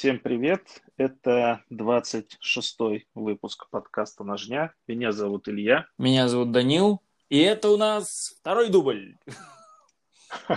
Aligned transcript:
Всем 0.00 0.18
привет! 0.18 0.82
Это 0.96 1.62
26-й 1.70 3.06
выпуск 3.14 3.68
подкаста 3.68 4.24
«Ножня». 4.24 4.72
Меня 4.86 5.12
зовут 5.12 5.46
Илья. 5.46 5.88
Меня 5.98 6.26
зовут 6.26 6.52
Данил. 6.52 7.02
И 7.28 7.38
это 7.40 7.68
у 7.68 7.76
нас 7.76 8.34
второй 8.40 8.70
дубль. 8.70 9.18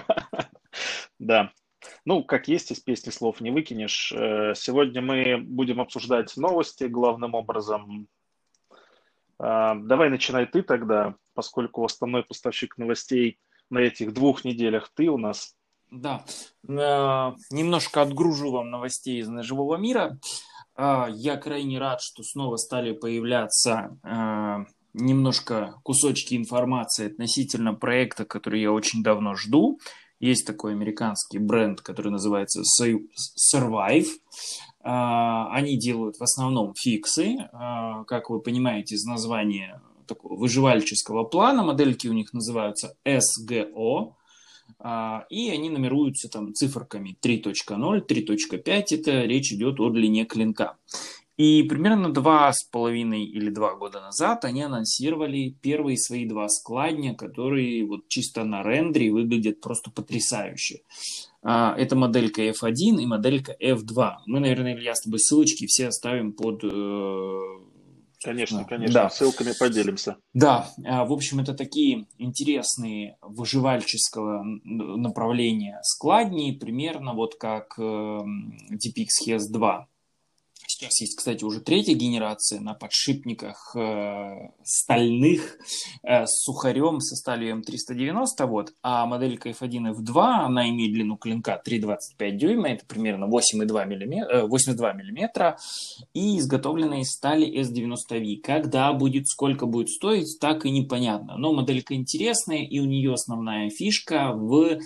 Да. 1.19 1.51
Ну, 2.05 2.23
как 2.23 2.47
есть, 2.47 2.71
из 2.71 2.79
песни 2.79 3.09
слов 3.09 3.41
не 3.41 3.51
выкинешь. 3.51 4.13
Э, 4.13 4.53
сегодня 4.55 5.01
мы 5.01 5.37
будем 5.37 5.81
обсуждать 5.81 6.37
новости 6.37 6.85
главным 6.85 7.35
образом. 7.35 8.07
А, 9.39 9.75
давай 9.75 10.09
начинай 10.09 10.45
ты 10.45 10.63
тогда, 10.63 11.15
поскольку 11.33 11.83
основной 11.83 12.23
поставщик 12.23 12.77
новостей 12.77 13.41
на 13.69 13.79
этих 13.79 14.13
двух 14.13 14.45
неделях 14.45 14.89
ты 14.95 15.09
у 15.09 15.17
нас. 15.17 15.57
Да, 15.93 16.25
э, 16.67 16.71
немножко 17.51 18.01
отгружу 18.01 18.49
вам 18.49 18.71
новостей 18.71 19.19
из 19.19 19.27
ножевого 19.27 19.75
мира. 19.75 20.17
Э, 20.75 21.05
я 21.11 21.37
крайне 21.37 21.77
рад, 21.77 22.01
что 22.01 22.23
снова 22.23 22.57
стали 22.57 22.93
появляться 22.93 23.95
э, 24.03 24.65
немножко 24.95 25.75
кусочки 25.83 26.33
информации 26.33 27.11
относительно 27.11 27.75
проекта, 27.75 28.25
который 28.25 28.61
я 28.61 28.71
очень 28.71 29.03
давно 29.03 29.35
жду. 29.35 29.79
Есть 30.19 30.47
такой 30.47 30.71
американский 30.71 31.37
бренд, 31.37 31.81
который 31.81 32.11
называется 32.11 32.63
Survive. 32.81 34.07
Они 34.79 35.77
делают 35.77 36.17
в 36.17 36.23
основном 36.23 36.73
фиксы, 36.75 37.49
как 38.07 38.29
вы 38.29 38.39
понимаете 38.41 38.95
из 38.95 39.03
названия 39.03 39.81
такого 40.07 40.39
выживальческого 40.39 41.23
плана. 41.25 41.63
Модельки 41.63 42.07
у 42.07 42.13
них 42.13 42.31
называются 42.31 42.95
SGO. 43.05 44.13
А, 44.85 45.25
и 45.29 45.49
они 45.49 45.69
номеруются 45.69 46.27
там 46.29 46.53
циферками 46.53 47.17
3.0, 47.21 48.05
3.5, 48.05 48.83
это 48.91 49.21
речь 49.23 49.53
идет 49.53 49.79
о 49.79 49.89
длине 49.89 50.25
клинка. 50.25 50.75
И 51.37 51.63
примерно 51.63 52.13
два 52.13 52.51
с 52.53 52.63
половиной 52.63 53.23
или 53.23 53.49
два 53.49 53.73
года 53.73 54.01
назад 54.01 54.45
они 54.45 54.61
анонсировали 54.61 55.55
первые 55.61 55.97
свои 55.97 56.27
два 56.27 56.47
складня, 56.47 57.15
которые 57.15 57.85
вот 57.85 58.07
чисто 58.07 58.43
на 58.43 58.61
рендере 58.61 59.11
выглядят 59.11 59.59
просто 59.59 59.89
потрясающе. 59.89 60.81
А, 61.41 61.75
это 61.77 61.95
моделька 61.95 62.43
F1 62.49 63.01
и 63.01 63.05
моделька 63.05 63.55
F2. 63.59 64.11
Мы, 64.27 64.41
наверное, 64.41 64.75
Илья, 64.75 64.93
с 64.93 65.01
тобой 65.01 65.19
ссылочки 65.19 65.65
все 65.65 65.87
оставим 65.87 66.33
под 66.33 66.63
э, 66.63 67.39
Конечно, 68.23 68.63
конечно, 68.63 68.93
да. 68.93 69.09
ссылками 69.09 69.51
поделимся. 69.57 70.17
Да, 70.33 70.69
а, 70.85 71.05
в 71.05 71.11
общем, 71.11 71.39
это 71.39 71.53
такие 71.53 72.07
интересные 72.17 73.17
выживальческого 73.21 74.43
направления 74.43 75.79
складни, 75.83 76.51
примерно 76.51 77.13
вот 77.13 77.35
как 77.35 77.77
эм, 77.77 78.57
DPX 78.71 79.27
HES 79.27 79.51
2. 79.51 79.87
Сейчас 80.83 80.99
есть, 80.99 81.15
кстати, 81.15 81.45
уже 81.45 81.61
третья 81.61 81.93
генерация 81.93 82.59
на 82.59 82.73
подшипниках 82.73 83.73
э, 83.73 84.49
стальных 84.65 85.57
э, 86.03 86.25
с 86.25 86.43
сухарем 86.43 86.99
со 86.99 87.15
сталью 87.15 87.55
М390, 87.55 88.45
вот, 88.47 88.73
а 88.81 89.05
моделька 89.05 89.51
F1 89.51 89.69
и 89.69 89.93
F2, 89.93 90.21
она 90.43 90.69
имеет 90.69 90.91
длину 90.91 91.15
клинка 91.15 91.61
3,25 91.65 92.31
дюйма, 92.31 92.67
это 92.71 92.85
примерно 92.85 93.29
8,2 93.29 93.85
мм, 93.85 94.13
э, 94.29 94.45
82 94.45 94.93
мм, 94.93 95.55
и 96.13 96.39
изготовлена 96.39 96.99
из 96.99 97.11
стали 97.13 97.47
S90V. 97.61 98.41
Когда 98.43 98.91
будет, 98.91 99.29
сколько 99.29 99.65
будет 99.65 99.87
стоить, 99.87 100.37
так 100.41 100.65
и 100.65 100.69
непонятно. 100.69 101.37
Но 101.37 101.53
моделька 101.53 101.95
интересная, 101.95 102.65
и 102.65 102.79
у 102.79 102.85
нее 102.85 103.13
основная 103.13 103.69
фишка 103.69 104.33
в 104.33 104.79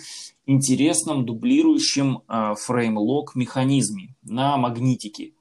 интересном 0.46 1.26
дублирующем 1.26 2.22
э, 2.28 2.54
фрейм-лок 2.54 3.34
механизме 3.34 4.14
на 4.22 4.56
магнитике. 4.56 5.32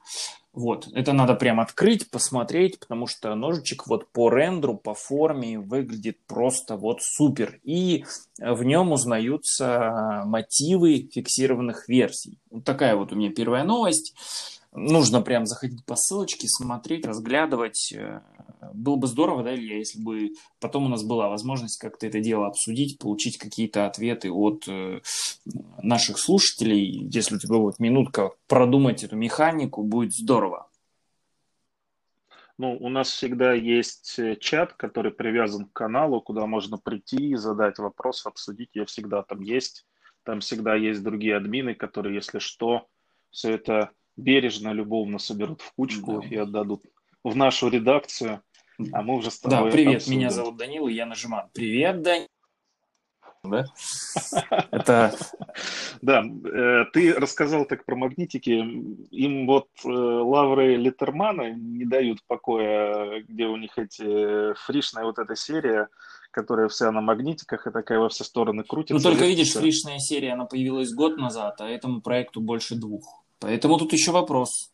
Вот, 0.57 0.88
это 0.91 1.13
надо 1.13 1.35
прям 1.35 1.59
открыть, 1.59 2.09
посмотреть, 2.09 2.79
потому 2.79 3.06
что 3.06 3.35
ножичек 3.35 3.85
вот 3.85 4.12
по 4.12 4.28
рендеру, 4.31 4.75
по 4.75 4.95
форме 4.95 5.59
выглядит 5.59 6.18
просто 6.25 6.78
вот 6.78 7.03
супер. 7.03 7.59
И 7.63 8.06
в 8.40 8.63
нем 8.63 8.91
узнаются 8.91 10.23
мотивы 10.25 11.09
фиксированных 11.13 11.88
версий. 11.88 12.40
Вот 12.50 12.63
такая 12.63 12.96
вот 12.96 13.13
у 13.13 13.16
меня 13.16 13.29
первая 13.29 13.63
новость 13.66 14.16
нужно 14.72 15.22
прям 15.22 15.46
заходить 15.46 15.85
по 15.85 15.96
ссылочке, 15.96 16.47
смотреть, 16.47 17.06
разглядывать. 17.06 17.94
Было 18.73 18.95
бы 18.95 19.07
здорово, 19.07 19.44
да, 19.44 19.55
Илья, 19.55 19.78
если 19.78 20.01
бы 20.01 20.31
потом 20.59 20.85
у 20.85 20.89
нас 20.89 21.03
была 21.03 21.29
возможность 21.29 21.78
как-то 21.78 22.07
это 22.07 22.19
дело 22.19 22.47
обсудить, 22.47 23.00
получить 23.00 23.38
какие-то 23.38 23.85
ответы 23.85 24.31
от 24.31 24.67
э, 24.67 25.01
наших 25.81 26.19
слушателей. 26.19 27.07
Если 27.11 27.35
у 27.35 27.39
тебя 27.39 27.55
вот 27.55 27.79
минутка 27.79 28.31
продумать 28.47 29.03
эту 29.03 29.16
механику, 29.16 29.83
будет 29.83 30.13
здорово. 30.13 30.69
Ну, 32.57 32.75
у 32.79 32.89
нас 32.89 33.09
всегда 33.09 33.53
есть 33.53 34.17
э, 34.17 34.35
чат, 34.35 34.73
который 34.73 35.11
привязан 35.11 35.66
к 35.66 35.73
каналу, 35.73 36.22
куда 36.22 36.47
можно 36.47 36.78
прийти, 36.78 37.35
задать 37.35 37.78
вопрос, 37.78 38.25
обсудить. 38.25 38.69
Я 38.73 38.85
всегда 38.85 39.22
там 39.22 39.41
есть. 39.41 39.85
Там 40.23 40.39
всегда 40.39 40.75
есть 40.75 41.03
другие 41.03 41.38
админы, 41.38 41.75
которые, 41.75 42.16
если 42.16 42.39
что, 42.39 42.88
все 43.29 43.51
это 43.53 43.91
бережно, 44.17 44.73
любовно 44.73 45.19
соберут 45.19 45.61
в 45.61 45.72
кучку 45.73 46.22
да. 46.22 46.28
и 46.28 46.35
отдадут 46.35 46.84
в 47.23 47.35
нашу 47.35 47.69
редакцию, 47.69 48.41
а 48.92 49.02
мы 49.02 49.16
уже 49.16 49.32
с 49.32 49.40
тобой 49.40 49.70
Да, 49.70 49.72
привет, 49.72 49.98
обсудим. 49.98 50.18
меня 50.18 50.30
зовут 50.30 50.58
Данил, 50.58 50.88
и 50.88 50.94
я 50.94 51.06
нажимаю. 51.06 51.50
Привет, 51.54 52.02
Данил. 52.02 52.28
Да? 53.44 53.66
Это... 54.72 55.16
Да, 56.02 56.24
э, 56.24 56.86
ты 56.94 57.14
рассказал 57.14 57.66
так 57.66 57.86
про 57.86 57.96
магнитики. 57.96 58.50
Им 58.50 59.48
вот 59.48 59.68
э, 59.84 59.90
лавры 59.90 60.76
Литермана 60.76 61.52
не 61.52 61.86
дают 61.86 62.20
покоя, 62.28 63.22
где 63.22 63.46
у 63.46 63.58
них 63.58 63.78
эти 63.78 64.54
фришная 64.66 65.06
вот 65.06 65.18
эта 65.18 65.36
серия, 65.36 65.88
которая 66.32 66.68
вся 66.68 66.92
на 66.92 67.02
магнитиках 67.02 67.68
и 67.68 67.72
такая 67.72 68.00
во 68.00 68.09
все 68.09 68.24
стороны 68.24 68.64
крутится. 68.64 68.96
Ну, 68.96 69.02
только 69.02 69.26
видишь, 69.26 69.54
фришная 69.54 70.00
серия, 70.00 70.34
она 70.34 70.46
появилась 70.46 70.94
год 70.94 71.18
назад, 71.18 71.62
а 71.62 71.70
этому 71.70 72.02
проекту 72.02 72.42
больше 72.42 72.76
двух. 72.76 73.24
Поэтому 73.40 73.78
тут 73.78 73.94
еще 73.94 74.12
вопрос. 74.12 74.72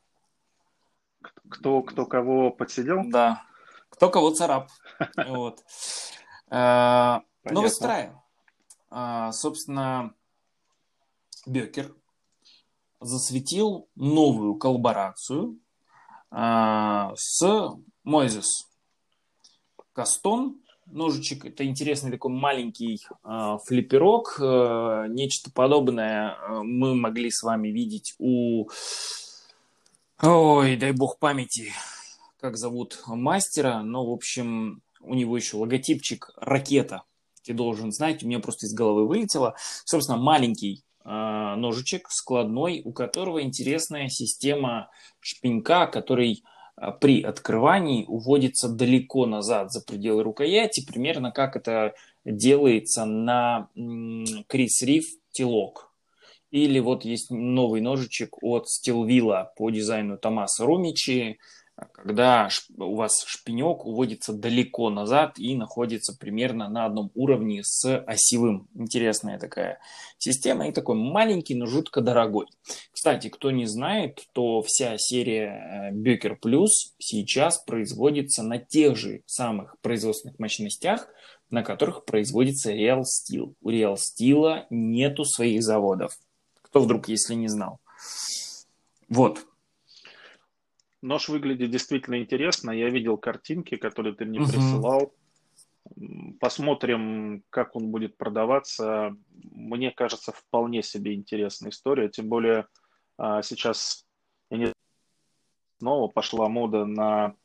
Кто, 1.49 1.81
кто 1.83 2.05
кого 2.05 2.49
подсидел? 2.49 3.03
Да. 3.05 3.43
Кто 3.93 4.09
кого 4.09 4.31
царап. 4.31 4.69
Вот. 5.27 5.63
Э, 6.49 7.19
новость 7.45 7.77
вторая. 7.77 8.19
Э, 8.89 9.29
собственно, 9.31 10.15
Бекер 11.45 11.93
засветил 12.99 13.87
новую 13.95 14.55
коллаборацию 14.55 15.59
э, 16.31 17.09
с 17.15 17.69
Мойзес. 18.03 18.67
Кастон 19.93 20.59
ножичек. 20.87 21.45
Это 21.45 21.63
интересный 21.63 22.11
такой 22.11 22.31
маленький 22.31 22.99
э, 23.23 23.57
флипперок. 23.63 24.39
Э, 24.39 25.05
нечто 25.07 25.51
подобное 25.51 26.35
мы 26.63 26.95
могли 26.95 27.29
с 27.29 27.43
вами 27.43 27.67
видеть 27.67 28.15
у... 28.17 28.67
Ой, 30.21 30.77
дай 30.77 30.93
бог 30.93 31.19
памяти, 31.19 31.71
как 32.43 32.57
зовут 32.57 33.01
мастера. 33.07 33.83
Но, 33.83 34.05
в 34.05 34.11
общем, 34.11 34.81
у 34.99 35.13
него 35.13 35.37
еще 35.37 35.55
логотипчик 35.55 36.29
ракета. 36.35 37.03
Ты 37.45 37.53
должен 37.53 37.93
знать, 37.93 38.21
у 38.21 38.27
меня 38.27 38.39
просто 38.39 38.65
из 38.65 38.73
головы 38.73 39.07
вылетело. 39.07 39.55
Собственно, 39.85 40.17
маленький 40.17 40.83
э, 41.05 41.09
ножичек 41.09 42.09
складной, 42.09 42.81
у 42.83 42.91
которого 42.91 43.41
интересная 43.41 44.09
система 44.09 44.89
шпинька, 45.21 45.87
который 45.87 46.43
а, 46.75 46.91
при 46.91 47.21
открывании 47.21 48.03
уводится 48.05 48.67
далеко 48.67 49.25
назад 49.25 49.71
за 49.71 49.81
пределы 49.81 50.23
рукояти, 50.23 50.85
примерно 50.85 51.31
как 51.31 51.55
это 51.55 51.93
делается 52.25 53.05
на 53.05 53.69
Крис 54.47 54.81
Риф 54.81 55.05
Тилок. 55.31 55.93
Или 56.51 56.79
вот 56.79 57.05
есть 57.05 57.31
новый 57.31 57.79
ножичек 57.79 58.43
от 58.43 58.67
Стилвилла 58.67 59.53
по 59.55 59.69
дизайну 59.69 60.17
Томаса 60.17 60.65
Румичи, 60.65 61.39
когда 61.91 62.49
у 62.77 62.95
вас 62.95 63.23
шпинек 63.25 63.85
уводится 63.85 64.33
далеко 64.33 64.89
назад 64.89 65.39
и 65.39 65.55
находится 65.55 66.15
примерно 66.17 66.69
на 66.69 66.85
одном 66.85 67.11
уровне 67.15 67.63
с 67.63 67.99
осевым. 67.99 68.67
Интересная 68.75 69.39
такая 69.39 69.79
система 70.17 70.67
и 70.67 70.71
такой 70.71 70.95
маленький, 70.95 71.55
но 71.55 71.65
жутко 71.65 72.01
дорогой. 72.01 72.47
Кстати, 72.91 73.29
кто 73.29 73.51
не 73.51 73.65
знает, 73.65 74.25
то 74.33 74.61
вся 74.61 74.95
серия 74.97 75.91
Becker 75.93 76.37
Plus 76.39 76.69
сейчас 76.99 77.57
производится 77.59 78.43
на 78.43 78.59
тех 78.59 78.95
же 78.95 79.23
самых 79.25 79.75
производственных 79.81 80.39
мощностях, 80.39 81.07
на 81.49 81.63
которых 81.63 82.05
производится 82.05 82.73
Real 82.73 83.01
Steel. 83.01 83.53
У 83.61 83.69
Real 83.69 83.95
Steel 83.95 84.65
нету 84.69 85.25
своих 85.25 85.63
заводов. 85.63 86.17
Кто 86.61 86.79
вдруг, 86.79 87.07
если 87.07 87.35
не 87.35 87.47
знал. 87.47 87.79
Вот, 89.09 89.45
Нож 91.03 91.27
выглядит 91.27 91.69
действительно 91.69 92.19
интересно. 92.19 92.71
Я 92.71 92.89
видел 92.89 93.17
картинки, 93.17 93.75
которые 93.75 94.15
ты 94.15 94.23
мне 94.23 94.39
угу. 94.39 94.49
присылал. 94.49 95.13
Посмотрим, 96.39 97.43
как 97.49 97.75
он 97.75 97.91
будет 97.91 98.15
продаваться. 98.15 99.15
Мне 99.51 99.91
кажется, 99.91 100.31
вполне 100.31 100.81
себе 100.81 101.13
интересная 101.13 101.71
история. 101.71 102.07
Тем 102.07 102.29
более 102.29 102.67
а, 103.17 103.41
сейчас 103.41 104.05
я 104.49 104.57
не 104.57 104.73
снова 105.79 106.07
пошла 106.07 106.47
мода 106.47 106.85
на 106.85 107.35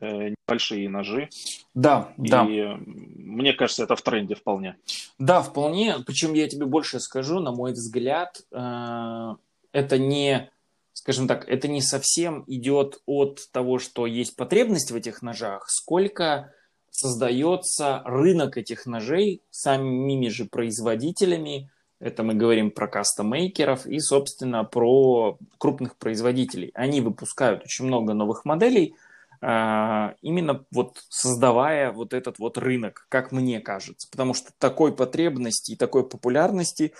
э, 0.00 0.30
небольшие 0.30 0.88
ножи. 0.88 1.28
Да, 1.74 2.12
и 2.18 2.28
да. 2.28 2.44
Мне 2.44 3.52
кажется, 3.52 3.84
это 3.84 3.94
в 3.94 4.02
тренде 4.02 4.34
вполне. 4.34 4.76
Да, 5.18 5.42
вполне. 5.42 5.96
Причем 6.04 6.34
я 6.34 6.48
тебе 6.48 6.66
больше 6.66 6.98
скажу, 6.98 7.38
на 7.38 7.52
мой 7.52 7.72
взгляд, 7.72 8.40
э, 8.50 9.34
это 9.70 9.98
не, 9.98 10.50
скажем 11.00 11.26
так, 11.26 11.48
это 11.48 11.66
не 11.66 11.80
совсем 11.80 12.44
идет 12.46 13.00
от 13.06 13.40
того, 13.52 13.78
что 13.78 14.04
есть 14.04 14.36
потребность 14.36 14.90
в 14.90 14.94
этих 14.94 15.22
ножах, 15.22 15.64
сколько 15.70 16.52
создается 16.90 18.02
рынок 18.04 18.58
этих 18.58 18.84
ножей 18.84 19.42
самими 19.50 20.28
же 20.28 20.44
производителями, 20.44 21.70
это 22.00 22.22
мы 22.22 22.34
говорим 22.34 22.70
про 22.70 22.86
кастомейкеров 22.86 23.86
и, 23.86 23.98
собственно, 23.98 24.62
про 24.64 25.38
крупных 25.56 25.96
производителей. 25.96 26.70
Они 26.74 27.00
выпускают 27.00 27.62
очень 27.62 27.86
много 27.86 28.12
новых 28.12 28.44
моделей, 28.44 28.94
а, 29.40 30.14
именно 30.20 30.66
вот 30.70 30.98
создавая 31.08 31.92
вот 31.92 32.12
этот 32.12 32.38
вот 32.38 32.58
рынок, 32.58 33.06
как 33.08 33.32
мне 33.32 33.60
кажется. 33.60 34.06
Потому 34.10 34.34
что 34.34 34.50
такой 34.58 34.94
потребности 34.94 35.72
и 35.72 35.76
такой 35.76 36.06
популярности 36.06 36.92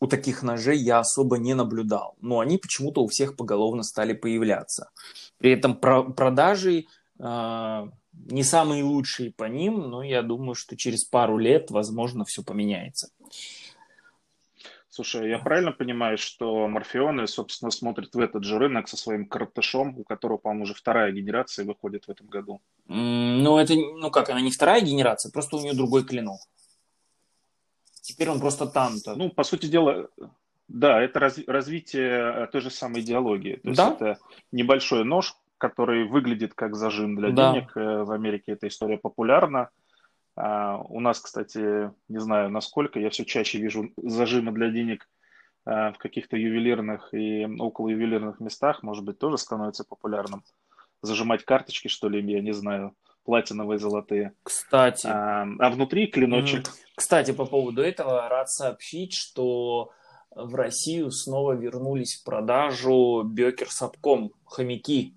у 0.00 0.06
таких 0.06 0.42
ножей 0.42 0.78
я 0.78 0.98
особо 0.98 1.38
не 1.38 1.54
наблюдал. 1.54 2.16
Но 2.20 2.40
они 2.40 2.58
почему-то 2.58 3.02
у 3.02 3.08
всех 3.08 3.36
поголовно 3.36 3.82
стали 3.82 4.12
появляться. 4.12 4.90
При 5.38 5.52
этом 5.52 5.76
продажи 5.76 6.86
а, 7.18 7.88
не 8.12 8.42
самые 8.42 8.82
лучшие 8.84 9.32
по 9.32 9.44
ним, 9.44 9.90
но 9.90 10.02
я 10.02 10.22
думаю, 10.22 10.54
что 10.54 10.76
через 10.76 11.04
пару 11.04 11.38
лет, 11.38 11.70
возможно, 11.70 12.24
все 12.24 12.42
поменяется. 12.42 13.08
Слушай, 14.88 15.28
я 15.28 15.40
правильно 15.40 15.72
понимаю, 15.72 16.16
что 16.16 16.68
Морфеоны, 16.68 17.26
собственно, 17.26 17.72
смотрят 17.72 18.14
в 18.14 18.20
этот 18.20 18.44
же 18.44 18.58
рынок 18.58 18.86
со 18.86 18.96
своим 18.96 19.26
картышом, 19.26 19.98
у 19.98 20.04
которого, 20.04 20.38
по-моему, 20.38 20.62
уже 20.62 20.74
вторая 20.74 21.10
генерация 21.10 21.64
выходит 21.64 22.04
в 22.04 22.10
этом 22.12 22.28
году? 22.28 22.60
Ну, 22.86 23.58
это, 23.58 23.74
ну 23.74 24.12
как, 24.12 24.30
она 24.30 24.40
не 24.40 24.52
вторая 24.52 24.80
генерация, 24.82 25.32
просто 25.32 25.56
у 25.56 25.60
нее 25.60 25.74
другой 25.74 26.04
клинок. 26.04 26.38
Теперь 28.04 28.28
он 28.28 28.38
просто 28.38 28.66
там-то. 28.66 29.14
Ну, 29.16 29.30
по 29.30 29.44
сути 29.44 29.64
дела, 29.64 30.08
да, 30.68 31.00
это 31.00 31.20
раз, 31.20 31.38
развитие 31.46 32.46
той 32.52 32.60
же 32.60 32.68
самой 32.68 33.00
идеологии. 33.00 33.56
То 33.56 33.72
да? 33.72 33.84
есть 33.86 33.96
это 33.96 34.18
небольшой 34.52 35.04
нож, 35.04 35.34
который 35.56 36.06
выглядит 36.06 36.52
как 36.52 36.76
зажим 36.76 37.16
для 37.16 37.30
да. 37.30 37.52
денег. 37.52 37.74
Э, 37.74 38.04
в 38.04 38.12
Америке 38.12 38.52
эта 38.52 38.68
история 38.68 38.98
популярна. 38.98 39.70
А, 40.36 40.76
у 40.76 41.00
нас, 41.00 41.18
кстати, 41.18 41.90
не 42.08 42.18
знаю 42.18 42.50
насколько, 42.50 43.00
я 43.00 43.08
все 43.08 43.24
чаще 43.24 43.58
вижу 43.58 43.90
зажимы 43.96 44.52
для 44.52 44.68
денег 44.68 45.08
а, 45.64 45.92
в 45.92 45.98
каких-то 45.98 46.36
ювелирных 46.36 47.14
и 47.14 47.46
около 47.58 47.88
ювелирных 47.88 48.38
местах, 48.38 48.82
может 48.82 49.04
быть, 49.04 49.18
тоже 49.18 49.38
становится 49.38 49.82
популярным. 49.82 50.42
Зажимать 51.00 51.46
карточки, 51.46 51.88
что 51.88 52.10
ли, 52.10 52.20
я 52.20 52.42
не 52.42 52.52
знаю, 52.52 52.94
платиновые, 53.24 53.78
золотые. 53.78 54.34
Кстати. 54.42 55.06
А, 55.06 55.46
а 55.58 55.70
внутри 55.70 56.06
клиночек. 56.06 56.70
Кстати, 56.94 57.32
по 57.32 57.44
поводу 57.44 57.82
этого 57.82 58.28
рад 58.28 58.48
сообщить, 58.50 59.12
что 59.14 59.90
в 60.34 60.54
Россию 60.54 61.10
снова 61.10 61.52
вернулись 61.52 62.16
в 62.16 62.24
продажу 62.24 63.22
Бекер 63.24 63.70
Сапком 63.70 64.32
хомяки 64.44 65.14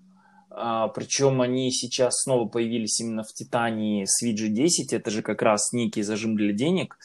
а, 0.50 0.88
причем 0.88 1.40
они 1.40 1.70
сейчас 1.70 2.22
снова 2.22 2.48
появились 2.48 3.00
именно 3.00 3.22
в 3.22 3.32
Титании 3.32 4.04
с 4.04 4.24
VG10, 4.24 4.96
это 4.96 5.10
же 5.10 5.22
как 5.22 5.42
раз 5.42 5.72
некий 5.72 6.02
зажим 6.02 6.36
для 6.36 6.52
денег, 6.52 6.98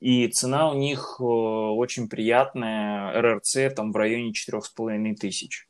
и 0.00 0.28
цена 0.28 0.70
у 0.70 0.74
них 0.74 1.16
э, 1.18 1.24
очень 1.24 2.08
приятная, 2.08 3.20
РРЦ 3.20 3.74
там 3.74 3.92
в 3.92 3.96
районе 3.96 4.32
4,5 4.32 5.14
тысяч. 5.14 5.66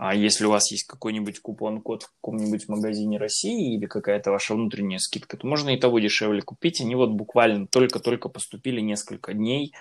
А 0.00 0.14
если 0.14 0.44
у 0.44 0.50
вас 0.50 0.70
есть 0.70 0.86
какой-нибудь 0.86 1.40
купон-код 1.40 2.04
в 2.04 2.12
каком-нибудь 2.20 2.68
магазине 2.68 3.18
России 3.18 3.74
или 3.74 3.86
какая-то 3.86 4.30
ваша 4.30 4.54
внутренняя 4.54 5.00
скидка, 5.00 5.36
то 5.36 5.44
можно 5.44 5.70
и 5.70 5.76
того 5.76 5.98
дешевле 5.98 6.40
купить. 6.40 6.80
Они 6.80 6.94
вот 6.94 7.10
буквально 7.10 7.66
только-только 7.66 8.28
поступили 8.28 8.80
несколько 8.80 9.34
дней. 9.34 9.74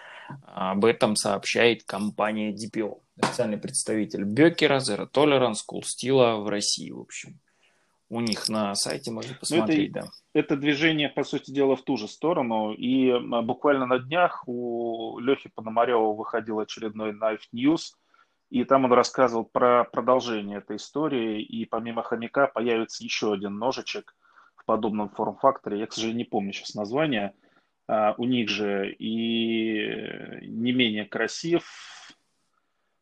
Об 0.48 0.86
этом 0.86 1.16
сообщает 1.16 1.84
компания 1.84 2.52
DPO, 2.52 3.00
официальный 3.22 3.60
представитель 3.60 4.24
Бекера, 4.24 4.80
Zero 4.80 5.08
Tolerance, 5.08 5.60
Cool 5.72 5.84
Steel 5.84 6.42
в 6.42 6.50
России, 6.50 6.90
в 6.90 7.00
общем. 7.00 7.40
У 8.10 8.20
них 8.20 8.50
на 8.50 8.74
сайте 8.74 9.12
можно 9.12 9.34
ну, 9.34 9.40
посмотреть, 9.40 9.92
это, 9.92 10.02
да. 10.02 10.08
Это 10.34 10.58
движение, 10.58 11.10
по 11.10 11.24
сути 11.26 11.52
дела, 11.52 11.76
в 11.76 11.84
ту 11.84 11.96
же 11.96 12.08
сторону. 12.08 12.74
И 12.74 13.14
буквально 13.44 13.86
на 13.86 14.00
днях 14.00 14.48
у 14.48 15.20
Лехи 15.20 15.52
Пономарева 15.54 16.14
выходил 16.14 16.58
очередной 16.58 17.12
Knife 17.12 17.42
News– 17.54 17.82
и 18.50 18.64
там 18.64 18.86
он 18.86 18.94
рассказывал 18.94 19.46
про 19.46 19.84
продолжение 19.84 20.60
этой 20.60 20.78
истории, 20.78 21.42
и 21.42 21.66
помимо 21.66 22.04
хомяка 22.04 22.48
появится 22.48 23.04
еще 23.04 23.34
один 23.34 23.58
ножичек 23.58 24.16
в 24.56 24.66
подобном 24.66 25.10
форм-факторе. 25.10 25.80
Я, 25.80 25.88
к 25.88 25.94
сожалению, 25.94 26.20
не 26.20 26.30
помню 26.30 26.54
сейчас 26.54 26.76
название. 26.76 27.34
А, 27.88 28.16
у 28.18 28.24
них 28.24 28.50
же 28.50 28.92
и 28.94 30.48
не 30.48 30.72
менее 30.72 31.06
красив, 31.06 31.66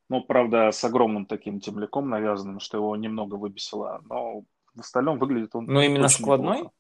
но, 0.10 0.22
правда, 0.22 0.72
с 0.72 0.84
огромным 0.84 1.26
таким 1.26 1.60
темляком 1.60 2.10
навязанным, 2.10 2.60
что 2.60 2.78
его 2.78 2.96
немного 2.96 3.36
выбесило. 3.36 4.02
Но 4.10 4.44
в 4.74 4.80
остальном 4.80 5.18
выглядит 5.18 5.56
он... 5.56 5.66
Но 5.66 5.82
именно 5.82 6.08
складной? 6.08 6.58
Неплохо. 6.58 6.76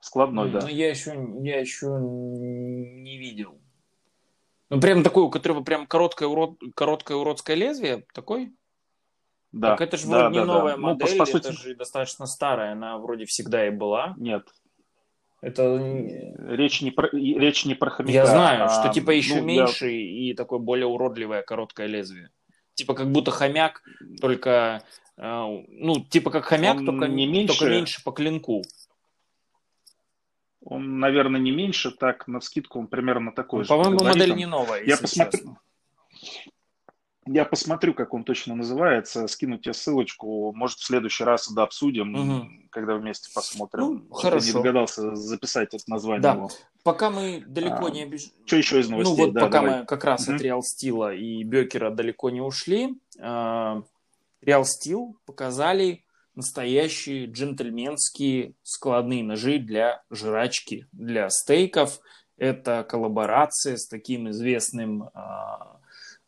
Складной, 0.00 0.48
mm, 0.48 0.52
да. 0.52 0.60
Но 0.60 0.68
я 0.68 0.90
еще, 0.90 1.12
я 1.40 1.60
еще 1.60 1.86
не 1.86 3.18
видел. 3.18 3.58
Ну, 4.74 4.80
прям 4.80 5.02
такой, 5.04 5.22
у 5.22 5.30
которого 5.30 5.62
прям 5.62 5.86
короткое, 5.86 6.28
урод, 6.28 6.58
короткое 6.74 7.16
уродское 7.16 7.54
лезвие, 7.54 8.04
такой? 8.12 8.52
Да. 9.52 9.70
Так 9.70 9.82
это 9.82 9.96
же 9.96 10.08
да, 10.08 10.28
вроде 10.28 10.34
да, 10.34 10.40
не 10.40 10.44
новая 10.44 10.74
да. 10.74 10.80
модель, 10.80 11.16
ну, 11.16 11.24
по, 11.24 11.30
по 11.30 11.36
это 11.36 11.52
же 11.52 11.76
достаточно 11.76 12.26
старая, 12.26 12.72
она 12.72 12.98
вроде 12.98 13.24
всегда 13.24 13.68
и 13.68 13.70
была. 13.70 14.14
Нет. 14.16 14.48
Это... 15.40 15.76
Речь 16.48 16.82
не 16.82 16.90
про, 16.90 17.08
речь 17.12 17.64
не 17.64 17.74
про 17.74 17.90
хомяка. 17.90 18.12
Я 18.12 18.26
знаю, 18.26 18.64
а, 18.64 18.68
что 18.68 18.92
типа 18.92 19.12
еще 19.12 19.36
ну, 19.36 19.42
меньше 19.42 19.88
я... 19.88 20.30
и 20.30 20.34
такое 20.34 20.58
более 20.58 20.86
уродливое 20.86 21.42
короткое 21.42 21.86
лезвие. 21.86 22.30
Типа 22.74 22.94
как 22.94 23.12
будто 23.12 23.30
хомяк, 23.30 23.82
только... 24.20 24.82
Э, 25.16 25.44
ну, 25.68 26.00
типа 26.00 26.32
как 26.32 26.46
хомяк, 26.46 26.78
Он 26.78 26.86
только, 26.86 27.06
не 27.06 27.26
меньше... 27.26 27.58
только 27.58 27.72
меньше 27.72 28.02
по 28.02 28.10
клинку. 28.10 28.62
Он, 30.64 30.98
наверное, 30.98 31.40
не 31.40 31.50
меньше, 31.50 31.90
так, 31.90 32.26
на 32.26 32.40
скидку 32.40 32.78
он 32.78 32.86
примерно 32.86 33.32
такой 33.32 33.58
ну, 33.60 33.64
же. 33.64 33.68
По-моему, 33.68 34.02
модель 34.02 34.34
не 34.34 34.46
новая, 34.46 34.82
Я 34.82 34.96
посмотрю. 34.96 35.58
Я 37.26 37.46
посмотрю, 37.46 37.94
как 37.94 38.12
он 38.12 38.22
точно 38.22 38.54
называется, 38.54 39.26
скину 39.28 39.56
тебе 39.56 39.72
ссылочку. 39.72 40.52
Может, 40.52 40.78
в 40.78 40.84
следующий 40.84 41.24
раз 41.24 41.50
да, 41.50 41.62
обсудим, 41.62 42.14
угу. 42.14 42.48
когда 42.70 42.96
вместе 42.96 43.30
посмотрим. 43.34 44.06
Ну, 44.08 44.14
хорошо. 44.14 44.46
Я 44.46 44.52
не 44.52 44.58
догадался 44.58 45.14
записать 45.14 45.72
это 45.72 45.84
название. 45.86 46.22
Да. 46.22 46.34
Его. 46.34 46.50
Пока 46.82 47.10
мы 47.10 47.42
далеко 47.46 47.86
а, 47.86 47.90
не 47.90 48.02
обиж... 48.02 48.30
Что 48.44 48.56
еще 48.56 48.80
из 48.80 48.90
новостей? 48.90 49.16
Ну 49.16 49.24
вот 49.24 49.32
да, 49.34 49.40
пока 49.40 49.60
давай. 49.60 49.80
мы 49.80 49.86
как 49.86 50.04
раз 50.04 50.28
угу. 50.28 50.36
от 50.36 50.42
Real 50.42 50.60
Steel 50.60 51.16
и 51.16 51.42
Бекера 51.44 51.90
далеко 51.90 52.28
не 52.28 52.42
ушли, 52.42 53.00
Real 53.18 53.84
Steel 54.44 55.14
показали 55.24 56.04
настоящие 56.34 57.26
джентльменские 57.26 58.54
складные 58.62 59.22
ножи 59.22 59.58
для 59.58 60.02
жрачки, 60.10 60.86
для 60.92 61.30
стейков. 61.30 62.00
Это 62.36 62.84
коллаборация 62.88 63.76
с 63.76 63.86
таким 63.86 64.30
известным 64.30 65.04
э, 65.04 65.08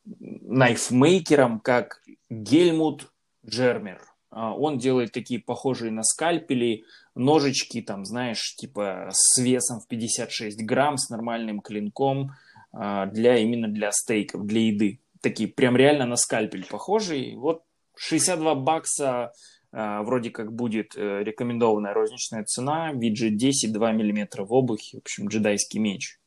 найфмейкером, 0.05 1.61
как 1.61 2.03
Гельмут 2.31 3.11
Джермер. 3.45 4.01
Э, 4.31 4.53
он 4.57 4.79
делает 4.79 5.13
такие 5.13 5.41
похожие 5.41 5.91
на 5.91 6.05
скальпели 6.05 6.85
ножички, 7.15 7.83
там, 7.83 8.05
знаешь, 8.05 8.55
типа 8.57 9.09
с 9.11 9.39
весом 9.39 9.81
в 9.81 9.89
56 9.89 10.65
грамм, 10.65 10.99
с 10.99 11.09
нормальным 11.11 11.61
клинком, 11.61 12.33
э, 12.73 13.07
для 13.13 13.39
именно 13.39 13.69
для 13.69 13.91
стейков, 13.91 14.47
для 14.47 14.61
еды. 14.61 15.01
Такие 15.21 15.49
прям 15.49 15.77
реально 15.77 16.07
на 16.07 16.17
скальпель 16.17 16.65
похожие. 16.65 17.37
Вот 17.37 17.63
62 17.97 18.55
бакса 18.55 19.09
а, 19.09 19.33
вроде 19.73 20.31
как 20.31 20.53
будет 20.53 20.97
э, 20.97 21.23
рекомендованная 21.23 21.95
розничная 21.95 22.45
цена, 22.45 22.93
виджет 22.93 23.37
10, 23.37 23.73
2 23.73 23.93
мм 23.93 24.45
в 24.45 24.53
обухе, 24.53 24.99
в 24.99 25.01
общем, 25.01 25.29
джедайский 25.29 25.81
меч. 25.81 26.19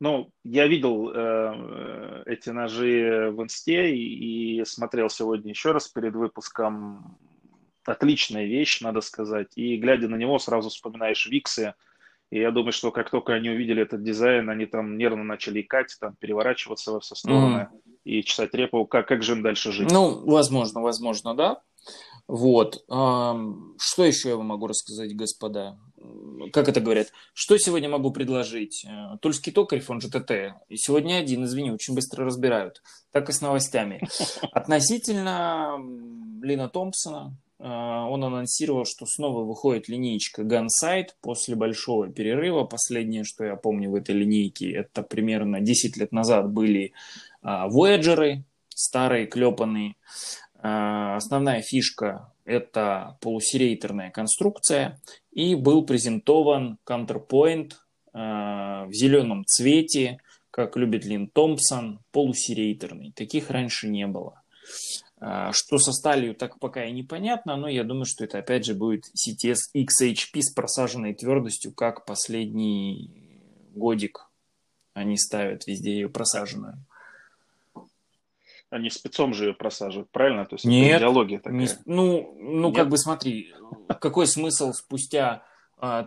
Ну, 0.00 0.32
я 0.44 0.66
видел 0.66 1.10
э, 1.10 2.22
эти 2.26 2.50
ножи 2.50 3.30
в 3.32 3.42
инсте 3.42 3.94
и, 3.94 4.60
и 4.60 4.64
смотрел 4.64 5.08
сегодня 5.08 5.50
еще 5.50 5.72
раз 5.72 5.88
перед 5.88 6.14
выпуском. 6.14 7.18
Отличная 7.84 8.44
вещь, 8.44 8.80
надо 8.80 9.00
сказать. 9.00 9.52
И 9.56 9.76
глядя 9.76 10.08
на 10.08 10.16
него, 10.16 10.38
сразу 10.38 10.68
вспоминаешь 10.68 11.26
Виксы. 11.26 11.74
И 12.30 12.38
я 12.38 12.50
думаю, 12.50 12.72
что 12.72 12.90
как 12.92 13.10
только 13.10 13.32
они 13.32 13.50
увидели 13.50 13.82
этот 13.82 14.02
дизайн, 14.02 14.50
они 14.50 14.66
там 14.66 14.98
нервно 14.98 15.24
начали 15.24 15.62
икать, 15.62 15.96
там 16.00 16.14
переворачиваться 16.16 16.92
во 16.92 17.00
все 17.00 17.14
стороны. 17.14 17.68
Mm 17.72 17.80
и 18.08 18.22
чесать 18.22 18.54
репу, 18.54 18.86
как, 18.86 19.06
как 19.06 19.22
же 19.22 19.32
им 19.32 19.42
дальше 19.42 19.70
жить? 19.70 19.90
Ну, 19.90 20.24
возможно, 20.24 20.80
возможно, 20.80 21.34
да. 21.34 21.60
Вот. 22.26 22.82
Что 22.86 24.04
еще 24.04 24.30
я 24.30 24.36
вам 24.36 24.46
могу 24.46 24.66
рассказать, 24.66 25.14
господа? 25.14 25.78
как 26.52 26.68
это 26.68 26.80
говорят, 26.80 27.08
что 27.34 27.58
сегодня 27.58 27.88
могу 27.88 28.12
предложить? 28.12 28.84
Э, 28.86 29.18
Тульский 29.20 29.52
токарь, 29.52 29.82
он 29.88 30.00
же 30.00 30.08
ТТ. 30.08 30.54
И 30.68 30.76
сегодня 30.76 31.16
один, 31.16 31.44
извини, 31.44 31.72
очень 31.72 31.94
быстро 31.94 32.24
разбирают. 32.24 32.82
Так 33.10 33.28
и 33.28 33.32
с 33.32 33.40
новостями. 33.40 34.00
Относительно 34.52 35.76
Лина 36.40 36.68
Томпсона, 36.68 37.36
он 37.58 38.24
анонсировал, 38.24 38.84
что 38.84 39.04
снова 39.06 39.44
выходит 39.44 39.88
линейка 39.88 40.42
Gunsight 40.42 41.08
после 41.20 41.56
большого 41.56 42.08
перерыва. 42.08 42.64
Последнее, 42.64 43.24
что 43.24 43.44
я 43.44 43.56
помню 43.56 43.90
в 43.90 43.96
этой 43.96 44.14
линейке, 44.14 44.70
это 44.72 45.02
примерно 45.02 45.60
10 45.60 45.96
лет 45.96 46.12
назад 46.12 46.50
были 46.50 46.92
Voyager, 47.42 48.42
старые, 48.68 49.26
клепанные. 49.26 49.96
Основная 50.60 51.62
фишка 51.62 52.32
это 52.44 53.18
полусерейторная 53.20 54.10
конструкция, 54.10 55.00
и 55.32 55.54
был 55.54 55.84
презентован 55.84 56.78
Counterpoint 56.86 57.72
в 58.12 58.92
зеленом 58.92 59.44
цвете, 59.44 60.18
как 60.50 60.76
любит 60.76 61.04
Лин 61.04 61.28
Томпсон, 61.28 62.00
полусерейторный. 62.10 63.12
Таких 63.12 63.50
раньше 63.50 63.88
не 63.88 64.06
было. 64.06 64.42
Э, 65.20 65.50
что 65.52 65.78
со 65.78 65.92
сталью, 65.92 66.34
так 66.34 66.58
пока 66.58 66.84
и 66.84 66.92
непонятно, 66.92 67.56
но 67.56 67.68
я 67.68 67.84
думаю, 67.84 68.04
что 68.04 68.24
это 68.24 68.38
опять 68.38 68.64
же 68.64 68.74
будет 68.74 69.06
CTS 69.06 69.74
XHP 69.74 70.40
с 70.40 70.52
просаженной 70.52 71.14
твердостью, 71.14 71.72
как 71.72 72.04
последний 72.04 73.40
годик 73.74 74.28
они 74.94 75.16
ставят 75.16 75.66
везде 75.66 75.92
ее 75.92 76.08
просаженную. 76.08 76.84
Они 78.70 78.90
спецом 78.90 79.32
же 79.32 79.46
ее 79.46 79.54
просаживают, 79.54 80.10
правильно? 80.10 80.44
То 80.44 80.56
есть 80.56 80.66
Нет, 80.66 80.96
это 80.96 80.98
идеология 80.98 81.38
такая. 81.38 81.58
Не, 81.58 81.68
ну, 81.86 82.36
ну 82.38 82.68
Нет? 82.68 82.76
как 82.76 82.88
бы 82.90 82.98
смотри, 82.98 83.54
какой 84.00 84.26
смысл 84.26 84.72
спустя 84.72 85.30
а, 85.30 85.47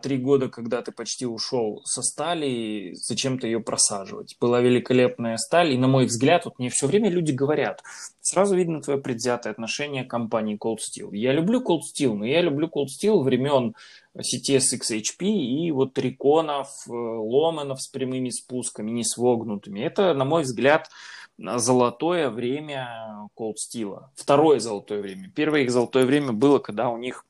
три 0.02 0.18
года, 0.18 0.50
когда 0.50 0.82
ты 0.82 0.92
почти 0.92 1.26
ушел 1.26 1.82
со 1.86 2.02
стали, 2.02 2.94
зачем-то 2.94 3.48
ее 3.48 3.60
просаживать? 3.60 4.36
Была 4.40 4.62
великолепная 4.62 5.38
сталь, 5.38 5.72
и 5.72 5.78
на 5.78 5.88
мой 5.88 6.06
взгляд, 6.06 6.46
вот 6.46 6.60
мне 6.60 6.70
все 6.70 6.88
время 6.88 7.10
люди 7.10 7.32
говорят, 7.32 7.82
сразу 8.22 8.56
видно 8.56 8.82
твое 8.82 9.00
предвзятое 9.00 9.52
отношение 9.52 10.04
к 10.04 10.10
компании 10.10 10.58
Cold 10.58 10.78
Steel. 10.78 11.10
Я 11.14 11.34
люблю 11.34 11.62
Cold 11.62 11.82
Steel, 11.82 12.14
но 12.14 12.26
я 12.26 12.42
люблю 12.42 12.68
Cold 12.68 12.88
Steel 12.88 13.22
времен 13.22 13.76
CTS 14.18 14.78
XHP 14.78 15.26
и 15.26 15.72
вот 15.72 15.94
триконов, 15.94 16.68
э, 16.88 16.92
ломанов 16.92 17.82
с 17.82 17.88
прямыми 17.88 18.30
спусками, 18.30 18.92
не 18.92 19.04
с 19.04 19.18
вогнутыми. 19.18 19.80
Это, 19.80 20.14
на 20.14 20.26
мой 20.26 20.44
взгляд, 20.44 20.90
золотое 21.38 22.30
время 22.30 23.30
Cold 23.38 23.56
Steel. 23.56 24.00
Второе 24.16 24.60
золотое 24.60 25.02
время. 25.02 25.32
Первое 25.34 25.62
их 25.62 25.72
золотое 25.72 26.06
время 26.06 26.34
было, 26.34 26.60
когда 26.60 26.90
у 26.90 26.98
них 26.98 27.26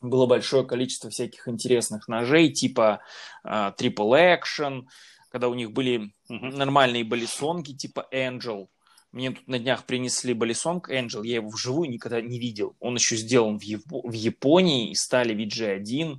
было 0.00 0.26
большое 0.26 0.64
количество 0.64 1.10
всяких 1.10 1.48
интересных 1.48 2.08
ножей, 2.08 2.52
типа 2.52 3.00
uh, 3.44 3.74
Triple 3.76 4.40
Action, 4.40 4.86
когда 5.30 5.48
у 5.48 5.54
них 5.54 5.72
были 5.72 6.12
нормальные 6.28 7.04
балисонки, 7.04 7.74
типа 7.74 8.08
Angel. 8.12 8.68
Мне 9.10 9.30
тут 9.30 9.48
на 9.48 9.58
днях 9.58 9.84
принесли 9.84 10.34
балисонг 10.34 10.90
Angel, 10.90 11.26
я 11.26 11.36
его 11.36 11.48
вживую 11.48 11.90
никогда 11.90 12.20
не 12.20 12.38
видел. 12.38 12.76
Он 12.78 12.94
еще 12.94 13.16
сделан 13.16 13.58
в, 13.58 13.62
Яп- 13.62 13.82
в 14.04 14.12
Японии, 14.12 14.92
из 14.92 15.02
стали 15.02 15.34
VG1. 15.34 16.18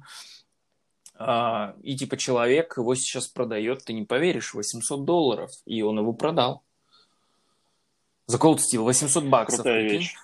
Uh, 1.20 1.82
и 1.82 1.98
типа 1.98 2.16
человек 2.16 2.78
его 2.78 2.96
сейчас 2.96 3.28
продает, 3.28 3.84
ты 3.84 3.94
не 3.94 4.04
поверишь, 4.04 4.54
800 4.54 5.04
долларов. 5.04 5.52
И 5.66 5.82
он 5.82 6.00
его 6.00 6.14
продал. 6.14 6.64
За 8.26 8.38
Cold 8.38 8.58
Steel 8.58 8.84
800 8.84 9.26
баксов. 9.26 9.64
Крутая 9.64 9.90
вещь. 9.90 10.16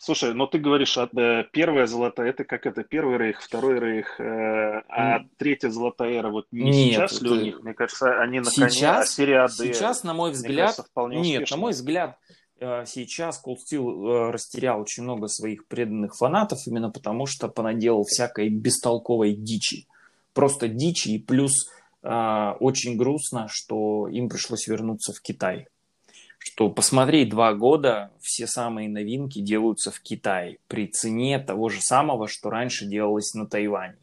Слушай, 0.00 0.32
но 0.32 0.46
ты 0.46 0.58
говоришь, 0.58 0.96
э, 0.96 1.44
первая 1.50 1.86
золотая, 1.86 2.30
это 2.30 2.44
как 2.44 2.66
это, 2.66 2.84
первый 2.84 3.18
рейх, 3.18 3.42
второй 3.42 3.80
рейх, 3.80 4.20
э, 4.20 4.82
а 4.88 5.24
третья 5.38 5.70
золотая 5.70 6.12
эра, 6.12 6.30
вот 6.30 6.46
не 6.52 6.70
нет, 6.70 7.10
сейчас 7.10 7.20
ли 7.20 7.30
у 7.30 7.34
них, 7.34 7.60
мне 7.62 7.74
кажется, 7.74 8.20
они 8.20 8.38
на 8.38 8.50
сейчас, 8.50 9.16
коне, 9.16 9.40
а 9.40 9.48
Сейчас, 9.48 10.04
на 10.04 10.14
мой 10.14 10.30
взгляд, 10.30 10.76
кажется, 10.76 11.06
нет, 11.08 11.42
успешно. 11.42 11.56
на 11.56 11.60
мой 11.60 11.72
взгляд, 11.72 12.18
э, 12.60 12.84
сейчас 12.86 13.42
Cold 13.44 13.56
Steel 13.56 14.30
растерял 14.30 14.80
очень 14.80 15.02
много 15.02 15.26
своих 15.26 15.66
преданных 15.66 16.14
фанатов, 16.16 16.60
именно 16.68 16.90
потому 16.90 17.26
что 17.26 17.48
понаделал 17.48 18.04
всякой 18.04 18.50
бестолковой 18.50 19.34
дичи. 19.34 19.88
Просто 20.32 20.68
дичи, 20.68 21.08
и 21.08 21.18
плюс 21.18 21.70
очень 22.00 22.96
грустно, 22.96 23.48
что 23.50 24.06
им 24.06 24.28
пришлось 24.28 24.68
вернуться 24.68 25.12
в 25.12 25.20
Китай 25.20 25.66
что 26.48 26.70
посмотри, 26.70 27.26
два 27.26 27.52
года 27.52 28.10
все 28.20 28.46
самые 28.46 28.88
новинки 28.88 29.40
делаются 29.40 29.90
в 29.90 30.00
Китае 30.00 30.58
при 30.66 30.86
цене 30.86 31.38
того 31.38 31.68
же 31.68 31.80
самого, 31.82 32.26
что 32.26 32.48
раньше 32.48 32.86
делалось 32.86 33.34
на 33.34 33.46
Тайване. 33.46 33.98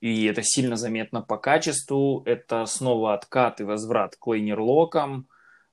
И 0.00 0.24
это 0.26 0.42
сильно 0.44 0.76
заметно 0.76 1.20
по 1.20 1.36
качеству. 1.36 2.22
Это 2.26 2.64
снова 2.66 3.12
откат 3.12 3.60
и 3.60 3.64
возврат 3.64 4.14
к 4.16 4.26
лейнерлокам. 4.28 5.26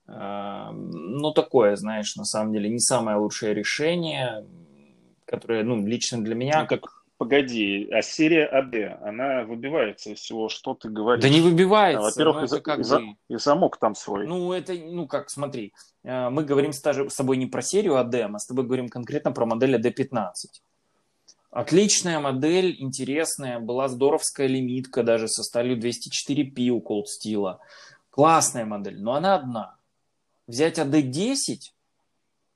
Ну, 0.07 1.33
такое, 1.33 1.75
знаешь, 1.75 2.15
на 2.15 2.25
самом 2.25 2.51
деле 2.53 2.69
не 2.69 2.79
самое 2.79 3.17
лучшее 3.17 3.53
решение, 3.53 4.43
которое, 5.25 5.63
ну, 5.63 5.85
лично 5.85 6.23
для 6.23 6.33
меня... 6.33 6.61
Ну, 6.61 6.67
как 6.67 7.00
Погоди, 7.21 7.87
а 7.91 8.01
серия 8.01 8.47
АД, 8.47 8.99
она 9.03 9.43
выбивается 9.43 10.09
из 10.09 10.17
всего, 10.17 10.49
что 10.49 10.73
ты 10.73 10.89
говоришь? 10.89 11.21
Да 11.21 11.29
не 11.29 11.39
выбивается. 11.39 12.01
Во-первых, 12.01 12.51
и, 12.51 12.61
как 12.61 12.79
и, 12.79 12.81
бы... 12.81 13.15
и 13.29 13.35
замок 13.37 13.77
там 13.77 13.93
свой. 13.93 14.25
Ну, 14.25 14.51
это, 14.53 14.73
ну 14.73 15.05
как, 15.05 15.29
смотри, 15.29 15.71
э, 16.03 16.29
мы 16.29 16.43
говорим 16.43 16.73
с 16.73 16.81
тобой 16.81 17.37
не 17.37 17.45
про 17.45 17.61
серию 17.61 17.97
АД, 17.97 18.15
а 18.15 18.39
с 18.39 18.47
тобой 18.47 18.65
говорим 18.65 18.89
конкретно 18.89 19.33
про 19.33 19.45
модель 19.45 19.75
АД-15. 19.75 20.31
Отличная 21.51 22.19
модель, 22.19 22.75
интересная, 22.79 23.59
была 23.59 23.87
здоровская 23.87 24.47
лимитка 24.47 25.03
даже 25.03 25.27
со 25.27 25.43
сталью 25.43 25.77
204P 25.77 26.69
у 26.69 26.81
Cold 26.81 27.05
Steel. 27.05 27.57
Классная 28.09 28.65
модель, 28.65 28.99
но 28.99 29.13
она 29.13 29.35
одна. 29.35 29.75
Взять 30.47 30.79
АД-10, 30.79 31.59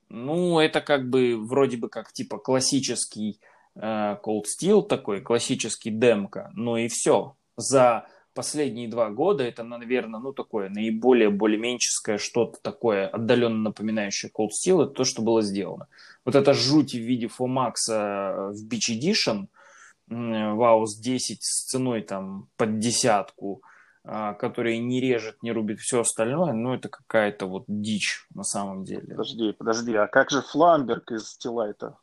ну, 0.08 0.58
это 0.58 0.80
как 0.80 1.08
бы 1.08 1.36
вроде 1.36 1.76
бы 1.76 1.88
как 1.88 2.12
типа 2.12 2.38
классический 2.38 3.38
Cold 3.76 4.44
Steel 4.44 4.82
такой, 4.82 5.20
классический 5.20 5.90
демка, 5.90 6.50
но 6.54 6.78
и 6.78 6.88
все. 6.88 7.36
За 7.56 8.06
последние 8.36 8.88
два 8.88 9.10
года 9.10 9.42
это, 9.42 9.64
наверное, 9.64 10.20
ну 10.20 10.32
такое 10.32 10.68
наиболее 10.68 11.30
более-менческое 11.30 12.18
что-то 12.18 12.58
такое 12.62 13.08
отдаленно 13.08 13.62
напоминающее 13.70 14.30
Cold 14.30 14.50
Steel, 14.50 14.84
это 14.84 14.92
то, 14.92 15.04
что 15.04 15.22
было 15.22 15.42
сделано. 15.42 15.88
Вот 16.24 16.34
эта 16.34 16.52
жуть 16.52 16.92
в 16.92 16.98
виде 16.98 17.26
FOMAX 17.26 17.74
э, 17.90 18.52
в 18.52 18.68
Beach 18.68 18.90
Edition, 18.90 19.46
Ваус 20.08 20.96
10 20.96 21.42
с 21.42 21.64
ценой 21.64 22.02
там 22.02 22.48
под 22.56 22.78
десятку, 22.78 23.62
э, 24.04 24.34
который 24.38 24.78
не 24.78 25.00
режет, 25.00 25.42
не 25.42 25.50
рубит 25.50 25.80
все 25.80 26.00
остальное, 26.00 26.52
ну 26.52 26.74
это 26.74 26.88
какая-то 26.88 27.46
вот 27.46 27.64
дичь 27.66 28.26
на 28.34 28.44
самом 28.44 28.84
деле. 28.84 29.08
Подожди, 29.08 29.52
подожди, 29.52 29.94
а 29.94 30.06
как 30.06 30.30
же 30.30 30.42
Фламберг 30.42 31.10
из 31.10 31.30
Стилайта? 31.30 31.96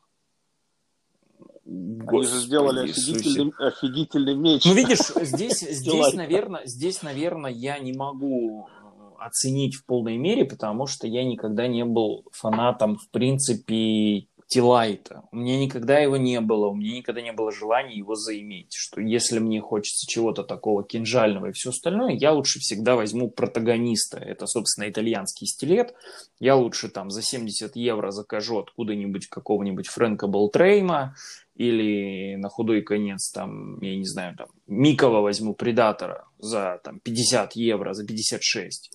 Господи, 1.66 2.16
Они 2.16 2.26
же 2.26 2.46
сделали 2.46 2.90
офигительный, 2.90 3.52
офигительный 3.58 4.34
меч. 4.34 4.64
Ну, 4.66 4.74
видишь, 4.74 4.98
здесь, 5.22 5.60
здесь, 5.70 6.12
наверное, 6.12 6.66
здесь, 6.66 7.02
наверное, 7.02 7.50
я 7.50 7.78
не 7.78 7.94
могу 7.94 8.66
э, 8.66 9.24
оценить 9.24 9.74
в 9.74 9.86
полной 9.86 10.18
мере, 10.18 10.44
потому 10.44 10.86
что 10.86 11.06
я 11.06 11.24
никогда 11.24 11.66
не 11.66 11.84
был 11.86 12.24
фанатом, 12.32 12.96
в 12.96 13.08
принципе, 13.08 14.26
Тилайта. 14.54 15.24
У 15.32 15.38
меня 15.38 15.58
никогда 15.58 15.98
его 15.98 16.16
не 16.16 16.40
было, 16.40 16.68
у 16.68 16.76
меня 16.76 16.98
никогда 16.98 17.20
не 17.20 17.32
было 17.32 17.50
желания 17.50 17.96
его 17.96 18.14
заиметь. 18.14 18.72
Что 18.72 19.00
если 19.00 19.40
мне 19.40 19.60
хочется 19.60 20.06
чего-то 20.06 20.44
такого 20.44 20.84
кинжального 20.84 21.46
и 21.46 21.52
все 21.52 21.70
остальное, 21.70 22.12
я 22.12 22.30
лучше 22.30 22.60
всегда 22.60 22.94
возьму 22.94 23.28
протагониста. 23.28 24.18
Это, 24.18 24.46
собственно, 24.46 24.88
итальянский 24.88 25.48
стилет. 25.48 25.92
Я 26.38 26.54
лучше 26.54 26.88
там 26.88 27.10
за 27.10 27.20
70 27.20 27.74
евро 27.74 28.12
закажу 28.12 28.60
откуда-нибудь 28.60 29.26
какого-нибудь 29.26 29.88
Фрэнка 29.88 30.28
Болтрейма 30.28 31.16
или 31.56 32.36
на 32.36 32.48
худой 32.48 32.82
конец, 32.82 33.32
там, 33.32 33.80
я 33.80 33.96
не 33.96 34.06
знаю, 34.06 34.36
там, 34.36 34.46
Микова 34.68 35.20
возьму 35.20 35.54
Предатора 35.54 36.28
за 36.38 36.80
там, 36.84 37.00
50 37.00 37.56
евро, 37.56 37.92
за 37.92 38.06
56, 38.06 38.92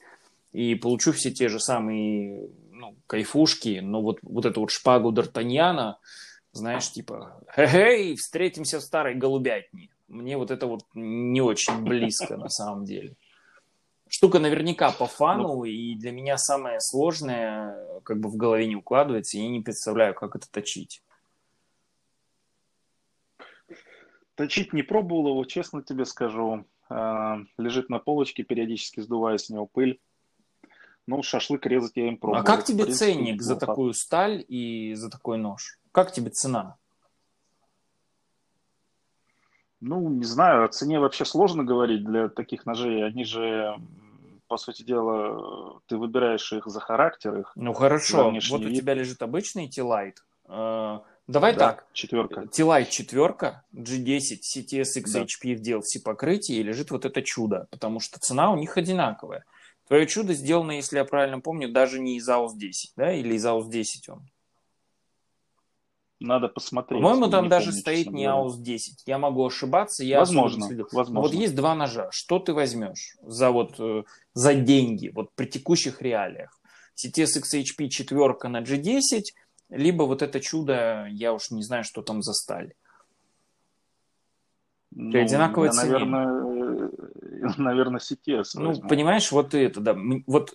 и 0.53 0.75
получу 0.75 1.11
все 1.11 1.31
те 1.31 1.49
же 1.49 1.59
самые 1.59 2.49
ну, 2.89 2.97
кайфушки, 3.07 3.79
но 3.79 4.01
вот, 4.01 4.19
вот 4.21 4.45
эту 4.45 4.61
вот 4.61 4.71
шпагу 4.71 5.11
Д'Артаньяна, 5.11 5.95
знаешь, 6.51 6.91
типа, 6.91 7.41
хе-хей, 7.55 8.15
встретимся 8.15 8.79
в 8.79 8.83
старой 8.83 9.15
голубятне. 9.15 9.89
Мне 10.07 10.37
вот 10.37 10.51
это 10.51 10.67
вот 10.67 10.81
не 10.93 11.41
очень 11.41 11.83
близко 11.83 12.37
на 12.37 12.49
самом 12.49 12.85
деле. 12.85 13.15
Штука 14.07 14.39
наверняка 14.39 14.91
по 14.91 15.05
фану, 15.05 15.57
ну. 15.57 15.63
и 15.65 15.93
для 15.95 16.11
меня 16.11 16.37
самое 16.37 16.79
сложное 16.79 18.01
как 18.03 18.19
бы 18.19 18.29
в 18.29 18.37
голове 18.37 18.65
не 18.65 18.75
укладывается, 18.75 19.37
и 19.37 19.41
я 19.41 19.49
не 19.49 19.61
представляю, 19.61 20.15
как 20.15 20.35
это 20.35 20.49
точить. 20.49 21.03
Точить 24.33 24.73
не 24.73 24.81
пробовал 24.81 25.27
его, 25.27 25.45
честно 25.45 25.83
тебе 25.83 26.05
скажу. 26.05 26.65
А, 26.89 27.37
лежит 27.57 27.89
на 27.89 27.99
полочке, 27.99 28.41
периодически 28.43 29.01
сдувая 29.01 29.37
с 29.37 29.49
него 29.49 29.67
пыль. 29.67 29.99
Ну, 31.09 31.23
шашлык 31.23 31.65
резать 31.65 31.93
я 31.95 32.07
им 32.07 32.17
пробовал. 32.17 32.43
А 32.43 32.45
как 32.45 32.63
тебе 32.63 32.83
принципе, 32.83 33.13
ценник 33.13 33.41
за 33.41 33.55
такую 33.55 33.95
сталь 33.95 34.45
и 34.47 34.93
за 34.93 35.09
такой 35.09 35.39
нож? 35.39 35.79
Как 35.91 36.11
тебе 36.11 36.29
цена? 36.29 36.75
Ну, 39.81 40.07
не 40.07 40.23
знаю, 40.23 40.65
о 40.65 40.67
цене 40.67 40.99
вообще 40.99 41.25
сложно 41.25 41.63
говорить 41.63 42.05
для 42.05 42.29
таких 42.29 42.67
ножей. 42.67 43.03
Они 43.03 43.23
же, 43.23 43.75
по 44.47 44.57
сути 44.57 44.83
дела, 44.83 45.81
ты 45.87 45.97
выбираешь 45.97 46.53
их 46.53 46.67
за 46.67 46.79
характер, 46.79 47.39
их 47.39 47.53
Ну 47.55 47.73
хорошо, 47.73 48.31
вот 48.51 48.61
у 48.61 48.69
тебя 48.69 48.93
лежит 48.93 49.23
обычный 49.23 49.67
T-Lite. 49.67 50.17
Э, 50.47 50.99
давай 51.25 51.55
да, 51.55 51.71
так. 51.71 51.87
четверка. 51.91 52.41
T-Lite 52.41 52.89
четверка, 52.91 53.63
G10, 53.73 54.41
CTS 54.41 55.03
XHP 55.03 55.55
в 55.55 55.61
DLC 55.61 56.03
покрытии 56.05 56.57
и 56.57 56.61
лежит 56.61 56.91
вот 56.91 57.05
это 57.05 57.23
чудо, 57.23 57.65
потому 57.71 57.99
что 57.99 58.19
цена 58.19 58.51
у 58.51 58.55
них 58.55 58.77
одинаковая. 58.77 59.43
Твое 59.89 60.05
чудо 60.05 60.35
сделано, 60.35 60.73
если 60.73 60.97
я 60.97 61.03
правильно 61.03 61.41
помню, 61.41 61.67
даже 61.67 61.99
не 61.99 62.17
из 62.17 62.29
AUS 62.29 62.55
10, 62.55 62.93
да, 62.95 63.11
или 63.11 63.33
из 63.33 63.43
AUS 63.43 63.69
10 63.69 64.09
он. 64.09 64.29
Надо 66.19 66.47
посмотреть. 66.47 67.01
По-моему, 67.01 67.27
там 67.27 67.49
даже 67.49 67.71
помню, 67.71 67.81
стоит 67.81 68.11
не 68.11 68.25
AUS 68.25 68.57
10. 68.59 69.03
Я 69.07 69.17
могу 69.17 69.43
ошибаться. 69.47 70.03
Я 70.03 70.19
возможно, 70.19 70.67
возможно. 70.91 71.13
Но 71.15 71.21
вот 71.21 71.33
есть 71.33 71.55
два 71.55 71.73
ножа. 71.73 72.09
Что 72.11 72.37
ты 72.37 72.53
возьмешь 72.53 73.17
за, 73.23 73.49
вот, 73.49 73.79
э, 73.79 74.03
за 74.33 74.53
деньги 74.53 75.09
вот 75.09 75.33
при 75.33 75.47
текущих 75.47 76.03
реалиях? 76.03 76.61
CTS 76.95 77.41
XHP 77.41 77.87
четверка 77.87 78.47
на 78.47 78.61
G10, 78.61 79.23
либо 79.69 80.03
вот 80.03 80.21
это 80.21 80.39
чудо, 80.39 81.07
я 81.09 81.33
уж 81.33 81.49
не 81.49 81.63
знаю, 81.63 81.83
что 81.83 82.03
там 82.03 82.21
за 82.21 82.33
сталь. 82.33 82.73
Ну, 84.91 85.11
При 85.11 85.21
одинаковой 85.21 85.69
я, 85.69 85.71
цене. 85.71 85.91
Наверное, 85.93 86.91
наверное, 87.57 87.99
CTS. 87.99 88.45
Ну, 88.55 88.67
возьму. 88.67 88.87
понимаешь, 88.87 89.31
вот 89.31 89.53
это, 89.53 89.79
да. 89.79 89.95
Вот 90.27 90.53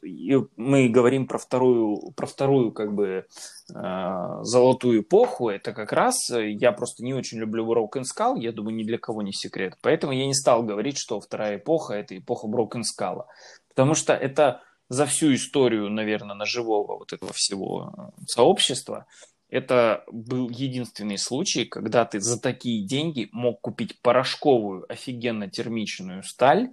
мы 0.57 0.88
говорим 0.88 1.26
про 1.26 1.38
вторую, 1.38 2.12
про 2.12 2.26
вторую, 2.26 2.73
как 2.73 2.95
бы, 2.95 3.26
э, 3.75 4.38
золотую 4.43 5.03
эпоху. 5.03 5.49
Это 5.49 5.73
как 5.73 5.93
раз, 5.93 6.17
я 6.31 6.73
просто 6.73 7.05
не 7.05 7.14
очень 7.14 7.38
люблю 7.38 7.67
Broken 7.67 8.03
Skull, 8.03 8.38
я 8.38 8.53
думаю, 8.53 8.76
ни 8.76 8.85
для 8.85 8.99
кого 8.99 9.23
не 9.23 9.33
секрет. 9.33 9.76
Поэтому 9.83 10.12
я 10.12 10.26
не 10.26 10.35
стал 10.35 10.62
говорить, 10.62 10.99
что 10.99 11.21
вторая 11.21 11.57
эпоха– 11.57 11.95
это 11.95 12.17
эпоха 12.17 12.47
Broken 12.47 12.83
Skull. 12.83 13.25
Потому 13.69 13.95
что 13.95 14.12
это 14.12 14.62
за 14.88 15.07
всю 15.07 15.35
историю, 15.35 15.91
наверное, 15.91 16.37
ножевого 16.37 16.99
вот 16.99 17.12
этого 17.12 17.33
всего 17.33 18.12
сообщества– 18.26 19.07
это 19.49 20.05
был 20.11 20.51
единственный 20.51 21.19
случай, 21.19 21.65
когда 21.65 22.05
ты 22.05 22.21
за 22.21 22.41
такие 22.41 22.87
деньги 22.87 23.29
мог 23.33 23.61
купить 23.61 24.01
порошковую 24.01 24.91
офигенно 24.91 25.49
термичную 25.49 26.23
сталь 26.23 26.71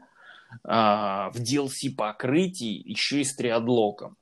а, 0.63 1.30
в 1.32 1.38
DLC 1.38 1.96
покрытии 1.96 2.82
еще 2.88 3.22
и 3.22 3.24
с 3.24 3.36
триадлоком 3.36 4.18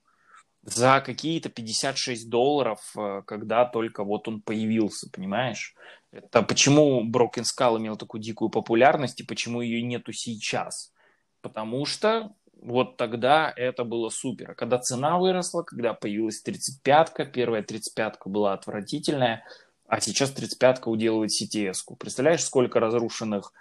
за 0.62 1.00
какие-то 1.00 1.48
56 1.48 2.28
долларов, 2.28 2.80
э, 2.96 3.22
когда 3.26 3.64
только 3.64 4.04
вот 4.04 4.28
он 4.28 4.42
появился, 4.42 5.08
понимаешь? 5.10 5.74
Это 6.12 6.42
почему 6.42 7.04
Broken 7.08 7.44
Skull 7.44 7.78
имел 7.78 7.96
такую 7.96 8.20
дикую 8.20 8.50
популярность 8.50 9.20
и 9.20 9.24
почему 9.24 9.62
ее 9.62 9.82
нету 9.82 10.12
сейчас? 10.12 10.92
Потому 11.40 11.86
что 11.86 12.34
вот 12.60 12.96
тогда 12.96 13.52
это 13.54 13.84
было 13.84 14.10
супер. 14.10 14.54
Когда 14.54 14.78
цена 14.78 15.18
выросла, 15.18 15.62
когда 15.62 15.94
появилась 15.94 16.42
35-ка, 16.46 17.24
первая 17.24 17.62
35-ка 17.62 18.28
была 18.28 18.52
отвратительная, 18.52 19.44
а 19.88 20.00
сейчас 20.00 20.34
35-ка 20.34 20.88
уделывает 20.88 21.30
CTS-ку. 21.30 21.96
Представляешь, 21.96 22.44
сколько 22.44 22.78
разрушенных 22.78 23.52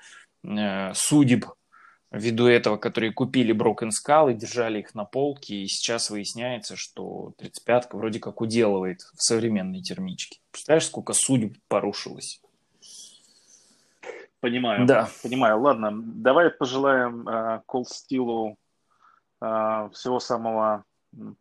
э, 0.44 0.94
судеб 0.94 1.46
ввиду 2.12 2.48
этого, 2.48 2.78
которые 2.78 3.14
купили 3.14 3.56
Broken 3.56 3.90
Skull 3.90 4.32
и 4.32 4.36
держали 4.36 4.80
их 4.80 4.94
на 4.96 5.06
полке, 5.06 5.56
и 5.56 5.68
сейчас 5.68 6.10
выясняется, 6.10 6.76
что 6.76 7.34
35-ка 7.40 7.96
вроде 7.96 8.20
как 8.20 8.42
уделывает 8.42 9.02
в 9.16 9.24
современной 9.24 9.82
термичке. 9.82 10.40
Представляешь, 10.52 10.88
сколько 10.88 11.14
судеб 11.14 11.58
порушилось? 11.68 12.42
Понимаю. 14.42 14.86
Да. 14.86 15.10
Понимаю. 15.24 15.62
Ладно, 15.62 15.92
давай 15.94 16.50
пожелаем 16.50 17.28
э, 17.28 17.62
Cold 17.68 17.86
Steel 17.86 18.52
а, 18.52 18.56
всего 19.40 20.20
самого 20.20 20.84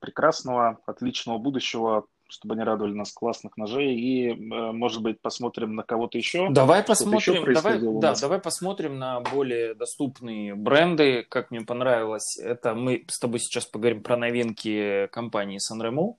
прекрасного, 0.00 0.78
отличного 0.86 1.38
будущего, 1.38 2.06
чтобы 2.28 2.54
они 2.54 2.62
радовали 2.62 2.92
нас 2.92 3.12
классных 3.12 3.56
ножей. 3.56 3.96
И, 3.96 4.30
э, 4.30 4.34
может 4.72 5.02
быть, 5.02 5.20
посмотрим 5.20 5.74
на 5.74 5.82
кого-то 5.82 6.18
еще. 6.18 6.48
Давай 6.50 6.82
посмотрим, 6.82 7.42
еще 7.42 7.54
давай, 7.54 7.80
да, 8.00 8.14
давай 8.14 8.38
посмотрим 8.38 8.98
на 8.98 9.20
более 9.20 9.74
доступные 9.74 10.54
бренды. 10.54 11.24
Как 11.28 11.50
мне 11.50 11.62
понравилось, 11.62 12.38
это 12.38 12.74
мы 12.74 13.04
с 13.08 13.18
тобой 13.18 13.40
сейчас 13.40 13.64
поговорим 13.64 14.02
про 14.02 14.16
новинки 14.16 15.08
компании 15.10 15.58
Sanremo. 15.58 16.16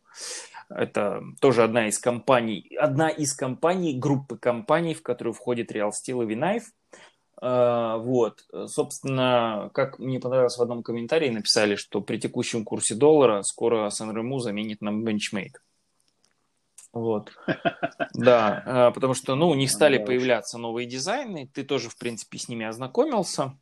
Это 0.70 1.22
тоже 1.42 1.64
одна 1.64 1.88
из 1.88 1.98
компаний, 1.98 2.76
одна 2.80 3.10
из 3.10 3.34
компаний, 3.34 3.98
группы 3.98 4.38
компаний, 4.38 4.94
в 4.94 5.02
которую 5.02 5.34
входит 5.34 5.72
Real 5.72 5.90
Steel 5.90 6.24
и 6.24 6.36
Vinive. 6.36 6.64
А, 7.42 7.98
вот, 7.98 8.44
собственно, 8.68 9.70
как 9.74 9.98
мне 10.00 10.20
понравилось 10.20 10.58
в 10.58 10.62
одном 10.62 10.84
комментарии, 10.84 11.30
написали, 11.30 11.76
что 11.76 12.02
при 12.02 12.18
текущем 12.18 12.66
курсе 12.66 12.96
доллара 12.96 13.44
скоро 13.44 13.90
Сан-Рему 13.90 14.40
заменит 14.40 14.82
нам 14.82 15.04
бенчмейт. 15.04 15.62
Вот. 16.92 17.32
Да, 18.16 18.64
а, 18.66 18.92
потому 18.92 19.14
что, 19.14 19.36
ну, 19.36 19.48
у 19.50 19.54
них 19.54 19.72
стали 19.72 19.98
появляться 19.98 20.58
новые 20.58 20.88
дизайны, 20.88 21.48
ты 21.54 21.64
тоже, 21.64 21.90
в 21.90 21.98
принципе, 21.98 22.38
с 22.38 22.50
ними 22.50 22.66
ознакомился. 22.66 23.58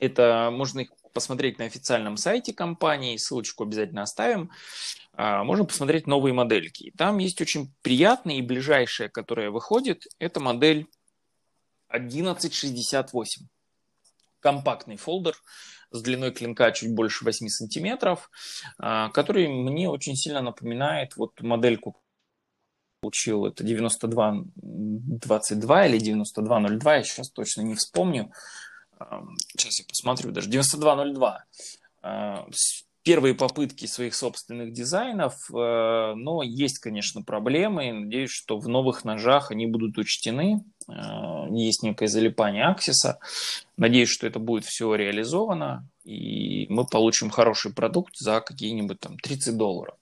Это 0.00 0.50
можно 0.52 0.80
их 0.80 0.90
посмотреть 1.12 1.58
на 1.58 1.66
официальном 1.66 2.16
сайте 2.16 2.52
компании, 2.52 3.16
ссылочку 3.16 3.64
обязательно 3.64 4.02
оставим. 4.02 4.50
А, 5.12 5.44
можно 5.44 5.64
посмотреть 5.64 6.06
новые 6.06 6.32
модельки. 6.32 6.92
Там 6.96 7.18
есть 7.18 7.40
очень 7.40 7.72
приятная 7.82 8.36
и 8.36 8.42
ближайшая, 8.42 9.08
которая 9.08 9.50
выходит, 9.50 10.04
это 10.18 10.40
модель 10.40 10.88
1168. 11.88 13.46
Компактный 14.40 14.96
фолдер 14.96 15.36
с 15.90 16.02
длиной 16.02 16.32
клинка 16.32 16.70
чуть 16.72 16.94
больше 16.94 17.24
8 17.24 17.48
сантиметров, 17.48 18.30
а, 18.78 19.08
который 19.10 19.48
мне 19.48 19.88
очень 19.88 20.16
сильно 20.16 20.42
напоминает 20.42 21.16
вот 21.16 21.40
модельку 21.40 21.96
получил, 23.00 23.46
это 23.46 23.64
9222 23.64 25.86
или 25.86 25.98
9202, 25.98 26.96
я 26.96 27.02
сейчас 27.02 27.30
точно 27.30 27.62
не 27.62 27.74
вспомню. 27.74 28.30
Сейчас 29.56 29.78
я 29.78 29.86
посмотрю, 29.86 30.32
даже 30.32 30.50
9202 30.50 31.46
первые 33.08 33.34
попытки 33.34 33.86
своих 33.86 34.14
собственных 34.14 34.74
дизайнов, 34.74 35.50
э, 35.50 35.54
но 36.14 36.42
есть, 36.42 36.78
конечно, 36.78 37.22
проблемы. 37.22 37.90
Надеюсь, 37.90 38.30
что 38.30 38.58
в 38.58 38.68
новых 38.68 39.02
ножах 39.02 39.50
они 39.50 39.66
будут 39.66 39.96
учтены. 39.96 40.62
Э, 40.90 41.46
есть 41.50 41.82
некое 41.82 42.08
залипание 42.08 42.66
аксиса. 42.66 43.18
Надеюсь, 43.78 44.10
что 44.10 44.26
это 44.26 44.38
будет 44.38 44.66
все 44.66 44.94
реализовано, 44.94 45.88
и 46.04 46.66
мы 46.68 46.84
получим 46.84 47.30
хороший 47.30 47.72
продукт 47.72 48.14
за 48.18 48.42
какие-нибудь 48.42 49.00
там 49.00 49.16
30 49.18 49.56
долларов. 49.56 49.94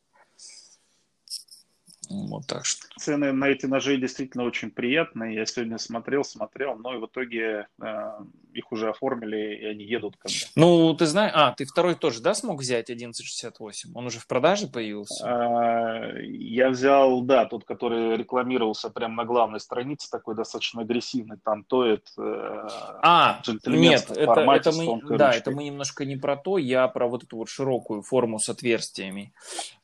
Вот 2.09 2.47
так 2.47 2.65
что. 2.65 2.87
Цены 2.99 3.33
на 3.33 3.49
эти 3.49 3.67
ножи 3.67 3.97
действительно 3.97 4.45
очень 4.45 4.71
приятные. 4.71 5.35
Я 5.35 5.47
сегодня 5.47 5.79
смотрел, 5.79 6.25
смотрел, 6.25 6.77
но 6.77 6.95
и 6.95 6.99
в 6.99 7.07
итоге 7.07 7.67
э, 7.81 8.11
их 8.53 8.73
уже 8.73 8.91
оформили, 8.91 9.57
и 9.57 9.65
они 9.67 9.85
едут 9.85 10.17
ко 10.17 10.29
мне. 10.29 10.39
Ну, 10.57 10.95
ты 10.95 11.07
знаешь, 11.07 11.33
а, 11.35 11.53
ты 11.53 11.65
второй 11.65 11.95
тоже, 11.95 12.21
да, 12.21 12.35
смог 12.35 12.61
взять 12.61 12.91
1168? 12.91 13.91
Он 13.95 14.07
уже 14.07 14.19
в 14.19 14.27
продаже 14.27 14.67
появился? 14.69 15.25
А, 15.27 16.19
я 16.23 16.71
взял, 16.71 17.21
да, 17.23 17.45
тот, 17.45 17.65
который 17.65 18.17
рекламировался 18.17 18.91
прямо 18.91 19.15
на 19.15 19.25
главной 19.25 19.61
странице, 19.61 20.11
такой 20.11 20.35
достаточно 20.35 20.83
агрессивный, 20.83 21.37
там 21.43 21.65
тоет 21.65 22.09
э, 22.19 22.69
а, 23.03 23.43
нет, 23.67 24.11
это, 24.11 24.41
это 24.41 24.73
мы, 24.73 25.01
да, 25.17 25.33
это 25.33 25.51
мы 25.51 25.65
немножко 25.65 26.05
не 26.05 26.17
про 26.17 26.37
то, 26.37 26.59
я 26.59 26.89
про 26.89 27.07
вот 27.07 27.25
эту 27.25 27.37
вот 27.37 27.49
широкую 27.49 28.03
форму 28.03 28.39
с 28.39 28.49
отверстиями. 28.49 29.33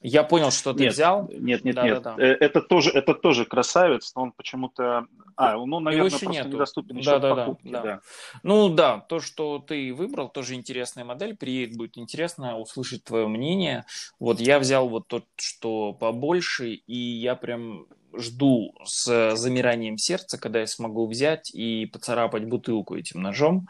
Я 0.01 0.25
понял, 0.25 0.51
что 0.51 0.73
ты 0.73 0.85
нет, 0.85 0.93
взял. 0.95 1.29
Нет, 1.33 1.65
нет, 1.65 1.77
да, 1.77 1.85
нет. 1.85 2.03
Да, 2.03 2.11
да. 2.11 2.12
Э, 2.19 2.25
это 2.25 2.61
тоже, 2.61 2.91
это 2.91 3.15
тоже 3.15 3.45
красавец, 3.45 4.13
но 4.15 4.23
он 4.23 4.33
почему-то... 4.33 5.07
А, 5.37 5.57
ну, 5.57 5.81
наверное, 5.81 6.11
просто 6.11 6.27
нету. 6.27 6.49
недоступен 6.49 6.97
еще 6.97 7.11
да, 7.11 7.19
да, 7.19 7.35
покупке, 7.35 7.71
да, 7.71 7.83
да. 7.83 8.01
Ну 8.43 8.69
да, 8.69 9.01
то, 9.01 9.21
что 9.21 9.59
ты 9.59 9.93
выбрал, 9.93 10.29
тоже 10.29 10.55
интересная 10.55 11.05
модель. 11.05 11.37
Приедет, 11.37 11.77
будет 11.77 11.99
интересно 11.99 12.59
услышать 12.59 13.05
твое 13.05 13.27
мнение. 13.29 13.85
Вот 14.21 14.41
я 14.41 14.59
взял 14.59 14.89
вот 14.89 15.09
тот, 15.09 15.25
что 15.37 15.93
побольше, 15.93 16.71
и 16.73 16.97
я 16.97 17.35
прям 17.35 17.87
жду 18.15 18.75
с 18.85 19.37
замиранием 19.37 19.97
сердца, 19.97 20.39
когда 20.39 20.61
я 20.61 20.67
смогу 20.67 21.07
взять 21.07 21.51
и 21.55 21.87
поцарапать 21.87 22.45
бутылку 22.45 22.97
этим 22.97 23.23
ножом. 23.23 23.69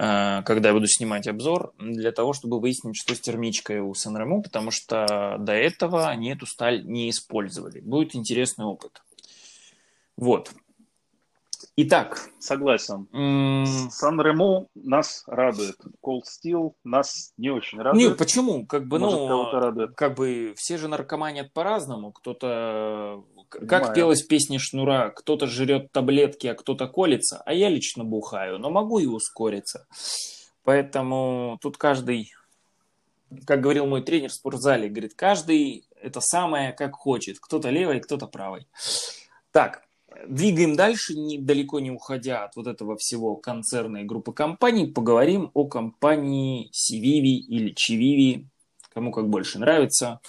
Э, 0.00 0.42
когда 0.44 0.68
я 0.68 0.74
буду 0.74 0.86
снимать 0.86 1.28
обзор, 1.28 1.74
для 1.78 2.10
того, 2.10 2.32
чтобы 2.32 2.58
выяснить, 2.58 2.96
что 2.96 3.14
с 3.14 3.20
термичкой 3.20 3.80
у 3.80 3.92
Санремо, 3.92 4.40
потому 4.40 4.70
что 4.70 5.36
до 5.38 5.52
этого 5.52 6.08
они 6.08 6.30
эту 6.32 6.46
сталь 6.46 6.86
не 6.86 7.10
использовали. 7.10 7.80
Будет 7.80 8.14
интересный 8.14 8.64
опыт. 8.64 9.02
Вот. 10.16 10.50
Итак. 11.76 12.30
Согласен. 12.38 13.08
Сан-Ремо 13.90 14.68
нас 14.74 15.24
радует. 15.26 15.76
Cold 16.02 16.22
Steel 16.24 16.72
нас 16.82 17.32
не 17.36 17.50
очень 17.50 17.80
радует. 17.80 18.10
Не, 18.10 18.14
почему? 18.14 18.66
Как 18.66 18.86
бы, 18.86 18.98
Может, 18.98 19.18
ну, 19.18 19.88
как 19.94 20.16
бы 20.16 20.54
все 20.56 20.78
же 20.78 20.88
наркоманят 20.88 21.52
по-разному. 21.52 22.12
Кто-то 22.12 23.24
как 23.50 23.94
пелась 23.94 24.22
песня 24.22 24.58
Шнура, 24.58 25.10
кто-то 25.10 25.46
жрет 25.46 25.92
таблетки, 25.92 26.46
а 26.46 26.54
кто-то 26.54 26.86
колется, 26.86 27.42
а 27.44 27.52
я 27.52 27.68
лично 27.68 28.04
бухаю, 28.04 28.58
но 28.58 28.70
могу 28.70 28.98
и 28.98 29.06
ускориться. 29.06 29.86
Поэтому 30.64 31.58
тут 31.60 31.76
каждый, 31.76 32.32
как 33.46 33.60
говорил 33.60 33.86
мой 33.86 34.02
тренер 34.02 34.30
в 34.30 34.34
спортзале, 34.34 34.88
говорит, 34.88 35.14
каждый 35.14 35.84
это 36.00 36.20
самое, 36.20 36.72
как 36.72 36.94
хочет. 36.94 37.38
Кто-то 37.40 37.70
левой, 37.70 38.00
кто-то 38.00 38.26
правой. 38.26 38.66
Так, 39.52 39.82
двигаем 40.28 40.76
дальше, 40.76 41.14
не, 41.14 41.38
далеко 41.38 41.80
не 41.80 41.90
уходя 41.90 42.44
от 42.44 42.56
вот 42.56 42.66
этого 42.66 42.96
всего 42.96 43.36
концерна 43.36 43.98
и 43.98 44.04
группы 44.04 44.32
компаний, 44.32 44.86
поговорим 44.86 45.50
о 45.54 45.66
компании 45.66 46.68
Сививи 46.72 47.38
или 47.38 47.72
Чививи, 47.74 48.46
кому 48.92 49.12
как 49.12 49.28
больше 49.28 49.58
нравится. 49.58 50.20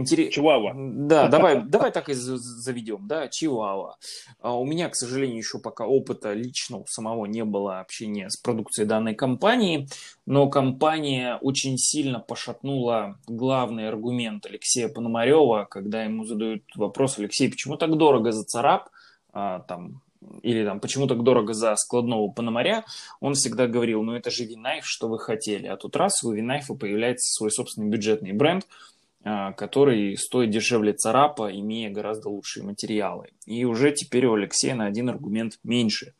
Интерес... 0.00 0.32
Чивава. 0.32 0.72
Да, 0.74 1.28
давай, 1.28 1.62
давай 1.62 1.92
так 1.92 2.08
и 2.08 2.14
заведем, 2.14 3.06
да, 3.06 3.28
Чивава. 3.28 3.96
А 4.40 4.56
у 4.56 4.64
меня, 4.64 4.88
к 4.88 4.96
сожалению, 4.96 5.38
еще 5.38 5.58
пока 5.58 5.86
опыта 5.86 6.32
личного 6.32 6.84
самого 6.88 7.26
не 7.26 7.44
было 7.44 7.80
общения 7.80 8.30
с 8.30 8.36
продукцией 8.36 8.88
данной 8.88 9.14
компании, 9.14 9.88
но 10.26 10.48
компания 10.48 11.38
очень 11.42 11.76
сильно 11.76 12.18
пошатнула 12.18 13.18
главный 13.26 13.88
аргумент 13.88 14.46
Алексея 14.46 14.88
Пономарева, 14.88 15.66
когда 15.70 16.02
ему 16.02 16.24
задают 16.24 16.62
вопрос, 16.74 17.18
Алексей, 17.18 17.50
почему 17.50 17.76
так 17.76 17.96
дорого 17.96 18.32
за 18.32 18.44
царап, 18.44 18.88
а, 19.32 19.60
там, 19.60 20.00
или 20.42 20.64
там, 20.64 20.80
почему 20.80 21.06
так 21.06 21.22
дорого 21.22 21.52
за 21.52 21.76
складного 21.76 22.28
Пономаря, 22.28 22.84
он 23.20 23.34
всегда 23.34 23.66
говорил, 23.66 24.02
ну 24.02 24.14
это 24.14 24.30
же 24.30 24.44
Винайф, 24.44 24.86
что 24.86 25.08
вы 25.08 25.18
хотели. 25.18 25.66
А 25.66 25.76
тут 25.76 25.96
раз 25.96 26.22
у 26.24 26.32
Винайфа 26.32 26.74
появляется 26.74 27.32
свой 27.32 27.50
собственный 27.50 27.88
бюджетный 27.88 28.32
бренд– 28.32 28.66
который 29.22 30.16
стоит 30.16 30.50
дешевле 30.50 30.94
царапа, 30.94 31.50
имея 31.52 31.90
гораздо 31.90 32.30
лучшие 32.30 32.64
материалы. 32.64 33.28
И 33.44 33.64
уже 33.64 33.92
теперь 33.92 34.26
у 34.26 34.34
Алексея 34.34 34.74
на 34.74 34.86
один 34.86 35.10
аргумент 35.10 35.58
меньше. 35.62 36.14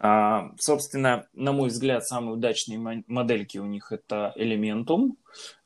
А, 0.00 0.52
собственно, 0.60 1.26
на 1.32 1.52
мой 1.52 1.68
взгляд, 1.68 2.06
самые 2.06 2.34
удачные 2.34 3.02
модельки 3.08 3.58
у 3.58 3.66
них 3.66 3.90
это 3.90 4.32
Elementum. 4.36 5.16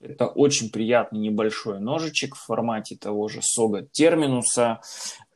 Это 0.00 0.26
очень 0.26 0.70
приятный 0.70 1.20
небольшой 1.20 1.80
ножичек 1.80 2.34
в 2.34 2.46
формате 2.46 2.96
того 2.96 3.28
же 3.28 3.40
Сога 3.42 3.82
Терминуса. 3.82 4.80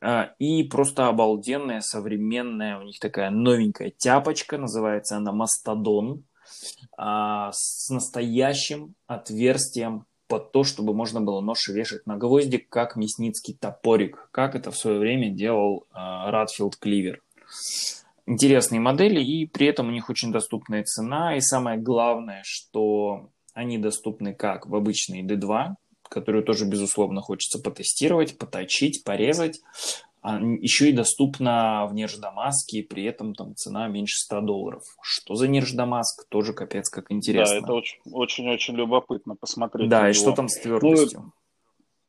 А, 0.01 0.31
и 0.39 0.63
просто 0.63 1.07
обалденная, 1.07 1.81
современная, 1.81 2.79
у 2.79 2.83
них 2.83 2.99
такая 2.99 3.29
новенькая 3.29 3.91
тяпочка, 3.95 4.57
называется 4.57 5.17
она 5.17 5.31
Мастодон, 5.31 6.23
с 6.97 7.89
настоящим 7.89 8.95
отверстием 9.05 10.07
под 10.27 10.51
то, 10.51 10.63
чтобы 10.63 10.93
можно 10.93 11.21
было 11.21 11.41
нож 11.41 11.67
вешать 11.67 12.05
на 12.05 12.17
гвоздик, 12.17 12.69
как 12.69 12.95
мясницкий 12.95 13.53
топорик, 13.59 14.29
как 14.31 14.55
это 14.55 14.71
в 14.71 14.77
свое 14.77 14.99
время 14.99 15.29
делал 15.29 15.85
э, 15.91 15.95
Радфилд 15.95 16.75
Кливер. 16.75 17.21
Интересные 18.25 18.81
модели, 18.81 19.21
и 19.21 19.45
при 19.45 19.67
этом 19.67 19.87
у 19.87 19.91
них 19.91 20.09
очень 20.09 20.31
доступная 20.31 20.83
цена, 20.83 21.37
и 21.37 21.39
самое 21.39 21.77
главное, 21.79 22.41
что 22.45 23.29
они 23.53 23.77
доступны 23.77 24.33
как 24.33 24.67
в 24.67 24.75
обычной 24.75 25.23
D2, 25.23 25.75
которую 26.09 26.43
тоже, 26.43 26.65
безусловно, 26.65 27.21
хочется 27.21 27.59
потестировать, 27.59 28.37
поточить, 28.37 29.03
порезать, 29.03 29.61
еще 30.35 30.89
и 30.89 30.93
доступна 30.93 31.87
в 31.89 31.93
Нерждамаске, 31.93 32.79
и 32.79 32.83
при 32.83 33.03
этом 33.03 33.33
там 33.33 33.55
цена 33.55 33.87
меньше 33.87 34.17
100 34.17 34.41
долларов. 34.41 34.83
Что 35.01 35.35
за 35.35 35.47
Нерждамаск, 35.47 36.27
тоже 36.29 36.53
капец 36.53 36.89
как 36.89 37.11
интересно. 37.11 37.61
Да, 37.61 37.65
это 37.65 37.81
очень-очень 38.11 38.75
любопытно 38.75 39.35
посмотреть. 39.35 39.89
Да, 39.89 40.09
и 40.09 40.13
что 40.13 40.31
там 40.31 40.47
с 40.47 40.59
твердостью? 40.59 41.31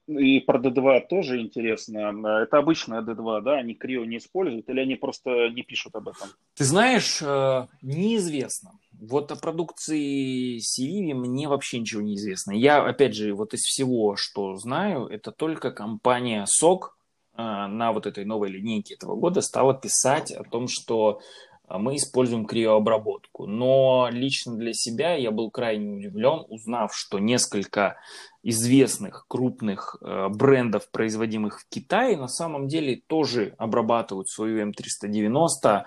Ну, 0.09 0.19
и 0.19 0.41
про 0.41 0.59
D2 0.59 1.07
тоже 1.09 1.39
интересно. 1.41 1.99
Это 2.43 2.59
обычная 2.59 3.03
D2, 3.03 3.43
да? 3.43 3.59
Они 3.59 3.75
Крио 3.75 4.07
не 4.07 4.17
используют 4.17 4.69
или 4.71 4.81
они 4.81 4.97
просто 4.97 5.51
не 5.51 5.63
пишут 5.63 5.95
об 5.97 6.09
этом? 6.09 6.29
Ты 6.55 6.65
знаешь, 6.65 7.21
э, 7.21 7.67
неизвестно. 7.83 8.79
Вот 8.99 9.31
о 9.31 9.37
продукции 9.37 10.59
Сириви 10.61 11.13
мне 11.13 11.47
вообще 11.47 11.79
ничего 11.79 12.01
не 12.01 12.15
известно. 12.15 12.53
Я, 12.53 12.83
опять 12.83 13.15
же, 13.15 13.35
вот 13.35 13.53
из 13.53 13.61
всего, 13.61 14.17
что 14.17 14.57
знаю, 14.57 15.07
это 15.07 15.31
только 15.31 15.71
компания 15.71 16.47
СОК, 16.47 16.95
а, 16.95 16.98
на 17.39 17.93
вот 17.93 18.07
этой 18.07 18.25
новой 18.25 18.51
линейке 18.51 18.95
этого 18.95 19.15
года 19.15 19.41
стала 19.41 19.73
писать 19.73 20.33
о 20.33 20.43
том, 20.43 20.67
что 20.69 21.21
а, 21.69 21.79
мы 21.79 21.97
используем 21.97 22.47
криообработку. 22.47 23.47
Но 23.47 24.09
лично 24.11 24.57
для 24.57 24.73
себя 24.73 25.15
я 25.15 25.31
был 25.31 25.51
крайне 25.51 25.97
удивлен, 25.97 26.45
узнав, 26.49 26.95
что 26.95 27.19
несколько 27.19 27.99
известных 28.43 29.27
крупных 29.29 29.97
а, 30.01 30.29
брендов, 30.29 30.91
производимых 30.91 31.61
в 31.61 31.69
Китае, 31.69 32.17
на 32.17 32.29
самом 32.29 32.67
деле 32.69 33.03
тоже 33.07 33.55
обрабатывают 33.59 34.29
свою 34.29 34.67
М390 34.67 35.85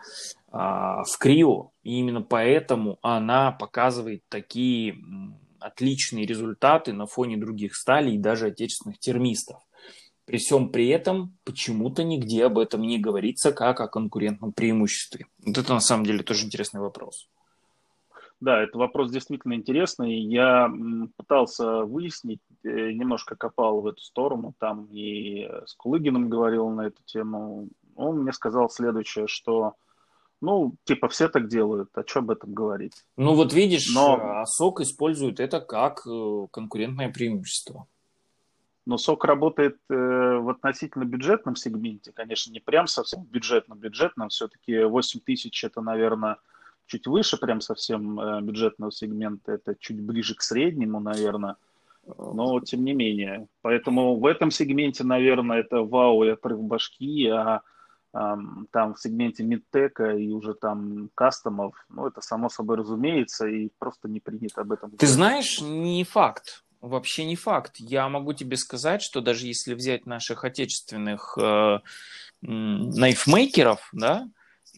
в 0.54 1.18
крио. 1.18 1.72
И 1.84 2.00
именно 2.00 2.22
поэтому 2.22 3.00
она 3.02 3.54
показывает 3.54 4.24
такие 4.28 4.98
отличные 5.62 6.26
результаты 6.26 6.92
на 6.92 7.06
фоне 7.06 7.38
других 7.38 7.74
сталей 7.74 8.16
и 8.16 8.20
даже 8.20 8.48
отечественных 8.48 9.00
термистов. 9.00 9.62
При 10.26 10.38
всем 10.38 10.70
при 10.70 10.88
этом 10.88 11.38
почему-то 11.44 12.04
нигде 12.04 12.46
об 12.46 12.58
этом 12.58 12.82
не 12.82 13.00
говорится 13.00 13.52
как 13.52 13.82
о 13.82 13.88
конкурентном 13.88 14.54
преимуществе. 14.54 15.26
Вот 15.46 15.58
это 15.58 15.74
на 15.74 15.80
самом 15.80 16.06
деле 16.06 16.24
тоже 16.24 16.46
интересный 16.46 16.80
вопрос. 16.80 17.28
Да, 18.40 18.62
это 18.64 18.78
вопрос 18.78 19.12
действительно 19.12 19.54
интересный. 19.54 20.20
Я 20.20 20.72
пытался 21.16 21.84
выяснить, 21.84 22.40
э, 22.64 22.92
немножко 22.92 23.36
копал 23.36 23.82
в 23.82 23.88
эту 23.88 24.02
сторону, 24.02 24.56
там 24.58 24.88
и 24.92 25.48
с 25.66 25.76
Кулыгиным 25.76 26.28
говорил 26.28 26.70
на 26.70 26.88
эту 26.88 27.04
тему. 27.06 27.70
Он 27.96 28.24
мне 28.24 28.34
сказал 28.34 28.70
следующее, 28.70 29.28
что 29.28 29.76
ну, 30.42 30.76
типа, 30.86 31.08
все 31.08 31.30
так 31.30 31.50
делают, 31.50 31.90
а 31.94 32.04
что 32.04 32.20
об 32.20 32.32
этом 32.32 32.52
говорить? 32.54 33.06
Ну, 33.16 33.36
вот 33.36 33.54
видишь, 33.54 33.94
Но... 33.94 34.20
А 34.20 34.46
СОК 34.48 34.82
использует 34.82 35.40
это 35.40 35.62
как 35.62 36.02
э, 36.08 36.48
конкурентное 36.52 37.12
преимущество 37.12 37.86
но 38.86 38.98
сок 38.98 39.26
работает 39.26 39.78
э, 39.89 39.94
в 39.96 40.50
относительно 40.50 41.06
бюджетном 41.06 41.56
сегменте, 41.56 42.12
конечно, 42.12 42.52
не 42.52 42.60
прям 42.60 42.88
совсем 42.88 43.24
бюджетном-бюджетном, 43.24 44.30
все-таки 44.30 44.84
8 44.84 45.20
тысяч 45.20 45.63
это, 45.63 45.82
наверное, 45.82 46.38
чуть 46.88 47.08
выше 47.08 47.38
прям 47.38 47.62
совсем 47.62 48.20
э, 48.20 48.41
бюджетного 48.41 48.91
сегмента, 48.91 49.52
это 49.52 49.76
чуть 49.76 50.02
ближе 50.02 50.36
к 50.36 50.41
среднему, 50.41 51.00
наверное, 51.00 51.58
но 52.17 52.60
тем 52.62 52.84
не 52.84 52.94
менее. 52.94 53.48
Поэтому 53.62 54.15
в 54.15 54.26
этом 54.26 54.50
сегменте, 54.50 55.04
наверное, 55.04 55.60
это 55.60 55.84
вау 55.84 56.24
и 56.24 56.30
отрыв 56.30 56.62
башки, 56.62 57.28
а 57.28 57.62
там 58.13 58.94
в 58.94 59.00
сегменте 59.00 59.41
мидтека 59.41 60.17
и 60.17 60.32
уже 60.32 60.54
там 60.54 61.10
кастомов, 61.15 61.86
ну, 61.88 62.08
это 62.08 62.20
само 62.20 62.50
собой 62.50 62.76
разумеется, 62.76 63.48
и 63.48 63.70
просто 63.80 64.10
не 64.10 64.20
принято 64.20 64.62
об 64.62 64.74
этом 64.74 64.89
говорить. 64.89 65.00
Ты 65.00 65.08
знаешь, 65.08 65.62
не 65.62 66.04
факт 66.04 66.65
вообще 66.82 67.26
не 67.26 67.36
факт. 67.36 67.78
Я 67.78 68.10
могу 68.10 68.34
тебе 68.34 68.58
сказать, 68.58 69.02
что 69.02 69.22
даже 69.22 69.48
если 69.48 69.74
взять 69.74 70.06
наших 70.06 70.44
отечественных 70.44 71.38
э, 71.39 71.80
найфмейкеров, 72.41 73.89
да, 73.94 74.28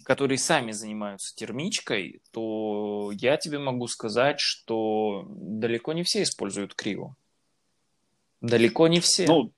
которые 0.04 0.38
сами 0.38 0.72
занимаются 0.72 1.34
термичкой, 1.36 2.22
то 2.32 3.12
я 3.14 3.38
тебе 3.38 3.58
могу 3.58 3.88
сказать, 3.88 4.40
что 4.40 5.26
далеко 5.30 5.94
не 5.94 6.04
все 6.04 6.24
используют 6.24 6.76
криво. 6.76 7.16
Далеко 8.42 8.90
не 8.90 9.00
все. 9.00 9.26
Ну, 9.26 9.54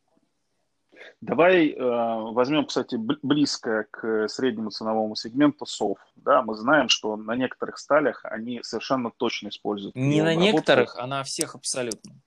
давай 1.19 1.69
э, 1.69 1.75
возьмем, 1.79 2.67
кстати, 2.67 2.95
близкое 2.95 3.87
к 3.89 4.27
среднему 4.27 4.69
ценовому 4.69 5.15
сегменту 5.15 5.65
сов. 5.65 5.97
Да, 6.15 6.43
мы 6.43 6.53
знаем, 6.53 6.89
что 6.89 7.15
на 7.15 7.35
некоторых 7.35 7.79
сталях 7.79 8.23
они 8.25 8.61
совершенно 8.61 9.09
точно 9.09 9.47
используют. 9.47 9.95
Не 9.95 10.21
на 10.21 10.35
некоторых, 10.35 10.95
а 10.99 11.07
на 11.07 11.23
всех 11.23 11.55
абсолютно 11.55 12.21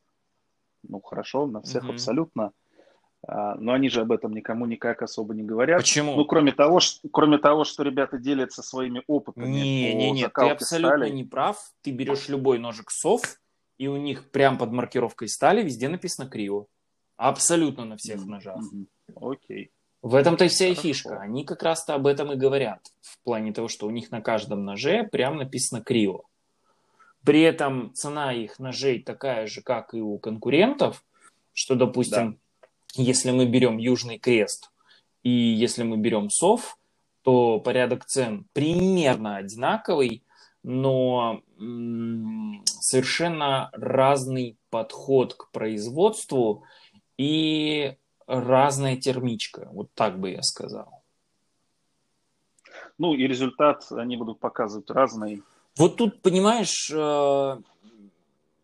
ну 0.89 1.01
хорошо, 1.01 1.47
на 1.47 1.63
всех 1.63 1.85
угу. 1.85 1.93
абсолютно. 1.93 2.53
А, 3.27 3.57
но 3.57 3.73
они 3.73 3.89
же 3.89 4.01
об 4.01 4.13
этом 4.13 4.33
никому 4.33 4.67
никак 4.67 5.03
особо 5.03 5.35
не 5.35 5.43
говорят. 5.43 5.81
Почему? 5.81 6.15
Ну, 6.17 6.25
кроме 6.25 6.53
того, 6.53 6.81
что, 6.81 7.09
кроме 7.09 7.39
того, 7.39 7.65
что 7.65 7.83
ребята 7.83 8.19
делятся 8.19 8.63
своими 8.63 9.03
опытами. 9.07 9.47
Не, 9.49 9.95
не, 9.95 10.11
не, 10.13 10.29
ты 10.29 10.49
абсолютно 10.49 10.99
стали. 10.99 11.11
не 11.11 11.25
прав. 11.25 11.59
Ты 11.83 11.91
берешь 11.91 12.29
любой 12.29 12.59
ножик 12.59 12.91
сов, 12.91 13.23
и 13.77 13.89
у 13.89 13.97
них 13.97 14.31
прям 14.31 14.57
под 14.57 14.73
маркировкой 14.73 15.29
стали 15.29 15.63
везде 15.63 15.89
написано 15.89 16.29
криво. 16.29 16.67
Абсолютно 17.17 17.85
на 17.85 17.97
всех 17.97 18.21
mm-hmm. 18.21 18.27
ножах. 18.27 18.61
Mm-hmm. 18.63 19.33
Окей. 19.33 19.73
В 20.01 20.15
этом-то 20.15 20.45
и 20.45 20.49
вся 20.49 20.67
Хорошо. 20.67 20.81
и 20.81 20.83
фишка. 20.85 21.21
Они 21.21 21.45
как 21.45 21.63
раз-то 21.65 21.95
об 21.95 22.07
этом 22.07 22.33
и 22.33 22.37
говорят. 22.37 22.81
В 23.01 23.19
плане 23.25 23.53
того, 23.53 23.67
что 23.67 23.89
у 23.89 23.91
них 23.91 24.13
на 24.13 24.21
каждом 24.21 24.65
ноже 24.65 25.03
прям 25.11 25.37
написано 25.37 25.83
криво. 25.83 26.25
При 27.25 27.43
этом 27.43 27.93
цена 27.95 28.33
их 28.33 28.59
ножей 28.59 29.03
такая 29.03 29.47
же, 29.47 29.63
как 29.63 29.95
и 29.95 30.01
у 30.01 30.19
конкурентов, 30.19 31.05
что, 31.53 31.75
допустим, 31.75 32.39
да. 32.63 32.69
если 33.03 33.31
мы 33.31 33.47
берем 33.47 33.79
Южный 33.79 34.19
Крест 34.19 34.71
и 35.23 35.31
если 35.31 35.83
мы 35.83 35.97
берем 35.97 36.31
СОВ, 36.31 36.79
то 37.23 37.61
порядок 37.61 38.07
цен 38.07 38.47
примерно 38.53 39.37
одинаковый, 39.37 40.23
но 40.63 41.43
совершенно 42.65 43.71
разный 43.73 44.57
подход 44.71 45.35
к 45.35 45.51
производству 45.51 46.65
и 47.17 47.97
разная 48.27 48.97
термичка, 48.97 49.69
вот 49.73 49.91
так 49.95 50.19
бы 50.19 50.31
я 50.31 50.43
сказал. 50.43 51.03
Ну 52.99 53.15
и 53.15 53.27
результат 53.27 53.87
они 53.91 54.17
будут 54.17 54.41
показывать 54.41 54.91
разный. 54.91 55.43
Вот 55.79 55.97
тут, 55.97 56.23
понимаешь, 56.23 56.91
э, 56.93 57.57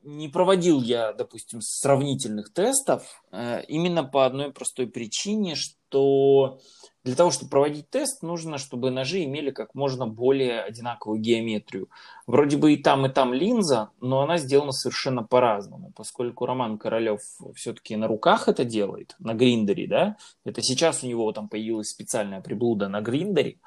не 0.03 0.29
проводил 0.29 0.83
я, 0.83 1.13
допустим, 1.13 1.61
сравнительных 1.61 2.53
тестов 2.53 3.23
э, 3.31 3.63
именно 3.69 4.03
по 4.03 4.27
одной 4.27 4.53
простой 4.53 4.89
причине, 4.89 5.55
что 5.55 6.59
для 7.05 7.15
того, 7.15 7.31
чтобы 7.31 7.51
проводить 7.51 7.89
тест, 7.89 8.23
нужно, 8.23 8.59
чтобы 8.59 8.91
ножи 8.91 9.25
имели 9.25 9.51
как 9.51 9.75
можно 9.75 10.09
более 10.09 10.63
одинаковую 10.63 11.21
геометрию. 11.21 11.89
Вроде 12.27 12.57
бы 12.57 12.73
и 12.73 12.83
там, 12.83 13.07
и 13.07 13.09
там 13.09 13.33
линза, 13.33 13.91
но 14.01 14.23
она 14.23 14.39
сделана 14.39 14.73
совершенно 14.73 15.23
по-разному, 15.23 15.93
поскольку 15.95 16.47
Роман 16.47 16.79
Королев 16.79 17.21
все-таки 17.55 17.95
на 17.95 18.09
руках 18.09 18.49
это 18.49 18.65
делает, 18.65 19.15
на 19.21 19.35
гриндере, 19.35 19.87
да, 19.87 20.17
это 20.45 20.63
сейчас 20.63 21.05
у 21.05 21.07
него 21.07 21.31
там 21.33 21.49
появилась 21.49 21.91
специальная 21.91 22.41
приблуда 22.41 22.89
на 22.89 23.01
гриндере, 23.01 23.59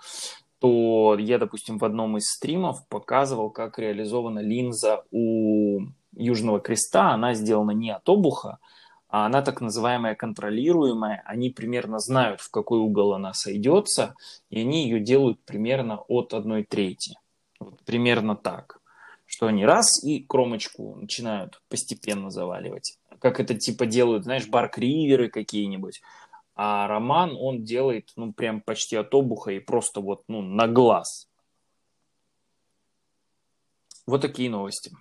то 0.59 1.15
я, 1.19 1.37
допустим, 1.37 1.77
в 1.77 1.85
одном 1.85 2.17
из 2.17 2.25
стримов 2.31 2.87
показывал, 2.87 3.49
как 3.49 3.77
реализована 3.77 4.39
линза 4.39 5.03
у 5.11 5.81
Южного 6.15 6.59
Креста. 6.59 7.11
Она 7.11 7.33
сделана 7.33 7.71
не 7.71 7.91
от 7.91 8.07
обуха, 8.09 8.57
а 9.09 9.25
она 9.25 9.41
так 9.41 9.61
называемая 9.61 10.15
контролируемая. 10.15 11.23
Они 11.25 11.49
примерно 11.49 11.99
знают, 11.99 12.41
в 12.41 12.49
какой 12.49 12.79
угол 12.79 13.13
она 13.13 13.33
сойдется, 13.33 14.15
и 14.49 14.61
они 14.61 14.83
ее 14.83 14.99
делают 14.99 15.39
примерно 15.45 15.99
от 16.07 16.33
одной 16.33 16.63
трети. 16.63 17.19
Вот, 17.59 17.79
примерно 17.85 18.35
так. 18.35 18.79
Что 19.25 19.47
они 19.47 19.65
раз 19.65 20.03
и 20.03 20.23
кромочку 20.23 20.95
начинают 20.95 21.61
постепенно 21.69 22.31
заваливать. 22.31 22.97
Как 23.19 23.39
это 23.39 23.55
типа 23.55 23.85
делают, 23.85 24.23
знаешь, 24.23 24.47
барк-риверы 24.47 25.29
какие-нибудь. 25.29 26.01
А 26.59 26.87
Роман, 26.87 27.37
он 27.39 27.63
делает, 27.63 28.11
ну, 28.15 28.33
прям 28.33 28.61
почти 28.61 28.95
от 28.95 29.13
обуха 29.13 29.51
и 29.51 29.59
просто 29.59 30.01
вот, 30.01 30.23
ну, 30.27 30.41
на 30.41 30.67
глаз. 30.67 31.29
Вот 34.07 34.21
такие 34.21 34.49
новости. 34.49 34.91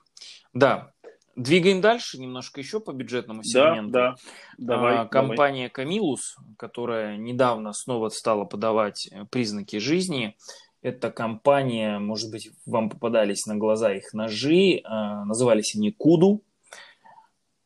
Да, 0.52 0.92
двигаем 1.34 1.80
дальше 1.80 2.18
немножко 2.18 2.60
еще 2.60 2.78
по 2.78 2.92
бюджетному 2.92 3.42
сегменту. 3.42 3.90
Да, 3.90 4.10
да. 4.10 4.16
Давай, 4.58 4.96
а, 4.98 5.06
компания 5.06 5.70
Камилус, 5.70 6.36
которая 6.58 7.16
недавно 7.16 7.72
снова 7.72 8.10
стала 8.10 8.44
подавать 8.44 9.08
э, 9.10 9.24
признаки 9.24 9.78
жизни, 9.78 10.36
это 10.82 11.10
компания, 11.10 11.98
может 11.98 12.30
быть, 12.30 12.50
вам 12.66 12.90
попадались 12.90 13.46
на 13.46 13.56
глаза 13.56 13.94
их 13.94 14.12
ножи, 14.12 14.82
а, 14.84 15.24
назывались 15.24 15.74
они 15.74 15.90
Куду. 15.90 16.44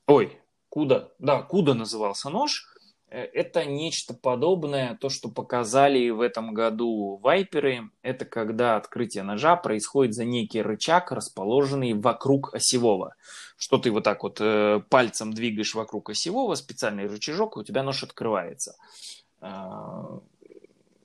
Ой, 0.06 0.38
Куда, 0.68 1.08
да, 1.18 1.42
Куда 1.42 1.74
назывался 1.74 2.30
нож. 2.30 2.69
Э, 3.10 3.22
это 3.22 3.64
нечто 3.64 4.14
подобное, 4.14 4.96
то, 5.00 5.08
что 5.08 5.28
показали 5.28 6.10
в 6.10 6.20
этом 6.20 6.54
году 6.54 7.18
вайперы. 7.22 7.90
Это 8.02 8.24
когда 8.24 8.76
открытие 8.76 9.24
ножа 9.24 9.56
происходит 9.56 10.14
за 10.14 10.24
некий 10.24 10.62
рычаг, 10.62 11.12
расположенный 11.12 11.94
вокруг 11.94 12.54
осевого. 12.54 13.14
Что 13.56 13.78
ты 13.78 13.90
вот 13.90 14.04
так 14.04 14.22
вот 14.22 14.38
э, 14.40 14.80
пальцем 14.88 15.32
двигаешь 15.32 15.74
вокруг 15.74 16.10
осевого, 16.10 16.54
специальный 16.54 17.06
рычажок, 17.06 17.56
у 17.56 17.64
тебя 17.64 17.82
нож 17.82 18.02
открывается. 18.02 18.76
Э, 19.40 20.20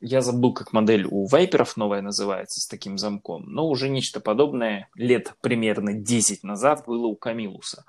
я 0.02 0.22
забыл, 0.22 0.54
как 0.54 0.72
модель 0.72 1.08
у 1.10 1.26
вайперов 1.26 1.78
новая 1.78 2.02
называется 2.02 2.62
с 2.62 2.68
таким 2.68 3.00
замком, 3.00 3.46
но 3.48 3.68
уже 3.68 3.90
нечто 3.90 4.20
подобное 4.20 4.88
лет 4.94 5.34
примерно 5.42 5.94
10 5.94 6.44
назад 6.44 6.84
было 6.86 7.08
у 7.08 7.16
Камилуса. 7.16 7.86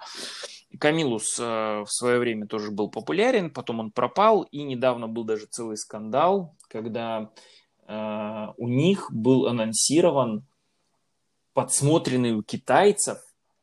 Камилус 0.79 1.39
э, 1.39 1.83
в 1.83 1.89
свое 1.89 2.19
время 2.19 2.47
тоже 2.47 2.71
был 2.71 2.91
популярен, 2.91 3.51
потом 3.51 3.81
он 3.81 3.91
пропал, 3.91 4.43
и 4.43 4.63
недавно 4.63 5.09
был 5.09 5.25
даже 5.25 5.47
целый 5.47 5.77
скандал, 5.77 6.55
когда 6.69 7.31
э, 7.87 8.47
у 8.57 8.69
них 8.69 9.13
был 9.13 9.47
анонсирован 9.47 10.47
подсмотренный 11.53 12.33
у 12.33 12.43
китайцев, 12.43 13.19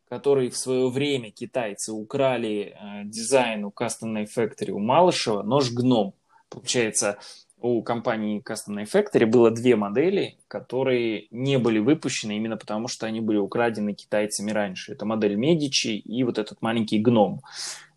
который 0.10 0.50
в 0.50 0.58
свое 0.58 0.90
время 0.90 1.32
китайцы 1.32 1.92
украли 1.92 2.76
э, 2.76 3.04
дизайн 3.06 3.66
у 3.66 3.70
Custom 3.70 4.26
Factory 4.36 4.72
у 4.72 4.80
Малышева, 4.80 5.44
нож 5.44 5.72
гном. 5.72 6.16
Получается, 6.50 7.18
у 7.64 7.82
компании 7.82 8.44
Custom 8.46 8.84
Factory 8.84 9.26
было 9.26 9.50
две 9.50 9.78
модели, 9.78 10.38
которые 10.50 11.28
не 11.32 11.58
были 11.58 11.80
выпущены 11.80 12.36
именно 12.36 12.58
потому, 12.58 12.90
что 12.90 13.06
они 13.06 13.22
были 13.22 13.38
украдены 13.38 13.94
китайцами 13.94 14.52
раньше. 14.52 14.92
Это 14.92 15.06
модель 15.06 15.36
Медичи 15.36 15.88
и 15.88 16.24
вот 16.24 16.38
этот 16.38 16.62
маленький 16.62 17.00
гном. 17.00 17.40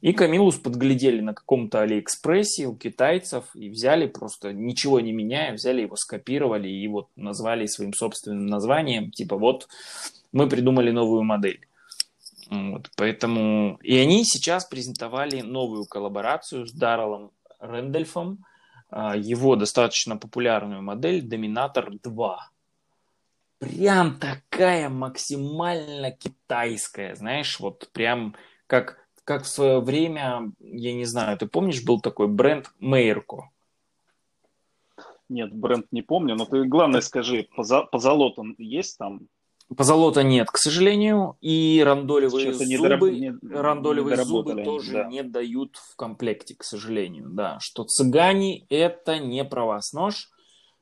И 0.03 0.13
Камилус 0.13 0.59
подглядели 0.59 1.21
на 1.21 1.35
каком-то 1.35 1.81
Алиэкспрессе 1.81 2.67
у 2.67 2.77
китайцев 2.77 3.45
и 3.55 3.69
взяли 3.69 4.07
просто, 4.07 4.53
ничего 4.53 5.01
не 5.01 5.11
меняя, 5.11 5.53
взяли 5.53 5.83
его, 5.83 5.97
скопировали 5.97 6.69
и 6.69 6.87
вот 6.87 7.09
назвали 7.17 7.67
своим 7.67 7.93
собственным 7.93 8.47
названием. 8.47 9.11
Типа 9.11 9.37
вот 9.37 9.67
мы 10.31 10.49
придумали 10.49 10.93
новую 10.93 11.25
модель. 11.25 11.67
Вот, 12.49 12.89
поэтому... 12.97 13.81
И 13.83 13.97
они 13.97 14.25
сейчас 14.25 14.65
презентовали 14.65 15.41
новую 15.41 15.87
коллаборацию 15.87 16.69
с 16.69 16.73
Дарреллом 16.73 17.33
Рэндольфом, 17.59 18.45
его 18.91 19.57
достаточно 19.57 20.17
популярную 20.17 20.83
модель 20.83 21.23
Доминатор 21.23 21.91
2. 22.03 22.51
Прям 23.59 24.19
такая 24.19 24.89
максимально 24.89 26.11
китайская, 26.11 27.15
знаешь, 27.15 27.59
вот 27.59 27.89
прям 27.93 28.37
как, 28.67 28.99
как 29.25 29.45
в 29.45 29.49
свое 29.49 29.81
время, 29.81 30.53
я 30.61 30.93
не 30.93 31.07
знаю, 31.07 31.39
ты 31.39 31.47
помнишь, 31.47 31.83
был 31.83 32.01
такой 32.01 32.29
бренд 32.29 32.71
Мейрко? 32.79 33.51
Нет, 35.29 35.53
бренд 35.55 35.87
не 35.91 36.03
помню, 36.03 36.37
но 36.37 36.45
ты 36.45 36.65
главное 36.65 37.01
скажи, 37.01 37.49
позолот 37.91 38.39
он 38.39 38.55
есть 38.59 38.99
там? 38.99 39.23
Позолота 39.75 40.23
нет, 40.23 40.49
к 40.51 40.59
сожалению, 40.59 41.37
и 41.41 41.83
рандолевые 41.85 42.53
зубы, 42.53 43.11
не 43.11 43.21
не, 43.21 43.35
рандолевые 43.53 44.25
зубы 44.25 44.63
тоже 44.63 44.93
да. 44.93 45.05
не 45.05 45.25
дают 45.25 45.77
в 45.77 45.97
комплекте, 45.97 46.55
к 46.55 46.63
сожалению, 46.63 47.31
да. 47.31 47.59
Что 47.61 47.83
цыгане 47.83 48.65
это 48.69 49.19
не 49.19 49.45
про 49.45 49.65
вас 49.65 49.93
нож, 49.93 50.31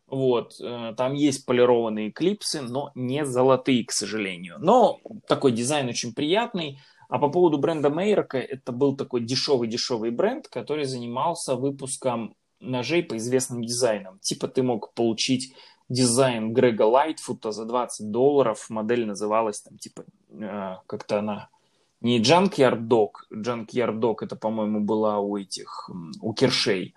вот, 0.07 0.61
э, 0.61 0.93
там 0.97 1.15
есть 1.15 1.47
полированные 1.47 2.11
клипсы, 2.11 2.61
но 2.61 2.91
не 2.95 3.25
золотые, 3.25 3.85
к 3.87 3.91
сожалению. 3.91 4.57
Но 4.59 5.01
такой 5.27 5.53
дизайн 5.53 5.89
очень 5.89 6.13
приятный. 6.13 6.79
А 7.09 7.19
по 7.19 7.29
поводу 7.29 7.59
бренда 7.59 7.91
Мейрока, 7.91 8.39
это 8.39 8.73
был 8.73 8.97
такой 8.97 9.23
дешевый-дешевый 9.23 10.11
бренд, 10.11 10.49
который 10.49 10.85
занимался 10.85 11.55
выпуском 11.55 12.35
ножей 12.61 13.03
по 13.03 13.17
известным 13.17 13.63
дизайнам. 13.63 14.19
Типа 14.21 14.49
ты 14.49 14.63
мог 14.63 14.93
получить 14.95 15.55
дизайн 15.89 16.53
Грега 16.53 16.83
Лайтфута 16.83 17.53
за 17.53 17.65
20 17.65 18.11
долларов. 18.11 18.67
Модель 18.71 19.07
называлась 19.07 19.61
там 19.61 19.79
типа 19.79 20.05
э, 20.31 20.77
как-то 20.87 21.19
она 21.19 21.49
не 22.01 22.21
Junkyard 22.21 22.87
Dog. 22.87 23.11
Junkyard 23.33 23.99
Dog 23.99 24.17
это, 24.21 24.37
по-моему, 24.37 24.81
была 24.81 25.19
у 25.19 25.37
этих, 25.37 25.91
у 26.21 26.35
Кершей. 26.35 26.95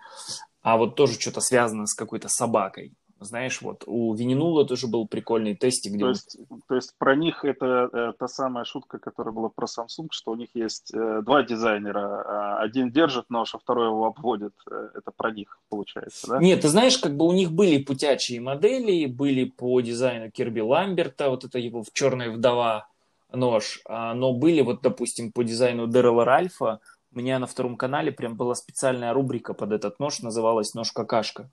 А 0.62 0.76
вот 0.76 0.96
тоже 0.96 1.18
что-то 1.18 1.40
связано 1.40 1.86
с 1.86 1.94
какой-то 1.94 2.28
собакой. 2.28 2.92
Знаешь, 3.20 3.60
вот 3.62 3.82
у 3.86 4.14
Вининула 4.14 4.64
тоже 4.64 4.86
был 4.86 5.08
прикольный 5.08 5.56
тестик. 5.56 5.92
Где 5.92 6.04
то, 6.04 6.08
есть, 6.10 6.38
то 6.68 6.74
есть 6.76 6.94
про 6.98 7.16
них 7.16 7.44
это 7.44 7.88
э, 7.92 8.12
та 8.16 8.28
самая 8.28 8.64
шутка, 8.64 8.98
которая 8.98 9.34
была 9.34 9.48
про 9.48 9.66
Samsung, 9.66 10.08
что 10.10 10.30
у 10.30 10.36
них 10.36 10.50
есть 10.54 10.94
э, 10.94 11.22
два 11.22 11.42
дизайнера. 11.42 12.22
А 12.26 12.58
один 12.60 12.92
держит 12.92 13.28
нож, 13.28 13.54
а 13.54 13.58
второй 13.58 13.86
его 13.86 14.06
обводит. 14.06 14.54
Э, 14.70 14.90
это 14.94 15.10
про 15.10 15.32
них 15.32 15.58
получается, 15.68 16.28
да? 16.28 16.38
Нет, 16.38 16.60
ты 16.60 16.68
знаешь, 16.68 16.96
как 16.98 17.16
бы 17.16 17.26
у 17.26 17.32
них 17.32 17.50
были 17.50 17.82
путячие 17.82 18.40
модели, 18.40 19.06
были 19.06 19.44
по 19.44 19.80
дизайну 19.80 20.30
Кирби 20.30 20.60
Ламберта, 20.60 21.28
вот 21.28 21.44
это 21.44 21.58
его 21.58 21.84
«Черная 21.92 22.30
вдова» 22.30 22.88
нож, 23.32 23.80
а, 23.84 24.14
но 24.14 24.32
были 24.32 24.62
вот, 24.62 24.80
допустим, 24.82 25.32
по 25.32 25.44
дизайну 25.44 25.86
Дэррела 25.86 26.24
Ральфа, 26.24 26.80
у 27.12 27.18
меня 27.18 27.38
на 27.38 27.46
втором 27.46 27.76
канале 27.76 28.12
прям 28.12 28.36
была 28.36 28.54
специальная 28.54 29.12
рубрика 29.12 29.54
под 29.54 29.72
этот 29.72 29.98
нож, 29.98 30.20
называлась 30.20 30.74
«Нож 30.74 30.92
какашка». 30.92 31.50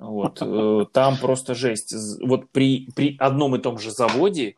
Вот, 0.00 0.38
э, 0.40 0.86
там 0.92 1.18
просто 1.18 1.54
жесть. 1.54 1.94
Вот 2.22 2.48
при, 2.50 2.90
при 2.96 3.16
одном 3.18 3.54
и 3.54 3.58
том 3.58 3.78
же 3.78 3.90
заводе 3.90 4.56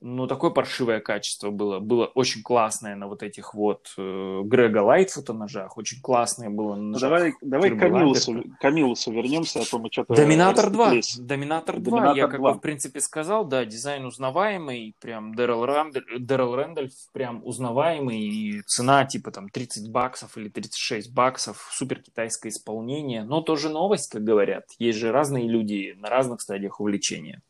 ну, 0.00 0.28
такое 0.28 0.50
паршивое 0.50 1.00
качество 1.00 1.50
было. 1.50 1.80
Было 1.80 2.06
очень 2.06 2.42
классное 2.42 2.94
на 2.94 3.08
вот 3.08 3.24
этих 3.24 3.52
вот 3.52 3.92
э, 3.98 4.40
Грега 4.44 4.78
Лайтфута 4.78 5.32
ножах. 5.32 5.76
Очень 5.76 6.00
классное 6.00 6.50
было 6.50 6.76
на 6.76 6.92
ножах. 6.92 7.10
Давай, 7.10 7.34
давай 7.40 7.70
к 7.70 7.80
Камилусу, 7.80 8.44
Камилусу 8.60 9.10
вернемся, 9.10 9.60
а 9.60 9.64
то 9.64 9.80
мы 9.80 9.88
что-то... 9.90 10.14
Доминатор 10.14 10.70
2. 10.70 10.92
Доминатор 11.18 11.80
2. 11.80 11.90
Доминатор 11.90 12.16
Я 12.16 12.28
как 12.28 12.38
2. 12.38 12.52
бы, 12.52 12.58
в 12.58 12.60
принципе, 12.60 13.00
сказал, 13.00 13.44
да, 13.44 13.64
дизайн 13.64 14.04
узнаваемый. 14.04 14.94
Прям 15.00 15.34
Дэрил, 15.34 15.66
Рэндаль, 15.66 16.04
Дэрил 16.20 16.54
Рэндальф 16.54 16.92
прям 17.12 17.44
узнаваемый. 17.44 18.20
И 18.20 18.62
цена 18.62 19.04
типа 19.04 19.32
там 19.32 19.48
30 19.48 19.90
баксов 19.90 20.36
или 20.38 20.48
36 20.48 21.12
баксов. 21.12 21.68
Супер 21.72 22.00
китайское 22.00 22.52
исполнение. 22.52 23.24
Но 23.24 23.42
тоже 23.42 23.68
новость, 23.68 24.10
как 24.12 24.22
говорят. 24.22 24.66
Есть 24.78 24.98
же 24.98 25.10
разные 25.10 25.48
люди 25.48 25.96
на 25.98 26.08
разных 26.08 26.40
стадиях 26.40 26.78
увлечения. 26.78 27.42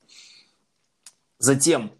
Затем 1.38 1.92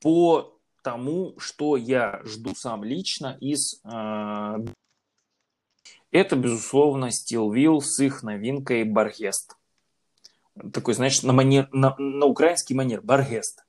по 0.00 0.58
тому, 0.82 1.34
что 1.38 1.76
я 1.76 2.20
жду 2.24 2.54
сам 2.54 2.84
лично 2.84 3.36
из... 3.40 3.80
Э, 3.84 4.56
это, 6.10 6.36
безусловно, 6.36 7.06
Steel 7.06 7.50
Wheel 7.50 7.80
с 7.80 8.00
их 8.00 8.22
новинкой 8.22 8.84
Баргест. 8.84 9.56
Такой, 10.72 10.94
знаешь, 10.94 11.22
на, 11.22 11.32
манер, 11.32 11.68
на, 11.72 11.94
на 11.98 12.26
украинский 12.26 12.74
манер, 12.74 13.02
Баргест. 13.02 13.66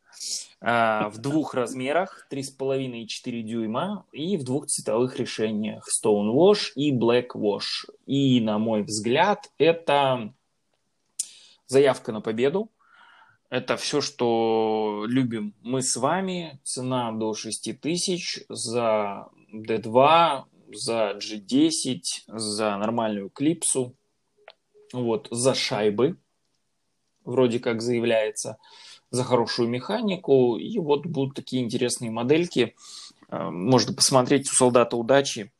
А, 0.59 1.09
в 1.09 1.19
двух 1.19 1.53
размерах, 1.53 2.27
3,5 2.31 3.03
и 3.03 3.07
4 3.07 3.43
дюйма, 3.43 4.05
и 4.11 4.37
в 4.37 4.43
двух 4.43 4.67
цветовых 4.67 5.17
решениях, 5.17 5.87
Stone 5.87 6.33
Wash 6.33 6.71
и 6.75 6.95
Black 6.95 7.29
Wash. 7.35 7.89
И, 8.05 8.41
на 8.41 8.57
мой 8.57 8.83
взгляд, 8.83 9.51
это 9.57 10.33
заявка 11.67 12.11
на 12.11 12.21
победу. 12.21 12.71
Это 13.49 13.77
все, 13.77 14.01
что 14.01 15.05
любим 15.07 15.53
мы 15.62 15.81
с 15.81 15.95
вами. 15.95 16.60
Цена 16.63 17.12
до 17.13 17.33
6 17.33 17.79
тысяч 17.79 18.43
за 18.49 19.29
D2, 19.53 20.43
за 20.73 21.17
G10, 21.17 22.01
за 22.27 22.77
нормальную 22.77 23.29
клипсу, 23.29 23.95
вот, 24.91 25.29
за 25.31 25.53
шайбы, 25.53 26.17
вроде 27.23 27.60
как 27.60 27.81
заявляется, 27.81 28.57
за 29.12 29.23
хорошую 29.23 29.69
механику. 29.69 30.57
И 30.57 30.77
вот 30.77 31.05
будут 31.05 31.36
такие 31.36 31.63
интересные 31.63 32.12
модельки. 32.12 32.75
Э, 33.29 33.49
можно 33.49 33.93
посмотреть 33.93 34.49
у 34.49 34.53
солдата 34.55 34.97
удачи. 34.97 35.53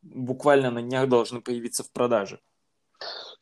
Буквально 0.00 0.70
на 0.70 0.80
днях 0.80 1.10
должны 1.10 1.42
появиться 1.42 1.84
в 1.84 1.90
продаже. 1.90 2.40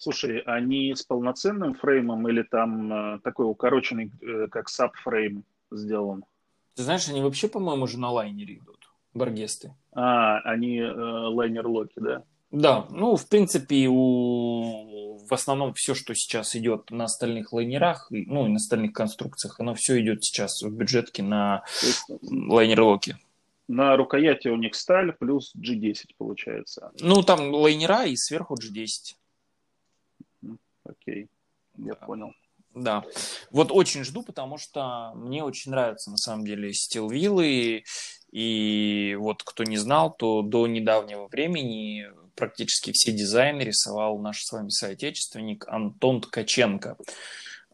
Слушай, 0.03 0.41
они 0.41 0.93
с 0.97 1.05
полноценным 1.05 1.75
фреймом 1.75 2.29
или 2.29 2.43
там 2.43 2.93
э, 2.93 3.21
такой 3.21 3.49
укороченный, 3.49 4.11
э, 4.21 4.49
как 4.51 4.69
сабфрейм 4.69 5.45
сделан? 5.71 6.25
Ты 6.75 6.83
знаешь, 6.83 7.09
они 7.09 7.23
вообще, 7.23 7.47
по-моему, 7.47 7.85
уже 7.85 8.01
на 8.01 8.11
лайнере 8.11 8.57
идут, 8.57 8.91
баргесты. 9.15 9.77
А, 9.93 10.41
они 10.41 10.79
э, 10.79 10.93
лайнер-локи, 10.93 12.01
да? 12.01 12.25
Да, 12.51 12.89
ну, 12.91 13.15
в 13.15 13.29
принципе, 13.29 13.87
у... 13.89 15.19
в 15.25 15.33
основном 15.33 15.73
все, 15.73 15.95
что 15.95 16.17
сейчас 16.17 16.57
идет 16.57 16.91
на 16.91 17.05
остальных 17.05 17.53
лайнерах, 17.53 18.09
ну, 18.11 18.47
и 18.47 18.49
на 18.49 18.57
остальных 18.57 18.95
конструкциях, 18.95 19.61
оно 19.61 19.77
все 19.77 20.01
идет 20.01 20.25
сейчас 20.25 20.63
в 20.63 20.77
бюджетке 20.77 21.23
на 21.23 21.63
есть... 21.81 22.07
лайнер-локи. 22.09 23.19
На 23.69 23.97
рукояти 23.97 24.49
у 24.49 24.57
них 24.57 24.75
сталь 24.75 25.13
плюс 25.13 25.55
G10 25.57 26.17
получается. 26.19 26.91
Ну, 26.99 27.23
там 27.23 27.55
лайнера 27.55 28.05
и 28.05 28.17
сверху 28.17 28.57
G10. 28.57 29.15
Окей, 30.85 31.29
я 31.77 31.95
да. 31.95 32.07
понял. 32.07 32.33
Да, 32.75 33.05
вот 33.51 33.71
очень 33.71 34.03
жду, 34.03 34.23
потому 34.23 34.57
что 34.57 35.13
мне 35.15 35.45
очень 35.45 35.71
нравятся 35.71 36.11
на 36.11 36.17
самом 36.17 36.47
деле 36.47 36.73
стилвиллы, 36.73 37.85
и 38.31 39.17
вот 39.21 39.43
кто 39.43 39.63
не 39.65 39.77
знал, 39.77 40.15
то 40.15 40.41
до 40.41 40.67
недавнего 40.67 41.29
времени 41.29 42.07
практически 42.35 42.93
все 42.93 43.13
дизайны 43.13 43.61
рисовал 43.61 44.19
наш 44.19 44.43
с 44.43 44.53
вами 44.53 44.71
соотечественник 44.71 45.69
Антон 45.69 46.23
Ткаченко. 46.23 46.97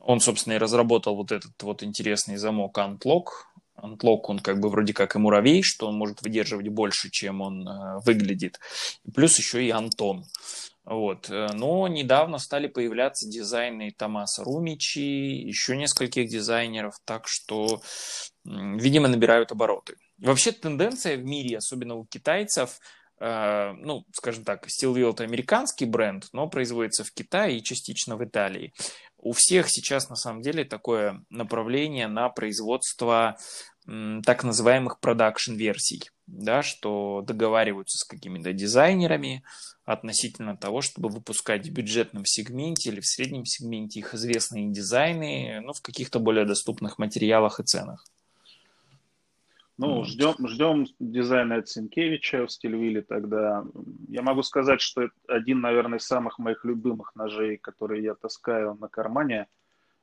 Он, 0.00 0.20
собственно, 0.20 0.54
и 0.54 0.58
разработал 0.58 1.14
вот 1.14 1.30
этот 1.30 1.62
вот 1.62 1.82
интересный 1.84 2.36
замок 2.36 2.76
Unlock. 2.78 3.26
Unlock, 3.76 4.22
он 4.24 4.40
как 4.40 4.58
бы 4.58 4.68
вроде 4.68 4.92
как 4.94 5.14
и 5.14 5.18
муравей, 5.18 5.62
что 5.62 5.86
он 5.86 5.96
может 5.96 6.22
выдерживать 6.22 6.68
больше, 6.68 7.10
чем 7.10 7.40
он 7.40 7.68
э, 7.68 8.00
выглядит. 8.04 8.58
Плюс 9.14 9.38
еще 9.38 9.64
и 9.64 9.70
Антон. 9.70 10.24
Вот. 10.88 11.28
Э, 11.28 11.48
но 11.52 11.86
недавно 11.86 12.38
стали 12.38 12.66
появляться 12.66 13.28
дизайны 13.28 13.92
Томаса 13.96 14.42
Румичи, 14.42 15.00
еще 15.00 15.76
нескольких 15.76 16.28
дизайнеров, 16.28 16.94
так 17.04 17.28
что, 17.28 17.82
видимо, 18.44 19.08
набирают 19.08 19.52
обороты. 19.52 19.96
Вообще 20.16 20.50
тенденция 20.50 21.18
в 21.18 21.24
мире, 21.24 21.58
особенно 21.58 21.96
у 21.96 22.06
китайцев, 22.06 22.78
э, 23.20 23.72
ну, 23.72 24.06
скажем 24.14 24.44
так, 24.44 24.66
Steelwheel 24.66 25.10
это 25.10 25.24
американский 25.24 25.84
бренд, 25.84 26.28
но 26.32 26.48
производится 26.48 27.04
в 27.04 27.12
Китае 27.12 27.58
и 27.58 27.62
частично 27.62 28.16
в 28.16 28.24
Италии. 28.24 28.72
У 29.18 29.32
всех 29.32 29.68
сейчас 29.68 30.08
на 30.08 30.16
самом 30.16 30.40
деле 30.40 30.64
такое 30.64 31.22
направление 31.28 32.08
на 32.08 32.30
производство 32.30 33.36
так 34.24 34.44
называемых 34.44 35.00
продакшн-версий, 35.00 36.02
да, 36.28 36.62
что 36.62 37.24
договариваются 37.26 37.98
с 37.98 38.04
какими-то 38.04 38.52
дизайнерами 38.52 39.42
относительно 39.84 40.56
того, 40.56 40.82
чтобы 40.82 41.08
выпускать 41.08 41.66
в 41.66 41.72
бюджетном 41.72 42.26
сегменте 42.26 42.90
или 42.90 43.00
в 43.00 43.06
среднем 43.06 43.46
сегменте 43.46 44.00
их 44.00 44.14
известные 44.14 44.70
дизайны 44.70 45.60
ну, 45.64 45.72
в 45.72 45.80
каких-то 45.80 46.20
более 46.20 46.44
доступных 46.44 46.98
материалах 46.98 47.58
и 47.58 47.64
ценах. 47.64 48.04
Ну, 49.78 49.98
вот. 49.98 50.08
ждем, 50.08 50.34
ждем 50.46 50.86
дизайна 50.98 51.56
от 51.56 51.68
Синкевича 51.68 52.46
в 52.46 52.52
Стильвилле 52.52 53.00
тогда. 53.00 53.64
Я 54.08 54.22
могу 54.22 54.42
сказать, 54.42 54.80
что 54.80 55.02
это 55.02 55.14
один, 55.28 55.60
наверное, 55.60 55.98
из 55.98 56.04
самых 56.04 56.38
моих 56.38 56.64
любимых 56.64 57.14
ножей, 57.14 57.56
которые 57.56 58.02
я 58.02 58.14
таскаю 58.14 58.74
на 58.74 58.88
кармане, 58.88 59.46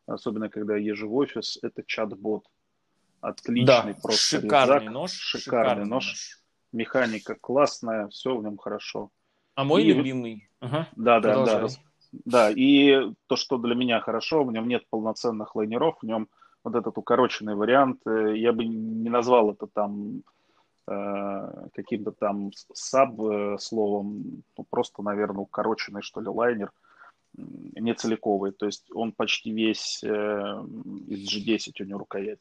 особенно 0.08 0.50
когда 0.50 0.78
езжу 0.78 1.10
в 1.10 1.16
офис, 1.16 1.60
это 1.62 1.84
чат-бот. 1.86 2.46
Отличный 3.26 3.66
да, 3.66 3.96
просто 4.04 4.40
шикарный 4.40 4.82
резак, 4.82 4.94
нож. 4.94 5.12
Шикарный, 5.12 5.42
шикарный 5.42 5.86
нож. 5.86 6.06
нож. 6.06 6.40
Механика 6.72 7.36
классная, 7.36 8.08
все 8.10 8.38
в 8.38 8.44
нем 8.44 8.58
хорошо. 8.58 9.10
А 9.56 9.64
мой 9.64 9.84
и... 9.84 9.92
любимый. 9.92 10.48
Ага. 10.60 10.88
Да, 10.96 11.20
да, 11.20 11.44
да. 11.44 11.68
Да, 12.12 12.52
и 12.52 13.12
то, 13.26 13.36
что 13.36 13.58
для 13.58 13.74
меня 13.74 14.00
хорошо, 14.00 14.44
в 14.44 14.52
нем 14.52 14.68
нет 14.68 14.84
полноценных 14.90 15.56
лайнеров, 15.56 15.98
в 16.02 16.06
нем 16.06 16.30
вот 16.64 16.76
этот 16.76 16.98
укороченный 17.00 17.56
вариант, 17.56 18.02
э, 18.06 18.38
я 18.38 18.54
бы 18.54 18.64
не 18.64 19.10
назвал 19.10 19.52
это 19.52 19.66
там 19.66 20.22
э, 20.88 21.68
каким-то 21.74 22.12
там 22.12 22.52
саб 22.74 23.20
э, 23.20 23.58
ну, 23.72 24.66
просто, 24.70 25.02
наверное, 25.02 25.42
укороченный, 25.42 26.04
что 26.04 26.22
ли, 26.22 26.28
лайнер, 26.28 26.72
не 27.36 27.94
целиковый, 27.96 28.52
то 28.52 28.68
есть 28.68 28.86
он 28.94 29.12
почти 29.12 29.52
весь 29.52 30.04
э, 30.04 30.08
из 30.08 31.36
G10 31.36 31.74
у 31.82 31.86
него 31.86 32.00
рукоять 32.00 32.40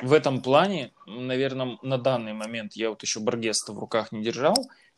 в 0.00 0.12
этом 0.12 0.40
плане, 0.42 0.92
наверное, 1.06 1.78
на 1.82 1.98
данный 1.98 2.32
момент 2.32 2.72
я 2.74 2.90
вот 2.90 3.02
еще 3.02 3.20
Баргеста 3.20 3.72
в 3.72 3.78
руках 3.78 4.12
не 4.12 4.22
держал, 4.22 4.56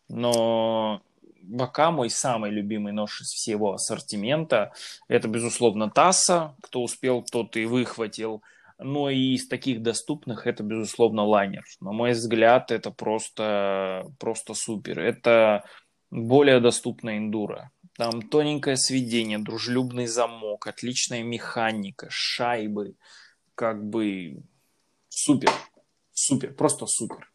но 0.09 1.03
бока 1.43 1.91
мой 1.91 2.11
самый 2.11 2.51
любимый 2.51 2.93
нож 2.93 3.21
из 3.21 3.29
всего 3.29 3.75
ассортимента. 3.75 4.73
Это, 5.09 5.29
безусловно, 5.29 5.91
Тасса. 5.91 6.55
Кто 6.63 6.83
успел, 6.83 7.23
тот 7.23 7.57
и 7.57 7.67
выхватил. 7.67 8.43
Но 8.79 9.09
и 9.09 9.35
из 9.35 9.47
таких 9.47 9.83
доступных 9.83 10.47
это, 10.47 10.63
безусловно, 10.63 11.25
лайнер. 11.25 11.65
На 11.81 11.93
мой 11.93 12.13
взгляд, 12.13 12.73
это 12.73 12.91
просто, 12.91 14.05
просто 14.19 14.55
супер. 14.55 14.99
Это 14.99 15.65
более 16.11 16.61
доступная 16.61 17.19
эндура. 17.19 17.71
Там 17.97 18.23
тоненькое 18.23 18.77
сведение, 18.77 19.39
дружелюбный 19.39 20.07
замок, 20.07 20.67
отличная 20.67 21.23
механика, 21.23 22.09
шайбы. 22.11 22.97
Как 23.55 23.85
бы 23.85 24.43
супер, 25.16 25.50
супер, 26.12 26.55
просто 26.55 26.87
супер. 26.87 27.31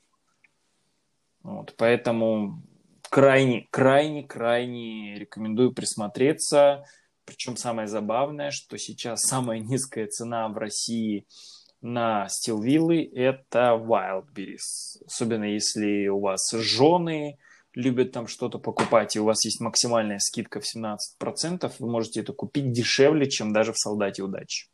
Вот, 1.43 1.75
поэтому 1.77 2.61
крайне, 3.09 3.67
крайне, 3.71 4.23
крайне 4.23 5.15
рекомендую 5.15 5.73
присмотреться. 5.73 6.83
Причем 7.25 7.57
самое 7.57 7.87
забавное, 7.87 8.51
что 8.51 8.77
сейчас 8.77 9.21
самая 9.21 9.59
низкая 9.71 10.07
цена 10.07 10.47
в 10.49 10.57
России 10.57 11.25
на 11.81 12.27
стилвиллы– 12.27 13.09
это 13.13 13.79
Wildberries. 13.79 15.03
Особенно 15.05 15.45
если 15.45 16.07
у 16.07 16.19
вас 16.19 16.51
жены 16.51 17.37
любят 17.73 18.11
там 18.11 18.27
что-то 18.27 18.59
покупать, 18.59 19.15
и 19.15 19.19
у 19.19 19.25
вас 19.25 19.45
есть 19.45 19.61
максимальная 19.61 20.19
скидка 20.19 20.59
в 20.59 20.65
17%, 20.65 21.71
вы 21.79 21.89
можете 21.89 22.21
это 22.21 22.33
купить 22.33 22.71
дешевле, 22.71 23.29
чем 23.29 23.53
даже 23.53 23.71
в 23.71 23.77
«Солдате 23.77 24.23
удачи». 24.23 24.67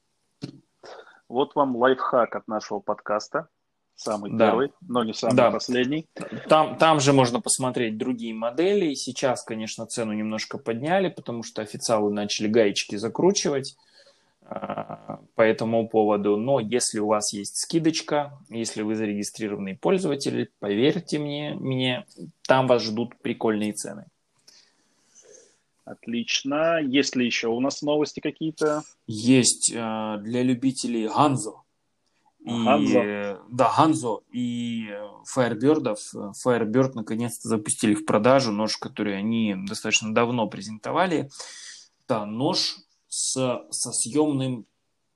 Вот 1.27 1.55
вам 1.55 1.75
лайфхак 1.75 2.35
от 2.35 2.47
нашего 2.47 2.79
подкаста. 2.79 3.47
Самый 3.95 4.29
да. 4.31 4.47
первый, 4.49 4.73
но 4.81 5.05
не 5.05 5.13
самый 5.13 5.35
да. 5.35 5.51
последний. 5.51 6.05
Там, 6.49 6.77
там 6.77 6.99
же 6.99 7.13
можно 7.13 7.39
посмотреть 7.39 7.97
другие 7.97 8.33
модели. 8.33 8.93
Сейчас, 8.93 9.43
конечно, 9.43 9.85
цену 9.85 10.11
немножко 10.11 10.57
подняли, 10.57 11.07
потому 11.07 11.43
что 11.43 11.61
официалы 11.61 12.11
начали 12.11 12.49
гаечки 12.49 12.97
закручивать 12.97 13.77
а, 14.41 15.21
по 15.35 15.41
этому 15.43 15.87
поводу. 15.87 16.35
Но 16.35 16.59
если 16.59 16.99
у 16.99 17.07
вас 17.07 17.31
есть 17.31 17.55
скидочка, 17.55 18.37
если 18.49 18.81
вы 18.81 18.95
зарегистрированный 18.95 19.77
пользователь, 19.77 20.51
поверьте 20.59 21.17
мне, 21.17 21.55
мне 21.57 22.05
там 22.45 22.67
вас 22.67 22.83
ждут 22.83 23.17
прикольные 23.21 23.71
цены. 23.71 24.07
Отлично. 25.85 26.79
Есть 26.81 27.15
ли 27.15 27.25
еще 27.25 27.47
у 27.47 27.59
нас 27.59 27.83
новости 27.83 28.19
какие-то? 28.19 28.83
Есть 29.05 29.71
э, 29.71 30.17
для 30.21 30.41
любителей 30.41 31.07
Ганзо. 31.07 31.61
И, 32.43 33.35
Да, 33.49 33.73
Ганзо 33.75 34.23
и 34.31 34.89
Firebird. 35.35 35.95
Firebird 36.45 36.91
наконец-то 36.95 37.47
запустили 37.47 37.93
в 37.93 38.05
продажу 38.05 38.51
нож, 38.51 38.77
который 38.77 39.17
они 39.17 39.55
достаточно 39.67 40.13
давно 40.13 40.47
презентовали. 40.47 41.29
Это 42.03 42.25
нож 42.25 42.77
с, 43.07 43.63
со 43.69 43.91
съемным 43.91 44.65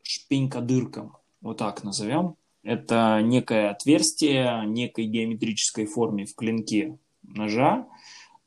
шпенькодырком, 0.04 1.18
вот 1.42 1.58
так 1.58 1.84
назовем. 1.84 2.36
Это 2.64 3.22
некое 3.24 3.72
отверстие 3.72 4.66
некой 4.66 5.06
геометрической 5.06 5.86
форме 5.86 6.26
в 6.26 6.36
клинке 6.36 6.98
ножа, 7.22 7.88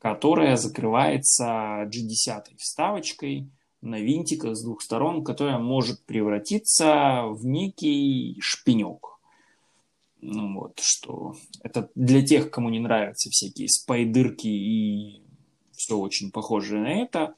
которая 0.03 0.57
закрывается 0.57 1.84
G10 1.84 2.57
вставочкой 2.59 3.48
на 3.82 4.00
винтиках 4.00 4.57
с 4.57 4.64
двух 4.64 4.82
сторон, 4.82 5.22
которая 5.22 5.59
может 5.59 6.05
превратиться 6.07 7.22
в 7.26 7.46
некий 7.46 8.36
шпинек. 8.40 9.20
Ну 10.20 10.59
вот, 10.59 10.80
что 10.80 11.36
это 11.62 11.88
для 11.94 12.20
тех, 12.26 12.50
кому 12.50 12.68
не 12.68 12.80
нравятся 12.80 13.30
всякие 13.30 13.68
спайдырки 13.68 14.48
и 14.48 15.22
все 15.70 15.96
очень 15.96 16.32
похожее 16.32 16.82
на 16.82 17.00
это, 17.00 17.36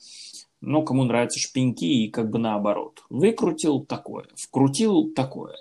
но 0.62 0.80
кому 0.80 1.04
нравятся 1.04 1.40
шпиньки 1.40 2.06
и 2.06 2.10
как 2.10 2.30
бы 2.30 2.38
наоборот. 2.38 3.02
Выкрутил 3.10 3.84
такое, 3.84 4.24
вкрутил 4.36 5.12
такое. 5.12 5.56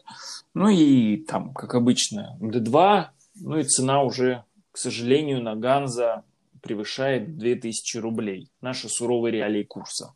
Ну 0.53 0.69
и 0.69 1.17
там, 1.17 1.53
как 1.53 1.75
обычно, 1.75 2.37
D2, 2.39 3.07
ну 3.41 3.57
и 3.57 3.63
цена 3.65 4.03
уже, 4.03 4.45
к 4.71 4.77
сожалению, 4.77 5.43
на 5.43 5.57
Ганза 5.57 6.23
превышает 6.63 7.37
2000 7.37 7.97
рублей. 7.97 8.49
Наши 8.61 8.89
суровые 8.89 9.33
реалии 9.33 9.63
курса. 9.63 10.15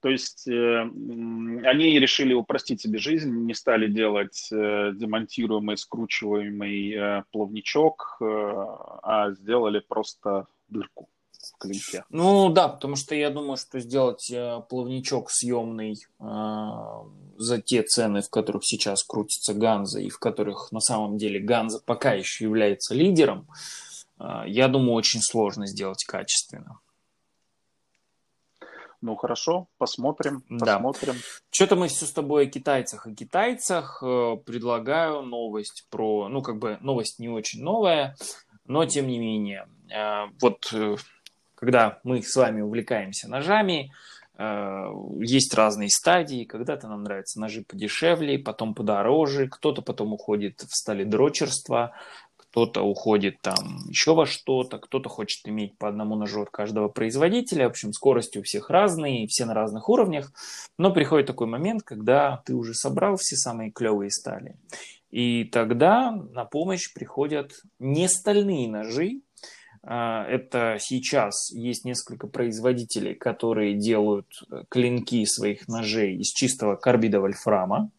То 0.00 0.10
есть 0.10 0.46
э, 0.46 0.80
они 0.82 1.98
решили 1.98 2.34
упростить 2.34 2.82
себе 2.82 2.98
жизнь, 2.98 3.30
не 3.30 3.54
стали 3.54 3.86
делать 3.86 4.48
э, 4.52 4.92
демонтируемый, 4.94 5.78
скручиваемый 5.78 6.92
э, 6.92 7.22
плавничок, 7.32 8.18
э, 8.20 8.24
а 9.02 9.30
сделали 9.30 9.78
просто 9.78 10.46
дырку 10.68 11.08
в 11.32 11.58
клинке. 11.58 12.04
Ну 12.10 12.50
да, 12.50 12.68
потому 12.68 12.96
что 12.96 13.14
я 13.14 13.30
думаю, 13.30 13.56
что 13.56 13.80
сделать 13.80 14.30
э, 14.30 14.60
плавничок 14.68 15.30
съемный 15.30 15.94
э, 16.20 16.68
за 17.38 17.62
те 17.62 17.82
цены, 17.82 18.20
в 18.20 18.28
которых 18.28 18.62
сейчас 18.66 19.04
крутится 19.04 19.54
Ганза 19.54 20.00
и 20.00 20.10
в 20.10 20.18
которых 20.18 20.70
на 20.70 20.80
самом 20.80 21.16
деле 21.16 21.40
Ганза 21.40 21.80
пока 21.82 22.12
еще 22.12 22.44
является 22.44 22.94
лидером, 22.94 23.48
э, 23.48 23.84
я 24.46 24.68
думаю, 24.68 24.92
очень 24.92 25.20
сложно 25.20 25.66
сделать 25.66 26.04
качественно. 26.04 26.80
Ну 29.04 29.16
хорошо, 29.16 29.68
посмотрим, 29.76 30.42
да. 30.48 30.78
посмотрим. 30.78 31.16
Что-то 31.50 31.76
мы 31.76 31.88
все 31.88 32.06
с 32.06 32.10
тобой 32.10 32.46
о 32.46 32.50
китайцах. 32.50 33.06
О 33.06 33.14
китайцах 33.14 34.02
э, 34.02 34.36
предлагаю 34.46 35.20
новость 35.20 35.86
про, 35.90 36.28
ну 36.30 36.40
как 36.40 36.56
бы 36.58 36.78
новость 36.80 37.18
не 37.18 37.28
очень 37.28 37.62
новая, 37.62 38.16
но 38.64 38.86
тем 38.86 39.06
не 39.08 39.18
менее. 39.18 39.68
Э, 39.94 40.30
вот 40.40 40.72
э, 40.72 40.96
когда 41.54 42.00
мы 42.02 42.22
с 42.22 42.34
вами 42.34 42.62
увлекаемся 42.62 43.28
ножами, 43.28 43.92
есть 44.36 45.54
разные 45.54 45.88
стадии. 45.90 46.44
Когда-то 46.44 46.88
нам 46.88 47.04
нравятся 47.04 47.38
ножи 47.38 47.62
подешевле, 47.62 48.36
потом 48.36 48.74
подороже, 48.74 49.46
кто-то 49.48 49.80
потом 49.80 50.12
уходит 50.12 50.60
в 50.62 50.74
сталедрочерство, 50.74 51.94
кто-то 52.54 52.82
уходит 52.82 53.40
там 53.40 53.80
еще 53.88 54.14
во 54.14 54.26
что-то, 54.26 54.78
кто-то 54.78 55.08
хочет 55.08 55.40
иметь 55.48 55.76
по 55.76 55.88
одному 55.88 56.14
ножу 56.14 56.42
от 56.42 56.50
каждого 56.50 56.86
производителя. 56.86 57.66
В 57.66 57.70
общем, 57.70 57.92
скорости 57.92 58.38
у 58.38 58.44
всех 58.44 58.70
разные, 58.70 59.26
все 59.26 59.44
на 59.44 59.54
разных 59.54 59.88
уровнях. 59.88 60.32
Но 60.78 60.92
приходит 60.92 61.26
такой 61.26 61.48
момент, 61.48 61.82
когда 61.82 62.42
ты 62.46 62.54
уже 62.54 62.74
собрал 62.74 63.16
все 63.16 63.34
самые 63.34 63.72
клевые 63.72 64.12
стали. 64.12 64.56
И 65.10 65.42
тогда 65.42 66.12
на 66.12 66.44
помощь 66.44 66.94
приходят 66.94 67.50
не 67.80 68.06
стальные 68.06 68.68
ножи. 68.68 69.22
А, 69.82 70.24
это 70.24 70.76
сейчас 70.78 71.50
есть 71.50 71.84
несколько 71.84 72.28
производителей, 72.28 73.16
которые 73.16 73.74
делают 73.74 74.28
клинки 74.68 75.24
своих 75.24 75.66
ножей 75.66 76.18
из 76.18 76.28
чистого 76.28 76.76
карбида 76.76 77.20
вольфрама 77.20 77.90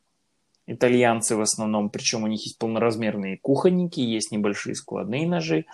итальянцы 0.67 1.35
в 1.35 1.41
основном, 1.41 1.89
причем 1.89 2.23
у 2.23 2.27
них 2.27 2.41
есть 2.43 2.57
полноразмерные 2.57 3.37
кухонники, 3.37 3.99
есть 3.99 4.31
небольшие 4.31 4.75
складные 4.75 5.27
ножи. 5.27 5.65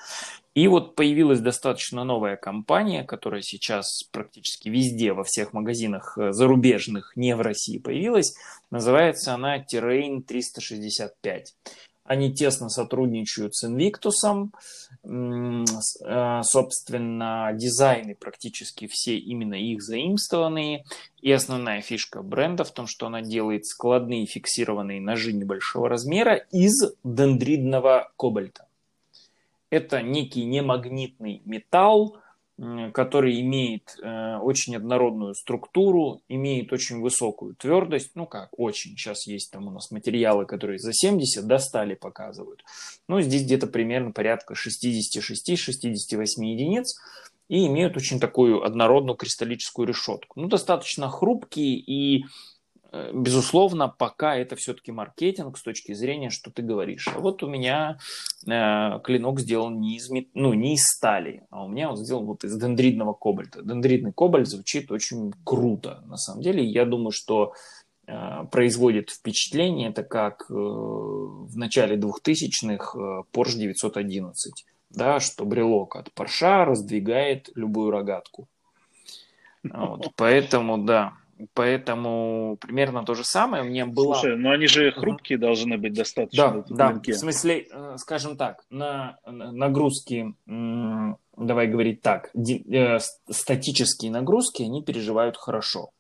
И 0.54 0.68
вот 0.68 0.96
появилась 0.96 1.40
достаточно 1.40 2.04
новая 2.04 2.36
компания, 2.36 3.04
которая 3.04 3.42
сейчас 3.42 4.04
практически 4.12 4.68
везде, 4.68 5.14
во 5.14 5.24
всех 5.24 5.54
магазинах 5.54 6.18
э, 6.18 6.34
зарубежных, 6.34 7.14
не 7.16 7.36
в 7.36 7.42
России 7.42 7.78
появилась. 7.78 8.36
Называется 8.70 9.34
она 9.34 9.60
Terrain 9.60 10.22
365. 10.22 11.56
Они 12.04 12.34
тесно 12.34 12.68
сотрудничают 12.68 13.56
с 13.56 13.66
Invictus. 13.66 14.50
Собственно, 16.44 17.52
дизайны 17.54 18.16
практически 18.16 18.88
все 18.88 19.18
именно 19.18 19.56
их 19.56 19.82
заимствованные. 19.82 20.86
И 21.22 21.32
основная 21.32 21.82
фишка 21.82 22.22
бренда 22.22 22.64
в 22.64 22.72
том, 22.72 22.88
что 22.88 23.08
она 23.08 23.22
делает 23.22 23.66
складные 23.66 24.26
фиксированные 24.26 25.02
ножи 25.02 25.34
небольшого 25.34 25.90
размера 25.90 26.36
из 26.52 26.74
дендридного 27.04 28.12
кобальта. 28.18 28.68
Это 29.70 30.02
некий 30.02 30.44
немагнитный 30.44 31.42
металл, 31.46 32.18
который 32.94 33.42
имеет 33.42 33.98
э, 34.02 34.38
очень 34.38 34.76
однородную 34.76 35.34
структуру, 35.34 36.22
имеет 36.28 36.72
очень 36.74 37.02
высокую 37.02 37.56
твердость, 37.56 38.12
ну 38.16 38.28
как, 38.28 38.50
очень, 38.58 38.92
сейчас 38.92 39.26
есть 39.26 39.52
там 39.52 39.68
у 39.68 39.72
нас 39.72 39.90
материалы, 39.92 40.46
которые 40.46 40.78
за 40.78 40.94
70 40.94 41.46
до 41.46 41.58
100 41.58 41.96
показывают, 42.00 42.64
ну 43.08 43.20
здесь 43.22 43.44
где-то 43.44 43.68
примерно 43.68 44.12
порядка 44.12 44.54
66-68 44.54 46.46
единиц, 46.46 46.96
и 47.52 47.68
имеют 47.68 47.98
очень 47.98 48.22
такую 48.22 48.64
однородную 48.64 49.18
кристаллическую 49.18 49.86
решетку. 49.86 50.40
Ну, 50.40 50.48
достаточно 50.48 51.10
хрупкие 51.10 51.80
и 51.80 52.24
безусловно, 53.14 53.88
пока 53.88 54.36
это 54.36 54.56
все-таки 54.56 54.92
маркетинг 54.92 55.58
с 55.58 55.64
точки 55.64 55.94
зрения, 55.94 56.30
что 56.30 56.52
ты 56.52 56.62
говоришь. 56.62 57.08
А 57.08 57.20
вот 57.20 57.42
у 57.42 57.48
меня 57.48 57.98
э, 58.46 59.00
клинок 59.04 59.40
сделан 59.40 59.80
не 59.80 59.96
из, 59.96 60.10
ну, 60.34 60.54
не 60.54 60.76
из 60.76 60.84
стали, 60.84 61.46
а 61.50 61.64
у 61.64 61.70
меня 61.70 61.90
он 61.90 61.98
сделан 61.98 62.26
вот 62.26 62.44
из 62.44 62.58
дендридного 62.58 63.14
кобальта. 63.14 63.62
Дендридный 63.64 64.12
кобальт 64.12 64.48
звучит 64.48 64.92
очень 64.92 65.34
круто, 65.46 66.04
на 66.06 66.18
самом 66.18 66.42
деле. 66.42 66.66
Я 66.66 66.86
думаю, 66.86 67.12
что 67.12 67.54
э, 68.08 68.44
производит 68.52 69.10
впечатление, 69.10 69.90
это 69.90 70.04
как 70.04 70.48
э, 70.50 70.54
в 70.54 71.56
начале 71.56 71.96
2000-х 71.96 73.00
э, 73.00 73.24
Porsche 73.32 73.58
911, 73.58 74.66
да, 74.90 75.22
что 75.22 75.46
брелок 75.46 75.96
от 75.96 76.10
Porsche 76.10 76.66
раздвигает 76.66 77.50
любую 77.56 77.92
рогатку. 77.92 78.50
Вот, 79.64 80.12
поэтому, 80.16 80.80
да, 80.80 81.14
Поэтому 81.54 82.58
примерно 82.60 83.04
то 83.04 83.14
же 83.14 83.24
самое. 83.24 83.64
Мне 83.64 83.86
было... 83.86 84.16
Слушай, 84.16 84.38
но 84.38 84.52
они 84.52 84.68
же 84.68 84.92
хрупкие 84.92 85.38
uh-huh. 85.38 85.42
должны 85.42 85.78
быть 85.78 85.94
достаточно. 85.94 86.64
Да, 86.70 86.94
да. 86.94 87.02
В 87.12 87.14
смысле, 87.14 87.68
э, 87.72 87.96
скажем 87.98 88.38
так, 88.38 88.64
на 88.70 89.18
нагрузки, 89.26 90.36
давай 90.46 91.68
говорить 91.68 92.02
так, 92.02 92.32
э, 92.36 93.00
статические 93.30 94.12
нагрузки, 94.12 94.64
они 94.64 94.84
переживают 94.84 95.38
хорошо. 95.38 95.92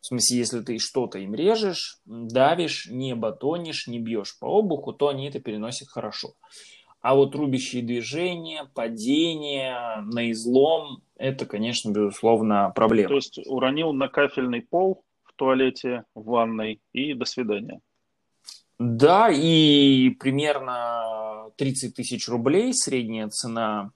В 0.00 0.06
смысле, 0.06 0.38
если 0.38 0.60
ты 0.60 0.78
что-то 0.78 1.18
им 1.18 1.34
режешь, 1.34 1.98
давишь, 2.06 2.88
не 2.90 3.14
батонишь, 3.14 3.88
не 3.88 3.98
бьешь 3.98 4.38
по 4.38 4.46
обуху, 4.46 4.92
то 4.92 5.08
они 5.08 5.28
это 5.28 5.40
переносят 5.40 5.88
хорошо. 5.88 6.34
А 7.00 7.14
вот 7.14 7.34
рубящие 7.34 7.82
движения, 7.82 8.68
падения 8.74 10.02
на 10.02 10.30
излом, 10.32 11.02
это, 11.16 11.46
конечно, 11.46 11.90
безусловно, 11.90 12.72
проблема. 12.74 13.08
То 13.08 13.14
есть 13.16 13.38
уронил 13.46 13.92
на 13.92 14.08
кафельный 14.08 14.62
пол 14.62 15.04
в 15.22 15.32
туалете, 15.34 16.04
в 16.14 16.24
ванной 16.24 16.80
и 16.92 17.14
до 17.14 17.24
свидания. 17.24 17.80
Да, 18.78 19.28
и 19.30 20.10
примерно 20.10 21.50
30 21.56 21.94
тысяч 21.94 22.28
рублей 22.28 22.72
средняя 22.72 23.28
цена 23.28 23.90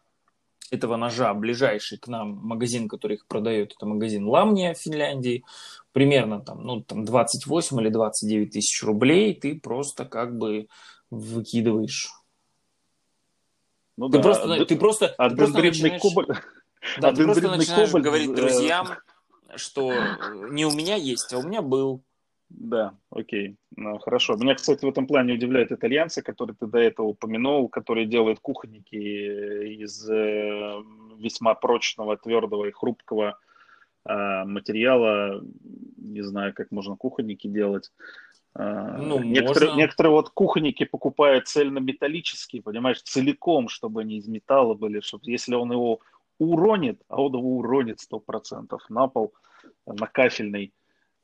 этого 0.72 0.96
ножа, 0.96 1.34
ближайший 1.34 1.98
к 1.98 2.08
нам 2.08 2.40
магазин, 2.42 2.88
который 2.88 3.16
их 3.16 3.26
продает, 3.26 3.74
это 3.76 3.86
магазин 3.86 4.26
Ламния 4.26 4.74
в 4.74 4.78
Финляндии, 4.78 5.44
примерно 5.92 6.40
там, 6.40 6.64
ну, 6.64 6.80
там 6.80 7.04
28 7.04 7.80
или 7.80 7.88
29 7.90 8.52
тысяч 8.52 8.82
рублей 8.82 9.34
ты 9.34 9.60
просто 9.60 10.04
как 10.04 10.36
бы 10.36 10.68
выкидываешь 11.10 12.10
ну, 13.96 14.08
ты, 14.08 14.18
да. 14.18 14.22
просто, 14.22 14.64
ты 14.64 14.76
просто, 14.76 15.14
а 15.18 15.30
ты 15.30 15.36
просто 15.36 15.62
начинаешь, 15.62 16.00
кобаль... 16.00 16.26
да, 17.00 17.08
а 17.08 17.12
ты 17.12 17.24
просто 17.24 17.56
начинаешь 17.56 17.88
кобаль... 17.88 18.02
говорить 18.02 18.30
э, 18.30 18.34
друзьям, 18.34 18.88
что 19.56 19.92
э, 19.92 20.48
не 20.50 20.64
у 20.64 20.72
меня 20.72 20.96
есть, 20.96 21.32
а 21.32 21.38
у 21.38 21.42
меня 21.42 21.62
был. 21.62 22.02
Да, 22.48 22.94
окей, 23.10 23.56
ну, 23.76 23.98
хорошо. 23.98 24.36
Меня, 24.36 24.54
кстати, 24.54 24.84
в 24.84 24.88
этом 24.88 25.06
плане 25.06 25.34
удивляют 25.34 25.72
итальянцы, 25.72 26.22
которые 26.22 26.56
ты 26.58 26.66
до 26.66 26.78
этого 26.78 27.06
упомянул, 27.06 27.68
которые 27.68 28.06
делают 28.06 28.40
кухонники 28.40 28.96
из 28.96 30.08
э, 30.10 30.82
весьма 31.18 31.54
прочного, 31.54 32.16
твердого 32.16 32.66
и 32.66 32.72
хрупкого 32.72 33.38
материала. 34.04 35.40
Не 35.96 36.22
знаю, 36.22 36.52
как 36.54 36.72
можно 36.72 36.96
кухонники 36.96 37.46
делать. 37.46 37.92
А, 38.54 38.98
ну, 38.98 39.18
некоторые, 39.22 39.70
можно... 39.70 39.80
некоторые 39.80 40.12
вот 40.12 40.30
кухонники 40.30 40.84
покупают 40.84 41.48
цельнометаллические, 41.48 42.62
понимаешь, 42.62 43.02
целиком, 43.02 43.68
чтобы 43.68 44.02
они 44.02 44.18
из 44.18 44.28
металла 44.28 44.74
были, 44.74 45.00
чтобы 45.00 45.30
если 45.30 45.54
он 45.54 45.72
его 45.72 46.00
уронит, 46.38 47.00
а 47.08 47.22
он 47.22 47.34
его 47.34 47.56
уронит 47.56 48.00
сто 48.00 48.18
процентов 48.20 48.82
на 48.90 49.06
пол, 49.06 49.32
на 49.86 50.06
кафельный, 50.06 50.74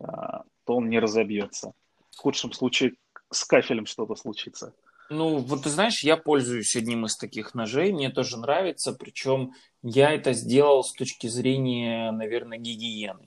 а, 0.00 0.44
то 0.64 0.76
он 0.76 0.88
не 0.88 0.98
разобьется. 0.98 1.72
В 2.10 2.18
худшем 2.18 2.52
случае 2.52 2.94
с 3.30 3.44
кафелем 3.44 3.86
что-то 3.86 4.14
случится. 4.14 4.74
Ну, 5.10 5.38
вот 5.38 5.62
ты 5.62 5.70
знаешь, 5.70 6.02
я 6.02 6.16
пользуюсь 6.16 6.76
одним 6.76 7.06
из 7.06 7.16
таких 7.16 7.54
ножей, 7.54 7.92
мне 7.92 8.10
тоже 8.10 8.38
нравится, 8.38 8.92
причем 8.92 9.52
я 9.82 10.12
это 10.12 10.34
сделал 10.34 10.84
с 10.84 10.92
точки 10.92 11.28
зрения, 11.28 12.10
наверное, 12.12 12.58
гигиены. 12.58 13.26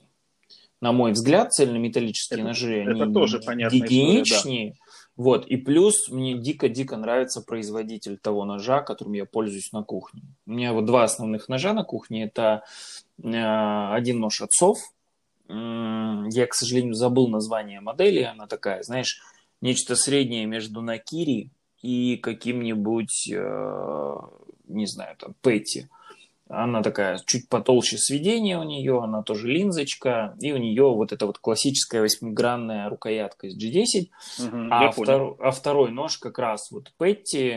На 0.82 0.90
мой 0.90 1.12
взгляд, 1.12 1.52
цельнометаллические 1.52 2.40
это, 2.40 2.48
ножи, 2.48 2.82
это 2.82 3.04
они 3.04 3.14
тоже 3.14 3.38
гигиеничнее. 3.38 4.70
История, 4.70 4.70
да. 4.70 4.92
Вот, 5.14 5.46
и 5.46 5.56
плюс 5.56 6.08
мне 6.08 6.34
дико-дико 6.34 6.96
нравится 6.96 7.40
производитель 7.40 8.18
того 8.18 8.44
ножа, 8.44 8.82
которым 8.82 9.12
я 9.12 9.24
пользуюсь 9.24 9.70
на 9.70 9.84
кухне. 9.84 10.22
У 10.44 10.50
меня 10.50 10.72
вот 10.72 10.84
два 10.84 11.04
основных 11.04 11.48
ножа 11.48 11.72
на 11.72 11.84
кухне. 11.84 12.24
Это 12.24 12.64
э, 13.22 13.92
один 13.94 14.18
нож 14.18 14.42
отцов. 14.42 14.80
Я, 15.48 16.46
к 16.48 16.54
сожалению, 16.54 16.94
забыл 16.94 17.28
название 17.28 17.80
модели. 17.80 18.22
Она 18.22 18.48
такая, 18.48 18.82
знаешь, 18.82 19.20
нечто 19.60 19.94
среднее 19.94 20.46
между 20.46 20.82
Накири 20.82 21.50
и 21.80 22.16
каким-нибудь, 22.16 23.30
э, 23.32 24.16
не 24.66 24.86
знаю, 24.86 25.16
там, 25.16 25.34
Петти. 25.42 25.86
Она 26.54 26.82
такая 26.82 27.18
чуть 27.24 27.48
потолще 27.48 27.96
сведения 27.96 28.58
у 28.58 28.62
нее, 28.62 29.02
она 29.02 29.22
тоже 29.22 29.48
линзочка, 29.48 30.36
и 30.38 30.52
у 30.52 30.58
нее 30.58 30.84
вот 30.84 31.10
эта 31.10 31.26
вот 31.26 31.38
классическая 31.38 32.02
восьмигранная 32.02 32.90
рукоятка 32.90 33.46
из 33.46 33.56
G10. 33.56 34.10
Угу, 34.46 34.68
а, 34.70 34.90
втор, 34.90 35.36
а 35.40 35.50
второй 35.50 35.90
нож 35.90 36.18
как 36.18 36.38
раз 36.38 36.70
вот 36.70 36.92
Петти, 36.98 37.56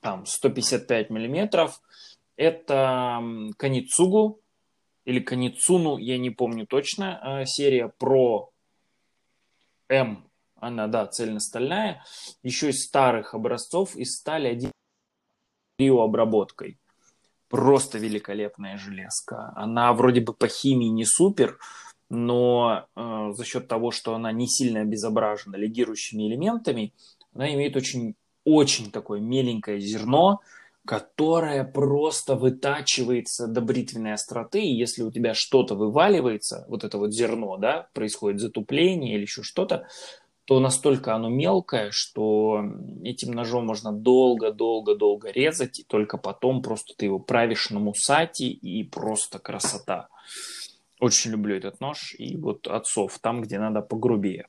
там 0.00 0.24
155 0.24 1.10
миллиметров. 1.10 1.82
Это 2.36 3.22
Каницугу 3.58 4.40
или 5.04 5.20
Каницуну, 5.20 5.98
я 5.98 6.16
не 6.16 6.30
помню 6.30 6.66
точно, 6.66 7.40
э, 7.42 7.44
серия 7.44 7.88
про 7.98 8.50
М 9.90 10.24
она, 10.60 10.86
да, 10.88 11.06
цельностальная, 11.06 12.04
еще 12.42 12.70
из 12.70 12.84
старых 12.84 13.34
образцов, 13.34 13.96
из 13.96 14.16
стали 14.16 14.48
один 14.48 14.72
обработкой. 15.78 16.78
Просто 17.48 17.98
великолепная 17.98 18.76
железка. 18.76 19.52
Она 19.56 19.92
вроде 19.92 20.20
бы 20.20 20.34
по 20.34 20.48
химии 20.48 20.88
не 20.88 21.04
супер, 21.04 21.58
но 22.10 22.86
э, 22.94 23.30
за 23.32 23.44
счет 23.44 23.68
того, 23.68 23.90
что 23.90 24.14
она 24.14 24.32
не 24.32 24.46
сильно 24.46 24.80
обезображена 24.80 25.56
легирующими 25.56 26.28
элементами, 26.28 26.92
она 27.34 27.52
имеет 27.54 27.76
очень, 27.76 28.14
очень 28.44 28.90
такое 28.90 29.20
меленькое 29.20 29.80
зерно, 29.80 30.40
которое 30.86 31.64
просто 31.64 32.34
вытачивается 32.34 33.46
до 33.46 33.60
бритвенной 33.60 34.14
остроты, 34.14 34.62
и 34.62 34.74
если 34.74 35.02
у 35.02 35.10
тебя 35.10 35.34
что-то 35.34 35.74
вываливается, 35.74 36.64
вот 36.68 36.82
это 36.82 36.96
вот 36.96 37.12
зерно, 37.12 37.58
да, 37.58 37.88
происходит 37.92 38.40
затупление 38.40 39.14
или 39.14 39.22
еще 39.22 39.42
что-то, 39.42 39.86
то 40.48 40.60
настолько 40.60 41.14
оно 41.14 41.28
мелкое, 41.28 41.90
что 41.92 42.64
этим 43.04 43.32
ножом 43.32 43.66
можно 43.66 43.92
долго-долго-долго 43.92 45.30
резать, 45.30 45.80
и 45.80 45.84
только 45.84 46.16
потом 46.16 46.62
просто 46.62 46.94
ты 46.96 47.04
его 47.04 47.18
правишь 47.18 47.68
на 47.68 47.80
мусате, 47.80 48.46
и 48.46 48.82
просто 48.82 49.38
красота. 49.38 50.08
Очень 51.00 51.32
люблю 51.32 51.54
этот 51.54 51.82
нож, 51.82 52.14
и 52.18 52.38
вот 52.38 52.66
отцов, 52.66 53.18
там, 53.18 53.42
где 53.42 53.58
надо 53.58 53.82
погрубее. 53.82 54.48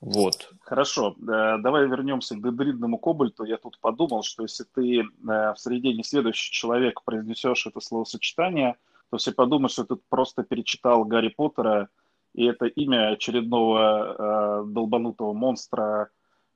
Вот. 0.00 0.50
Хорошо, 0.62 1.14
э, 1.20 1.58
давай 1.58 1.86
вернемся 1.86 2.34
к 2.34 2.42
дендридному 2.42 2.96
кобальту. 2.96 3.44
Я 3.44 3.58
тут 3.58 3.78
подумал, 3.80 4.22
что 4.22 4.44
если 4.44 4.64
ты 4.64 5.00
э, 5.00 5.04
в 5.22 5.56
среде 5.58 5.92
не 5.92 6.04
следующий 6.04 6.50
человек 6.52 7.02
произнесешь 7.04 7.66
это 7.66 7.80
словосочетание, 7.80 8.76
то 9.10 9.18
все 9.18 9.32
подумают, 9.32 9.72
что 9.72 9.84
ты 9.84 9.96
просто 10.08 10.42
перечитал 10.42 11.04
Гарри 11.04 11.28
Поттера 11.28 11.90
и 12.38 12.44
это 12.44 12.66
имя 12.66 13.10
очередного 13.10 14.62
э, 14.62 14.64
долбанутого 14.66 15.32
монстра 15.32 16.08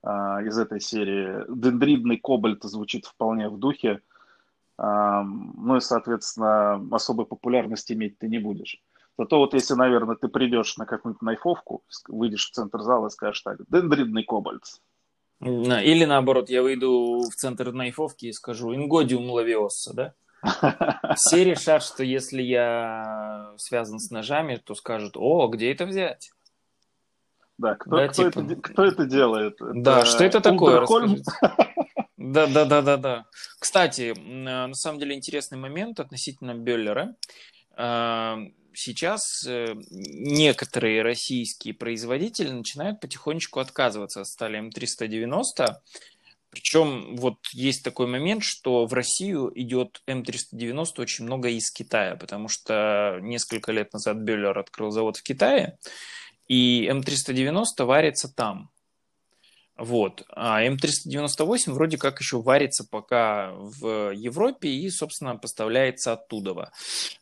э, 0.05 0.09
из 0.47 0.57
этой 0.57 0.81
серии. 0.81 1.45
Дендридный 1.49 2.19
кобальт 2.19 2.63
звучит 2.63 3.05
вполне 3.07 3.49
в 3.49 3.59
духе. 3.59 4.01
Э, 4.79 5.23
ну 5.25 5.77
и, 5.77 5.81
соответственно, 5.81 6.81
особой 6.93 7.27
популярности 7.27 7.95
иметь 7.95 8.17
ты 8.17 8.29
не 8.29 8.39
будешь. 8.39 8.81
Зато 9.19 9.39
вот 9.39 9.55
если, 9.55 9.75
наверное, 9.75 10.15
ты 10.15 10.29
придешь 10.29 10.77
на 10.77 10.87
какую-нибудь 10.87 11.23
найфовку, 11.23 11.83
выйдешь 12.07 12.49
в 12.49 12.53
центр 12.53 12.81
зала 12.83 13.09
и 13.09 13.11
скажешь 13.11 13.43
так, 13.43 13.59
дендридный 13.69 14.23
кобальт. 14.23 14.63
Или 15.41 16.05
наоборот, 16.05 16.49
я 16.49 16.63
выйду 16.63 17.25
в 17.29 17.35
центр 17.35 17.73
найфовки 17.73 18.27
и 18.27 18.33
скажу 18.33 18.73
ингодиум 18.73 19.29
лавиоса, 19.31 19.93
да? 19.93 20.15
Все 21.17 21.45
решат, 21.45 21.83
что 21.83 22.03
если 22.03 22.43
я 22.43 23.55
связан 23.59 23.99
с 23.99 24.11
ножами, 24.11 24.57
то 24.57 24.75
скажут, 24.75 25.17
о, 25.17 25.49
где 25.49 25.73
это 25.73 25.87
взять? 25.87 26.31
Да, 27.59 27.77
кто, 27.77 27.97
да, 27.97 28.09
кто, 28.09 28.31
типа... 28.31 28.41
это, 28.41 28.57
кто 28.57 28.85
это 28.85 29.05
делает? 29.05 29.57
Да, 29.61 30.01
это 30.01 30.07
что 30.07 30.25
это 30.25 30.41
такое? 30.41 30.87
Да, 32.17 32.47
да, 32.47 32.65
да, 32.65 32.83
да, 32.83 32.97
да. 32.97 33.27
Кстати, 33.59 34.15
на 34.17 34.73
самом 34.75 35.01
деле 35.01 35.17
интересный 35.17 35.59
момент 35.59 35.99
относительно 35.99 36.55
Беллера. 36.55 37.17
А, 37.77 38.39
сейчас 38.75 39.45
э, 39.47 39.75
некоторые 39.91 41.03
российские 41.03 41.75
производители 41.75 42.51
начинают 42.51 43.01
потихонечку 43.01 43.61
отказываться 43.61 44.21
от 44.21 44.29
стали 44.29 44.61
М390 44.61 45.75
причем 46.53 47.17
вот 47.17 47.39
есть 47.55 47.83
такой 47.83 48.07
момент, 48.07 48.43
что 48.45 48.85
в 48.85 48.93
Россию 48.93 49.51
идет 49.55 50.03
М390 50.07 50.87
очень 50.99 51.25
много 51.25 51.49
из 51.49 51.71
Китая, 51.71 52.15
потому 52.15 52.49
что 52.49 53.19
несколько 53.23 53.73
лет 53.73 53.91
назад 53.95 54.19
Бюллер 54.19 54.59
открыл 54.59 54.91
завод 54.91 55.17
в 55.17 55.23
Китае, 55.23 55.79
и 56.49 56.87
М390 56.93 57.85
варится 57.85 58.29
там. 58.29 58.71
Вот. 59.79 60.25
А 60.29 60.63
М398 60.63 61.73
вроде 61.73 61.97
как 61.97 62.21
еще 62.21 62.43
варится 62.43 62.87
пока 62.87 63.53
в 63.55 64.13
Европе 64.13 64.69
и, 64.69 64.91
собственно, 64.91 65.37
поставляется 65.37 66.13
оттуда. 66.13 66.71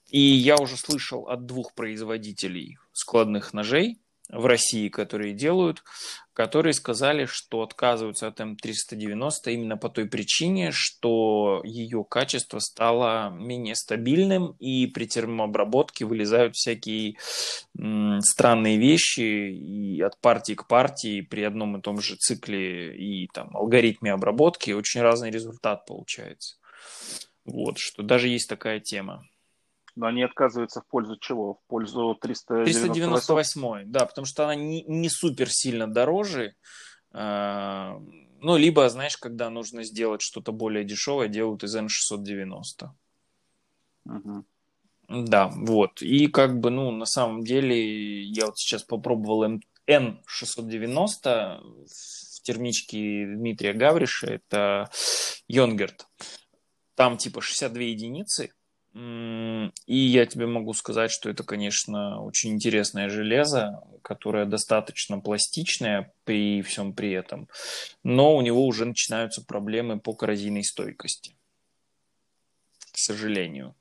И 0.08 0.18
я 0.18 0.56
уже 0.56 0.76
слышал 0.76 1.28
от 1.28 1.46
двух 1.46 1.74
производителей 1.74 2.78
складных 2.92 3.52
ножей, 3.52 4.00
в 4.32 4.46
России, 4.46 4.88
которые 4.88 5.34
делают, 5.34 5.82
которые 6.32 6.72
сказали, 6.72 7.26
что 7.26 7.62
отказываются 7.62 8.28
от 8.28 8.40
М390 8.40 9.30
именно 9.46 9.76
по 9.76 9.88
той 9.88 10.06
причине, 10.06 10.70
что 10.72 11.60
ее 11.64 12.04
качество 12.08 12.58
стало 12.60 13.30
менее 13.30 13.74
стабильным, 13.74 14.52
и 14.58 14.86
при 14.86 15.06
термообработке 15.06 16.04
вылезают 16.04 16.54
всякие 16.54 17.16
странные 17.74 18.78
вещи 18.78 19.50
и 19.50 20.00
от 20.00 20.20
партии 20.20 20.54
к 20.54 20.66
партии 20.66 21.20
при 21.20 21.42
одном 21.42 21.76
и 21.76 21.82
том 21.82 22.00
же 22.00 22.16
цикле 22.16 22.96
и 22.96 23.28
там, 23.28 23.56
алгоритме 23.56 24.12
обработки 24.12 24.70
очень 24.70 25.02
разный 25.02 25.30
результат 25.30 25.86
получается. 25.86 26.56
Вот, 27.44 27.78
что 27.78 28.02
даже 28.02 28.28
есть 28.28 28.48
такая 28.48 28.80
тема. 28.80 29.26
Но 30.00 30.06
они 30.06 30.22
отказываются 30.22 30.80
в 30.80 30.86
пользу 30.86 31.18
чего? 31.18 31.56
В 31.56 31.60
пользу 31.68 32.16
398? 32.18 32.92
398, 32.94 33.84
да, 33.84 34.06
потому 34.06 34.24
что 34.24 34.44
она 34.44 34.54
не, 34.54 34.82
не 34.84 35.10
супер 35.10 35.50
сильно 35.50 35.86
дороже. 35.86 36.54
Э, 37.12 37.98
ну, 38.40 38.56
либо, 38.56 38.88
знаешь, 38.88 39.18
когда 39.18 39.50
нужно 39.50 39.84
сделать 39.84 40.22
что-то 40.22 40.52
более 40.52 40.84
дешевое, 40.84 41.28
делают 41.28 41.64
из 41.64 41.76
N690. 41.76 42.88
Угу. 44.06 44.44
Да, 45.26 45.48
вот. 45.48 46.00
И 46.00 46.28
как 46.28 46.58
бы, 46.60 46.70
ну, 46.70 46.90
на 46.92 47.04
самом 47.04 47.44
деле, 47.44 48.22
я 48.22 48.46
вот 48.46 48.56
сейчас 48.56 48.82
попробовал 48.82 49.60
N690 49.86 51.60
в 51.86 52.42
термичке 52.42 53.26
Дмитрия 53.26 53.74
Гавриша, 53.74 54.28
это 54.28 54.88
Йонгерт. 55.46 56.06
Там 56.94 57.18
типа 57.18 57.42
62 57.42 57.82
единицы, 57.82 58.54
и 58.92 59.70
я 59.94 60.26
тебе 60.26 60.46
могу 60.46 60.72
сказать, 60.74 61.12
что 61.12 61.30
это, 61.30 61.44
конечно, 61.44 62.20
очень 62.22 62.50
интересное 62.50 63.08
железо, 63.08 63.84
которое 64.02 64.46
достаточно 64.46 65.20
пластичное 65.20 66.12
при 66.24 66.62
всем 66.62 66.92
при 66.92 67.12
этом, 67.12 67.48
но 68.02 68.36
у 68.36 68.40
него 68.40 68.66
уже 68.66 68.84
начинаются 68.84 69.44
проблемы 69.44 70.00
по 70.00 70.12
коррозийной 70.12 70.64
стойкости, 70.64 71.36
к 72.92 72.98
сожалению. 72.98 73.76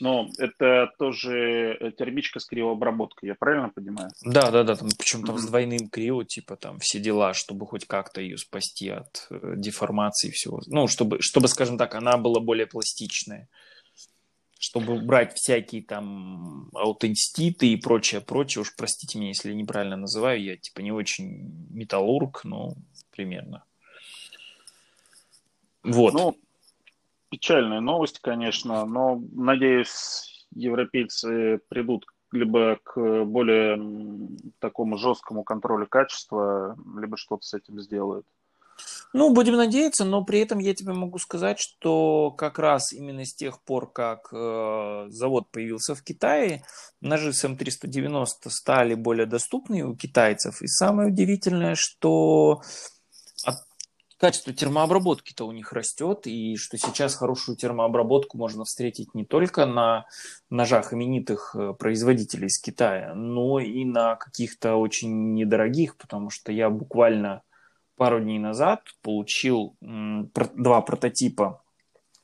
Но 0.00 0.28
это 0.38 0.90
тоже 0.98 1.76
э, 1.78 1.92
термичка 1.92 2.40
с 2.40 2.46
криообработкой, 2.46 3.28
я 3.28 3.34
правильно 3.36 3.68
понимаю? 3.68 4.10
Да, 4.24 4.50
да, 4.50 4.64
да, 4.64 4.74
там 4.74 4.88
причем 4.98 5.22
там 5.24 5.38
с 5.38 5.46
двойным 5.46 5.88
крио, 5.88 6.24
типа 6.24 6.56
там 6.56 6.80
все 6.80 6.98
дела, 6.98 7.34
чтобы 7.34 7.66
хоть 7.66 7.86
как-то 7.86 8.20
ее 8.20 8.36
спасти 8.36 8.88
от 8.88 9.28
э, 9.30 9.54
деформации 9.56 10.32
всего. 10.32 10.60
Ну, 10.66 10.88
чтобы, 10.88 11.22
чтобы, 11.22 11.46
скажем 11.46 11.78
так, 11.78 11.94
она 11.94 12.16
была 12.16 12.40
более 12.40 12.66
пластичная 12.66 13.48
чтобы 14.62 15.00
брать 15.00 15.36
всякие 15.36 15.82
там 15.82 16.68
аутентиститы 16.72 17.66
и 17.66 17.76
прочее, 17.76 18.20
прочее. 18.20 18.62
Уж 18.62 18.76
простите 18.76 19.18
меня, 19.18 19.30
если 19.30 19.48
я 19.48 19.56
неправильно 19.56 19.96
называю, 19.96 20.40
я 20.40 20.56
типа 20.56 20.78
не 20.82 20.92
очень 20.92 21.52
металлург, 21.70 22.42
но 22.44 22.74
примерно. 23.10 23.64
Вот. 25.82 26.14
Ну, 26.14 26.36
печальная 27.28 27.80
новость, 27.80 28.20
конечно, 28.20 28.86
но, 28.86 29.20
надеюсь, 29.32 30.46
европейцы 30.54 31.58
придут 31.68 32.06
либо 32.30 32.78
к 32.84 33.24
более 33.24 33.80
такому 34.60 34.96
жесткому 34.96 35.42
контролю 35.42 35.88
качества, 35.88 36.78
либо 37.00 37.16
что-то 37.16 37.44
с 37.44 37.52
этим 37.52 37.80
сделают. 37.80 38.26
Ну, 39.14 39.32
будем 39.34 39.56
надеяться, 39.56 40.04
но 40.04 40.24
при 40.24 40.40
этом 40.40 40.58
я 40.58 40.74
тебе 40.74 40.94
могу 40.94 41.18
сказать, 41.18 41.58
что 41.58 42.30
как 42.30 42.58
раз 42.58 42.92
именно 42.92 43.24
с 43.24 43.34
тех 43.34 43.62
пор, 43.62 43.92
как 43.92 44.32
э, 44.32 45.06
завод 45.08 45.50
появился 45.50 45.94
в 45.94 46.02
Китае, 46.02 46.64
ножи 47.02 47.32
с 47.32 47.44
М390 47.44 48.48
стали 48.48 48.94
более 48.94 49.26
доступны 49.26 49.82
у 49.82 49.94
китайцев. 49.94 50.62
И 50.62 50.66
самое 50.66 51.08
удивительное, 51.08 51.74
что 51.76 52.62
качество 54.22 54.52
термообработки-то 54.52 55.44
у 55.44 55.50
них 55.50 55.72
растет, 55.72 56.28
и 56.28 56.56
что 56.56 56.78
сейчас 56.78 57.16
хорошую 57.16 57.56
термообработку 57.56 58.38
можно 58.38 58.64
встретить 58.64 59.14
не 59.14 59.24
только 59.24 59.66
на 59.66 60.06
ножах 60.48 60.94
именитых 60.94 61.54
э, 61.54 61.74
производителей 61.74 62.46
из 62.46 62.60
Китая, 62.60 63.14
но 63.14 63.58
и 63.58 63.84
на 63.84 64.14
каких-то 64.14 64.76
очень 64.76 65.34
недорогих, 65.34 65.96
потому 65.96 66.30
что 66.30 66.52
я 66.52 66.70
буквально 66.70 67.42
пару 68.02 68.20
дней 68.20 68.40
назад 68.40 68.80
получил 69.00 69.76
два 69.80 70.80
прототипа 70.80 71.62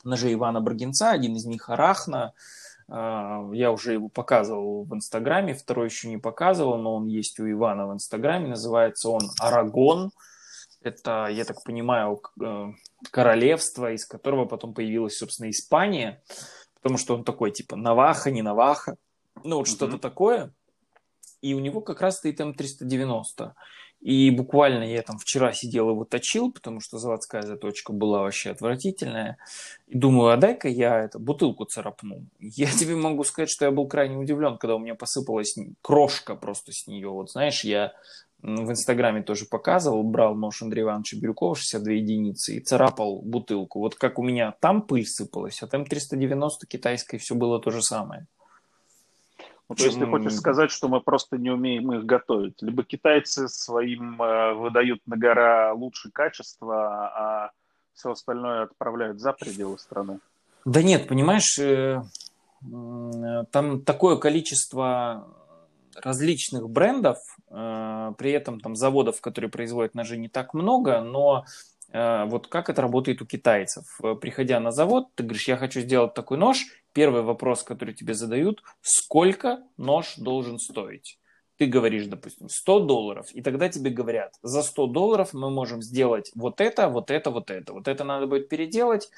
ножей 0.02 0.34
Ивана 0.34 0.60
Брагинца, 0.60 1.12
один 1.12 1.36
из 1.36 1.44
них 1.44 1.70
Арахна, 1.70 2.32
а, 2.88 3.48
я 3.52 3.70
уже 3.70 3.92
его 3.92 4.08
показывал 4.08 4.82
в 4.82 4.92
Инстаграме, 4.92 5.54
второй 5.54 5.86
еще 5.86 6.08
не 6.08 6.18
показывал, 6.18 6.78
но 6.78 6.96
он 6.96 7.06
есть 7.06 7.38
у 7.38 7.48
Ивана 7.48 7.86
в 7.86 7.92
Инстаграме, 7.92 8.48
называется 8.48 9.08
он 9.08 9.20
Арагон, 9.38 10.10
это, 10.82 11.28
я 11.30 11.44
так 11.44 11.62
понимаю, 11.62 12.20
э, 12.42 12.72
королевство, 13.12 13.92
из 13.92 14.04
которого 14.04 14.46
потом 14.46 14.74
появилась, 14.74 15.16
собственно, 15.16 15.48
Испания, 15.48 16.20
потому 16.74 16.98
что 16.98 17.14
он 17.14 17.22
такой, 17.22 17.52
типа, 17.52 17.76
Наваха, 17.76 18.32
не 18.32 18.42
Наваха, 18.42 18.96
ну, 19.44 19.58
вот 19.58 19.68
mm-hmm. 19.68 19.70
что-то 19.70 19.98
такое. 19.98 20.52
И 21.40 21.54
у 21.54 21.60
него 21.60 21.82
как 21.82 22.00
раз 22.00 22.16
стоит 22.16 22.40
М390. 22.40 23.52
И 24.00 24.30
буквально 24.30 24.84
я 24.84 25.02
там 25.02 25.18
вчера 25.18 25.52
сидел 25.52 25.90
его 25.90 26.04
точил, 26.04 26.52
потому 26.52 26.80
что 26.80 26.98
заводская 26.98 27.42
заточка 27.42 27.92
была 27.92 28.20
вообще 28.20 28.50
отвратительная. 28.50 29.38
И 29.88 29.98
думаю, 29.98 30.30
а 30.30 30.36
дай-ка 30.36 30.68
я 30.68 31.00
эту 31.00 31.18
бутылку 31.18 31.64
царапну. 31.64 32.24
Я 32.38 32.70
тебе 32.70 32.94
могу 32.94 33.24
сказать, 33.24 33.50
что 33.50 33.64
я 33.64 33.70
был 33.70 33.88
крайне 33.88 34.16
удивлен, 34.16 34.56
когда 34.56 34.76
у 34.76 34.78
меня 34.78 34.94
посыпалась 34.94 35.56
крошка 35.82 36.36
просто 36.36 36.72
с 36.72 36.86
нее. 36.86 37.08
Вот 37.08 37.30
знаешь, 37.30 37.64
я 37.64 37.92
в 38.40 38.70
Инстаграме 38.70 39.22
тоже 39.22 39.46
показывал, 39.46 40.04
брал 40.04 40.36
нож 40.36 40.62
Андрея 40.62 40.84
Ивановича 40.84 41.18
Бирюкова 41.18 41.56
62 41.56 41.92
единицы 41.94 42.56
и 42.56 42.60
царапал 42.60 43.20
бутылку. 43.22 43.80
Вот 43.80 43.96
как 43.96 44.18
у 44.18 44.22
меня 44.22 44.54
там 44.60 44.82
пыль 44.82 45.06
сыпалась, 45.06 45.62
а 45.62 45.66
там 45.66 45.84
390 45.84 46.66
китайской 46.66 47.18
все 47.18 47.34
было 47.34 47.60
то 47.60 47.70
же 47.70 47.82
самое. 47.82 48.26
Ну, 49.68 49.74
то 49.74 49.84
есть 49.84 49.98
ты 49.98 50.06
хочешь 50.06 50.34
сказать, 50.34 50.70
что 50.70 50.88
мы 50.88 51.00
просто 51.00 51.36
не 51.36 51.50
умеем 51.50 51.92
их 51.92 52.06
готовить? 52.06 52.62
Либо 52.62 52.84
китайцы 52.84 53.48
своим 53.48 54.20
э, 54.20 54.54
выдают 54.54 55.00
на 55.06 55.16
гора 55.16 55.74
лучшее 55.74 56.10
качество, 56.10 57.08
а 57.08 57.50
все 57.92 58.12
остальное 58.12 58.62
отправляют 58.62 59.20
за 59.20 59.32
пределы 59.34 59.78
страны? 59.78 60.20
Да 60.64 60.82
нет, 60.82 61.06
понимаешь, 61.06 61.58
э, 61.58 62.02
э, 62.62 63.44
там 63.50 63.82
такое 63.82 64.16
количество 64.16 65.28
различных 66.02 66.68
брендов, 66.70 67.18
э, 67.50 68.12
при 68.16 68.30
этом 68.32 68.60
там 68.60 68.74
заводов, 68.74 69.20
которые 69.20 69.50
производят 69.50 69.94
ножи, 69.94 70.16
не 70.16 70.28
так 70.28 70.54
много, 70.54 71.00
но 71.00 71.44
э, 71.92 72.24
вот 72.24 72.46
как 72.46 72.70
это 72.70 72.82
работает 72.82 73.20
у 73.22 73.26
китайцев. 73.26 73.84
Э, 74.02 74.14
приходя 74.14 74.60
на 74.60 74.70
завод, 74.70 75.08
ты 75.14 75.24
говоришь, 75.24 75.48
я 75.48 75.56
хочу 75.56 75.80
сделать 75.80 76.14
такой 76.14 76.38
нож. 76.38 76.64
Первый 76.98 77.22
вопрос, 77.22 77.62
который 77.62 77.94
тебе 77.94 78.12
задают, 78.12 78.64
сколько 78.82 79.62
нож 79.76 80.16
должен 80.16 80.58
стоить? 80.58 81.20
ты 81.58 81.66
говоришь, 81.66 82.06
допустим, 82.06 82.48
100 82.48 82.80
долларов, 82.80 83.26
и 83.32 83.42
тогда 83.42 83.68
тебе 83.68 83.90
говорят, 83.90 84.32
за 84.42 84.62
100 84.62 84.86
долларов 84.88 85.30
мы 85.32 85.50
можем 85.50 85.82
сделать 85.82 86.30
вот 86.34 86.60
это, 86.60 86.88
вот 86.88 87.10
это, 87.10 87.30
вот 87.30 87.50
это. 87.50 87.72
Вот 87.72 87.88
это 87.88 88.04
надо 88.04 88.26
будет 88.26 88.48
переделать, 88.48 89.10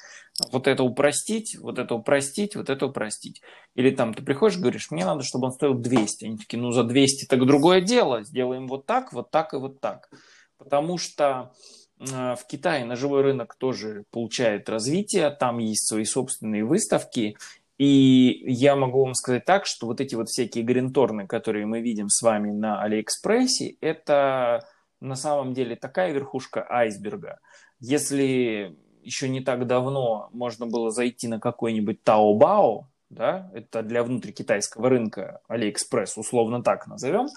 вот 0.51 0.67
это 0.67 0.83
упростить, 0.83 1.55
вот 1.59 1.77
это 1.77 1.93
упростить, 1.95 2.55
вот 2.55 2.69
это 2.69 2.87
упростить. 2.87 3.41
Или 3.75 3.91
там 3.91 4.13
ты 4.13 4.23
приходишь 4.23 4.57
и 4.57 4.61
говоришь, 4.61 4.89
мне 4.91 5.05
надо, 5.05 5.23
чтобы 5.23 5.47
он 5.47 5.53
стоил 5.53 5.75
200. 5.75 6.25
Они 6.25 6.37
такие, 6.37 6.59
ну 6.59 6.71
за 6.71 6.83
200 6.83 7.25
так 7.25 7.45
другое 7.45 7.81
дело, 7.81 8.23
сделаем 8.23 8.67
вот 8.67 8.85
так, 8.85 9.13
вот 9.13 9.31
так 9.31 9.53
и 9.53 9.57
вот 9.57 9.79
так. 9.79 10.09
Потому 10.57 10.97
что 10.97 11.53
э, 11.99 12.35
в 12.35 12.47
Китае 12.47 12.85
ножевой 12.85 13.21
рынок 13.21 13.55
тоже 13.55 14.05
получает 14.09 14.67
развитие, 14.67 15.29
там 15.29 15.59
есть 15.59 15.87
свои 15.87 16.05
собственные 16.05 16.65
выставки, 16.65 17.37
и 17.77 18.43
я 18.45 18.75
могу 18.75 19.03
вам 19.03 19.13
сказать 19.13 19.45
так, 19.45 19.65
что 19.65 19.87
вот 19.87 20.01
эти 20.01 20.15
вот 20.15 20.29
всякие 20.29 20.63
гринторны, 20.63 21.27
которые 21.27 21.65
мы 21.65 21.81
видим 21.81 22.09
с 22.09 22.21
вами 22.21 22.51
на 22.51 22.81
Алиэкспрессе, 22.81 23.77
это 23.81 24.67
на 24.99 25.15
самом 25.15 25.53
деле 25.53 25.75
такая 25.75 26.11
верхушка 26.11 26.65
айсберга. 26.69 27.39
Если 27.79 28.77
еще 29.01 29.29
не 29.29 29.41
так 29.41 29.65
давно 29.65 30.29
можно 30.31 30.67
было 30.67 30.91
зайти 30.91 31.27
на 31.27 31.39
какой-нибудь 31.39 32.01
Taobao, 32.05 32.83
да, 33.09 33.49
это 33.53 33.81
для 33.81 34.03
внутрикитайского 34.03 34.89
рынка 34.89 35.41
Алиэкспресс, 35.47 36.17
условно 36.17 36.61
так 36.61 36.87
назовем, 36.87 37.27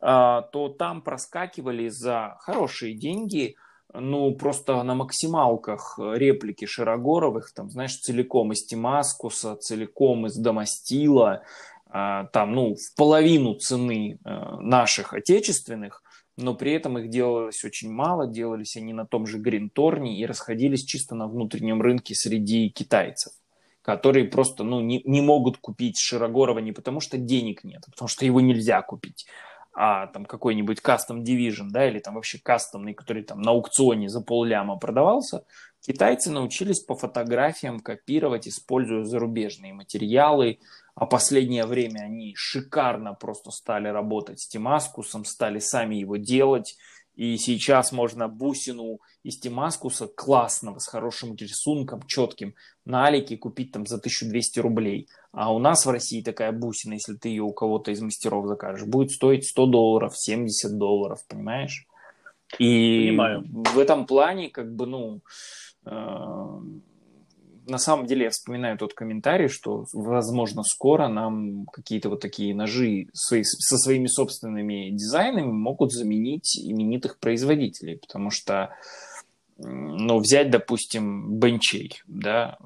а, 0.00 0.42
то 0.42 0.68
там 0.68 1.00
проскакивали 1.00 1.88
за 1.88 2.36
хорошие 2.40 2.94
деньги– 2.94 3.56
ну, 3.92 4.34
просто 4.34 4.82
на 4.82 4.94
максималках 4.94 5.98
реплики 5.98 6.64
Широгоровых, 6.64 7.52
там, 7.54 7.70
знаешь, 7.70 7.96
целиком 7.96 8.52
из 8.52 8.64
Тимаскуса, 8.64 9.56
целиком 9.56 10.26
из 10.26 10.36
Дамастила, 10.36 11.42
а, 11.88 12.24
там, 12.26 12.52
ну, 12.52 12.74
в 12.74 12.94
половину 12.96 13.54
цены 13.54 14.18
э, 14.24 14.30
наших 14.60 15.14
отечественных, 15.14 16.02
но 16.36 16.54
при 16.54 16.72
этом 16.72 16.98
их 16.98 17.08
делалось 17.08 17.64
очень 17.64 17.90
мало, 17.90 18.26
делались 18.26 18.76
они 18.76 18.92
на 18.92 19.06
том 19.06 19.26
же 19.26 19.38
Гринторне 19.38 20.18
и 20.18 20.26
расходились 20.26 20.84
чисто 20.84 21.14
на 21.14 21.28
внутреннем 21.28 21.80
рынке 21.80 22.14
среди 22.14 22.68
китайцев, 22.68 23.32
которые 23.82 24.26
просто 24.26 24.64
ну, 24.64 24.80
не, 24.80 25.00
не 25.04 25.22
могут 25.22 25.56
купить 25.58 25.98
Широгорова 25.98 26.58
не 26.58 26.72
потому, 26.72 27.00
что 27.00 27.16
денег 27.16 27.64
нет, 27.64 27.84
а 27.86 27.90
потому 27.90 28.08
что 28.08 28.26
его 28.26 28.40
нельзя 28.40 28.82
купить, 28.82 29.26
а 29.78 30.06
там 30.06 30.24
какой-нибудь 30.24 30.78
custom 30.78 31.22
division, 31.22 31.68
да, 31.68 31.86
или 31.86 31.98
там 31.98 32.14
вообще 32.14 32.38
кастомный, 32.38 32.94
который 32.94 33.22
там 33.22 33.42
на 33.42 33.50
аукционе 33.50 34.08
за 34.08 34.22
полляма 34.22 34.78
продавался, 34.78 35.44
китайцы 35.86 36.30
научились 36.30 36.80
по 36.80 36.94
фотографиям 36.94 37.80
копировать, 37.80 38.48
используя 38.48 39.04
зарубежные 39.04 39.74
материалы, 39.74 40.60
а 40.94 41.04
последнее 41.04 41.66
время 41.66 42.00
они 42.00 42.32
шикарно 42.34 43.12
просто 43.12 43.50
стали 43.50 43.88
работать 43.88 44.40
с 44.40 44.48
Тимаскусом, 44.48 45.26
стали 45.26 45.58
сами 45.58 45.96
его 45.96 46.16
делать, 46.16 46.78
и 47.14 47.36
сейчас 47.36 47.92
можно 47.92 48.28
бусину 48.28 49.00
из 49.22 49.38
Тимаскуса 49.38 50.06
классного, 50.06 50.78
с 50.78 50.86
хорошим 50.86 51.34
рисунком, 51.34 52.02
четким, 52.06 52.54
на 52.86 53.06
Алике 53.06 53.36
купить 53.36 53.72
там 53.72 53.86
за 53.86 53.96
1200 53.96 54.60
рублей. 54.60 55.08
А 55.36 55.52
у 55.52 55.58
нас 55.58 55.84
в 55.84 55.90
России 55.90 56.22
такая 56.22 56.50
бусина, 56.50 56.94
если 56.94 57.12
ты 57.14 57.28
ее 57.28 57.42
у 57.42 57.52
кого-то 57.52 57.90
из 57.90 58.00
мастеров 58.00 58.46
закажешь, 58.46 58.86
будет 58.86 59.10
стоить 59.10 59.44
100 59.44 59.66
долларов, 59.66 60.16
70 60.16 60.78
долларов, 60.78 61.20
понимаешь? 61.28 61.86
И 62.58 63.08
Понимаю. 63.10 63.44
в 63.46 63.78
этом 63.78 64.06
плане, 64.06 64.48
как 64.48 64.74
бы, 64.74 64.86
ну, 64.86 65.20
э, 65.84 65.90
на 65.90 67.76
самом 67.76 68.06
деле 68.06 68.24
я 68.24 68.30
вспоминаю 68.30 68.78
тот 68.78 68.94
комментарий, 68.94 69.48
что, 69.48 69.84
возможно, 69.92 70.62
скоро 70.62 71.08
нам 71.08 71.66
какие-то 71.66 72.08
вот 72.08 72.20
такие 72.20 72.54
ножи 72.54 73.08
свои, 73.12 73.42
со 73.44 73.76
своими 73.76 74.06
собственными 74.06 74.88
дизайнами 74.88 75.52
могут 75.52 75.92
заменить 75.92 76.58
именитых 76.58 77.18
производителей, 77.18 77.98
потому 77.98 78.30
что 78.30 78.70
ну, 79.58 80.18
взять, 80.18 80.50
допустим, 80.50 81.38
бенчей, 81.38 82.02
да, 82.06 82.58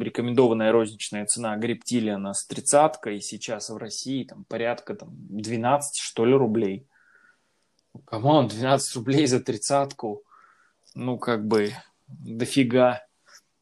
рекомендованная 0.00 0.72
розничная 0.72 1.26
цена 1.26 1.56
Гриптилиана 1.56 2.32
с 2.32 2.46
тридцаткой 2.46 3.20
сейчас 3.20 3.68
в 3.68 3.76
России 3.76 4.24
там 4.24 4.44
порядка 4.44 4.94
там 4.94 5.10
12, 5.10 6.00
что 6.00 6.24
ли, 6.24 6.32
рублей. 6.32 6.86
Come 8.06 8.30
on, 8.30 8.48
12 8.48 8.96
рублей 8.96 9.26
за 9.26 9.40
тридцатку, 9.40 10.22
ну, 10.94 11.18
как 11.18 11.46
бы, 11.46 11.72
дофига. 12.06 13.02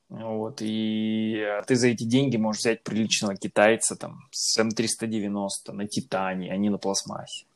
Вот, 0.08 0.58
и 0.60 1.44
ты 1.66 1.74
за 1.74 1.88
эти 1.88 2.04
деньги 2.04 2.36
можешь 2.36 2.60
взять 2.60 2.84
приличного 2.84 3.34
китайца 3.34 3.96
там 3.96 4.28
с 4.30 4.56
М390 4.60 5.72
на 5.72 5.88
титане, 5.88 6.52
а 6.52 6.56
не 6.56 6.70
на 6.70 6.78
пластмассе. 6.78 7.46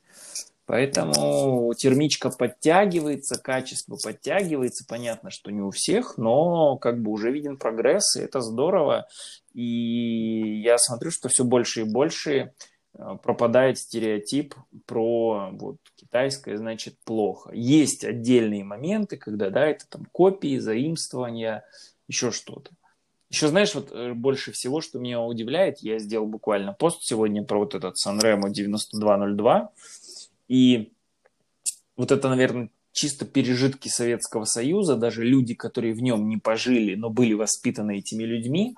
Поэтому 0.71 1.75
термичка 1.75 2.31
подтягивается, 2.31 3.41
качество 3.43 3.99
подтягивается. 4.01 4.85
Понятно, 4.89 5.33
что 5.33 5.51
не 5.51 5.61
у 5.61 5.73
всех, 5.73 6.17
но 6.17 6.77
как 6.77 7.03
бы 7.03 7.11
уже 7.11 7.33
виден 7.33 7.57
прогресс, 7.57 8.15
и 8.15 8.21
это 8.21 8.41
здорово. 8.41 9.09
И 9.53 10.61
я 10.63 10.79
смотрю, 10.79 11.11
что 11.11 11.29
все 11.29 11.43
больше 11.43 11.81
и 11.81 11.85
больше 11.91 12.53
э, 12.95 13.03
пропадает 13.21 13.79
стереотип 13.79 14.55
про 14.87 15.49
вот, 15.51 15.79
китайское, 15.97 16.57
значит, 16.57 16.95
плохо. 17.05 17.51
Есть 17.53 18.05
отдельные 18.05 18.63
моменты, 18.63 19.17
когда, 19.17 19.51
да, 19.51 19.67
это 19.67 19.89
там 19.89 20.07
копии, 20.13 20.59
заимствования, 20.59 21.65
еще 22.07 22.31
что-то. 22.31 22.71
Еще 23.31 23.47
знаешь, 23.47 23.77
вот 23.77 23.93
э, 23.93 24.13
больше 24.13 24.51
всего, 24.51 24.81
что 24.81 24.99
меня 24.99 25.21
удивляет, 25.21 25.79
я 25.81 26.01
сделал 26.01 26.27
буквально 26.27 26.73
пост 26.73 27.03
сегодня 27.03 27.45
про 27.45 27.61
вот 27.61 27.77
этот 27.77 27.95
Sanremo 27.97 28.51
9202, 28.51 29.71
и 30.51 30.93
вот 31.97 32.11
это, 32.11 32.29
наверное, 32.29 32.71
чисто 32.91 33.25
пережитки 33.25 33.87
Советского 33.87 34.45
Союза, 34.45 34.97
даже 34.97 35.25
люди, 35.25 35.55
которые 35.55 35.95
в 35.95 36.03
нем 36.03 36.29
не 36.29 36.39
пожили, 36.39 36.97
но 36.97 37.09
были 37.09 37.35
воспитаны 37.35 37.99
этими 37.99 38.25
людьми, 38.25 38.77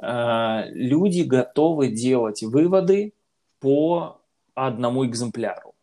э, 0.00 0.70
люди 0.70 1.22
готовы 1.22 1.88
делать 1.88 2.44
выводы 2.44 3.12
по 3.58 4.20
одному 4.54 5.04
экземпляру. 5.04 5.74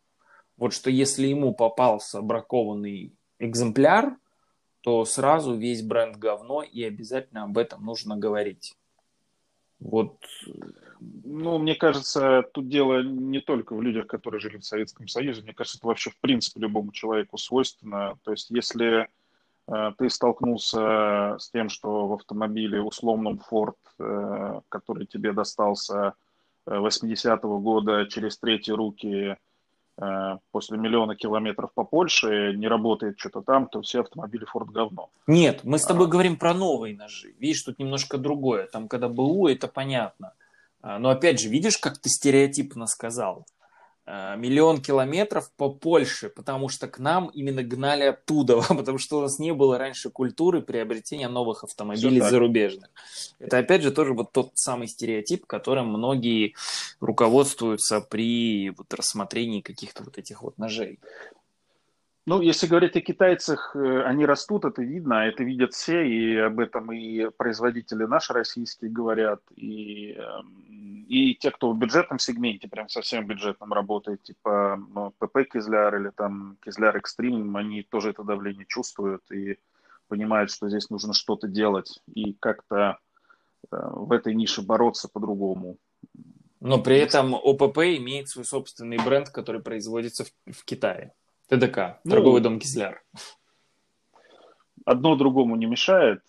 Вот 0.55 0.71
что 0.71 0.89
если 0.89 1.27
ему 1.27 1.53
попался 1.53 2.21
бракованный 2.21 3.11
экземпляр, 3.37 4.15
то 4.79 5.03
сразу 5.03 5.57
весь 5.57 5.81
бренд 5.81 6.15
говно, 6.15 6.63
и 6.63 6.83
обязательно 6.83 7.43
об 7.43 7.57
этом 7.57 7.83
нужно 7.83 8.15
говорить. 8.15 8.77
Вот. 9.81 10.19
Ну, 10.99 11.57
мне 11.57 11.75
кажется, 11.75 12.43
тут 12.53 12.69
дело 12.69 13.03
не 13.03 13.39
только 13.39 13.75
в 13.75 13.81
людях, 13.81 14.07
которые 14.07 14.39
жили 14.39 14.57
в 14.57 14.65
Советском 14.65 15.07
Союзе. 15.07 15.41
Мне 15.41 15.53
кажется, 15.53 15.77
это 15.77 15.87
вообще 15.87 16.09
в 16.09 16.19
принципе 16.19 16.61
любому 16.61 16.91
человеку 16.91 17.37
свойственно. 17.37 18.17
То 18.23 18.31
есть, 18.31 18.49
если 18.49 19.07
э, 19.67 19.91
ты 19.97 20.09
столкнулся 20.09 21.37
с 21.39 21.49
тем, 21.51 21.69
что 21.69 22.07
в 22.07 22.13
автомобиле 22.13 22.81
условном 22.81 23.41
Ford, 23.49 23.75
э, 23.99 24.61
который 24.69 25.05
тебе 25.05 25.33
достался 25.33 26.13
80-го 26.65 27.57
э, 27.57 27.61
года 27.61 28.05
через 28.07 28.37
третьи 28.37 28.71
руки, 28.71 29.37
Э, 29.99 30.37
после 30.51 30.77
миллиона 30.77 31.15
километров 31.15 31.71
по 31.73 31.83
Польше 31.83 32.53
не 32.55 32.67
работает 32.67 33.19
что-то 33.19 33.41
там, 33.41 33.67
то 33.67 33.81
все 33.81 34.01
автомобили 34.01 34.45
Ford 34.53 34.71
говно. 34.71 35.09
Нет, 35.25 35.61
мы 35.63 35.79
с 35.79 35.85
тобой 35.85 36.05
а... 36.05 36.09
говорим 36.09 36.37
про 36.37 36.53
новые 36.53 36.95
ножи. 36.95 37.33
Видишь, 37.39 37.63
тут 37.63 37.79
немножко 37.79 38.17
другое. 38.19 38.67
Там, 38.67 38.87
когда 38.87 39.09
БУ, 39.09 39.47
это 39.47 39.67
понятно. 39.67 40.33
А, 40.81 40.99
но 40.99 41.09
опять 41.09 41.39
же, 41.39 41.49
видишь, 41.49 41.77
как 41.77 41.97
ты 41.97 42.09
стереотипно 42.09 42.87
сказал? 42.87 43.45
Э, 44.09 44.37
миллион 44.37 44.81
километров 44.81 45.51
по 45.57 45.69
Польше, 45.69 46.29
потому 46.29 46.69
что 46.69 46.87
к 46.87 46.97
нам 46.97 47.27
именно 47.27 47.61
гнали 47.61 48.03
оттуда, 48.03 48.61
потому 48.69 48.97
что 48.97 49.17
у 49.17 49.21
нас 49.21 49.37
не 49.37 49.53
было 49.53 49.77
раньше 49.77 50.09
культуры 50.09 50.61
приобретения 50.61 51.27
новых 51.27 51.65
автомобилей 51.65 52.21
зарубежных. 52.21 52.89
Это 53.37 53.57
опять 53.57 53.81
же 53.81 53.91
тоже 53.91 54.13
вот 54.13 54.31
тот 54.31 54.51
самый 54.53 54.87
стереотип, 54.87 55.45
которым 55.45 55.89
многие 55.89 56.55
руководствуются 57.01 57.99
при 57.99 58.69
вот 58.69 58.93
рассмотрении 58.93 59.59
каких-то 59.59 60.03
вот 60.03 60.17
этих 60.17 60.41
вот 60.41 60.57
ножей. 60.57 60.99
Ну, 62.27 62.41
если 62.41 62.67
говорить 62.67 62.97
о 62.97 63.01
китайцах, 63.01 63.73
э, 63.73 64.03
они 64.03 64.25
растут, 64.25 64.65
это 64.65 64.81
видно, 64.81 65.25
это 65.25 65.45
видят 65.45 65.73
все, 65.73 66.05
и 66.05 66.35
об 66.35 66.59
этом 66.59 66.91
и 66.91 67.29
производители 67.29 68.03
наши 68.03 68.33
российские 68.33 68.91
говорят, 68.91 69.39
и, 69.55 70.11
эм, 70.11 71.05
и 71.07 71.35
те, 71.35 71.51
кто 71.51 71.71
в 71.71 71.77
бюджетном 71.79 72.19
сегменте, 72.19 72.67
прям 72.67 72.89
совсем 72.89 73.25
бюджетном 73.25 73.71
работает, 73.71 74.23
типа 74.23 74.77
ну, 74.93 75.13
ПП 75.17 75.49
Кизляр 75.49 76.01
или 76.01 76.09
там 76.09 76.57
Кизляр 76.65 76.97
Экстрим, 76.97 77.55
они 77.55 77.83
тоже 77.83 78.09
это 78.09 78.23
давление 78.23 78.65
чувствуют 78.67 79.23
и 79.31 79.57
понимают, 80.09 80.51
что 80.51 80.67
здесь 80.67 80.89
нужно 80.89 81.13
что-то 81.13 81.47
делать 81.47 82.01
и 82.13 82.33
как-то 82.33 82.97
э, 83.71 83.77
в 83.93 84.11
этой 84.11 84.35
нише 84.35 84.61
бороться 84.61 85.07
по-другому. 85.07 85.77
Но 86.59 86.83
при 86.83 86.97
этом 86.97 87.35
ОПП 87.35 87.77
имеет 87.77 88.27
свой 88.27 88.43
собственный 88.43 88.97
бренд, 88.97 89.29
который 89.29 89.61
производится 89.61 90.25
в, 90.25 90.51
в 90.51 90.65
Китае. 90.65 91.13
ТДК, 91.47 91.99
ну, 92.03 92.11
торговый 92.11 92.41
дом 92.41 92.59
Кизляр. 92.59 93.01
Одно 94.85 95.15
другому 95.15 95.55
не 95.55 95.65
мешает. 95.65 96.21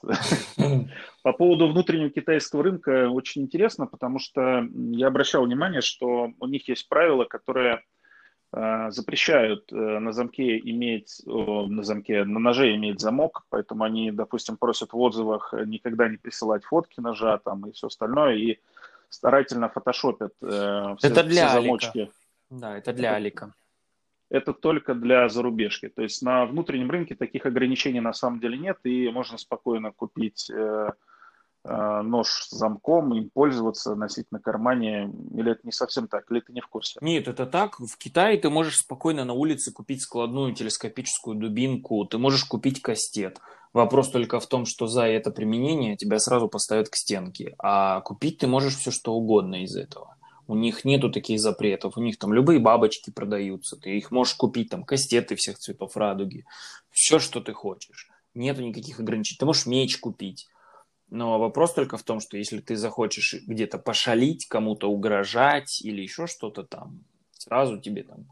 По 1.23 1.33
поводу 1.33 1.69
внутреннего 1.69 2.11
китайского 2.11 2.65
рынка 2.65 3.09
очень 3.09 3.43
интересно, 3.43 3.87
потому 3.87 4.19
что 4.19 4.67
я 4.73 5.09
обращал 5.09 5.45
внимание, 5.45 5.81
что 5.81 6.33
у 6.39 6.47
них 6.47 6.69
есть 6.69 6.89
правила, 6.89 7.25
которые 7.25 7.85
э, 8.53 8.91
запрещают 8.91 9.73
э, 9.73 9.77
на 9.77 10.13
замке 10.13 10.59
иметь, 10.59 11.21
на 11.25 11.83
замке, 11.85 12.25
на 12.25 12.41
ноже 12.41 12.75
иметь 12.75 13.01
замок, 13.01 13.45
поэтому 13.49 13.85
они, 13.85 14.11
допустим, 14.11 14.57
просят 14.57 14.93
в 14.93 14.99
отзывах 14.99 15.55
никогда 15.67 16.09
не 16.09 16.17
присылать 16.17 16.65
фотки 16.65 16.99
ножа 16.99 17.39
там 17.39 17.67
и 17.67 17.73
все 17.73 17.87
остальное, 17.89 18.35
и 18.35 18.59
старательно 19.09 19.69
фотошопят 19.69 20.33
э, 20.43 20.95
все, 20.99 21.09
это 21.09 21.23
для 21.23 21.49
все 21.49 21.61
замочки. 21.61 21.99
Алика. 21.99 22.13
Да, 22.51 22.77
это 22.77 22.93
для 22.93 23.11
это, 23.11 23.17
Алика 23.17 23.55
это 24.31 24.53
только 24.53 24.95
для 24.95 25.29
зарубежки. 25.29 25.89
То 25.89 26.03
есть 26.03 26.23
на 26.23 26.45
внутреннем 26.47 26.91
рынке 26.91 27.15
таких 27.15 27.47
ограничений 27.47 28.01
на 28.01 28.13
самом 28.13 28.41
деле 28.41 28.59
нет, 28.59 28.79
и 28.85 29.09
можно 29.11 29.39
спокойно 29.39 29.91
купить 29.91 30.51
э, 30.51 30.91
э, 31.65 32.03
нож 32.03 32.29
с 32.29 32.51
замком, 32.51 33.15
им 33.15 33.31
пользоваться, 33.31 33.95
носить 33.95 34.31
на 34.31 34.39
кармане. 34.39 35.11
Или 35.35 35.53
это 35.53 35.61
не 35.65 35.73
совсем 35.73 36.09
так, 36.09 36.31
или 36.31 36.41
ты 36.41 36.53
не 36.53 36.61
в 36.61 36.69
курсе? 36.69 36.99
Нет, 37.01 37.27
это 37.27 37.47
так. 37.47 37.79
В 37.79 37.97
Китае 37.97 38.39
ты 38.39 38.51
можешь 38.51 38.77
спокойно 38.77 39.25
на 39.25 39.33
улице 39.33 39.73
купить 39.73 40.03
складную 40.03 40.55
телескопическую 40.55 41.37
дубинку, 41.37 42.05
ты 42.05 42.19
можешь 42.19 42.45
купить 42.45 42.83
кастет. 42.83 43.41
Вопрос 43.73 44.11
только 44.11 44.41
в 44.41 44.47
том, 44.47 44.65
что 44.65 44.87
за 44.87 45.05
это 45.05 45.31
применение 45.31 45.97
тебя 45.97 46.19
сразу 46.19 46.49
поставят 46.49 46.89
к 46.89 46.97
стенке, 46.97 47.55
а 47.59 48.01
купить 48.01 48.39
ты 48.39 48.47
можешь 48.47 48.77
все 48.77 48.91
что 48.91 49.13
угодно 49.15 49.63
из 49.63 49.77
этого. 49.77 50.18
У 50.49 50.55
них 50.55 50.87
нету 50.87 51.11
таких 51.11 51.41
запретов. 51.41 51.99
У 51.99 52.01
них 52.01 52.19
там 52.19 52.33
любые 52.33 52.59
бабочки 52.59 53.11
продаются. 53.11 53.77
Ты 53.77 53.99
их 53.99 54.11
можешь 54.11 54.35
купить, 54.35 54.71
там, 54.71 54.83
кастеты 54.83 55.37
всех 55.37 55.59
цветов 55.59 55.95
радуги. 55.95 56.47
Все, 56.91 57.19
что 57.19 57.41
ты 57.43 57.53
хочешь. 57.53 58.09
Нету 58.35 58.63
никаких 58.63 58.99
ограничений. 58.99 59.37
Ты 59.39 59.45
можешь 59.45 59.67
меч 59.67 59.99
купить. 59.99 60.49
Но 61.11 61.39
вопрос 61.39 61.75
только 61.75 61.99
в 61.99 62.03
том, 62.03 62.21
что 62.21 62.39
если 62.39 62.61
ты 62.61 62.77
захочешь 62.77 63.35
где-то 63.47 63.77
пошалить, 63.79 64.47
кому-то 64.47 64.91
угрожать 64.91 65.83
или 65.83 66.01
еще 66.01 66.27
что-то 66.27 66.63
там, 66.65 67.05
сразу 67.33 67.79
тебе 67.79 68.05
там 68.05 68.27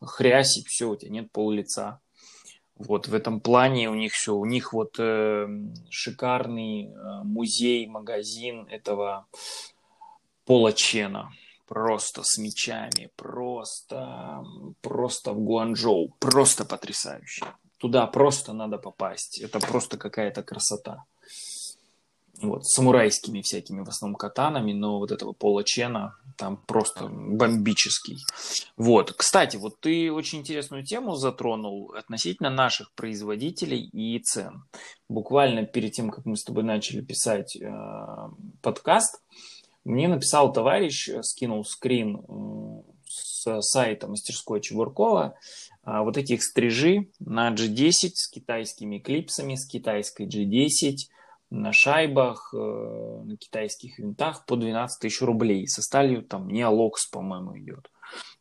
хрясить, 0.00 0.66
все, 0.66 0.90
у 0.90 0.96
тебя 0.96 1.12
нет 1.12 1.30
пол 1.30 1.52
лица. 1.52 2.00
Вот 2.74 3.06
в 3.06 3.14
этом 3.14 3.40
плане 3.40 3.90
у 3.90 3.94
них 3.94 4.12
все. 4.12 4.34
У 4.34 4.44
них 4.44 4.72
вот 4.72 4.96
э, 4.98 5.46
шикарный 5.88 6.86
э, 6.86 7.22
музей, 7.22 7.86
магазин 7.86 8.66
этого 8.68 9.26
Пола 10.44 10.72
Чена 10.72 11.30
просто 11.66 12.22
с 12.24 12.38
мечами, 12.38 13.10
просто, 13.16 14.44
просто 14.80 15.32
в 15.32 15.40
Гуанчжоу, 15.40 16.14
просто 16.18 16.64
потрясающе. 16.64 17.44
Туда 17.78 18.06
просто 18.06 18.52
надо 18.52 18.78
попасть, 18.78 19.40
это 19.40 19.58
просто 19.60 19.98
какая-то 19.98 20.42
красота. 20.42 21.04
Вот, 22.42 22.66
с 22.66 22.74
самурайскими 22.74 23.42
всякими 23.42 23.84
в 23.84 23.88
основном 23.88 24.16
катанами, 24.16 24.72
но 24.72 24.98
вот 24.98 25.12
этого 25.12 25.32
Пола 25.32 25.62
Чена 25.62 26.16
там 26.36 26.56
просто 26.66 27.06
бомбический. 27.08 28.18
Вот, 28.76 29.12
кстати, 29.12 29.56
вот 29.56 29.78
ты 29.80 30.12
очень 30.12 30.40
интересную 30.40 30.84
тему 30.84 31.14
затронул 31.14 31.92
относительно 31.96 32.50
наших 32.50 32.92
производителей 32.94 33.88
и 33.92 34.18
цен. 34.18 34.64
Буквально 35.08 35.64
перед 35.64 35.92
тем, 35.92 36.10
как 36.10 36.26
мы 36.26 36.36
с 36.36 36.42
тобой 36.42 36.64
начали 36.64 37.02
писать 37.02 37.56
э, 37.56 37.70
подкаст, 38.62 39.22
мне 39.84 40.08
написал 40.08 40.52
товарищ, 40.52 41.08
э, 41.08 41.22
скинул 41.22 41.64
скрин 41.64 42.16
э, 42.16 42.82
с 43.06 43.60
сайта 43.60 44.08
мастерской 44.08 44.60
Чебуркова, 44.60 45.36
а, 45.82 46.02
вот 46.02 46.16
этих 46.16 46.42
стрижи 46.42 47.10
на 47.20 47.52
G10 47.52 48.12
с 48.14 48.28
китайскими 48.30 48.98
клипсами, 48.98 49.54
с 49.54 49.66
китайской 49.66 50.26
G10, 50.26 50.96
на 51.50 51.72
шайбах, 51.72 52.54
э, 52.54 52.56
на 52.56 53.36
китайских 53.36 53.98
винтах 53.98 54.46
по 54.46 54.56
12 54.56 54.98
тысяч 55.00 55.20
рублей. 55.20 55.68
Со 55.68 55.82
сталью 55.82 56.22
там 56.22 56.48
не 56.48 56.62
Алокс, 56.62 57.06
по-моему, 57.06 57.58
идет. 57.58 57.90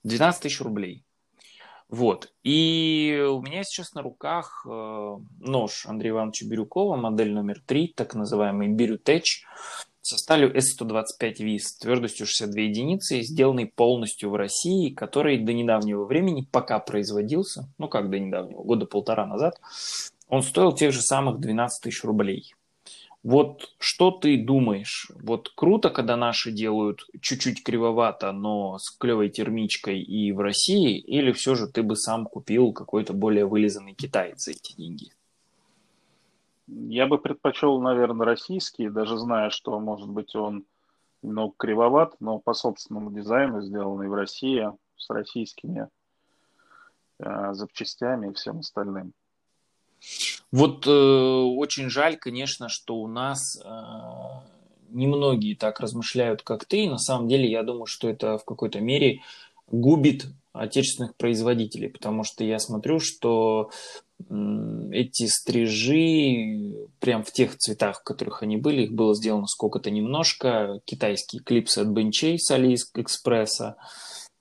12 0.04 0.44
тысяч 0.44 0.62
рублей. 0.62 1.04
Вот. 1.90 2.34
И 2.44 3.24
у 3.30 3.42
меня 3.42 3.64
сейчас 3.64 3.94
на 3.94 4.02
руках 4.02 4.66
нож 4.66 5.86
Андрея 5.86 6.14
Ивановича 6.14 6.48
Бирюкова, 6.48 6.96
модель 6.96 7.34
номер 7.34 7.62
3, 7.64 7.94
так 7.96 8.16
называемый 8.16 8.70
Бирютеч 8.70 9.46
со 10.04 10.18
сталью 10.18 10.54
S125 10.54 11.36
ВИС 11.40 11.78
твердостью 11.78 12.28
62 12.28 12.62
единицы, 12.62 13.22
сделанный 13.22 13.68
полностью 13.68 14.30
в 14.30 14.36
России, 14.36 14.94
который 14.94 15.40
до 15.40 15.54
недавнего 15.54 16.04
времени, 16.04 16.46
пока 16.52 16.80
производился, 16.80 17.70
ну 17.78 17.88
как 17.88 18.10
до 18.10 18.20
недавнего, 18.20 18.64
года 18.64 18.86
полтора 18.86 19.26
назад, 19.26 19.60
он 20.28 20.44
стоил 20.44 20.74
тех 20.74 20.92
же 20.92 21.02
самых 21.02 21.40
12 21.40 21.84
тысяч 21.84 22.04
рублей. 22.04 22.54
Вот 23.24 23.74
что 23.80 24.12
ты 24.12 24.38
думаешь? 24.38 25.10
Вот 25.22 25.50
круто, 25.56 25.90
когда 25.90 26.18
наши 26.18 26.52
делают 26.52 27.08
чуть-чуть 27.22 27.64
кривовато, 27.64 28.34
но 28.34 28.78
с 28.80 28.92
клевой 28.92 29.30
термичкой 29.30 30.02
и 30.02 30.34
в 30.34 30.42
России, 30.42 30.98
или 30.98 31.32
все 31.32 31.56
же 31.56 31.68
ты 31.68 31.82
бы 31.82 31.96
сам 31.96 32.26
купил 32.26 32.74
какой-то 32.74 33.14
более 33.14 33.46
вылизанный 33.46 33.94
китайец 33.94 34.44
за 34.44 34.52
эти 34.52 34.76
деньги? 34.76 35.12
Я 36.94 37.08
бы 37.08 37.18
предпочел, 37.18 37.82
наверное, 37.82 38.24
российский, 38.24 38.88
даже 38.88 39.18
зная, 39.18 39.50
что, 39.50 39.80
может 39.80 40.08
быть, 40.08 40.36
он 40.36 40.64
немного 41.24 41.56
кривоват, 41.58 42.16
но 42.20 42.38
по 42.38 42.54
собственному 42.54 43.12
дизайну 43.12 43.64
сделанный 43.64 44.08
в 44.08 44.14
России 44.14 44.70
с 44.96 45.10
российскими 45.10 45.90
э, 47.18 47.54
запчастями 47.54 48.30
и 48.30 48.34
всем 48.36 48.60
остальным. 48.60 49.14
Вот 50.52 50.86
э, 50.86 50.92
очень 50.92 51.90
жаль, 51.90 52.16
конечно, 52.16 52.70
что 52.70 52.98
у 52.98 53.08
нас 53.08 53.60
э, 53.60 53.70
немногие 54.90 55.56
так 55.56 55.80
размышляют, 55.80 56.44
как 56.44 56.66
ты. 56.66 56.88
На 56.88 57.00
самом 57.00 57.28
деле, 57.28 57.50
я 57.50 57.64
думаю, 57.64 57.88
что 57.88 58.08
это 58.08 58.38
в 58.38 58.46
какой-то 58.46 58.82
мере 58.82 59.22
губит 59.66 60.28
отечественных 60.52 61.16
производителей, 61.16 61.90
потому 61.90 62.24
что 62.24 62.44
я 62.44 62.60
смотрю, 62.60 63.00
что 63.00 63.72
эти 64.92 65.28
стрижи 65.28 66.88
прям 67.00 67.24
в 67.24 67.32
тех 67.32 67.58
цветах, 67.58 68.02
в 68.02 68.04
которых 68.04 68.44
они 68.44 68.58
были, 68.58 68.84
их 68.84 68.94
было 68.94 69.16
сделано 69.16 69.48
сколько-то 69.48 69.92
немножко. 69.92 70.80
Китайские 70.86 71.42
клипсы 71.42 71.80
от 71.80 71.88
Бенчей 71.88 72.40
с 72.40 72.52
Алиэкспресса. 72.52 73.76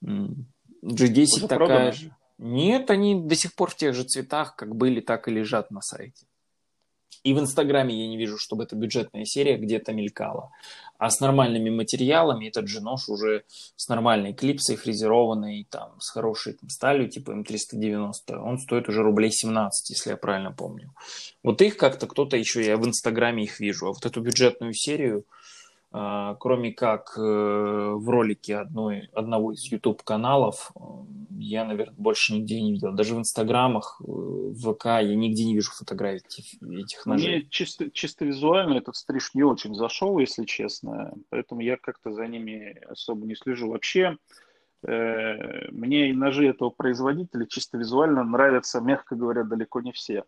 G10 0.02 0.42
Уже 0.82 1.48
такая 1.48 1.56
проданы? 1.56 1.92
же. 1.92 2.16
Нет, 2.38 2.90
они 2.90 3.14
до 3.14 3.36
сих 3.36 3.54
пор 3.54 3.70
в 3.70 3.76
тех 3.76 3.94
же 3.94 4.02
цветах, 4.04 4.56
как 4.56 4.74
были, 4.74 5.00
так 5.00 5.28
и 5.28 5.30
лежат 5.30 5.70
на 5.70 5.80
сайте. 5.80 6.26
И 7.24 7.34
в 7.34 7.38
Инстаграме 7.38 7.94
я 7.94 8.08
не 8.08 8.16
вижу, 8.16 8.36
чтобы 8.36 8.64
эта 8.64 8.74
бюджетная 8.74 9.24
серия 9.24 9.56
где-то 9.56 9.92
мелькала. 9.92 10.50
А 10.98 11.10
с 11.10 11.20
нормальными 11.20 11.70
материалами 11.70 12.48
этот 12.48 12.68
же 12.68 12.80
нож 12.80 13.08
уже 13.08 13.44
с 13.76 13.88
нормальной 13.88 14.32
клипсой, 14.32 14.76
фрезерованной, 14.76 15.66
там, 15.70 16.00
с 16.00 16.10
хорошей 16.10 16.54
там, 16.54 16.68
сталью, 16.68 17.08
типа 17.08 17.32
М390, 17.32 18.36
он 18.36 18.58
стоит 18.58 18.88
уже 18.88 19.02
рублей 19.02 19.30
17, 19.30 19.90
если 19.90 20.10
я 20.10 20.16
правильно 20.16 20.52
помню. 20.52 20.92
Вот 21.42 21.60
их 21.62 21.76
как-то 21.76 22.06
кто-то 22.06 22.36
еще, 22.36 22.64
я 22.64 22.76
в 22.76 22.86
Инстаграме 22.86 23.44
их 23.44 23.60
вижу. 23.60 23.86
А 23.86 23.92
вот 23.92 24.04
эту 24.04 24.20
бюджетную 24.20 24.74
серию, 24.74 25.24
кроме 25.92 26.72
как 26.72 27.12
э, 27.18 27.20
в 27.20 28.08
ролике 28.08 28.56
одной, 28.56 29.10
одного 29.12 29.52
из 29.52 29.64
YouTube-каналов, 29.70 30.72
я, 31.30 31.64
наверное, 31.64 31.94
больше 31.98 32.32
нигде 32.34 32.62
не 32.62 32.72
видел. 32.72 32.92
Даже 32.92 33.14
в 33.14 33.18
Инстаграмах, 33.18 34.00
э, 34.00 34.04
в 34.06 34.72
ВК 34.72 34.86
я 34.86 35.14
нигде 35.14 35.44
не 35.44 35.54
вижу 35.54 35.70
фотографий 35.70 36.24
этих, 36.26 36.62
этих 36.62 37.04
ножей. 37.04 37.36
Мне 37.36 37.46
чисто, 37.50 37.90
чисто 37.90 38.24
визуально 38.24 38.78
этот 38.78 38.96
стриж 38.96 39.34
не 39.34 39.42
очень 39.42 39.74
зашел, 39.74 40.18
если 40.18 40.44
честно, 40.44 41.12
поэтому 41.28 41.60
я 41.60 41.76
как-то 41.76 42.12
за 42.12 42.26
ними 42.26 42.78
особо 42.88 43.26
не 43.26 43.34
слежу. 43.34 43.70
Вообще, 43.70 44.16
э, 44.86 45.68
мне 45.72 46.08
и 46.08 46.14
ножи 46.14 46.46
этого 46.46 46.70
производителя 46.70 47.44
чисто 47.46 47.76
визуально 47.76 48.24
нравятся, 48.24 48.80
мягко 48.80 49.14
говоря, 49.14 49.44
далеко 49.44 49.82
не 49.82 49.92
все. 49.92 50.24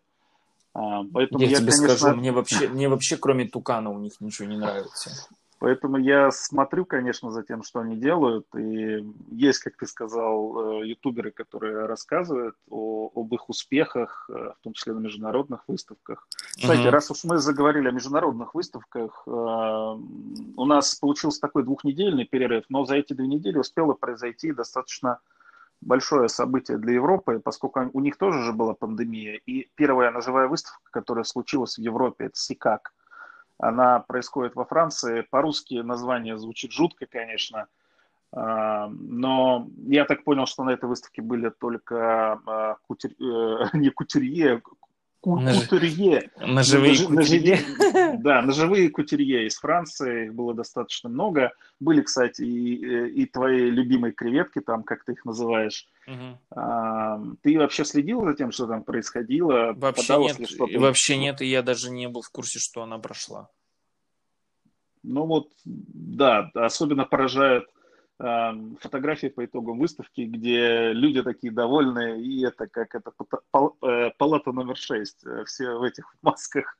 А, 0.75 1.03
поэтому 1.11 1.39
я, 1.41 1.47
я 1.47 1.55
тебе 1.57 1.71
конечно... 1.71 1.97
скажу, 1.97 2.17
мне 2.17 2.31
вообще, 2.31 2.67
мне 2.67 2.89
вообще 2.89 3.17
кроме 3.17 3.47
Тукана 3.47 3.89
у 3.89 3.97
них 3.97 4.19
ничего 4.19 4.47
не 4.47 4.57
нравится. 4.57 5.27
Поэтому 5.59 5.97
я 5.97 6.31
смотрю, 6.31 6.85
конечно, 6.85 7.31
за 7.31 7.41
тем, 7.43 7.63
что 7.63 7.79
они 7.79 7.95
делают. 7.95 8.45
И 8.55 9.05
есть, 9.31 9.59
как 9.59 9.77
ты 9.77 9.87
сказал, 9.87 10.81
э, 10.81 10.87
ютуберы, 10.87 11.31
которые 11.31 11.85
рассказывают 11.85 12.55
о, 12.69 13.09
об 13.15 13.33
их 13.33 13.49
успехах, 13.49 14.29
э, 14.29 14.33
в 14.33 14.63
том 14.63 14.73
числе 14.73 14.93
на 14.93 14.99
международных 14.99 15.63
выставках. 15.67 16.27
Кстати, 16.57 16.81
uh-huh. 16.81 16.89
раз 16.89 17.09
уж 17.09 17.23
мы 17.23 17.37
заговорили 17.37 17.87
о 17.87 17.91
международных 17.91 18.53
выставках, 18.53 19.23
э, 19.25 19.29
у 19.31 20.65
нас 20.65 20.95
получился 20.95 21.39
такой 21.39 21.63
двухнедельный 21.63 22.25
перерыв, 22.25 22.65
но 22.67 22.85
за 22.85 22.95
эти 22.95 23.13
две 23.13 23.27
недели 23.27 23.57
успело 23.57 23.93
произойти 23.93 24.51
достаточно 24.51 25.19
большое 25.79 26.27
событие 26.27 26.77
для 26.77 26.93
Европы, 26.95 27.39
поскольку 27.39 27.89
у 27.93 27.99
них 28.01 28.17
тоже 28.17 28.41
же 28.43 28.51
была 28.51 28.73
пандемия. 28.73 29.39
И 29.45 29.69
первая 29.75 30.11
ножевая 30.11 30.47
выставка, 30.47 30.81
которая 30.91 31.23
случилась 31.23 31.77
в 31.77 31.81
Европе, 31.81 32.25
это 32.25 32.37
СИКАК– 32.37 32.93
она 33.57 33.99
происходит 33.99 34.55
во 34.55 34.65
Франции. 34.65 35.21
По-русски 35.21 35.75
название 35.75 36.37
звучит 36.37 36.71
жутко, 36.71 37.05
конечно. 37.05 37.67
А, 38.31 38.87
но 38.89 39.67
я 39.87 40.05
так 40.05 40.23
понял, 40.23 40.45
что 40.45 40.63
на 40.63 40.71
этой 40.71 40.89
выставке 40.89 41.21
были 41.21 41.49
только 41.49 42.39
а, 42.45 42.75
кутюр... 42.87 43.11
Э, 43.11 43.69
не 45.25 45.61
кутюрье, 45.61 46.21
кутюрье. 46.21 46.31
Ножевые 46.39 46.97
кутюрье. 47.05 47.59
Да, 48.19 48.41
ножевые 48.41 48.89
кутюрье 48.89 49.47
из 49.47 49.55
Франции, 49.57 50.25
их 50.25 50.33
было 50.33 50.53
достаточно 50.53 51.09
много. 51.09 51.51
Были, 51.79 52.01
кстати, 52.01 52.41
и, 52.43 52.85
э, 52.85 53.09
и 53.09 53.25
твои 53.25 53.69
любимые 53.69 54.13
креветки, 54.13 54.61
там, 54.61 54.83
как 54.83 55.03
ты 55.03 55.13
их 55.13 55.25
называешь. 55.25 55.87
Угу. 56.07 57.37
Ты 57.41 57.57
вообще 57.57 57.85
следил 57.85 58.23
за 58.23 58.33
тем, 58.35 58.51
что 58.51 58.67
там 58.67 58.83
происходило? 58.83 59.73
Вообще 59.75 60.17
нет, 60.17 60.39
вообще 60.77 61.17
нет, 61.17 61.41
и 61.41 61.45
я 61.45 61.61
даже 61.61 61.89
не 61.89 62.07
был 62.07 62.21
в 62.21 62.29
курсе, 62.29 62.59
что 62.59 62.83
она 62.83 62.97
прошла. 62.99 63.49
Ну 65.03 65.25
вот, 65.25 65.51
да, 65.65 66.49
особенно 66.55 67.05
поражает 67.05 67.65
фотографии 68.17 69.27
по 69.27 69.43
итогам 69.43 69.77
выставки, 69.77 70.21
где 70.21 70.93
люди 70.93 71.21
такие 71.21 71.51
довольные, 71.51 72.21
и 72.21 72.45
это 72.45 72.67
как 72.67 72.95
это 72.95 73.11
э, 73.83 74.11
палата 74.17 74.53
номер 74.53 74.77
6, 74.77 75.25
э, 75.25 75.43
все 75.45 75.73
в 75.73 75.83
этих 75.83 76.05
масках, 76.21 76.77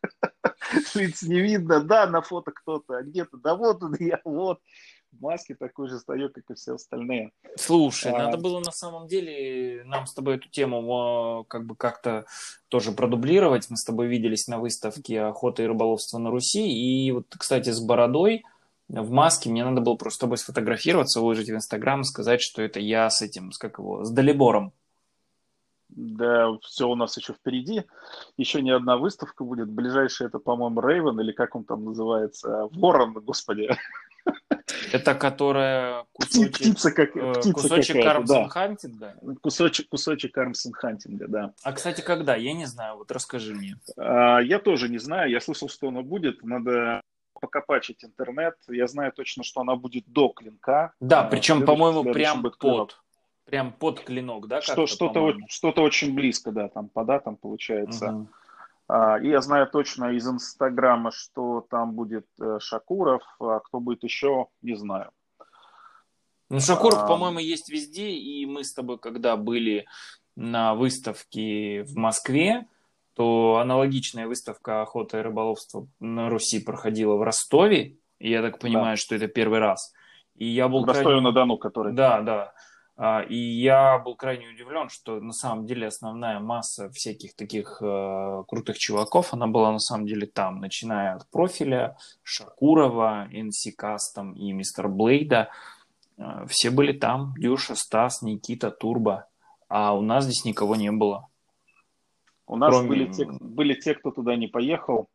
лиц 0.96 1.24
не 1.24 1.42
видно, 1.42 1.82
да, 1.82 2.08
на 2.08 2.22
фото 2.22 2.52
кто-то, 2.52 2.98
а 2.98 3.04
где-то, 3.04 3.38
да 3.38 3.56
вот 3.56 3.84
он 3.84 3.96
я, 4.00 4.22
вот, 4.24 4.62
в 5.12 5.22
маске 5.22 5.56
такой 5.56 5.90
же 5.90 6.00
стою, 6.00 6.30
как 6.30 6.50
и 6.50 6.54
все 6.54 6.76
остальные. 6.76 7.32
Слушай, 7.58 8.14
а... 8.14 8.18
надо 8.18 8.38
было 8.38 8.62
на 8.62 8.72
самом 8.72 9.08
деле 9.08 9.84
нам 9.86 10.08
с 10.08 10.14
тобой 10.14 10.36
эту 10.36 10.48
тему 10.50 11.46
как 11.50 11.66
бы 11.66 11.76
как-то 11.76 12.26
тоже 12.70 12.94
продублировать, 12.94 13.70
мы 13.70 13.76
с 13.76 13.84
тобой 13.84 14.08
виделись 14.08 14.48
на 14.48 14.58
выставке 14.58 15.22
охоты 15.22 15.64
и 15.64 15.68
рыболовства 15.68 16.18
на 16.18 16.32
Руси, 16.32 16.66
и 16.66 17.12
вот, 17.12 17.28
кстати, 17.38 17.72
с 17.72 17.82
бородой, 17.82 18.46
в 18.88 19.12
маске, 19.12 19.50
мне 19.50 19.66
надо 19.66 19.82
было 19.82 19.96
просто 19.96 20.18
с 20.18 20.20
тобой 20.22 20.38
сфотографироваться, 20.38 21.20
выложить 21.20 21.50
в 21.50 21.54
Инстаграм, 21.54 22.04
сказать, 22.04 22.42
что 22.42 22.62
это 22.62 22.80
я 22.80 23.10
с 23.10 23.22
этим, 23.22 23.52
с 23.52 23.58
как 23.58 23.80
его, 23.80 24.04
с 24.04 24.12
Далибором. 24.12 24.74
Да, 25.90 26.50
все 26.62 26.90
у 26.90 26.96
нас 26.96 27.16
еще 27.18 27.34
впереди. 27.34 27.84
Еще 28.38 28.62
не 28.62 28.72
одна 28.72 28.98
выставка 28.98 29.44
будет. 29.44 29.70
Ближайшая 29.70 30.28
это, 30.28 30.40
по-моему, 30.40 30.82
Рейвен, 30.82 31.20
или 31.20 31.32
как 31.32 31.56
он 31.56 31.64
там 31.64 31.86
называется? 31.86 32.68
Ворон, 32.72 33.14
господи. 33.14 33.70
Это 34.92 35.14
которая 35.14 36.06
кусочек, 36.14 36.56
птица, 36.56 36.92
как, 36.92 37.16
э, 37.16 37.34
птица 37.34 37.54
кусочек 37.54 38.04
Кармсон 38.04 38.44
да. 38.44 38.50
Хантинга? 38.50 39.16
Кусочек, 39.42 39.90
кусочек 39.90 40.34
Кармсон 40.34 40.74
Хантинга, 40.74 41.28
да. 41.28 41.54
А, 41.64 41.74
кстати, 41.74 42.02
когда? 42.02 42.36
Я 42.36 42.54
не 42.54 42.66
знаю, 42.66 42.98
вот 42.98 43.12
расскажи 43.12 43.54
мне. 43.54 43.78
А, 43.98 44.40
я 44.40 44.60
тоже 44.60 44.90
не 44.90 44.98
знаю, 44.98 45.30
я 45.30 45.40
слышал, 45.40 45.70
что 45.70 45.90
оно 45.90 46.02
будет. 46.02 46.44
Надо 46.44 47.02
покопачить 47.40 48.04
интернет. 48.04 48.56
Я 48.68 48.88
знаю 48.88 49.12
точно, 49.12 49.44
что 49.44 49.62
она 49.62 49.76
будет 49.76 50.06
до 50.08 50.30
клинка. 50.30 50.94
Да, 51.00 51.22
а, 51.22 51.28
причем, 51.28 51.66
по-моему, 51.66 52.04
прям 52.04 52.42
под. 52.44 52.58
Клинок. 52.58 53.04
Прям 53.46 53.72
под 53.74 54.00
клинок, 54.02 54.48
да? 54.48 54.62
Что, 54.62 54.88
что-то, 54.88 55.36
что-то 55.48 55.84
очень 55.84 56.16
близко, 56.16 56.52
да, 56.52 56.68
там 56.68 56.90
по 56.90 57.04
датам 57.04 57.38
получается. 57.38 58.12
Угу. 58.12 58.28
А, 58.88 59.20
и 59.20 59.30
я 59.30 59.42
знаю 59.42 59.68
точно 59.68 60.12
из 60.12 60.28
Инстаграма, 60.28 61.12
что 61.12 61.66
там 61.70 61.94
будет 61.94 62.28
э, 62.40 62.60
Шакуров, 62.60 63.24
а 63.40 63.60
кто 63.60 63.80
будет 63.80 64.04
еще, 64.04 64.48
не 64.62 64.76
знаю. 64.76 65.12
Ну, 66.50 66.60
Шакуров, 66.60 67.00
а... 67.00 67.08
по-моему, 67.08 67.40
есть 67.40 67.70
везде, 67.70 68.12
и 68.12 68.46
мы 68.46 68.64
с 68.64 68.74
тобой, 68.74 69.00
когда 69.00 69.36
были 69.38 69.86
на 70.36 70.76
выставке 70.76 71.84
в 71.84 71.96
Москве, 71.96 72.68
то 73.16 73.60
аналогичная 73.62 74.28
выставка 74.28 74.82
охоты 74.82 75.20
и 75.20 75.22
рыболовства 75.22 75.88
на 76.00 76.30
Руси 76.30 76.60
проходила 76.60 77.16
в 77.16 77.24
Ростове. 77.24 77.98
И 78.20 78.30
я 78.30 78.42
так 78.42 78.60
понимаю, 78.60 78.98
да. 78.98 79.02
что 79.02 79.16
это 79.16 79.28
первый 79.28 79.60
раз. 79.60 79.94
И 80.36 80.46
я 80.46 80.68
был 80.68 80.84
в 80.84 80.88
Ростове-на-Дону, 80.88 81.58
который. 81.58 81.94
Да, 81.94 82.22
да. 82.22 82.54
А, 82.98 83.22
и 83.22 83.36
я 83.36 84.00
был 84.00 84.16
крайне 84.16 84.48
удивлен, 84.50 84.90
что 84.90 85.20
на 85.20 85.32
самом 85.32 85.66
деле 85.66 85.88
основная 85.88 86.40
масса 86.40 86.90
всяких 86.92 87.36
таких 87.36 87.82
э, 87.82 88.44
крутых 88.48 88.78
чуваков, 88.78 89.34
она 89.34 89.48
была 89.48 89.72
на 89.72 89.80
самом 89.80 90.06
деле 90.06 90.28
там, 90.28 90.60
начиная 90.60 91.16
от 91.16 91.30
профиля 91.30 91.98
Шакурова, 92.24 93.28
NC 93.32 93.76
Custom 93.80 94.34
и 94.36 94.52
Мистер 94.52 94.88
Блейда. 94.88 95.50
Э, 96.18 96.46
все 96.48 96.70
были 96.70 96.92
там. 96.92 97.34
Дюша, 97.38 97.76
Стас, 97.76 98.22
Никита, 98.22 98.72
Турбо. 98.72 99.28
А 99.70 99.94
у 99.94 100.02
нас 100.02 100.26
здесь 100.26 100.46
никого 100.46 100.76
не 100.76 100.92
было. 100.92 101.28
У 102.48 102.58
нас 102.58 102.70
Кроме... 102.72 102.90
были, 102.90 103.12
те, 103.12 103.26
были 103.26 103.74
те, 103.74 103.96
кто 103.96 104.12
туда 104.12 104.36
не 104.36 104.48
поехал, 104.48 105.08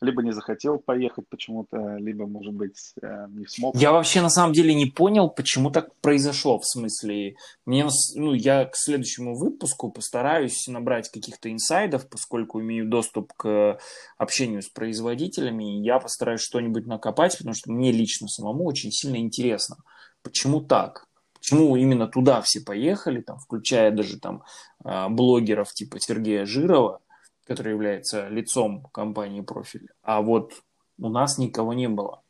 либо 0.00 0.22
не 0.22 0.32
захотел 0.32 0.78
поехать 0.78 1.24
почему-то, 1.28 1.96
либо, 1.96 2.26
может 2.26 2.54
быть, 2.54 2.94
э, 3.02 3.26
не 3.30 3.46
смог. 3.46 3.74
Я 3.74 3.92
вообще 3.92 4.20
на 4.20 4.30
самом 4.30 4.52
деле 4.52 4.74
не 4.74 4.86
понял, 4.86 5.28
почему 5.28 5.70
так 5.70 5.94
произошло. 6.00 6.58
В 6.58 6.66
смысле, 6.66 7.34
мне, 7.66 7.86
ну, 8.14 8.32
я 8.32 8.64
к 8.66 8.76
следующему 8.76 9.36
выпуску 9.36 9.90
постараюсь 9.90 10.66
набрать 10.68 11.10
каких-то 11.10 11.50
инсайдов, 11.50 12.08
поскольку 12.08 12.60
имею 12.60 12.88
доступ 12.88 13.32
к 13.32 13.78
общению 14.18 14.62
с 14.62 14.68
производителями. 14.68 15.82
Я 15.84 15.98
постараюсь 15.98 16.42
что-нибудь 16.42 16.86
накопать, 16.86 17.36
потому 17.36 17.54
что 17.54 17.72
мне 17.72 17.90
лично 17.90 18.28
самому 18.28 18.64
очень 18.64 18.92
сильно 18.92 19.16
интересно, 19.16 19.76
почему 20.22 20.60
так. 20.60 21.07
Почему 21.38 21.76
именно 21.76 22.06
туда 22.06 22.40
все 22.42 22.60
поехали, 22.60 23.20
там, 23.20 23.38
включая 23.38 23.90
даже 23.90 24.18
там 24.18 24.42
а, 24.84 25.08
блогеров 25.08 25.72
типа 25.72 26.00
Сергея 26.00 26.44
Жирова, 26.44 27.00
который 27.46 27.72
является 27.72 28.28
лицом 28.28 28.86
компании 28.92 29.40
«Профиль», 29.40 29.88
а 30.02 30.20
вот 30.20 30.52
у 30.98 31.08
нас 31.08 31.38
никого 31.38 31.72
не 31.72 31.88
было. 31.88 32.22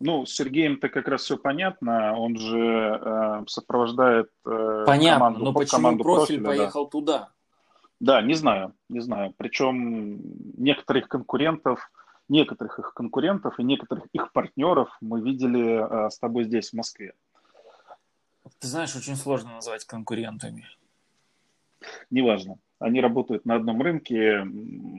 Ну, 0.00 0.26
с 0.26 0.34
Сергеем-то 0.34 0.88
как 0.88 1.08
раз 1.08 1.22
все 1.22 1.36
понятно, 1.36 2.18
он 2.18 2.36
же 2.36 2.58
э, 2.58 3.44
сопровождает 3.46 4.28
э, 4.44 4.84
Понятно, 4.86 5.18
команду, 5.18 5.44
но 5.44 5.52
почему 5.52 5.76
команду 5.76 6.04
«Профиль» 6.04 6.42
профиля, 6.42 6.46
поехал 6.46 6.84
да. 6.84 6.90
туда? 6.90 7.28
Да, 8.00 8.22
не 8.22 8.34
знаю, 8.34 8.74
не 8.88 9.00
знаю. 9.00 9.32
Причем 9.36 10.20
некоторых 10.58 11.08
конкурентов, 11.08 11.90
некоторых 12.28 12.78
их 12.80 12.92
конкурентов 12.92 13.58
и 13.58 13.62
некоторых 13.62 14.04
их 14.12 14.32
партнеров 14.32 14.88
мы 15.00 15.20
видели 15.20 16.06
э, 16.06 16.10
с 16.10 16.18
тобой 16.18 16.44
здесь, 16.44 16.70
в 16.70 16.74
Москве. 16.74 17.14
Ты 18.58 18.68
знаешь, 18.68 18.94
очень 18.96 19.16
сложно 19.16 19.54
назвать 19.54 19.84
конкурентами. 19.84 20.66
Неважно. 22.10 22.58
Они 22.78 23.00
работают 23.00 23.46
на 23.46 23.54
одном 23.54 23.80
рынке, 23.80 24.42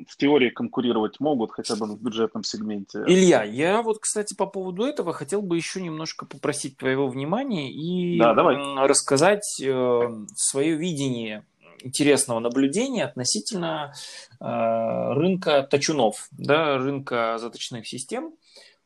в 0.07 0.17
теории 0.17 0.49
конкурировать 0.49 1.19
могут, 1.19 1.51
хотя 1.51 1.75
бы 1.75 1.85
в 1.85 2.01
бюджетном 2.01 2.43
сегменте. 2.43 3.03
Илья, 3.05 3.43
я 3.43 3.81
вот, 3.81 3.99
кстати, 3.99 4.33
по 4.33 4.45
поводу 4.45 4.85
этого 4.85 5.13
хотел 5.13 5.41
бы 5.41 5.55
еще 5.57 5.81
немножко 5.81 6.25
попросить 6.25 6.77
твоего 6.77 7.07
внимания 7.07 7.71
и 7.71 8.17
да, 8.17 8.33
давай. 8.33 8.55
рассказать 8.87 9.59
э, 9.61 9.99
свое 10.35 10.75
видение 10.75 11.45
интересного 11.83 12.39
наблюдения 12.39 13.03
относительно 13.03 13.93
э, 14.39 14.45
рынка 14.45 15.61
точунов, 15.63 16.27
да, 16.31 16.77
рынка 16.77 17.37
заточных 17.37 17.87
систем. 17.87 18.33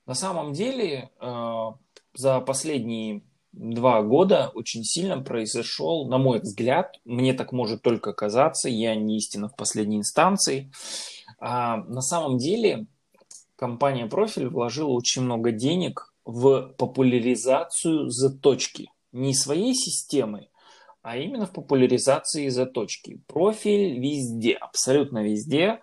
На 0.05 0.15
самом 0.15 0.51
деле 0.51 1.11
э, 1.21 1.65
за 2.15 2.41
последние 2.41 3.21
два 3.51 4.01
года 4.01 4.51
очень 4.53 4.83
сильно 4.83 5.21
произошел, 5.21 6.07
на 6.07 6.17
мой 6.17 6.39
взгляд, 6.39 6.99
мне 7.05 7.33
так 7.33 7.51
может 7.51 7.81
только 7.81 8.13
казаться, 8.13 8.69
я 8.69 8.95
не 8.95 9.17
истина 9.17 9.49
в 9.49 9.55
последней 9.55 9.97
инстанции, 9.97 10.71
а 11.39 11.77
на 11.77 12.01
самом 12.01 12.37
деле 12.37 12.85
компания 13.55 14.07
Профиль 14.07 14.47
вложила 14.47 14.89
очень 14.89 15.23
много 15.23 15.51
денег 15.51 16.13
в 16.25 16.73
популяризацию 16.77 18.09
заточки. 18.09 18.91
Не 19.11 19.33
своей 19.33 19.73
системы, 19.73 20.49
а 21.01 21.17
именно 21.17 21.45
в 21.45 21.51
популяризации 21.51 22.49
заточки. 22.49 23.21
Профиль 23.27 23.99
везде, 23.99 24.53
абсолютно 24.53 25.23
везде. 25.23 25.79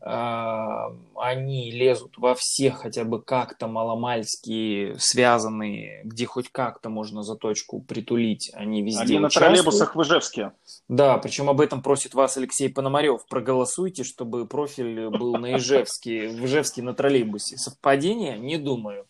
А, 0.00 0.88
они 1.16 1.70
лезут 1.70 2.16
во 2.16 2.34
все 2.34 2.70
хотя 2.70 3.04
бы 3.04 3.22
как-то 3.22 3.66
маломальские 3.66 4.98
связанные, 4.98 6.02
где 6.04 6.24
хоть 6.26 6.48
как-то 6.50 6.88
можно 6.88 7.22
заточку 7.22 7.80
притулить. 7.82 8.50
Они 8.54 8.82
везде 8.82 9.02
Они 9.02 9.18
на 9.18 9.28
троллейбусах 9.28 9.94
в 9.94 10.02
Ижевске. 10.02 10.52
Да, 10.88 11.18
причем 11.18 11.50
об 11.50 11.60
этом 11.60 11.82
просит 11.82 12.14
вас 12.14 12.36
Алексей 12.38 12.68
Пономарев. 12.68 13.26
Проголосуйте, 13.28 14.02
чтобы 14.02 14.46
профиль 14.46 15.08
был 15.10 15.36
на 15.36 15.56
Ижевске, 15.56 16.28
в 16.28 16.44
Ижевске 16.44 16.82
на 16.82 16.94
троллейбусе. 16.94 17.58
Совпадение? 17.58 18.38
Не 18.38 18.56
думаю. 18.56 19.06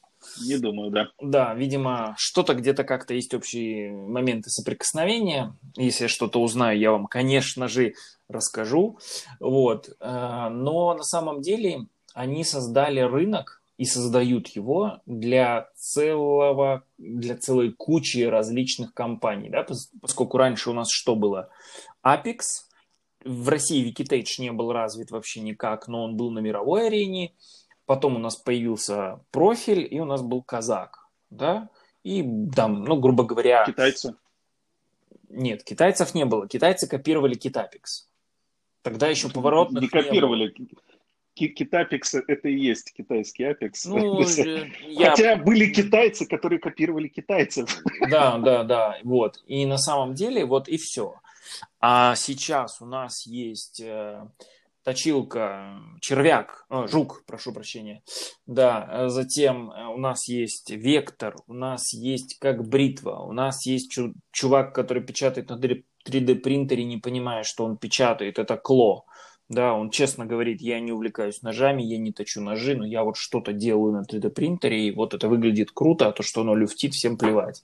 Не 0.47 0.59
думаю, 0.59 0.91
да. 0.91 1.09
Да, 1.21 1.55
видимо, 1.55 2.15
что-то 2.19 2.55
где-то 2.55 2.85
как-то 2.85 3.15
есть 3.15 3.35
общие 3.35 3.93
моменты 3.93 4.51
соприкосновения. 4.51 5.57
Если 5.77 6.05
я 6.05 6.09
что-то 6.09 6.41
узнаю, 6.41 6.79
я 6.79 6.93
вам, 6.93 7.07
конечно 7.07 7.69
же, 7.69 7.95
расскажу. 8.29 8.99
Вот. 9.41 9.91
Э, 10.01 10.49
но 10.51 10.95
на 10.95 11.03
самом 11.03 11.41
деле 11.41 11.87
они 12.15 12.45
создали 12.45 13.01
рынок 13.01 13.63
и 13.77 13.85
создают 13.85 14.49
его 14.49 15.01
для 15.05 15.69
целого, 15.75 16.85
для 16.97 17.37
целой 17.37 17.73
кучи 17.73 18.23
различных 18.23 18.95
компаний, 18.95 19.51
да, 19.51 19.67
поскольку 20.01 20.39
раньше 20.39 20.71
у 20.71 20.73
нас 20.73 20.89
что 20.91 21.17
было? 21.17 21.49
Apex, 22.07 22.41
в 23.25 23.49
России 23.49 23.85
Wicked 23.85 24.18
Edge 24.18 24.41
не 24.41 24.53
был 24.53 24.73
развит 24.73 25.11
вообще 25.11 25.41
никак, 25.41 25.89
но 25.89 26.05
он 26.05 26.17
был 26.17 26.31
на 26.31 26.39
мировой 26.39 26.87
арене, 26.87 27.33
Потом 27.87 28.17
у 28.17 28.19
нас 28.19 28.37
появился 28.37 29.21
профиль, 29.31 29.87
и 29.91 30.01
у 30.01 30.05
нас 30.05 30.23
был 30.23 30.43
казак, 30.43 31.09
да, 31.31 31.69
и 32.03 32.23
там, 32.55 32.85
ну, 32.85 32.97
грубо 32.99 33.25
говоря... 33.25 33.65
Китайцы? 33.65 34.15
Нет, 35.29 35.65
китайцев 35.65 36.15
не 36.15 36.25
было. 36.25 36.47
Китайцы 36.47 36.87
копировали 36.87 37.35
Китапекс. 37.35 38.09
Тогда 38.83 39.09
еще 39.09 39.31
поворотных 39.31 39.83
не 39.83 39.89
копировали. 39.89 40.55
Не 41.37 41.49
Китапекс 41.49 42.15
это 42.15 42.49
и 42.49 42.57
есть 42.57 42.93
китайский 42.93 43.45
апекс. 43.45 43.87
Ну, 43.87 44.21
я... 44.87 45.11
Хотя 45.11 45.37
были 45.37 45.73
китайцы, 45.73 46.27
которые 46.27 46.61
копировали 46.61 47.09
китайцев. 47.09 47.83
Да, 48.09 48.39
да, 48.39 48.63
да. 48.63 48.99
Вот. 49.03 49.43
И 49.47 49.67
на 49.67 49.79
самом 49.79 50.15
деле 50.15 50.45
вот 50.45 50.69
и 50.69 50.77
все. 50.77 51.17
А 51.81 52.15
сейчас 52.15 52.81
у 52.81 52.87
нас 52.87 53.27
есть 53.27 53.81
э, 53.81 54.29
точилка, 54.85 55.81
червяк, 56.01 56.67
о, 56.69 56.87
жук, 56.87 57.25
прошу 57.27 57.53
прощения. 57.53 58.03
Да, 58.47 58.89
э, 58.91 59.09
затем 59.09 59.71
э, 59.71 59.87
у 59.87 59.97
нас 59.97 60.29
есть 60.29 60.71
вектор, 60.71 61.37
у 61.47 61.55
нас 61.55 61.93
есть 61.93 62.39
как 62.39 62.69
бритва, 62.69 63.21
у 63.21 63.33
нас 63.33 63.67
есть 63.67 63.99
чувак, 64.31 64.75
который 64.75 65.03
печатает 65.03 65.49
на 65.49 65.55
3D 65.55 66.35
принтере, 66.37 66.85
не 66.85 66.99
понимая, 66.99 67.45
что 67.45 67.65
он 67.65 67.79
печатает, 67.79 68.39
это 68.39 68.57
кло. 68.57 69.07
Да, 69.55 69.73
он 69.73 69.91
честно 69.91 70.27
говорит, 70.27 70.61
я 70.61 70.81
не 70.81 70.91
увлекаюсь 70.91 71.43
ножами, 71.43 71.83
я 71.83 71.97
не 71.97 72.13
точу 72.13 72.41
ножи, 72.41 72.75
но 72.75 72.85
я 72.85 73.05
вот 73.05 73.17
что-то 73.17 73.53
делаю 73.53 73.93
на 73.93 74.03
3D 74.03 74.31
принтере, 74.31 74.89
и 74.89 74.91
вот 74.91 75.15
это 75.15 75.29
выглядит 75.29 75.71
круто, 75.71 76.09
а 76.09 76.13
то, 76.13 76.25
что 76.25 76.41
оно 76.41 76.57
люфтит, 76.57 76.93
всем 76.93 77.17
плевать. 77.17 77.63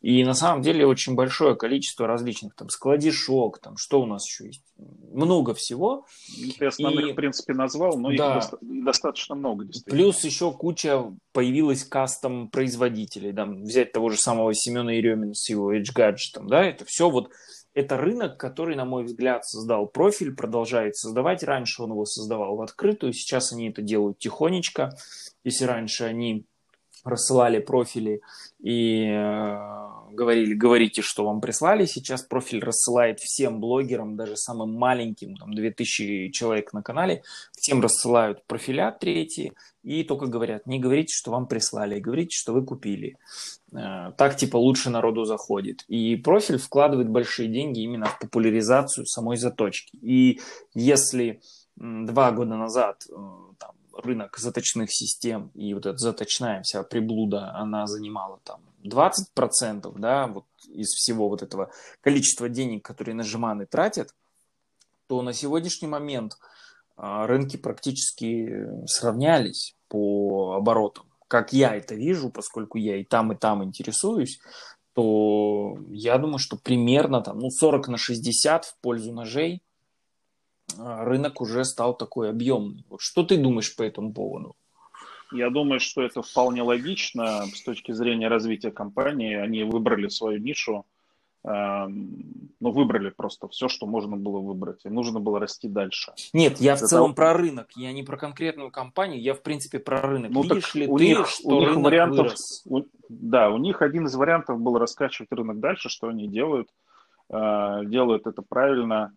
И 0.00 0.24
на 0.24 0.34
самом 0.34 0.62
деле 0.62 0.86
очень 0.86 1.14
большое 1.14 1.54
количество 1.54 2.06
различных, 2.08 2.54
там, 2.56 2.68
складишок, 2.68 3.58
там, 3.60 3.76
что 3.76 4.02
у 4.02 4.06
нас 4.06 4.26
еще 4.26 4.46
есть, 4.46 4.62
много 5.12 5.54
всего. 5.54 6.06
Ты 6.58 6.66
основных, 6.66 7.10
и, 7.10 7.12
в 7.12 7.14
принципе, 7.14 7.52
назвал, 7.52 7.96
но 7.98 8.08
да, 8.08 8.14
их 8.14 8.34
доста- 8.34 8.58
достаточно 8.60 9.34
много, 9.36 9.66
действительно. 9.66 10.02
Плюс 10.02 10.24
еще 10.24 10.52
куча 10.52 11.04
появилась 11.32 11.84
кастом 11.84 12.48
производителей, 12.48 13.32
там, 13.32 13.62
взять 13.62 13.92
того 13.92 14.10
же 14.10 14.16
самого 14.16 14.52
Семена 14.52 14.92
Еремина 14.92 15.34
с 15.34 15.48
его 15.48 15.72
Edge 15.72 15.94
Gadget, 15.94 16.44
да, 16.46 16.64
это 16.64 16.84
все 16.84 17.08
вот 17.08 17.30
это 17.80 17.96
рынок, 17.96 18.36
который, 18.36 18.76
на 18.76 18.84
мой 18.84 19.04
взгляд, 19.04 19.44
создал 19.46 19.86
профиль, 19.86 20.34
продолжает 20.34 20.96
создавать. 20.96 21.42
Раньше 21.42 21.82
он 21.82 21.90
его 21.90 22.04
создавал 22.04 22.56
в 22.56 22.62
открытую, 22.62 23.12
сейчас 23.12 23.52
они 23.52 23.70
это 23.70 23.82
делают 23.82 24.18
тихонечко. 24.18 24.96
Если 25.44 25.64
раньше 25.64 26.04
они 26.04 26.46
рассылали 27.04 27.58
профили 27.58 28.22
и 28.58 29.06
э, 29.06 29.88
говорили, 30.12 30.54
говорите, 30.54 31.02
что 31.02 31.24
вам 31.24 31.40
прислали. 31.40 31.86
Сейчас 31.86 32.22
профиль 32.22 32.62
рассылает 32.62 33.20
всем 33.20 33.60
блогерам, 33.60 34.16
даже 34.16 34.36
самым 34.36 34.74
маленьким, 34.74 35.36
там 35.36 35.54
2000 35.54 36.30
человек 36.30 36.72
на 36.72 36.82
канале, 36.82 37.22
всем 37.52 37.80
рассылают 37.80 38.44
профиля 38.46 38.92
третьи 38.92 39.52
и 39.82 40.04
только 40.04 40.26
говорят, 40.26 40.66
не 40.66 40.78
говорите, 40.78 41.14
что 41.14 41.30
вам 41.30 41.46
прислали, 41.46 42.00
говорите, 42.00 42.36
что 42.36 42.52
вы 42.52 42.64
купили. 42.64 43.16
Э, 43.72 44.12
так 44.16 44.36
типа 44.36 44.56
лучше 44.56 44.90
народу 44.90 45.24
заходит. 45.24 45.84
И 45.88 46.16
профиль 46.16 46.58
вкладывает 46.58 47.08
большие 47.08 47.48
деньги 47.48 47.80
именно 47.80 48.06
в 48.06 48.18
популяризацию 48.18 49.06
самой 49.06 49.36
заточки. 49.36 49.96
И 50.02 50.40
если 50.74 51.40
два 51.76 52.30
года 52.32 52.56
назад 52.56 53.06
э, 53.08 53.14
там, 53.58 53.72
рынок 54.00 54.38
заточных 54.38 54.92
систем 54.92 55.50
и 55.54 55.74
вот 55.74 55.86
эта 55.86 55.96
заточная 55.98 56.62
вся 56.62 56.82
приблуда, 56.82 57.52
она 57.54 57.86
занимала 57.86 58.40
там 58.44 58.60
20%, 58.84 59.92
да, 59.98 60.26
вот 60.26 60.46
из 60.68 60.88
всего 60.88 61.28
вот 61.28 61.42
этого 61.42 61.70
количества 62.00 62.48
денег, 62.48 62.84
которые 62.84 63.14
нажиманы 63.14 63.66
тратят, 63.66 64.14
то 65.06 65.22
на 65.22 65.32
сегодняшний 65.32 65.88
момент 65.88 66.38
а, 66.96 67.26
рынки 67.26 67.56
практически 67.56 68.66
сравнялись 68.86 69.74
по 69.88 70.54
оборотам. 70.54 71.06
Как 71.28 71.52
я 71.52 71.74
это 71.74 71.94
вижу, 71.94 72.30
поскольку 72.30 72.78
я 72.78 72.96
и 72.96 73.04
там, 73.04 73.32
и 73.32 73.36
там 73.36 73.64
интересуюсь, 73.64 74.40
то 74.94 75.76
я 75.88 76.18
думаю, 76.18 76.38
что 76.38 76.56
примерно 76.56 77.20
там, 77.20 77.38
ну, 77.38 77.50
40 77.50 77.88
на 77.88 77.96
60 77.96 78.64
в 78.64 78.76
пользу 78.80 79.12
ножей 79.12 79.62
рынок 80.78 81.40
уже 81.40 81.64
стал 81.64 81.96
такой 81.96 82.30
объемный. 82.30 82.84
Вот 82.88 83.00
что 83.00 83.22
ты 83.22 83.36
думаешь 83.36 83.74
по 83.74 83.82
этому 83.82 84.12
поводу? 84.12 84.56
Я 85.32 85.50
думаю, 85.50 85.80
что 85.80 86.02
это 86.02 86.22
вполне 86.22 86.62
логично 86.62 87.46
с 87.46 87.62
точки 87.62 87.92
зрения 87.92 88.28
развития 88.28 88.70
компании. 88.70 89.34
Они 89.34 89.62
выбрали 89.62 90.08
свою 90.08 90.40
нишу, 90.40 90.86
эм, 91.44 92.50
ну, 92.58 92.70
выбрали 92.72 93.10
просто 93.10 93.46
все, 93.48 93.68
что 93.68 93.86
можно 93.86 94.16
было 94.16 94.40
выбрать. 94.40 94.84
И 94.84 94.88
нужно 94.88 95.20
было 95.20 95.38
расти 95.38 95.68
дальше. 95.68 96.12
Нет, 96.32 96.58
я 96.58 96.74
в 96.74 96.80
целом 96.80 97.14
того... 97.14 97.14
про 97.14 97.34
рынок. 97.34 97.68
Я 97.76 97.92
не 97.92 98.02
про 98.02 98.16
конкретную 98.16 98.70
компанию, 98.70 99.22
я 99.22 99.34
в 99.34 99.42
принципе 99.42 99.78
про 99.78 100.00
рынок. 100.00 100.32
Ну, 100.32 100.42
Видишь 100.42 100.74
ли 100.74 100.88
у 100.88 100.98
ты, 100.98 101.06
них, 101.06 101.28
что 101.28 101.48
у 101.48 101.60
них 101.60 101.68
рынок 101.68 101.84
вариантов, 101.84 102.26
вырос? 102.26 102.62
У, 102.66 102.82
да, 103.08 103.50
у 103.50 103.58
них 103.58 103.82
один 103.82 104.06
из 104.06 104.14
вариантов 104.14 104.60
был 104.60 104.78
раскачивать 104.78 105.30
рынок 105.30 105.60
дальше, 105.60 105.88
что 105.88 106.08
они 106.08 106.26
делают. 106.26 106.68
Э, 107.28 107.82
делают 107.84 108.26
это 108.26 108.42
правильно. 108.42 109.12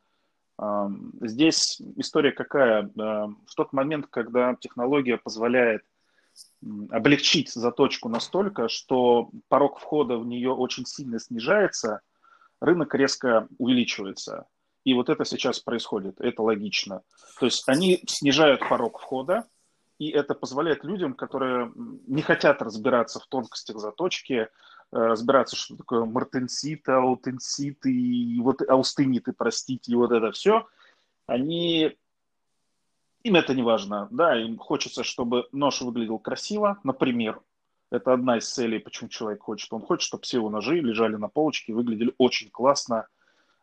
Здесь 1.22 1.82
история 1.96 2.32
какая? 2.32 2.90
В 2.96 3.56
тот 3.56 3.74
момент, 3.74 4.08
когда 4.10 4.56
технология 4.56 5.18
позволяет 5.18 5.84
облегчить 6.90 7.52
заточку 7.52 8.10
настолько, 8.10 8.68
что 8.68 9.30
порог 9.50 9.80
входа 9.80 10.18
в 10.18 10.26
нее 10.26 10.52
очень 10.52 10.86
сильно 10.86 11.20
снижается, 11.20 12.02
рынок 12.60 12.96
резко 12.96 13.48
увеличивается. 13.58 14.48
И 14.84 14.94
вот 14.94 15.10
это 15.10 15.26
сейчас 15.26 15.60
происходит, 15.60 16.20
это 16.20 16.42
логично. 16.42 17.04
То 17.40 17.46
есть 17.46 17.68
они 17.70 18.04
снижают 18.08 18.68
порог 18.68 19.00
входа, 19.00 19.46
и 20.00 20.10
это 20.10 20.34
позволяет 20.34 20.84
людям, 20.84 21.14
которые 21.14 21.72
не 21.76 22.22
хотят 22.22 22.62
разбираться 22.62 23.20
в 23.20 23.28
тонкостях 23.28 23.78
заточки, 23.78 24.50
разбираться, 24.94 25.56
что 25.56 25.76
такое 25.76 26.06
мартенсит, 26.06 26.88
аутенсит 26.88 27.86
и 27.86 28.40
вот 28.42 28.62
аустениты, 28.62 29.34
простите, 29.34 29.92
и 29.92 29.96
вот 29.96 30.12
это 30.12 30.32
все, 30.32 30.68
они 31.28 31.98
им 33.24 33.36
это 33.36 33.54
не 33.54 33.64
важно, 33.64 34.08
да, 34.12 34.40
им 34.40 34.58
хочется, 34.58 35.04
чтобы 35.04 35.48
нож 35.52 35.82
выглядел 35.82 36.20
красиво, 36.20 36.80
например, 36.84 37.42
Это 37.90 38.12
одна 38.14 38.38
из 38.38 38.52
целей, 38.52 38.80
почему 38.80 39.08
человек 39.08 39.44
хочет. 39.44 39.72
Он 39.72 39.82
хочет, 39.82 40.08
чтобы 40.08 40.24
все 40.24 40.38
его 40.38 40.50
ножи 40.50 40.80
лежали 40.80 41.16
на 41.16 41.28
полочке, 41.28 41.74
выглядели 41.74 42.12
очень 42.18 42.50
классно, 42.50 43.08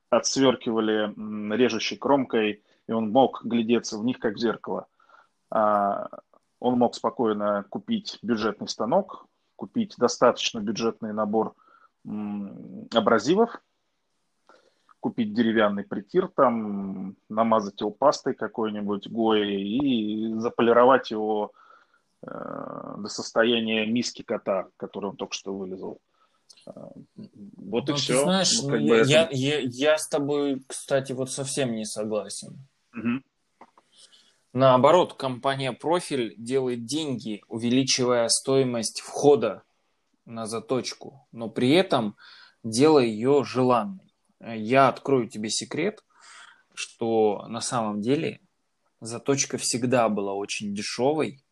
отсверкивали 0.09 1.13
режущей 1.57 1.97
кромкой, 1.97 2.63
и 2.87 2.93
он 2.93 3.11
мог 3.11 3.45
глядеться 3.45 3.99
в 3.99 4.05
них 4.05 4.21
как 4.21 4.35
в 4.35 4.39
зеркало. 4.39 4.87
А, 5.51 6.09
он 6.61 6.79
мог 6.79 6.95
спокойно 6.95 7.65
купить 7.71 8.19
бюджетный 8.23 8.69
станок, 8.69 9.27
купить 9.61 9.95
достаточно 9.99 10.59
бюджетный 10.61 11.13
набор 11.13 11.55
абразивов, 12.95 13.61
купить 15.01 15.35
деревянный 15.35 15.85
притир, 15.85 16.29
там, 16.29 17.15
намазать 17.29 17.79
его 17.79 17.91
пастой 17.91 18.35
какой-нибудь, 18.35 19.09
гоей, 19.09 19.63
и 19.63 20.35
заполировать 20.39 21.11
его 21.11 21.53
э, 22.23 22.95
до 22.99 23.09
состояния 23.09 23.85
миски 23.85 24.23
кота, 24.23 24.69
который 24.79 25.11
он 25.11 25.17
только 25.17 25.35
что 25.35 25.55
вылезал. 25.55 26.01
Э, 26.67 26.71
вот 27.57 27.89
ну, 27.89 27.95
и 27.95 27.97
все. 27.99 28.23
знаешь, 28.23 28.63
ну, 28.63 28.71
ну, 28.71 28.77
я, 28.79 28.97
это... 28.97 29.11
я, 29.11 29.29
я, 29.31 29.59
я 29.61 29.99
с 29.99 30.09
тобой, 30.09 30.63
кстати, 30.67 31.13
вот 31.13 31.31
совсем 31.31 31.73
не 31.73 31.85
согласен. 31.85 32.57
Угу. 32.95 33.21
Наоборот, 34.53 35.15
компания 35.15 35.73
Профиль 35.73 36.35
делает 36.37 36.85
деньги, 36.85 37.43
увеличивая 37.47 38.29
стоимость 38.29 39.01
входа 39.01 39.63
на 40.25 40.47
заточку, 40.47 41.29
но 41.31 41.49
при 41.49 41.71
этом 41.71 42.17
делая 42.65 43.05
ее 43.05 43.45
желанной. 43.45 44.13
Я 44.41 44.89
открою 44.89 45.29
тебе 45.29 45.51
секрет, 45.51 46.05
что 46.75 47.47
на 47.47 47.61
самом 47.61 48.01
деле 48.01 48.41
заточка 49.01 49.57
всегда 49.57 50.09
была 50.09 50.35
очень 50.35 50.75
дешевой, 50.75 51.45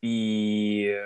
и 0.00 0.96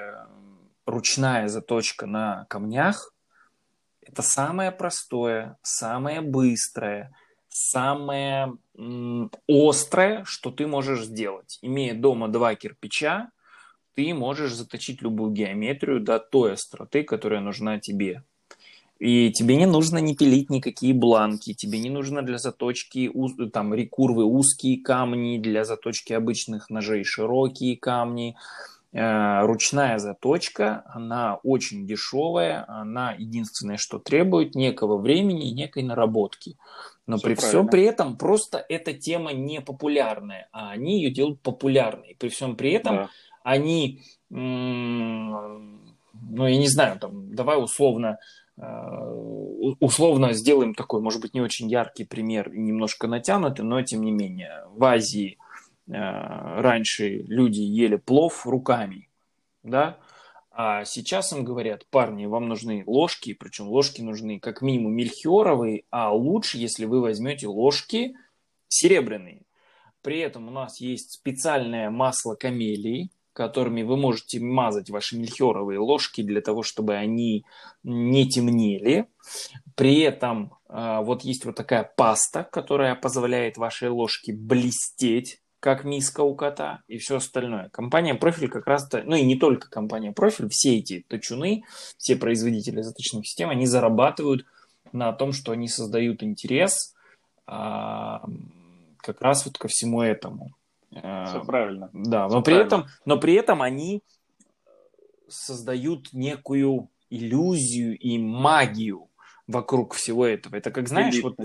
ручная 0.84 1.48
заточка 1.48 2.06
на 2.06 2.44
камнях– 2.50 3.14
это 4.02 4.20
самое 4.20 4.70
простое, 4.70 5.56
самое 5.62 6.20
быстрое, 6.20 7.14
самое 7.55 8.57
острое, 9.48 10.24
что 10.24 10.50
ты 10.50 10.66
можешь 10.66 11.05
сделать. 11.05 11.61
Имея 11.62 11.94
дома 11.94 12.26
два 12.28 12.57
кирпича, 12.57 13.30
ты 13.94 14.12
можешь 14.12 14.52
заточить 14.52 15.02
любую 15.02 15.30
геометрию 15.30 16.00
до 16.00 16.18
той 16.18 16.55
остроты, 16.55 17.05
которая 17.05 17.40
нужна 17.40 17.78
тебе. 17.78 18.24
И 18.98 19.30
тебе 19.30 19.57
не 19.57 19.66
нужно 19.66 19.98
не 19.98 20.16
пилить 20.16 20.50
никакие 20.50 20.94
бланки, 20.94 21.55
тебе 21.55 21.78
не 21.78 21.90
нужно 21.90 22.22
для 22.22 22.38
заточки 22.38 23.12
там 23.52 23.72
рекурвы 23.72 24.24
узкие 24.24 24.82
камни, 24.82 25.38
для 25.38 25.64
заточки 25.64 26.12
обычных 26.12 26.70
ножей 26.70 27.05
широкие 27.05 27.76
камни. 27.76 28.36
Э, 28.92 29.44
ручная 29.44 29.98
заточка, 29.98 30.84
она 30.86 31.40
очень 31.42 31.86
дешевая, 31.86 32.64
она 32.68 33.12
единственное, 33.12 33.76
что 33.76 33.98
требует 33.98 34.55
некого 34.55 34.96
времени 34.96 35.50
и 35.50 35.55
некой 35.55 35.82
наработки. 35.82 36.57
Но 37.07 37.16
Все 37.16 37.26
при 37.26 37.34
правильно. 37.34 37.48
всем 37.48 37.68
при 37.68 37.82
этом 37.82 38.16
просто 38.16 38.64
эта 38.68 38.94
тема 38.94 39.32
не 39.32 39.61
популярная, 39.61 40.48
а 40.52 40.70
они 40.70 41.02
ее 41.02 41.11
делают 41.11 41.40
популярной. 41.42 42.16
При 42.18 42.28
всем 42.28 42.57
при 42.57 42.72
этом 42.72 42.96
да. 42.96 43.11
они, 43.42 44.00
ну 44.30 45.76
я 46.12 46.57
не 46.57 46.68
знаю, 46.68 46.98
там, 46.98 47.34
давай 47.34 47.62
условно, 47.62 48.18
э, 48.57 48.62
условно 49.80 50.32
сделаем 50.32 50.74
такой, 50.74 51.02
может 51.02 51.20
быть, 51.20 51.34
не 51.34 51.42
очень 51.42 51.68
яркий 51.68 52.05
пример 52.05 52.50
немножко 52.55 53.07
натянутый, 53.07 53.66
но 53.66 53.82
тем 53.82 54.02
не 54.02 54.11
менее, 54.11 54.64
в 54.70 54.82
Азии 54.84 55.36
э, 55.86 55.92
раньше 55.92 57.09
люди 57.09 57.61
ели 57.61 57.96
плов 57.96 58.46
руками, 58.46 59.11
да, 59.62 59.98
а 60.57 60.84
сейчас 60.84 61.32
им 61.32 61.42
говорят, 61.42 61.84
парни, 61.90 62.26
вам 62.26 62.48
нужны 62.48 62.84
ложки, 62.86 63.34
причем 63.34 63.68
ложки 63.68 64.02
нужны 64.02 64.38
как 64.38 64.62
минимум 64.62 64.94
мельхиоровые, 64.94 65.82
а 65.90 66.12
лучше, 66.12 66.59
если 66.59 66.84
вы 66.84 67.00
возьмете 67.00 67.48
ложки 67.48 68.14
серебряные. 68.68 69.42
При 70.00 70.20
этом 70.20 70.46
у 70.46 70.52
нас 70.52 70.80
есть 70.80 71.12
специальное 71.12 71.90
масло 71.90 72.36
камелии, 72.36 73.11
которыми 73.32 73.82
вы 73.82 73.96
можете 73.96 74.38
мазать 74.38 74.90
ваши 74.90 75.18
мельхиоровые 75.18 75.80
ложки 75.80 76.22
для 76.22 76.40
того, 76.40 76.62
чтобы 76.62 76.94
они 76.94 77.44
не 77.82 78.28
темнели. 78.28 79.07
При 79.74 80.00
этом 80.00 80.55
а, 80.68 81.02
вот 81.02 81.22
есть 81.22 81.44
вот 81.44 81.57
такая 81.57 81.82
паста, 81.96 82.44
которая 82.44 82.94
позволяет 82.94 83.57
вашей 83.57 83.88
ложке 83.88 84.32
блестеть 84.32 85.40
как 85.64 85.82
миска 85.82 86.20
у 86.20 86.34
кота 86.34 86.82
и 86.88 86.98
все 86.98 87.16
остальное. 87.16 87.70
Компания 87.70 88.14
Профиль 88.14 88.50
как 88.50 88.66
раз-то, 88.66 89.02
ну 89.02 89.16
и 89.16 89.24
не 89.24 89.34
только 89.34 89.70
компания 89.70 90.12
Профиль, 90.12 90.50
все 90.50 90.76
эти 90.76 91.06
точуны, 91.08 91.64
все 91.96 92.16
производители 92.16 92.82
заточных 92.82 93.26
систем, 93.26 93.48
они 93.48 93.64
зарабатывают 93.64 94.44
на 94.92 95.10
том, 95.14 95.32
что 95.32 95.52
они 95.52 95.68
создают 95.68 96.22
интерес 96.22 96.94
а, 97.46 98.26
как 98.98 99.22
раз 99.22 99.46
вот 99.46 99.56
ко 99.56 99.68
всему 99.68 100.02
этому. 100.02 100.50
А, 100.94 101.24
все 101.24 101.42
правильно. 101.42 101.88
Да, 101.94 102.28
но 102.28 102.42
при, 102.42 102.56
этом, 102.56 102.84
но 103.06 103.16
при 103.16 103.32
этом 103.32 103.62
они 103.62 104.02
создают 105.28 106.12
некую 106.12 106.90
иллюзию 107.08 107.96
и 107.96 108.18
магию 108.18 109.08
вокруг 109.46 109.94
всего 109.94 110.26
этого. 110.26 110.56
Это 110.56 110.70
как 110.70 110.88
знаешь, 110.88 111.22
вот, 111.22 111.36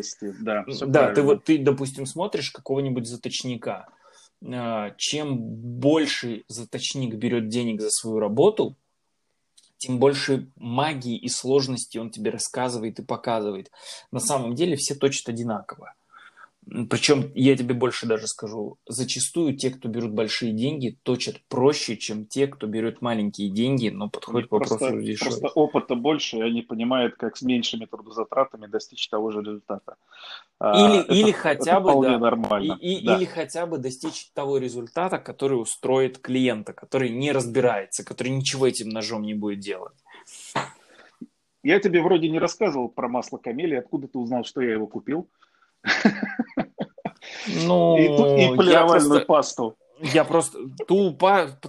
да, 0.41 0.65
да, 0.67 1.13
ты 1.13 1.21
вот 1.21 1.45
ты, 1.45 1.57
допустим, 1.57 2.05
смотришь 2.05 2.51
какого-нибудь 2.51 3.07
заточника, 3.07 3.87
чем 4.97 5.37
больше 5.37 6.43
заточник 6.47 7.15
берет 7.15 7.49
денег 7.49 7.81
за 7.81 7.89
свою 7.89 8.19
работу, 8.19 8.75
тем 9.77 9.99
больше 9.99 10.49
магии 10.55 11.17
и 11.17 11.29
сложности 11.29 11.97
он 11.97 12.09
тебе 12.09 12.31
рассказывает 12.31 12.99
и 12.99 13.03
показывает. 13.03 13.71
На 14.11 14.19
самом 14.19 14.55
деле 14.55 14.75
все 14.75 14.95
точат 14.95 15.29
одинаково. 15.29 15.93
Причем, 16.89 17.31
я 17.33 17.55
тебе 17.57 17.73
больше 17.73 18.05
даже 18.05 18.27
скажу, 18.27 18.77
зачастую 18.87 19.55
те, 19.55 19.71
кто 19.71 19.89
берут 19.89 20.11
большие 20.11 20.51
деньги, 20.51 20.97
точат 21.03 21.37
проще, 21.47 21.97
чем 21.97 22.25
те, 22.25 22.47
кто 22.47 22.67
берет 22.67 23.01
маленькие 23.01 23.49
деньги, 23.49 23.89
но 23.89 24.09
подходит 24.09 24.49
к 24.49 24.51
вопросу 24.51 25.01
дешевле. 25.01 25.17
Просто 25.17 25.47
опыта 25.47 25.95
больше, 25.95 26.37
и 26.37 26.41
они 26.41 26.61
понимают, 26.61 27.15
как 27.15 27.37
с 27.37 27.41
меньшими 27.41 27.85
трудозатратами 27.85 28.67
достичь 28.67 29.07
того 29.09 29.31
же 29.31 29.39
результата. 29.39 29.95
А, 30.59 30.77
или, 30.77 30.99
это, 30.99 31.13
или 31.13 31.31
хотя 31.31 31.77
это 31.77 31.79
бы 31.79 32.03
да, 32.03 32.19
нормально. 32.19 32.77
И, 32.79 32.95
и, 32.95 33.05
да. 33.05 33.15
или 33.15 33.25
хотя 33.25 33.65
бы 33.65 33.77
достичь 33.79 34.29
того 34.33 34.57
результата, 34.57 35.17
который 35.17 35.55
устроит 35.55 36.19
клиента, 36.19 36.73
который 36.73 37.09
не 37.09 37.31
разбирается, 37.31 38.03
который 38.03 38.29
ничего 38.29 38.67
этим 38.67 38.89
ножом 38.89 39.23
не 39.23 39.33
будет 39.33 39.59
делать. 39.59 39.95
Я 41.63 41.79
тебе 41.79 42.01
вроде 42.01 42.29
не 42.29 42.39
рассказывал 42.39 42.89
про 42.89 43.07
масло 43.09 43.37
камели, 43.37 43.75
откуда 43.75 44.07
ты 44.07 44.17
узнал, 44.19 44.43
что 44.45 44.61
я 44.61 44.73
его 44.73 44.85
купил? 44.85 45.27
Ну, 47.65 47.97
и, 47.97 48.03
и 48.05 48.57
полировальную 48.57 49.25
просто, 49.25 49.25
пасту. 49.25 49.77
Я 50.01 50.23
просто 50.23 50.59
ту 50.87 51.17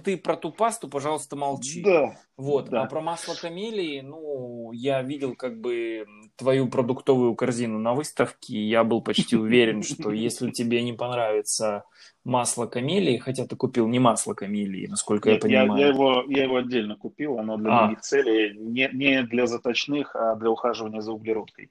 ты 0.03 0.17
про 0.17 0.37
ту 0.37 0.51
пасту, 0.51 0.87
пожалуйста, 0.87 1.35
молчи. 1.35 1.81
Да. 1.83 2.15
Вот. 2.37 2.69
Да. 2.69 2.83
А 2.83 2.85
про 2.85 3.01
масло 3.01 3.35
камелии, 3.35 4.01
ну, 4.01 4.71
я 4.71 5.01
видел 5.01 5.35
как 5.35 5.59
бы 5.59 6.05
твою 6.37 6.69
продуктовую 6.69 7.35
корзину 7.35 7.77
на 7.77 7.93
выставке. 7.93 8.57
Я 8.57 8.83
был 8.83 9.01
почти 9.01 9.35
уверен, 9.35 9.83
что 9.83 10.11
если 10.11 10.51
тебе 10.51 10.81
не 10.81 10.93
понравится 10.93 11.83
масло 12.23 12.67
камелии, 12.67 13.17
хотя 13.17 13.45
ты 13.45 13.55
купил 13.55 13.87
не 13.87 13.99
масло 13.99 14.33
камелии, 14.33 14.87
насколько 14.87 15.29
Нет, 15.29 15.43
я 15.43 15.61
понимаю. 15.63 15.81
Я, 15.81 15.87
я, 15.87 15.93
его, 15.93 16.23
я 16.27 16.43
его 16.43 16.57
отдельно 16.57 16.95
купил, 16.95 17.37
оно 17.39 17.57
для 17.57 17.71
а. 17.71 17.81
других 17.81 18.01
целей, 18.01 18.57
не, 18.57 18.89
не 18.93 19.23
для 19.23 19.47
заточных, 19.47 20.15
а 20.15 20.35
для 20.35 20.49
ухаживания 20.49 21.01
за 21.01 21.11
углеродкой. 21.11 21.69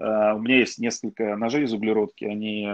Э, 0.00 0.32
у 0.32 0.38
меня 0.38 0.56
есть 0.56 0.78
несколько 0.78 1.36
ножей 1.36 1.64
из 1.64 1.72
углеродки, 1.74 2.24
они 2.24 2.66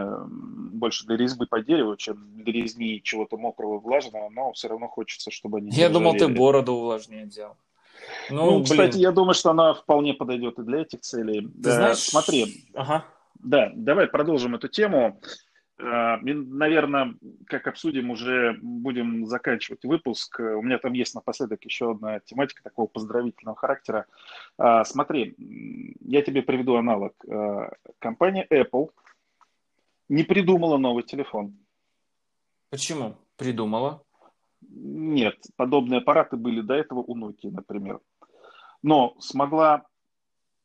больше 0.72 1.04
для 1.06 1.16
резьбы 1.16 1.46
по 1.46 1.60
дереву, 1.60 1.96
чем 1.96 2.16
для 2.36 2.52
резьбы 2.52 3.00
чего-то 3.02 3.36
мокрого, 3.36 3.80
влажного, 3.80 4.28
но 4.28 4.52
все 4.52 4.68
равно 4.68 4.86
хочется, 4.86 5.30
чтобы 5.32 5.58
они... 5.58 5.70
Я 5.70 5.88
думал, 5.88 6.14
ты 6.14 6.28
бороду 6.28 6.74
увлажнее 6.74 7.26
делал. 7.26 7.56
Ну, 8.30 8.58
ну 8.58 8.64
кстати, 8.64 8.98
я 8.98 9.10
думаю, 9.10 9.34
что 9.34 9.50
она 9.50 9.74
вполне 9.74 10.14
подойдет 10.14 10.58
и 10.58 10.62
для 10.62 10.82
этих 10.82 11.00
целей. 11.00 11.42
Ты 11.42 11.52
да, 11.56 11.72
знаешь... 11.72 11.98
Смотри, 11.98 12.64
ага. 12.74 13.04
да, 13.40 13.72
давай 13.74 14.06
продолжим 14.06 14.54
эту 14.54 14.68
тему. 14.68 15.20
Э, 15.78 16.16
наверное, 16.22 17.14
как 17.46 17.66
обсудим, 17.66 18.10
уже 18.10 18.58
будем 18.62 19.26
заканчивать 19.26 19.84
выпуск. 19.84 20.40
У 20.40 20.62
меня 20.62 20.78
там 20.78 20.94
есть 20.94 21.14
напоследок 21.14 21.64
еще 21.64 21.92
одна 21.92 22.20
тематика 22.20 22.62
такого 22.62 22.86
поздравительного 22.86 23.56
характера. 23.56 24.06
Э, 24.58 24.84
смотри, 24.84 25.34
я 26.00 26.22
тебе 26.22 26.42
приведу 26.42 26.76
аналог. 26.76 27.12
Э, 27.28 27.70
компания 27.98 28.46
Apple 28.50 28.90
не 30.08 30.22
придумала 30.22 30.78
новый 30.78 31.02
телефон. 31.02 31.56
Почему? 32.70 33.16
Придумала. 33.36 34.02
Нет, 34.68 35.36
подобные 35.56 35.98
аппараты 35.98 36.36
были 36.36 36.62
до 36.62 36.74
этого 36.74 37.00
у 37.00 37.16
Nokia, 37.16 37.50
например. 37.50 38.00
Но 38.82 39.14
смогла 39.20 39.86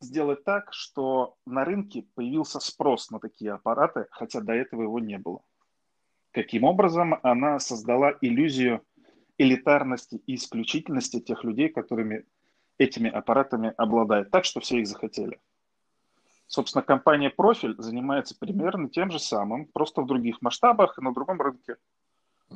сделать 0.01 0.43
так, 0.43 0.73
что 0.73 1.35
на 1.45 1.63
рынке 1.63 2.05
появился 2.15 2.59
спрос 2.59 3.11
на 3.11 3.19
такие 3.19 3.53
аппараты, 3.53 4.07
хотя 4.11 4.41
до 4.41 4.53
этого 4.53 4.83
его 4.83 4.99
не 4.99 5.17
было. 5.17 5.41
Каким 6.31 6.63
образом 6.63 7.19
она 7.23 7.59
создала 7.59 8.13
иллюзию 8.21 8.83
элитарности 9.37 10.21
и 10.27 10.35
исключительности 10.35 11.19
тех 11.19 11.43
людей, 11.43 11.69
которыми 11.69 12.25
этими 12.77 13.09
аппаратами 13.09 13.73
обладают, 13.77 14.31
так, 14.31 14.45
что 14.45 14.59
все 14.59 14.79
их 14.79 14.87
захотели. 14.87 15.39
Собственно, 16.47 16.81
компания 16.81 17.29
«Профиль» 17.29 17.75
занимается 17.77 18.35
примерно 18.37 18.89
тем 18.89 19.09
же 19.09 19.19
самым, 19.19 19.67
просто 19.67 20.01
в 20.01 20.05
других 20.05 20.41
масштабах 20.41 20.97
и 20.97 21.01
на 21.01 21.13
другом 21.13 21.39
рынке 21.39 21.77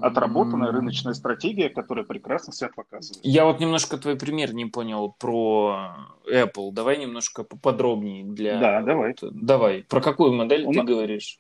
отработанная 0.02 0.72
рыночная 0.72 1.14
стратегия, 1.14 1.70
которая 1.70 2.06
прекрасно 2.06 2.54
себя 2.54 2.70
показывает. 2.76 3.24
Я 3.24 3.46
вот 3.46 3.60
немножко 3.60 3.98
твой 3.98 4.16
пример 4.18 4.54
не 4.54 4.66
понял 4.66 5.16
про 5.18 5.96
Apple. 6.30 6.72
Давай 6.72 6.98
немножко 6.98 7.44
поподробнее 7.44 8.24
для. 8.24 8.60
Да, 8.60 8.82
давай. 8.82 9.16
Вот, 9.22 9.32
давай. 9.34 9.84
Про 9.84 10.02
какую 10.02 10.34
модель 10.34 10.66
У 10.66 10.74
ты 10.74 10.84
говоришь? 10.84 11.40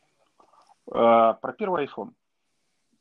А, 0.91 1.33
про 1.33 1.53
первый 1.53 1.85
iPhone. 1.85 2.11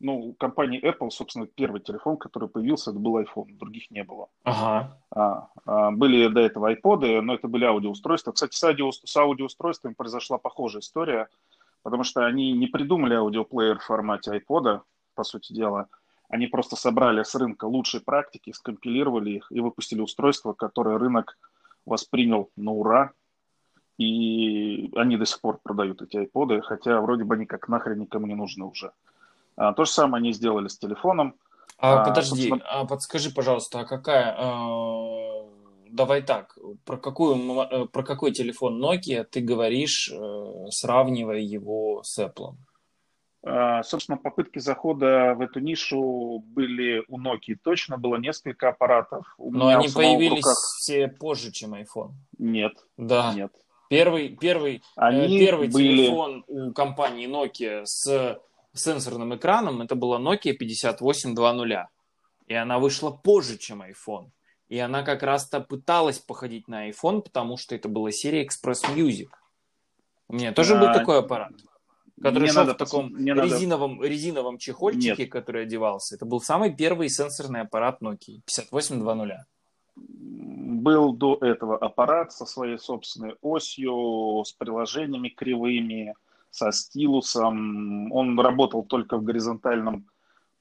Ну, 0.00 0.18
у 0.18 0.32
компании 0.34 0.82
Apple, 0.84 1.10
собственно, 1.10 1.46
первый 1.46 1.80
телефон, 1.80 2.16
который 2.16 2.48
появился, 2.48 2.90
это 2.90 2.98
был 2.98 3.18
iPhone, 3.18 3.56
других 3.56 3.90
не 3.90 4.02
было. 4.02 4.28
Ага. 4.42 4.98
А, 5.10 5.48
а, 5.64 5.90
были 5.92 6.28
до 6.28 6.40
этого 6.40 6.74
iPod, 6.74 7.20
но 7.20 7.34
это 7.34 7.48
были 7.48 7.64
аудиоустройства. 7.64 8.32
Кстати, 8.32 8.54
с, 8.54 8.62
аудио, 8.64 8.90
с 8.90 9.16
аудиоустройствами 9.16 9.94
произошла 9.94 10.36
похожая 10.36 10.80
история, 10.80 11.28
потому 11.82 12.02
что 12.02 12.26
они 12.26 12.52
не 12.52 12.66
придумали 12.66 13.14
аудиоплеер 13.14 13.78
в 13.78 13.84
формате 13.84 14.32
iPod, 14.32 14.82
по 15.14 15.24
сути 15.24 15.52
дела. 15.52 15.88
Они 16.28 16.46
просто 16.46 16.76
собрали 16.76 17.22
с 17.22 17.34
рынка 17.34 17.66
лучшие 17.66 18.00
практики, 18.00 18.52
скомпилировали 18.52 19.30
их 19.30 19.46
и 19.50 19.60
выпустили 19.60 20.00
устройство, 20.00 20.52
которое 20.52 20.98
рынок 20.98 21.38
воспринял 21.86 22.50
на 22.56 22.72
ура. 22.72 23.12
И 23.98 24.90
они 24.96 25.16
до 25.16 25.26
сих 25.26 25.40
пор 25.40 25.60
продают 25.62 26.02
эти 26.02 26.16
айподы, 26.16 26.60
хотя 26.62 27.00
вроде 27.00 27.24
бы 27.24 27.36
они 27.36 27.46
как 27.46 27.68
нахрен 27.68 28.00
никому 28.00 28.26
не 28.26 28.34
нужны 28.34 28.64
уже. 28.64 28.92
А, 29.56 29.72
то 29.72 29.84
же 29.84 29.90
самое 29.90 30.20
они 30.20 30.32
сделали 30.32 30.68
с 30.68 30.78
телефоном. 30.78 31.36
А, 31.78 32.00
а 32.00 32.04
подожди, 32.04 32.48
собственно... 32.48 32.64
а 32.66 32.84
подскажи, 32.84 33.30
пожалуйста, 33.30 33.80
а 33.80 33.84
какая... 33.84 34.34
Э, 34.36 35.44
давай 35.90 36.22
так, 36.22 36.58
про, 36.84 36.96
какую, 36.96 37.60
э, 37.60 37.86
про 37.86 38.02
какой 38.02 38.32
телефон 38.32 38.82
Nokia 38.82 39.24
ты 39.24 39.40
говоришь, 39.40 40.10
э, 40.12 40.66
сравнивая 40.70 41.38
его 41.38 42.02
с 42.02 42.18
Apple? 42.18 42.54
А, 43.46 43.82
собственно, 43.82 44.16
попытки 44.16 44.58
захода 44.58 45.34
в 45.34 45.42
эту 45.42 45.60
нишу 45.60 46.42
были 46.46 47.04
у 47.08 47.20
Nokia 47.20 47.56
точно, 47.62 47.98
было 47.98 48.16
несколько 48.16 48.70
аппаратов. 48.70 49.34
У 49.36 49.52
Но 49.52 49.68
они 49.68 49.88
появились 49.88 50.38
руках... 50.38 50.56
все 50.78 51.08
позже, 51.08 51.52
чем 51.52 51.74
iPhone. 51.74 52.12
Нет. 52.38 52.72
Да. 52.96 53.34
Нет. 53.34 53.52
Первый, 53.90 54.30
первый, 54.30 54.76
э, 54.76 54.80
они 54.96 55.38
первый 55.38 55.68
были... 55.68 56.06
телефон 56.06 56.44
у 56.48 56.72
компании 56.72 57.28
Nokia 57.28 57.82
с 57.84 58.40
сенсорным 58.72 59.36
экраном, 59.36 59.82
это 59.82 59.94
была 59.94 60.18
Nokia 60.18 60.54
5820. 60.54 61.86
И 62.46 62.54
она 62.54 62.78
вышла 62.78 63.10
позже, 63.10 63.58
чем 63.58 63.82
iPhone. 63.82 64.30
И 64.68 64.78
она 64.78 65.02
как 65.02 65.22
раз-то 65.22 65.60
пыталась 65.60 66.18
походить 66.18 66.66
на 66.66 66.88
iPhone, 66.88 67.20
потому 67.20 67.58
что 67.58 67.74
это 67.74 67.90
была 67.90 68.10
серия 68.10 68.46
Express 68.46 68.82
Music. 68.94 69.28
У 70.28 70.34
меня 70.34 70.52
тоже 70.52 70.76
а... 70.76 70.80
был 70.80 70.92
такой 70.94 71.18
аппарат 71.18 71.52
который 72.20 72.48
шел 72.48 72.64
в 72.64 72.74
таком 72.74 73.10
мне 73.12 73.34
резиновом, 73.34 73.96
надо... 73.96 74.08
резиновом 74.08 74.58
чехольчике, 74.58 75.22
Нет. 75.22 75.32
который 75.32 75.62
одевался. 75.62 76.14
Это 76.14 76.24
был 76.24 76.40
самый 76.40 76.74
первый 76.74 77.08
сенсорный 77.08 77.62
аппарат 77.62 78.00
Nokia 78.02 78.40
5820. 78.46 79.46
Был 79.96 81.12
до 81.12 81.38
этого 81.40 81.76
аппарат 81.76 82.32
со 82.32 82.46
своей 82.46 82.78
собственной 82.78 83.36
осью, 83.40 84.42
с 84.44 84.52
приложениями 84.52 85.28
кривыми, 85.28 86.14
со 86.50 86.72
стилусом. 86.72 88.12
Он 88.12 88.38
работал 88.38 88.84
только 88.84 89.16
в 89.16 89.24
горизонтальном 89.24 90.06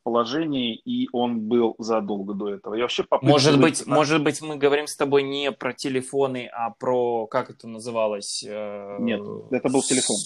положении, 0.03 0.75
и 0.75 1.07
он 1.13 1.39
был 1.39 1.75
задолго 1.79 2.33
до 2.33 2.49
этого. 2.49 2.75
Я 2.75 2.83
вообще 2.83 3.05
может 3.21 3.59
быть, 3.59 3.85
на... 3.87 3.95
может 3.95 4.23
быть, 4.23 4.41
мы 4.41 4.57
говорим 4.57 4.85
с 4.85 4.95
тобой 4.95 5.23
не 5.23 5.51
про 5.51 5.73
телефоны, 5.73 6.49
а 6.53 6.71
про 6.71 7.25
как 7.27 7.49
это 7.49 7.67
называлось? 7.67 8.43
Э, 8.45 8.97
Нет, 8.99 9.21
это 9.51 9.69
был 9.69 9.81
телефон. 9.81 10.17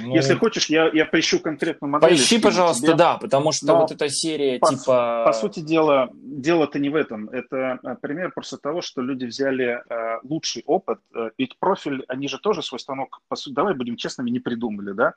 Ну, 0.00 0.14
Если 0.14 0.34
хочешь, 0.34 0.66
я, 0.66 0.88
я 0.92 1.04
поищу 1.04 1.40
конкретную 1.40 1.90
модель. 1.90 2.10
Поищи, 2.10 2.38
пожалуйста, 2.38 2.86
тебе. 2.86 2.94
да, 2.94 3.18
потому 3.18 3.52
что 3.52 3.66
Но 3.66 3.80
вот 3.80 3.92
эта 3.92 4.08
серия 4.08 4.58
по, 4.58 4.68
типа... 4.68 5.24
По 5.26 5.32
сути 5.32 5.60
дела, 5.60 6.10
дело-то 6.14 6.78
не 6.78 6.88
в 6.88 6.94
этом. 6.94 7.28
Это 7.28 7.78
э, 7.82 7.96
пример 8.00 8.32
просто 8.32 8.58
того, 8.58 8.82
что 8.82 9.02
люди 9.02 9.24
взяли 9.24 9.82
э, 9.88 10.18
лучший 10.22 10.62
опыт. 10.66 11.00
Э, 11.14 11.30
ведь 11.38 11.58
профиль, 11.58 12.04
они 12.08 12.28
же 12.28 12.38
тоже 12.38 12.62
свой 12.62 12.78
станок, 12.78 13.20
по 13.28 13.36
сути, 13.36 13.54
давай 13.54 13.74
будем 13.74 13.96
честными, 13.96 14.30
не 14.30 14.40
придумали, 14.40 14.92
да? 14.92 15.14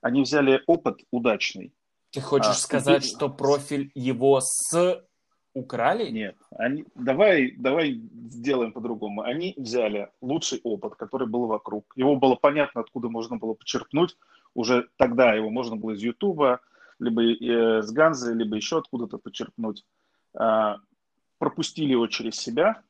Они 0.00 0.22
взяли 0.22 0.62
опыт 0.66 1.00
удачный. 1.10 1.72
Ты 2.10 2.20
хочешь 2.20 2.50
а, 2.50 2.54
сказать, 2.54 3.04
и... 3.04 3.08
что 3.08 3.28
профиль 3.28 3.90
его 3.94 4.40
с 4.40 5.02
украли? 5.56 6.10
Нет. 6.10 6.36
Они, 6.50 6.84
давай, 6.94 7.52
давай 7.56 8.00
сделаем 8.30 8.72
по-другому. 8.72 9.22
Они 9.22 9.54
взяли 9.56 10.10
лучший 10.20 10.60
опыт, 10.62 10.94
который 10.96 11.26
был 11.26 11.46
вокруг. 11.46 11.92
Его 11.96 12.16
было 12.16 12.34
понятно, 12.34 12.82
откуда 12.82 13.08
можно 13.08 13.36
было 13.36 13.54
почерпнуть. 13.54 14.16
Уже 14.54 14.88
тогда 14.96 15.32
его 15.34 15.50
можно 15.50 15.76
было 15.76 15.92
из 15.92 16.02
Ютуба, 16.02 16.60
либо 16.98 17.22
э, 17.22 17.82
с 17.82 17.90
Ганзы, 17.90 18.34
либо 18.34 18.56
еще 18.56 18.78
откуда-то 18.78 19.18
почерпнуть. 19.18 19.84
А, 20.34 20.76
пропустили 21.38 21.92
его 21.92 22.06
через 22.06 22.36
себя 22.36 22.82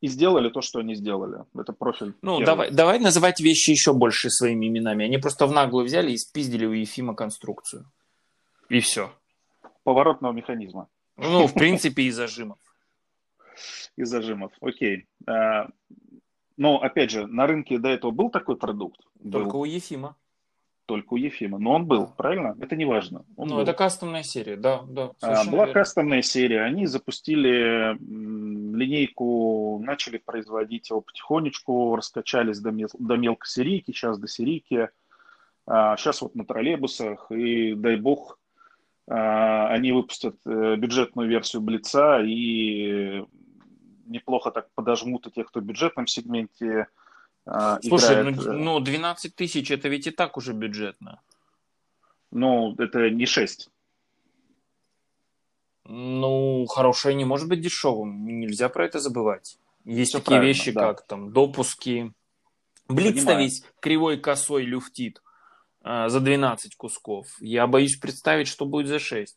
и 0.00 0.08
сделали 0.08 0.48
то, 0.50 0.60
что 0.62 0.80
они 0.80 0.94
сделали. 0.94 1.44
Это 1.54 1.72
профиль. 1.72 2.14
Ну, 2.22 2.40
давай, 2.40 2.70
давай 2.70 2.98
называть 2.98 3.40
вещи 3.40 3.70
еще 3.70 3.92
больше 3.92 4.30
своими 4.30 4.66
именами. 4.68 5.04
Они 5.04 5.18
просто 5.18 5.46
в 5.46 5.52
наглую 5.52 5.86
взяли 5.86 6.12
и 6.12 6.18
спиздили 6.18 6.66
у 6.66 6.72
Ефима 6.72 7.14
конструкцию. 7.14 7.90
И 8.68 8.80
все. 8.80 9.12
Поворотного 9.82 10.32
механизма. 10.32 10.88
Ну, 11.16 11.46
в 11.46 11.54
принципе, 11.54 12.02
и 12.04 12.10
зажимов. 12.10 12.58
И 13.96 14.04
зажимов, 14.04 14.52
окей. 14.60 15.06
А, 15.26 15.68
но, 16.56 16.78
опять 16.80 17.10
же, 17.10 17.26
на 17.26 17.46
рынке 17.46 17.78
до 17.78 17.88
этого 17.88 18.10
был 18.10 18.30
такой 18.30 18.56
продукт? 18.56 19.00
Только 19.30 19.52
был. 19.52 19.60
у 19.60 19.64
Ефима. 19.64 20.16
Только 20.86 21.14
у 21.14 21.16
Ефима. 21.16 21.58
Но 21.58 21.72
он 21.72 21.86
был, 21.86 22.08
правильно? 22.08 22.56
Это 22.60 22.76
не 22.76 22.84
важно. 22.84 23.24
Он 23.36 23.48
ну, 23.48 23.54
был. 23.56 23.62
это 23.62 23.72
кастомная 23.72 24.22
серия, 24.22 24.56
да. 24.56 24.82
да 24.86 25.12
а, 25.22 25.44
была 25.46 25.64
верно. 25.66 25.72
кастомная 25.72 26.22
серия. 26.22 26.62
Они 26.62 26.86
запустили 26.86 27.96
линейку, 28.76 29.80
начали 29.82 30.18
производить 30.18 30.90
его 30.90 31.00
потихонечку, 31.00 31.96
раскачались 31.96 32.60
до, 32.60 32.70
мел- 32.70 32.90
до 32.98 33.16
мелкосерийки, 33.16 33.92
сейчас 33.92 34.18
до 34.18 34.28
серийки. 34.28 34.90
А, 35.66 35.96
сейчас 35.96 36.20
вот 36.20 36.34
на 36.34 36.44
троллейбусах. 36.44 37.30
И 37.30 37.74
дай 37.74 37.96
бог 37.96 38.38
они 39.06 39.92
выпустят 39.92 40.36
э, 40.46 40.76
бюджетную 40.76 41.28
версию 41.28 41.62
Блица 41.62 42.20
и 42.22 43.24
неплохо 44.06 44.50
так 44.50 44.70
подожмут 44.74 45.26
и 45.26 45.30
тех, 45.30 45.48
кто 45.48 45.60
в 45.60 45.64
бюджетном 45.64 46.06
сегменте 46.06 46.88
а, 47.46 47.78
Слушай, 47.82 48.20
играет. 48.22 48.36
ну, 48.36 48.52
ну 48.52 48.80
12 48.80 49.34
тысяч 49.34 49.70
это 49.70 49.88
ведь 49.88 50.06
и 50.06 50.10
так 50.10 50.36
уже 50.36 50.52
бюджетно. 50.52 51.20
Ну, 52.30 52.74
это 52.78 53.10
не 53.10 53.26
6. 53.26 53.70
Ну, 55.86 56.66
хорошее 56.66 57.14
не 57.14 57.24
может 57.24 57.48
быть 57.48 57.60
дешевым. 57.60 58.26
Нельзя 58.26 58.68
про 58.68 58.86
это 58.86 58.98
забывать. 58.98 59.58
Есть 59.84 60.10
Все 60.10 60.20
такие 60.20 60.40
вещи, 60.40 60.72
да. 60.72 60.88
как 60.88 61.06
там 61.06 61.32
допуски. 61.32 62.12
Блиц-то 62.88 63.34
весь 63.34 63.62
кривой 63.80 64.18
косой 64.18 64.64
люфтит. 64.64 65.22
А, 65.84 66.08
за 66.08 66.20
12 66.20 66.76
кусков. 66.76 67.26
Я 67.40 67.66
боюсь 67.66 67.96
представить, 67.96 68.48
что 68.48 68.64
будет 68.64 68.86
за 68.86 68.98
6. 68.98 69.36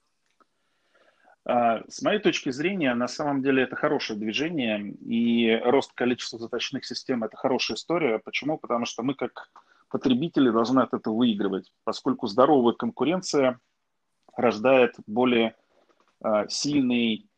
А, 1.44 1.84
с 1.90 2.02
моей 2.02 2.20
точки 2.20 2.52
зрения, 2.52 2.94
на 2.94 3.10
самом 3.10 3.42
деле 3.42 3.64
это 3.64 3.76
хорошее 3.76 4.18
движение, 4.18 4.92
и 4.92 5.60
рост 5.66 5.92
количества 5.94 6.40
заточных 6.40 6.86
систем– 6.86 7.24
это 7.26 7.36
хорошая 7.36 7.76
история. 7.76 8.20
Почему? 8.20 8.58
Потому 8.58 8.86
что 8.86 9.04
мы, 9.04 9.14
как 9.14 9.50
потребители, 9.90 10.50
должны 10.50 10.80
от 10.80 10.94
этого 10.94 11.16
выигрывать, 11.16 11.74
поскольку 11.84 12.28
здоровая 12.28 12.74
конкуренция 12.74 13.60
рождает 14.34 14.96
более 15.06 15.54
а, 16.22 16.48
сильный 16.48 17.30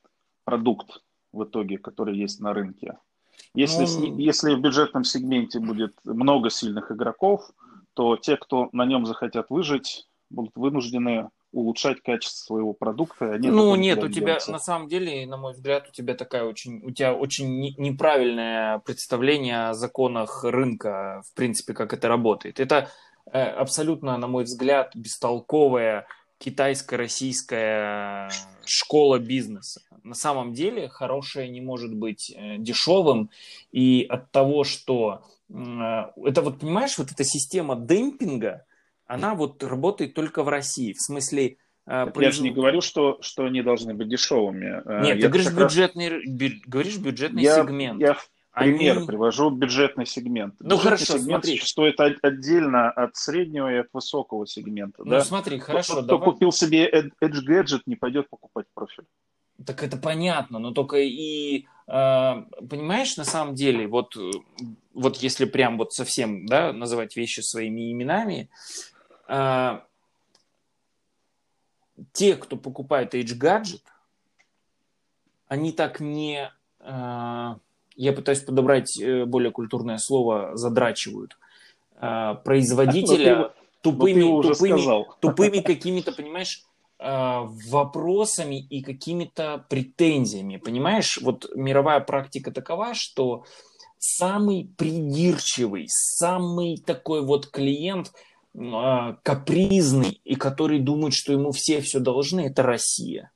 продукт 0.44 1.02
в 1.34 1.46
итоге, 1.46 1.80
который 1.80 2.16
есть 2.16 2.40
на 2.40 2.54
рынке. 2.54 3.00
Если, 3.56 3.86
ну... 3.86 4.20
если 4.20 4.54
в 4.54 4.62
бюджетном 4.62 5.04
сегменте 5.04 5.60
будет 5.60 5.96
много 6.06 6.52
сильных 6.52 6.92
игроков– 6.92 7.50
то 7.94 8.18
те, 8.18 8.38
кто 8.38 8.70
на 8.72 8.86
нем 8.86 9.06
захотят 9.06 9.50
выжить, 9.50 10.08
будут 10.30 10.56
вынуждены 10.56 11.30
улучшать 11.52 12.02
качество 12.02 12.46
своего 12.46 12.74
продукта. 12.74 13.34
Они 13.34 13.50
ну 13.50 13.76
нет, 13.76 14.04
у 14.04 14.10
тебя 14.10 14.38
на 14.48 14.60
самом 14.60 14.88
деле, 14.88 15.26
на 15.26 15.38
мой 15.38 15.54
взгляд, 15.54 15.88
у 15.90 15.92
тебя 15.92 16.14
такая 16.14 16.44
очень, 16.44 16.84
у 16.84 16.92
тебя 16.92 17.14
очень 17.14 17.74
неправильное 17.78 18.78
представление 18.80 19.70
о 19.70 19.74
законах 19.74 20.44
рынка, 20.44 21.24
в 21.26 21.34
принципе, 21.34 21.74
как 21.74 21.94
это 21.94 22.08
работает. 22.08 22.60
Это 22.60 22.92
э, 23.32 23.42
абсолютно, 23.42 24.18
на 24.18 24.28
мой 24.28 24.44
взгляд, 24.44 24.92
бестолковая 24.96 26.06
китайско-российская 26.38 28.30
школа 28.66 29.18
бизнеса. 29.20 29.82
На 30.04 30.16
самом 30.16 30.54
деле 30.54 30.88
хорошее 30.88 31.50
не 31.50 31.62
может 31.62 31.96
быть 31.96 32.32
э, 32.36 32.58
дешевым, 32.58 33.32
и 33.72 34.06
от 34.08 34.32
того, 34.32 34.64
что 34.64 35.24
это 35.52 36.42
вот, 36.42 36.60
понимаешь, 36.60 36.98
вот 36.98 37.12
эта 37.12 37.24
система 37.24 37.76
демпинга, 37.76 38.66
она 39.06 39.34
вот 39.36 39.64
работает 39.64 40.14
только 40.14 40.44
в 40.44 40.50
России. 40.50 40.94
В 40.94 41.02
смысле, 41.02 41.58
Э, 41.90 42.12
я 42.18 42.32
же 42.32 42.44
не 42.44 42.52
говорю, 42.52 42.82
что, 42.82 43.18
что 43.22 43.46
они 43.46 43.64
должны 43.64 43.96
быть 43.96 44.08
дешевыми. 44.08 44.84
Э, 44.86 45.02
Нет, 45.04 45.16
я 45.18 45.22
ты 45.24 45.28
говоришь 45.30 45.52
бюджетный, 45.52 46.10
раз... 46.10 46.22
бю, 46.28 46.50
говоришь 46.68 46.98
бюджетный 46.98 47.42
я, 47.42 47.56
сегмент. 47.56 48.00
Я 48.00 48.16
пример 48.54 48.98
они... 48.98 49.08
привожу 49.08 49.50
бюджетный 49.50 50.06
сегмент. 50.06 50.54
Ну 50.60 50.76
бюджетный 50.76 50.84
хорошо, 50.84 51.18
сегмент 51.18 51.46
смотри. 51.46 51.60
стоит 51.62 52.00
отдельно 52.00 52.92
от 52.92 53.16
среднего 53.16 53.74
и 53.74 53.78
от 53.78 53.88
высокого 53.92 54.46
сегмента. 54.46 55.04
Ну 55.04 55.10
да? 55.10 55.22
смотри, 55.22 55.58
хорошо. 55.58 55.96
Тот, 55.96 56.06
давай... 56.06 56.22
кто 56.22 56.32
купил 56.32 56.52
себе 56.52 56.88
Edge 56.92 57.40
Gadget, 57.48 57.82
не 57.88 57.96
пойдет 57.96 58.30
покупать 58.30 58.68
профиль. 58.76 59.06
Так 59.66 59.84
это 59.84 59.98
понятно, 59.98 60.60
но 60.60 60.72
только 60.72 60.98
и 60.98 61.66
э, 61.88 62.44
понимаешь, 62.70 63.18
на 63.18 63.26
самом 63.26 63.56
деле, 63.56 63.88
вот, 63.88 64.16
вот 64.94 65.18
если 65.18 65.46
прям 65.46 65.78
вот 65.78 65.94
совсем 65.94 66.46
да, 66.46 66.72
называть 66.72 67.16
вещи 67.16 67.42
своими 67.42 67.92
именами, 67.92 68.50
э, 69.28 69.80
те, 72.14 72.36
кто 72.36 72.56
покупает 72.56 73.14
H-гаджет, 73.14 73.84
они 75.48 75.72
так 75.72 76.00
не... 76.00 76.52
Э, 76.80 77.56
я 77.96 78.14
пытаюсь 78.14 78.42
подобрать 78.42 79.00
э, 79.00 79.26
более 79.26 79.52
культурное 79.52 79.98
слово, 79.98 80.56
задрачивают 80.56 81.38
э, 81.96 82.36
производителя 82.46 83.54
тупыми, 83.82 84.22
тупыми, 84.42 85.06
тупыми 85.20 85.60
какими-то, 85.60 86.12
понимаешь, 86.14 86.64
вопросами 87.00 88.60
и 88.60 88.82
какими-то 88.84 89.66
претензиями. 89.70 90.58
Понимаешь, 90.58 91.18
вот 91.22 91.50
мировая 91.56 92.02
практика 92.02 92.52
такова, 92.52 92.94
что 92.94 93.46
самый 93.98 94.70
придирчивый, 94.78 95.86
самый 95.88 96.78
такой 96.78 97.22
вот 97.22 97.48
клиент 97.48 98.12
капризный 99.24 100.20
и 100.24 100.36
который 100.36 100.80
думает, 100.80 101.14
что 101.14 101.32
ему 101.32 101.52
все 101.52 101.82
все 101.82 102.00
должны, 102.00 102.42
это 102.42 102.64
Россия. 102.64 103.32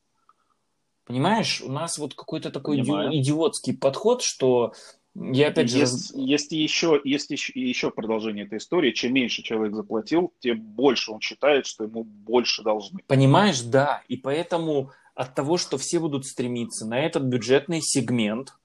Понимаешь, 1.06 1.62
у 1.62 1.72
нас 1.72 1.98
вот 1.98 2.16
какой-то 2.16 2.50
такой 2.50 2.78
Понимаю. 2.80 3.16
идиотский 3.16 3.78
подход, 3.78 4.22
что 4.22 4.74
я 5.16 5.50
опять 5.50 5.70
же... 5.70 5.78
Есть, 5.80 6.12
есть, 6.16 6.52
еще, 6.52 7.00
есть 7.04 7.30
еще, 7.30 7.54
еще 7.56 7.92
продолжение 7.92 8.46
этой 8.46 8.58
истории. 8.58 8.92
Чем 8.92 9.14
меньше 9.14 9.44
человек 9.44 9.76
заплатил, 9.76 10.34
тем 10.40 10.60
больше 10.60 11.12
он 11.12 11.22
считает, 11.22 11.66
что 11.68 11.84
ему 11.84 12.04
больше 12.04 12.64
должны. 12.64 13.00
Понимаешь, 13.08 13.62
да. 13.62 14.02
И 14.08 14.18
поэтому 14.18 14.92
от 15.14 15.36
того, 15.36 15.58
что 15.58 15.78
все 15.78 16.00
будут 16.00 16.26
стремиться 16.26 16.88
на 16.88 17.00
этот 17.00 17.24
бюджетный 17.24 17.82
сегмент, 17.82 18.56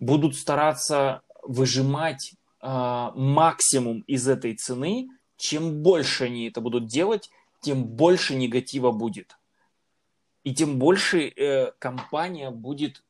будут 0.00 0.34
стараться 0.34 1.20
выжимать 1.42 2.32
э, 2.60 3.10
максимум 3.14 4.00
из 4.06 4.26
этой 4.26 4.54
цены, 4.54 5.08
чем 5.36 5.82
больше 5.82 6.24
они 6.24 6.48
это 6.48 6.60
будут 6.60 6.86
делать, 6.86 7.30
тем 7.60 7.84
больше 7.84 8.34
негатива 8.34 8.92
будет. 8.92 9.36
И 10.44 10.54
тем 10.54 10.78
больше 10.78 11.28
э, 11.28 11.72
компания 11.78 12.50
будет 12.50 13.02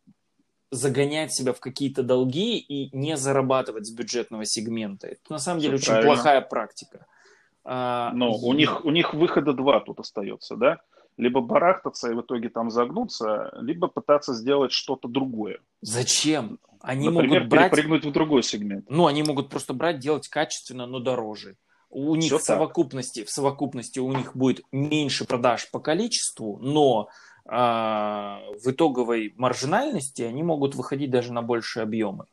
загонять 0.72 1.32
себя 1.34 1.52
в 1.52 1.60
какие-то 1.60 2.02
долги 2.02 2.56
и 2.58 2.96
не 2.96 3.16
зарабатывать 3.16 3.86
с 3.86 3.90
бюджетного 3.92 4.44
сегмента. 4.46 5.06
Это 5.06 5.20
на 5.28 5.38
самом 5.38 5.60
деле 5.60 5.76
Все 5.76 5.84
очень 5.84 5.92
правильно. 5.92 6.14
плохая 6.14 6.40
практика. 6.40 7.06
А, 7.64 8.10
Но 8.14 8.30
и... 8.30 8.38
у 8.42 8.52
них 8.54 8.84
у 8.84 8.90
них 8.90 9.14
выхода 9.14 9.52
два 9.52 9.80
тут 9.80 10.00
остается, 10.00 10.56
да? 10.56 10.80
Либо 11.18 11.42
барахтаться 11.42 12.10
и 12.10 12.14
в 12.14 12.22
итоге 12.22 12.48
там 12.48 12.70
загнуться, 12.70 13.52
либо 13.60 13.86
пытаться 13.86 14.32
сделать 14.32 14.72
что-то 14.72 15.08
другое. 15.08 15.60
Зачем? 15.82 16.58
Они 16.80 17.10
Например, 17.10 17.40
могут 17.40 17.50
брать... 17.50 17.70
перепрыгнуть 17.70 18.06
в 18.06 18.12
другой 18.12 18.42
сегмент. 18.42 18.86
Ну, 18.88 19.06
они 19.06 19.22
могут 19.22 19.50
просто 19.50 19.74
брать, 19.74 19.98
делать 19.98 20.26
качественно, 20.28 20.86
но 20.86 21.00
дороже. 21.00 21.56
У 21.90 22.14
них 22.14 22.32
Все 22.32 22.38
в 22.38 22.42
совокупности, 22.42 23.24
в 23.24 23.30
совокупности 23.30 23.98
у 23.98 24.10
них 24.14 24.34
будет 24.34 24.62
меньше 24.72 25.26
продаж 25.26 25.70
по 25.70 25.78
количеству, 25.78 26.58
но 26.62 27.10
в 27.44 28.62
итоговой 28.66 29.34
маржинальности 29.36 30.22
они 30.22 30.42
могут 30.42 30.74
выходить 30.74 31.10
даже 31.10 31.32
на 31.32 31.42
большие 31.42 31.82
объемы. 31.82 32.26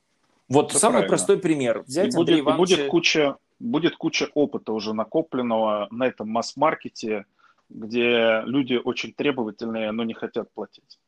Вот 0.49 0.72
Это 0.72 0.80
самый 0.80 0.94
правильно. 0.94 1.10
простой 1.10 1.40
пример. 1.40 1.84
Взять 1.86 2.14
и 2.14 2.18
будет, 2.18 2.40
Ивановича... 2.40 2.76
будет, 2.76 2.88
куча, 2.90 3.38
будет 3.60 3.95
куча 3.95 4.30
опыта 4.34 4.73
уже 4.73 4.94
накопленного 4.94 5.88
на 5.91 6.07
этом 6.07 6.30
масс-маркете, 6.30 7.26
где 7.69 8.41
люди 8.45 8.80
очень 8.84 9.14
требовательные, 9.14 9.91
но 9.91 10.03
не 10.03 10.14
хотят 10.14 10.52
платить. 10.52 10.99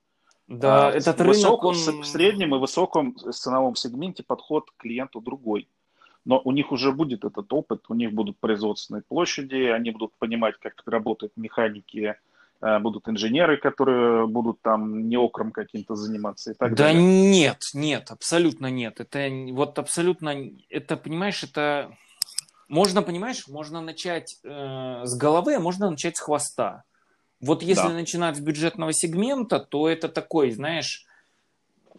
Да, 0.47 0.89
а, 0.89 0.91
этот 0.91 1.17
в 1.17 1.21
рынок, 1.21 1.35
высоком, 1.35 1.69
он... 1.69 2.01
В 2.01 2.05
среднем 2.05 2.55
и 2.55 2.59
высоком 2.59 3.15
ценовом 3.15 3.75
сегменте 3.75 4.23
подход 4.23 4.69
к 4.69 4.81
клиенту 4.81 5.21
другой. 5.21 5.67
Но 6.23 6.39
у 6.43 6.51
них 6.51 6.71
уже 6.71 6.91
будет 6.91 7.25
этот 7.25 7.51
опыт, 7.51 7.85
у 7.89 7.95
них 7.95 8.13
будут 8.13 8.37
производственные 8.37 9.01
площади, 9.01 9.55
они 9.55 9.89
будут 9.89 10.13
понимать, 10.19 10.55
как 10.59 10.83
работают 10.85 11.33
механики, 11.35 12.15
будут 12.61 13.09
инженеры, 13.09 13.57
которые 13.57 14.27
будут 14.27 14.61
там 14.61 15.07
не 15.09 15.17
окром 15.17 15.51
каким-то 15.51 15.95
заниматься 15.95 16.51
и 16.51 16.53
так 16.53 16.75
да 16.75 16.85
далее. 16.85 17.01
нет, 17.01 17.57
нет, 17.73 18.11
абсолютно 18.11 18.67
нет. 18.67 18.99
Это 18.99 19.29
вот 19.53 19.79
абсолютно, 19.79 20.35
это, 20.69 20.95
понимаешь, 20.95 21.43
это 21.43 21.91
можно, 22.67 23.01
понимаешь, 23.01 23.47
можно 23.47 23.81
начать 23.81 24.39
э, 24.43 25.01
с 25.03 25.17
головы, 25.17 25.55
а 25.55 25.59
можно 25.59 25.89
начать 25.89 26.17
с 26.17 26.21
хвоста. 26.21 26.83
Вот 27.41 27.63
если 27.63 27.87
да. 27.87 27.93
начинать 27.93 28.37
с 28.37 28.39
бюджетного 28.39 28.93
сегмента, 28.93 29.59
то 29.59 29.89
это 29.89 30.07
такой, 30.07 30.51
знаешь, 30.51 31.05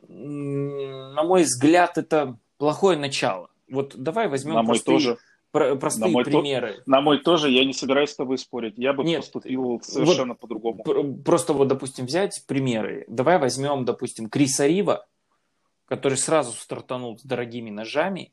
на 0.08 1.22
мой 1.24 1.42
взгляд, 1.42 1.98
это 1.98 2.36
плохое 2.56 2.96
начало. 2.96 3.50
Вот 3.68 3.96
давай 3.96 4.28
возьмем 4.28 4.54
на 4.54 4.62
мой 4.62 4.78
тоже 4.78 5.18
простые 5.52 6.06
на 6.06 6.08
мой 6.08 6.24
примеры. 6.24 6.74
То, 6.74 6.82
на 6.86 7.00
мой 7.00 7.18
тоже, 7.18 7.50
я 7.50 7.64
не 7.64 7.72
собираюсь 7.72 8.10
с 8.10 8.16
тобой 8.16 8.38
спорить. 8.38 8.74
Я 8.76 8.92
бы 8.92 9.04
Нет, 9.04 9.20
поступил 9.20 9.80
совершенно 9.82 10.32
вот, 10.32 10.40
по-другому. 10.40 10.82
Просто 11.22 11.52
вот, 11.52 11.68
допустим, 11.68 12.06
взять 12.06 12.44
примеры. 12.46 13.04
Давай 13.08 13.38
возьмем, 13.38 13.84
допустим, 13.84 14.28
Криса 14.28 14.66
Рива, 14.66 15.06
который 15.86 16.18
сразу 16.18 16.52
стартанул 16.52 17.18
с 17.18 17.22
дорогими 17.22 17.70
ножами 17.70 18.32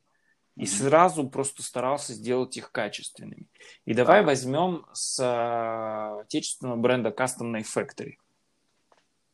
и 0.56 0.64
mm-hmm. 0.64 0.66
сразу 0.66 1.30
просто 1.30 1.64
старался 1.64 2.14
сделать 2.14 2.56
их 2.58 2.72
качественными. 2.72 3.48
И 3.86 3.94
давай 3.94 4.22
да. 4.22 4.28
возьмем 4.28 4.86
с 4.94 5.20
а, 5.22 6.22
отечественного 6.22 6.78
бренда 6.78 7.10
Custom 7.10 7.54
Knife 7.54 7.68
Factory. 7.76 8.14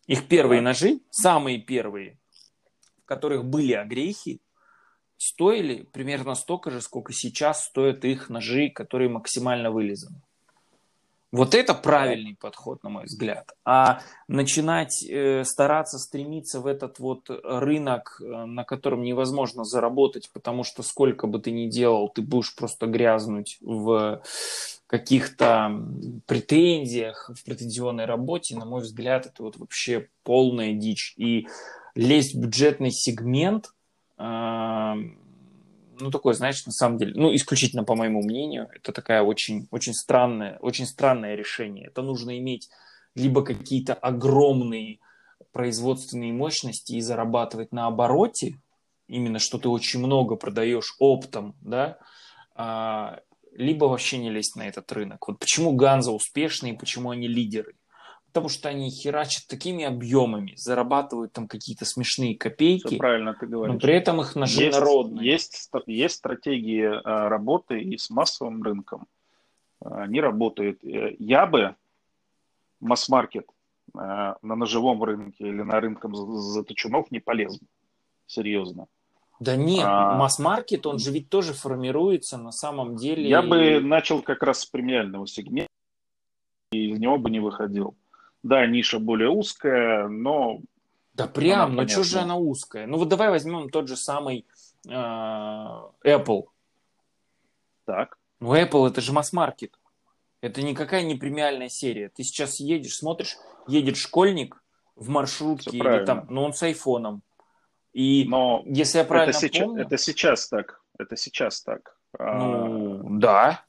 Их 0.08 0.28
первые 0.28 0.62
да. 0.62 0.66
ножи, 0.66 1.00
самые 1.10 1.60
первые, 1.60 2.20
в 3.02 3.06
которых 3.06 3.46
были 3.46 3.74
огрехи, 3.74 4.40
стоили 5.18 5.84
примерно 5.92 6.36
столько 6.36 6.72
же, 6.72 6.82
сколько 6.82 7.14
сейчас 7.14 7.66
стоят 7.66 8.06
их 8.06 8.30
ножи, 8.30 8.70
которые 8.70 9.10
максимально 9.10 9.72
вылизаны. 9.72 10.22
Вот 11.32 11.54
это 11.54 11.74
правильный 11.74 12.38
подход, 12.40 12.82
на 12.84 12.90
мой 12.90 13.06
взгляд. 13.06 13.52
А 13.66 14.00
начинать 14.30 15.04
э, 15.04 15.44
стараться 15.44 16.00
стремиться 16.00 16.62
в 16.62 16.66
этот 16.66 17.00
вот 17.00 17.30
рынок, 17.44 18.22
э, 18.22 18.46
на 18.46 18.64
котором 18.64 19.04
невозможно 19.04 19.66
заработать, 19.66 20.30
потому 20.32 20.64
что 20.64 20.82
сколько 20.82 21.28
бы 21.28 21.40
ты 21.40 21.52
ни 21.52 21.68
делал, 21.68 22.08
ты 22.08 22.22
будешь 22.22 22.56
просто 22.56 22.86
грязнуть 22.86 23.58
в 23.60 24.22
каких-то 24.88 25.84
претензиях, 26.26 27.30
в 27.36 27.44
претензионной 27.44 28.06
работе, 28.06 28.56
на 28.56 28.64
мой 28.64 28.82
взгляд, 28.82 29.26
это 29.26 29.44
вот 29.44 29.58
вообще 29.58 30.08
полная 30.24 30.72
дичь. 30.72 31.16
И 31.18 31.48
лезть 31.96 32.34
в 32.36 32.40
бюджетный 32.40 32.92
сегмент– 32.92 33.72
ну, 34.18 36.12
такое, 36.12 36.34
знаешь, 36.34 36.66
на 36.66 36.72
самом 36.72 36.98
деле, 36.98 37.14
ну, 37.16 37.34
исключительно 37.34 37.84
по 37.84 37.96
моему 37.96 38.22
мнению, 38.22 38.70
это 38.74 38.92
такая 38.92 39.22
очень, 39.24 39.68
очень 39.72 39.94
странное, 39.94 40.58
очень 40.60 40.86
странное 40.86 41.36
решение. 41.36 41.88
Это 41.88 42.02
нужно 42.02 42.38
иметь 42.40 42.70
либо 43.16 43.44
какие-то 43.44 43.94
огромные 43.94 45.00
производственные 45.52 46.34
мощности 46.34 46.94
и 46.94 47.02
зарабатывать 47.02 47.72
на 47.72 47.88
обороте, 47.88 48.60
именно 49.08 49.40
что 49.40 49.58
ты 49.58 49.70
очень 49.70 50.00
много 50.00 50.36
продаешь 50.36 50.96
оптом, 51.00 51.56
да, 51.62 51.98
а, 52.56 53.20
либо 53.54 53.86
вообще 53.86 54.18
не 54.18 54.30
лезть 54.30 54.58
на 54.58 54.68
этот 54.68 54.92
рынок. 54.92 55.28
Вот 55.28 55.40
почему 55.40 55.72
Ганза 55.74 56.12
успешные, 56.12 56.74
почему 56.74 57.12
они 57.12 57.28
лидеры 57.28 57.76
потому 58.36 58.50
что 58.50 58.68
они 58.68 58.90
херачат 58.90 59.48
такими 59.48 59.86
объемами, 59.86 60.56
зарабатывают 60.58 61.32
там 61.32 61.48
какие-то 61.48 61.86
смешные 61.86 62.36
копейки. 62.36 62.88
Все 62.88 62.98
правильно 62.98 63.34
ты 63.34 63.48
говоришь. 63.48 63.76
Но 63.76 63.80
при 63.80 63.94
этом 63.94 64.20
их 64.20 64.36
ножи 64.36 64.62
есть, 64.62 64.78
народные. 64.78 65.26
Есть, 65.26 65.70
есть 65.88 66.16
стратегии 66.16 66.84
э, 66.84 67.00
работы 67.02 67.80
и 67.80 67.98
с 67.98 68.10
массовым 68.10 68.62
рынком. 68.62 69.08
Э, 69.80 70.02
они 70.02 70.20
работают. 70.20 70.84
Э, 70.84 71.16
я 71.18 71.46
бы 71.46 71.76
масс-маркет 72.82 73.48
на 73.94 74.36
ножевом 74.42 75.02
рынке 75.02 75.48
или 75.48 75.62
на 75.62 75.80
рынке 75.80 76.10
заточунов 76.12 77.12
не 77.12 77.22
полез. 77.22 77.58
Серьезно. 78.26 78.88
Да 79.40 79.56
нет, 79.56 79.86
а, 79.88 80.18
масс-маркет, 80.18 80.86
он 80.86 81.00
же 81.00 81.12
ведь 81.14 81.30
тоже 81.30 81.54
формируется 81.54 82.38
на 82.38 82.52
самом 82.52 82.98
деле. 82.98 83.30
Я 83.30 83.42
бы 83.42 83.80
начал 83.80 84.22
как 84.22 84.44
раз 84.44 84.62
с 84.62 84.66
премиального 84.66 85.26
сегмента 85.26 85.72
и 86.74 86.92
из 86.92 87.00
него 87.00 87.18
бы 87.18 87.30
не 87.30 87.40
выходил. 87.40 87.96
Да, 88.46 88.68
ниша 88.68 89.00
более 89.00 89.30
узкая, 89.30 90.08
но... 90.08 90.60
Да 91.16 91.26
прям, 91.26 91.76
ну 91.76 91.88
что 91.88 92.04
же 92.04 92.20
она 92.20 92.38
узкая? 92.38 92.86
Ну 92.86 93.00
вот 93.00 93.10
давай 93.10 93.32
возьмем 93.32 93.70
тот 93.72 93.88
же 93.88 93.96
самый 93.96 94.46
э, 94.88 94.92
Apple. 94.92 96.44
Так. 97.86 98.20
Ну 98.40 98.56
Apple 98.56 98.88
это 98.88 99.02
же 99.02 99.14
масс-маркет. 99.14 99.80
Это 100.42 100.62
никакая 100.62 101.02
не 101.02 101.16
премиальная 101.16 101.70
серия. 101.70 102.10
Ты 102.10 102.22
сейчас 102.22 102.60
едешь, 102.60 102.98
смотришь, 102.98 103.36
едет 103.66 103.98
школьник 103.98 104.62
в 104.96 105.10
маршрутке 105.10 105.76
или 105.78 106.06
там, 106.06 106.28
но 106.30 106.44
он 106.44 106.54
с 106.54 106.62
айфоном. 106.62 107.24
И 107.94 108.26
но 108.28 108.62
если 108.68 109.00
я 109.00 109.06
правильно 109.06 109.32
это 109.32 109.40
сейчас, 109.40 109.66
помню... 109.66 109.82
Это 109.82 109.98
сейчас 109.98 110.48
так. 110.50 110.82
Это 111.00 111.18
сейчас 111.18 111.64
так. 111.64 111.98
Ну, 112.20 112.26
а... 112.28 113.02
да. 113.10 113.66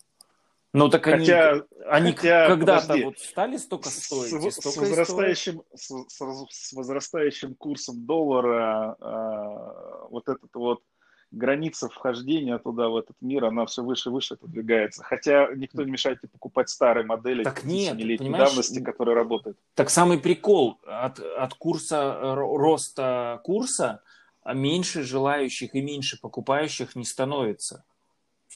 Ну 0.76 0.88
так 0.90 1.04
хотя, 1.04 1.52
они, 1.52 1.62
они 1.86 2.12
хотя, 2.12 2.46
когда-то 2.48 2.96
вот 2.96 3.18
стали 3.18 3.56
столько 3.56 3.88
стоить. 3.88 4.52
С, 4.52 4.60
с, 4.60 4.76
возрастающим, 4.76 5.62
с, 5.74 5.90
с, 6.08 6.72
возрастающим 6.72 7.54
курсом 7.54 8.04
доллара 8.04 8.96
э, 9.00 10.08
вот 10.10 10.28
этот 10.28 10.54
вот 10.54 10.82
граница 11.30 11.88
вхождения 11.88 12.58
туда, 12.58 12.88
в 12.88 12.96
этот 12.96 13.16
мир, 13.22 13.46
она 13.46 13.64
все 13.64 13.82
выше 13.82 14.10
и 14.10 14.12
выше 14.12 14.36
продвигается. 14.36 15.02
Хотя 15.02 15.48
никто 15.54 15.82
не 15.82 15.90
мешает 15.90 16.20
тебе 16.20 16.28
покупать 16.28 16.68
старые 16.68 17.06
модели 17.06 17.42
так 17.42 17.64
нет, 17.64 17.96
давности, 17.96 18.82
которые 18.82 19.16
работают. 19.16 19.58
Так 19.74 19.88
самый 19.88 20.18
прикол 20.18 20.78
от, 20.84 21.18
от 21.18 21.54
курса, 21.54 22.34
роста 22.34 23.40
курса 23.44 24.02
а 24.46 24.54
меньше 24.54 25.02
желающих 25.02 25.74
и 25.74 25.80
меньше 25.80 26.20
покупающих 26.20 26.94
не 26.94 27.04
становится. 27.04 27.84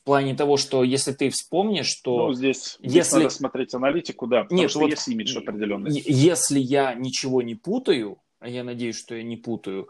В 0.02 0.04
плане 0.04 0.34
того, 0.34 0.56
что 0.56 0.82
если 0.82 1.12
ты 1.12 1.28
вспомнишь, 1.28 1.86
что... 1.86 2.28
Ну, 2.28 2.32
здесь, 2.32 2.78
здесь 2.80 2.94
если... 2.94 3.16
надо 3.16 3.30
смотреть 3.30 3.74
аналитику, 3.74 4.26
да, 4.26 4.44
потому 4.44 4.60
Нет, 4.60 4.70
что 4.70 4.80
вот 4.80 4.90
есть 4.90 5.06
имидж 5.08 5.36
определенный. 5.36 5.90
Если 5.92 6.58
я 6.58 6.94
ничего 6.94 7.42
не 7.42 7.54
путаю, 7.54 8.18
а 8.38 8.48
я 8.48 8.64
надеюсь, 8.64 8.98
что 8.98 9.14
я 9.14 9.22
не 9.22 9.36
путаю, 9.36 9.88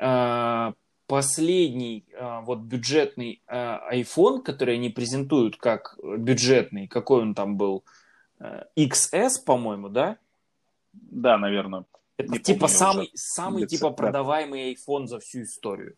а, 0.00 0.74
последний 1.08 2.04
а, 2.14 2.40
вот 2.42 2.60
бюджетный 2.60 3.42
а, 3.48 3.92
iPhone, 3.92 4.42
который 4.42 4.74
они 4.74 4.90
презентуют 4.90 5.56
как 5.56 5.98
бюджетный, 6.02 6.86
какой 6.86 7.22
он 7.22 7.34
там 7.34 7.56
был, 7.56 7.84
XS, 8.76 9.44
по-моему, 9.44 9.88
да? 9.88 10.16
Да, 10.92 11.36
наверное. 11.38 11.84
Это 12.18 12.32
не 12.32 12.38
типа 12.38 12.68
самый, 12.68 13.06
уже. 13.06 13.10
самый 13.14 13.66
типа 13.66 13.90
продаваемый 13.90 14.74
iPhone 14.74 15.06
за 15.06 15.18
всю 15.18 15.42
историю. 15.42 15.96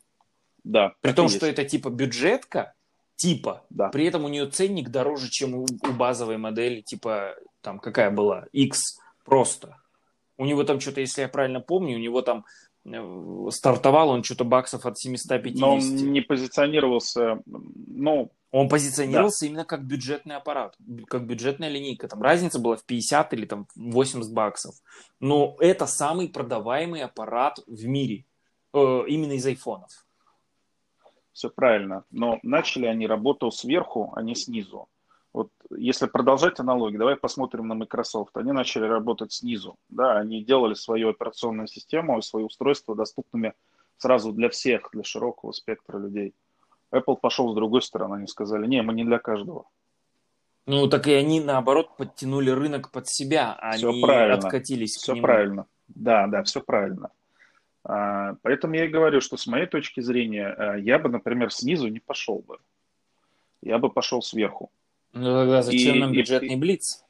Да. 0.65 0.95
При 1.01 1.13
том, 1.13 1.29
что 1.29 1.47
это 1.47 1.65
типа 1.65 1.91
бюджетка, 1.91 2.75
типа. 3.21 3.65
Да. 3.69 3.89
При 3.89 4.07
этом 4.07 4.25
у 4.25 4.29
нее 4.29 4.47
ценник 4.47 4.89
дороже, 4.89 5.29
чем 5.29 5.55
у, 5.55 5.65
у 5.65 5.93
базовой 5.93 6.39
модели, 6.39 6.81
типа, 6.81 7.35
там, 7.61 7.79
какая 7.79 8.11
была, 8.11 8.47
X 8.53 8.99
просто. 9.25 9.77
У 10.39 10.47
него 10.47 10.65
там 10.65 10.81
что-то, 10.81 11.03
если 11.03 11.21
я 11.21 11.29
правильно 11.29 11.61
помню, 11.61 11.97
у 11.97 12.01
него 12.01 12.23
там 12.23 12.47
э, 12.87 13.49
стартовал 13.51 14.09
он 14.09 14.25
что-то 14.25 14.45
баксов 14.45 14.87
от 14.87 14.99
750. 14.99 15.61
Но 15.61 15.75
он 15.75 15.97
не 16.13 16.23
позиционировался, 16.23 17.43
ну... 17.47 18.33
Он 18.53 18.69
позиционировался 18.69 19.43
да. 19.43 19.47
именно 19.47 19.65
как 19.65 19.85
бюджетный 19.85 20.35
аппарат, 20.35 20.75
как 21.07 21.25
бюджетная 21.25 21.69
линейка. 21.69 22.09
Там 22.09 22.21
разница 22.21 22.59
была 22.59 22.77
в 22.77 22.85
50 22.85 23.35
или 23.35 23.47
там 23.47 23.69
80 23.77 24.33
баксов. 24.33 24.75
Но 25.21 25.57
это 25.61 25.87
самый 25.87 26.29
продаваемый 26.29 27.03
аппарат 27.03 27.61
в 27.67 27.85
мире, 27.85 28.25
э, 28.73 29.03
именно 29.07 29.35
из 29.35 29.47
айфонов 29.47 30.05
все 31.41 31.49
правильно. 31.49 32.05
Но 32.11 32.39
начали 32.43 32.85
они 32.85 33.07
работу 33.07 33.51
сверху, 33.51 34.13
а 34.15 34.21
не 34.21 34.35
снизу. 34.35 34.89
Вот 35.33 35.49
если 35.75 36.07
продолжать 36.07 36.61
аналогию, 36.61 36.99
давай 36.99 37.17
посмотрим 37.17 37.67
на 37.67 37.75
Microsoft. 37.75 38.37
Они 38.37 38.53
начали 38.53 38.85
работать 38.85 39.33
снизу. 39.33 39.77
Да, 39.89 40.19
они 40.19 40.45
делали 40.45 40.75
свою 40.75 41.09
операционную 41.09 41.67
систему 41.67 42.19
и 42.19 42.23
свои 42.23 42.45
устройства 42.45 42.95
доступными 42.95 43.55
сразу 43.97 44.33
для 44.33 44.51
всех, 44.51 44.91
для 44.93 45.03
широкого 45.03 45.53
спектра 45.53 45.99
людей. 45.99 46.35
Apple 46.93 47.17
пошел 47.17 47.51
с 47.51 47.55
другой 47.55 47.81
стороны, 47.81 48.17
они 48.17 48.27
сказали, 48.27 48.67
не, 48.67 48.83
мы 48.83 48.93
не 48.93 49.05
для 49.05 49.19
каждого. 49.19 49.65
Ну, 50.67 50.89
так 50.89 51.07
и 51.07 51.15
они, 51.15 51.41
наоборот, 51.41 51.97
подтянули 51.97 52.51
рынок 52.51 52.91
под 52.91 53.09
себя, 53.09 53.55
а 53.55 53.73
все 53.73 53.89
они 53.89 54.03
правильно. 54.03 54.37
откатились 54.37 54.97
все 54.97 55.13
к 55.13 55.15
нему. 55.15 55.27
правильно. 55.27 55.67
Да, 55.89 56.27
да, 56.27 56.43
все 56.43 56.61
правильно. 56.61 57.11
А, 57.85 58.35
поэтому 58.43 58.75
я 58.75 58.85
и 58.85 58.89
говорю, 58.89 59.21
что 59.21 59.37
с 59.37 59.47
моей 59.47 59.67
точки 59.67 60.01
зрения, 60.01 60.55
э, 60.57 60.81
я 60.81 60.99
бы, 60.99 61.09
например, 61.09 61.51
снизу 61.51 61.89
не 61.89 62.01
пошел 62.01 62.41
бы. 62.47 62.59
Я 63.63 63.79
бы 63.79 63.91
пошел 63.91 64.23
сверху. 64.23 64.71
Ну 65.13 65.25
тогда 65.25 65.63
зачем 65.63 65.97
и, 65.97 65.99
нам 65.99 66.13
бюджетный 66.13 66.55
и, 66.55 66.57
блиц? 66.57 67.05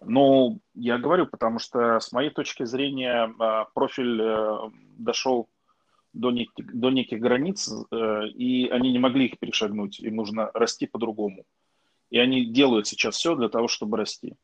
Ну, 0.00 0.60
я 0.74 0.98
говорю, 0.98 1.26
потому 1.26 1.58
что 1.58 2.00
с 2.00 2.10
моей 2.12 2.30
точки 2.30 2.64
зрения 2.64 3.28
э, 3.28 3.64
профиль 3.74 4.20
э, 4.22 4.70
дошел 4.98 5.48
до 6.12 6.30
неких, 6.30 6.74
до 6.74 6.90
неких 6.90 7.20
границ, 7.20 7.70
и 7.92 8.68
они 8.72 8.90
не 8.90 8.98
могли 8.98 9.26
их 9.26 9.38
перешагнуть. 9.38 10.00
Им 10.00 10.16
нужно 10.16 10.50
расти 10.54 10.86
по-другому. 10.86 11.44
И 12.10 12.18
они 12.18 12.46
делают 12.46 12.88
сейчас 12.88 13.14
все 13.14 13.36
для 13.36 13.48
того, 13.48 13.68
чтобы 13.68 13.96
расти. 13.96 14.34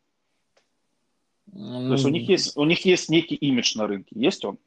То 1.52 1.92
есть 1.92 2.04
у 2.04 2.08
них 2.08 2.28
есть, 2.28 2.56
у 2.56 2.64
них 2.64 2.84
есть 2.84 3.08
некий 3.08 3.36
имидж 3.36 3.76
на 3.76 3.86
рынке. 3.86 4.10
Есть 4.18 4.44
он? 4.44 4.58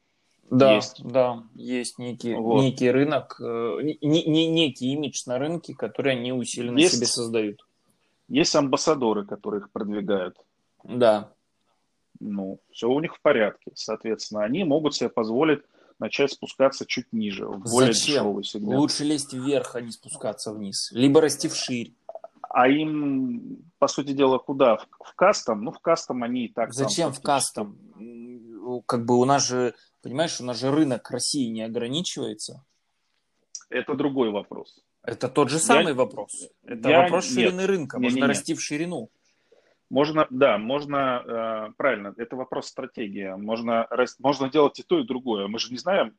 Да, 0.50 0.76
есть. 0.76 1.02
да, 1.04 1.44
есть 1.54 2.00
некий, 2.00 2.34
вот. 2.34 2.64
некий 2.64 2.90
рынок, 2.90 3.40
э, 3.40 3.78
не, 4.02 4.24
не, 4.24 4.48
некий 4.48 4.94
имидж 4.94 5.22
на 5.28 5.38
рынке, 5.38 5.76
который 5.76 6.14
они 6.14 6.34
усиленно 6.34 6.80
есть, 6.80 6.96
себе 6.96 7.06
создают. 7.06 7.68
Есть 8.28 8.56
амбассадоры, 8.56 9.26
которые 9.26 9.62
их 9.62 9.70
продвигают. 9.70 10.38
Да. 10.84 11.32
Ну, 12.20 12.60
все 12.72 12.90
у 12.90 13.00
них 13.00 13.16
в 13.16 13.22
порядке. 13.22 13.72
Соответственно, 13.76 14.44
они 14.44 14.64
могут 14.64 14.96
себе 14.96 15.10
позволить 15.10 15.62
начать 16.00 16.32
спускаться 16.32 16.86
чуть 16.86 17.12
ниже, 17.14 17.46
в 17.46 17.70
более 17.70 17.94
Зачем? 17.94 18.14
дешевый 18.16 18.44
сегмент. 18.44 18.80
Лучше 18.80 19.04
лезть 19.04 19.34
вверх, 19.34 19.76
а 19.76 19.82
не 19.82 19.92
спускаться 19.92 20.52
вниз. 20.52 20.90
Либо 20.94 21.22
расти 21.22 21.48
вширь. 21.48 21.94
А 22.50 22.68
им, 22.68 23.64
по 23.78 23.88
сути 23.88 24.12
дела, 24.12 24.40
куда? 24.40 24.78
В, 24.78 24.88
в 25.06 25.14
кастом? 25.16 25.64
Ну, 25.64 25.72
в 25.72 25.80
кастом 25.80 26.24
они 26.24 26.46
и 26.46 26.52
так... 26.52 26.74
Зачем 26.74 27.14
в 27.14 27.22
кастом? 27.22 27.78
Как 28.88 29.06
бы 29.06 29.20
у 29.20 29.26
нас 29.26 29.48
же, 29.48 29.76
понимаешь, 30.02 30.42
у 30.42 30.44
нас 30.44 30.60
же 30.60 30.72
рынок 30.72 31.10
России 31.12 31.48
не 31.48 31.62
ограничивается. 31.62 32.66
Это 33.70 33.94
другой 33.94 34.32
вопрос. 34.32 34.84
Это 35.04 35.30
тот 35.30 35.50
же 35.50 35.60
самый 35.60 35.90
я, 35.90 35.94
вопрос. 35.94 36.50
Это 36.64 36.90
я, 36.90 37.04
вопрос 37.04 37.26
ширины 37.26 37.62
нет, 37.62 37.70
рынка. 37.70 38.00
Можно 38.00 38.16
не, 38.16 38.22
не, 38.22 38.28
расти 38.28 38.54
в 38.56 38.62
ширину. 38.62 39.10
Можно, 39.90 40.28
да, 40.30 40.58
можно, 40.58 41.70
э, 41.70 41.74
правильно, 41.78 42.14
это 42.18 42.36
вопрос 42.36 42.68
стратегии. 42.68 43.34
Можно, 43.38 43.88
можно 44.20 44.50
делать 44.50 44.80
и 44.80 44.84
то, 44.84 45.00
и 45.00 45.06
другое. 45.06 45.48
Мы 45.48 45.60
же 45.60 45.72
не 45.72 45.78
знаем, 45.78 46.16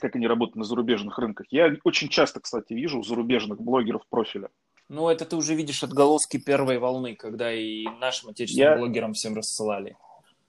как 0.00 0.16
они 0.16 0.26
работают 0.26 0.56
на 0.56 0.64
зарубежных 0.64 1.18
рынках. 1.18 1.46
Я 1.50 1.76
очень 1.84 2.08
часто, 2.08 2.40
кстати, 2.40 2.72
вижу 2.72 3.02
зарубежных 3.02 3.60
блогеров 3.60 4.06
профиля. 4.08 4.50
Ну, 4.88 5.08
это 5.08 5.24
ты 5.24 5.36
уже 5.36 5.54
видишь 5.54 5.82
отголоски 5.82 6.38
первой 6.38 6.78
волны, 6.78 7.16
когда 7.16 7.52
и 7.52 7.84
нашим 8.00 8.30
отечественным 8.30 8.72
я, 8.72 8.78
блогерам 8.78 9.12
всем 9.14 9.34
рассылали. 9.34 9.96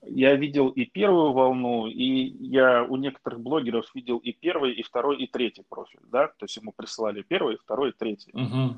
Я 0.01 0.35
видел 0.35 0.69
и 0.69 0.85
первую 0.85 1.31
волну, 1.31 1.87
и 1.87 2.03
я 2.03 2.83
у 2.83 2.95
некоторых 2.97 3.39
блогеров 3.39 3.89
видел 3.95 4.17
и 4.17 4.33
первый, 4.33 4.73
и 4.73 4.83
второй, 4.83 5.23
и 5.23 5.27
третий 5.27 5.63
профиль, 5.67 6.01
да, 6.03 6.27
то 6.27 6.45
есть 6.45 6.57
ему 6.57 6.73
присылали 6.73 7.21
первый, 7.21 7.57
второй, 7.57 7.89
и 7.89 7.93
третий. 7.93 8.31
Угу. 8.33 8.77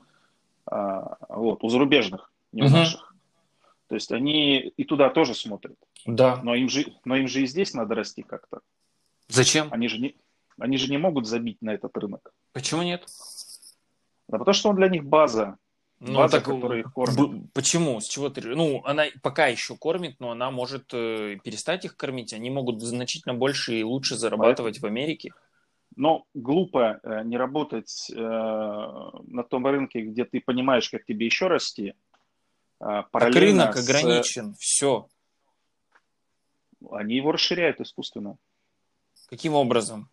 А, 0.67 1.17
вот, 1.29 1.63
у 1.63 1.69
зарубежных, 1.69 2.31
не 2.51 2.61
у 2.61 2.65
угу. 2.65 2.75
наших. 2.75 3.15
То 3.87 3.95
есть 3.95 4.11
они 4.11 4.59
и 4.59 4.83
туда 4.83 5.09
тоже 5.09 5.33
смотрят. 5.33 5.77
Да. 6.05 6.41
Но 6.43 6.55
им 6.55 6.69
же, 6.69 6.93
но 7.05 7.15
им 7.15 7.27
же 7.27 7.41
и 7.41 7.47
здесь 7.47 7.73
надо 7.73 7.95
расти 7.95 8.21
как-то. 8.21 8.59
Зачем? 9.27 9.67
Они 9.71 9.87
же 9.87 9.99
не, 9.99 10.15
они 10.59 10.77
же 10.77 10.89
не 10.89 10.97
могут 10.97 11.25
забить 11.25 11.61
на 11.61 11.73
этот 11.73 11.95
рынок. 11.97 12.33
Почему 12.53 12.83
нет? 12.83 13.05
Да 14.27 14.37
потому 14.37 14.53
что 14.53 14.69
он 14.69 14.75
для 14.75 14.89
них 14.89 15.05
база. 15.05 15.57
Ну, 15.99 16.17
база, 16.17 16.37
так, 16.37 16.45
которая 16.45 16.79
их 16.79 16.93
кормит. 16.93 17.51
Почему? 17.53 17.99
С 17.99 18.07
чего 18.07 18.29
ты... 18.29 18.41
Ну, 18.41 18.83
она 18.85 19.05
пока 19.23 19.47
еще 19.47 19.75
кормит, 19.75 20.19
но 20.19 20.31
она 20.31 20.51
может 20.51 20.93
э, 20.93 21.37
перестать 21.43 21.85
их 21.85 21.97
кормить. 21.97 22.33
Они 22.33 22.51
могут 22.51 22.81
значительно 22.81 23.33
больше 23.33 23.79
и 23.79 23.83
лучше 23.83 24.15
зарабатывать 24.15 24.75
Поэтому... 24.75 24.93
в 24.93 24.95
Америке. 24.95 25.31
Но 25.95 26.25
глупо 26.35 26.99
э, 27.01 27.23
не 27.23 27.37
работать 27.37 28.11
э, 28.11 28.15
на 28.15 29.43
том 29.43 29.65
рынке, 29.65 30.01
где 30.01 30.25
ты 30.25 30.39
понимаешь, 30.39 30.89
как 30.89 31.03
тебе 31.05 31.25
еще 31.25 31.47
расти. 31.47 31.95
Э, 32.79 33.03
так 33.11 33.33
рынок 33.33 33.75
с... 33.75 33.89
ограничен, 33.89 34.53
все. 34.59 35.07
Они 36.91 37.15
его 37.15 37.31
расширяют 37.31 37.81
искусственно. 37.81 38.37
Каким 39.29 39.53
образом? 39.53 40.09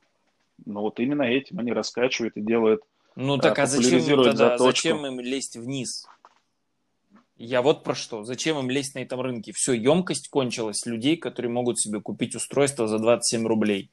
Ну 0.64 0.80
вот 0.80 0.98
именно 1.00 1.24
этим 1.24 1.58
они 1.58 1.72
раскачивают 1.72 2.38
и 2.38 2.40
делают 2.40 2.82
ну 3.16 3.38
так 3.38 3.58
а 3.58 3.66
зачем 3.66 4.00
им 4.00 4.24
тогда, 4.24 4.58
зачем 4.58 5.06
им 5.06 5.20
лезть 5.20 5.56
вниз? 5.56 6.06
Я 7.36 7.62
вот 7.62 7.82
про 7.82 7.94
что. 7.94 8.24
Зачем 8.24 8.58
им 8.58 8.70
лезть 8.70 8.94
на 8.94 9.00
этом 9.00 9.20
рынке? 9.20 9.52
Все, 9.52 9.72
емкость 9.72 10.28
кончилась 10.28 10.86
людей, 10.86 11.16
которые 11.16 11.50
могут 11.50 11.80
себе 11.80 12.00
купить 12.00 12.36
устройство 12.36 12.86
за 12.86 12.98
27 12.98 13.46
рублей. 13.46 13.90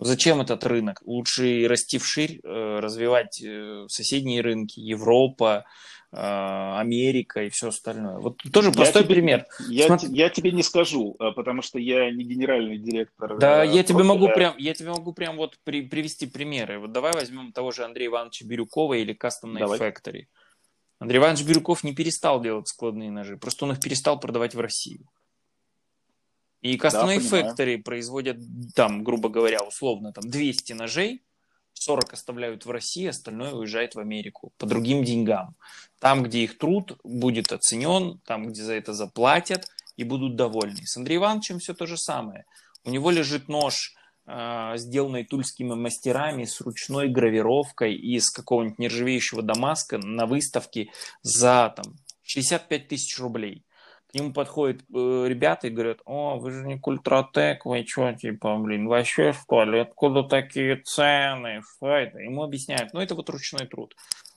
Зачем 0.00 0.40
этот 0.40 0.64
рынок? 0.64 1.00
Лучше 1.04 1.66
расти 1.68 1.98
вширь, 1.98 2.40
э, 2.42 2.78
развивать 2.80 3.40
э, 3.42 3.86
соседние 3.88 4.40
рынки, 4.40 4.80
Европа, 4.80 5.66
э, 6.10 6.16
Америка 6.16 7.44
и 7.44 7.48
все 7.48 7.68
остальное. 7.68 8.18
Вот 8.18 8.38
тоже 8.52 8.68
я 8.70 8.74
простой 8.74 9.04
тебе, 9.04 9.14
пример. 9.14 9.46
Я, 9.68 9.86
Смотри... 9.86 10.08
я 10.10 10.30
тебе 10.30 10.50
не 10.50 10.64
скажу, 10.64 11.14
потому 11.36 11.62
что 11.62 11.78
я 11.78 12.10
не 12.10 12.24
генеральный 12.24 12.78
директор. 12.78 13.38
Да, 13.38 13.62
я 13.62 13.84
тебе 13.84 14.02
могу 14.02 14.28
прям, 14.28 14.56
я 14.58 14.74
тебе 14.74 14.90
могу 14.90 15.12
прям 15.12 15.36
вот 15.36 15.58
при, 15.62 15.82
привести 15.82 16.26
примеры. 16.26 16.80
Вот 16.80 16.90
давай 16.90 17.12
возьмем 17.12 17.52
того 17.52 17.70
же 17.70 17.84
Андрея 17.84 18.08
Ивановича 18.08 18.46
Бирюкова 18.46 18.94
или 18.94 19.16
Custom 19.16 19.52
Night 19.52 19.78
Factory. 19.78 20.24
Андрей 20.98 21.18
Иванович 21.18 21.44
Бирюков 21.44 21.84
не 21.84 21.94
перестал 21.94 22.40
делать 22.40 22.66
складные 22.68 23.10
ножи, 23.10 23.36
просто 23.36 23.64
он 23.64 23.72
их 23.72 23.80
перестал 23.80 24.18
продавать 24.18 24.54
в 24.54 24.60
Россию. 24.60 25.06
И 26.64 26.78
Custom 26.78 27.06
да, 27.06 27.16
Factory 27.16 27.76
производят 27.76 28.38
там, 28.74 29.04
грубо 29.04 29.28
говоря, 29.28 29.62
условно, 29.62 30.14
там 30.14 30.30
200 30.30 30.72
ножей, 30.72 31.22
40 31.74 32.14
оставляют 32.14 32.64
в 32.64 32.70
России, 32.70 33.06
остальное 33.06 33.52
уезжает 33.52 33.94
в 33.94 34.00
Америку 34.00 34.54
по 34.56 34.64
другим 34.64 35.04
деньгам. 35.04 35.56
Там, 36.00 36.22
где 36.22 36.38
их 36.38 36.56
труд 36.56 36.98
будет 37.04 37.52
оценен, 37.52 38.18
там, 38.24 38.48
где 38.48 38.62
за 38.62 38.72
это 38.72 38.94
заплатят 38.94 39.68
и 39.98 40.04
будут 40.04 40.36
довольны. 40.36 40.86
С 40.86 40.96
Андреем 40.96 41.20
Ивановичем 41.20 41.58
все 41.58 41.74
то 41.74 41.84
же 41.84 41.98
самое. 41.98 42.46
У 42.82 42.90
него 42.90 43.10
лежит 43.10 43.48
нож, 43.48 43.94
э, 44.24 44.72
сделанный 44.76 45.24
тульскими 45.24 45.74
мастерами 45.74 46.44
с 46.44 46.62
ручной 46.62 47.08
гравировкой 47.08 47.94
из 47.94 48.30
какого-нибудь 48.30 48.78
нержавеющего 48.78 49.42
Дамаска 49.42 49.98
на 49.98 50.24
выставке 50.24 50.88
за 51.20 51.74
там, 51.76 51.94
65 52.22 52.88
тысяч 52.88 53.18
рублей 53.18 53.63
к 54.14 54.16
нему 54.16 54.32
подходят 54.32 54.82
э, 54.82 55.24
ребята 55.26 55.66
и 55.66 55.70
говорят, 55.70 55.98
о, 56.04 56.38
вы 56.38 56.52
же 56.52 56.64
не 56.64 56.78
культротек, 56.78 57.64
вы 57.66 57.84
что, 57.84 58.12
типа, 58.12 58.56
блин, 58.58 58.86
вообще 58.86 59.32
что 59.32 59.64
ли, 59.64 59.80
откуда 59.80 60.22
такие 60.22 60.76
цены, 60.76 61.62
что 61.62 61.88
это? 61.88 62.18
Ему 62.20 62.44
объясняют, 62.44 62.92
ну, 62.92 63.00
это 63.00 63.16
вот 63.16 63.28
ручной 63.28 63.66
труд. 63.66 63.96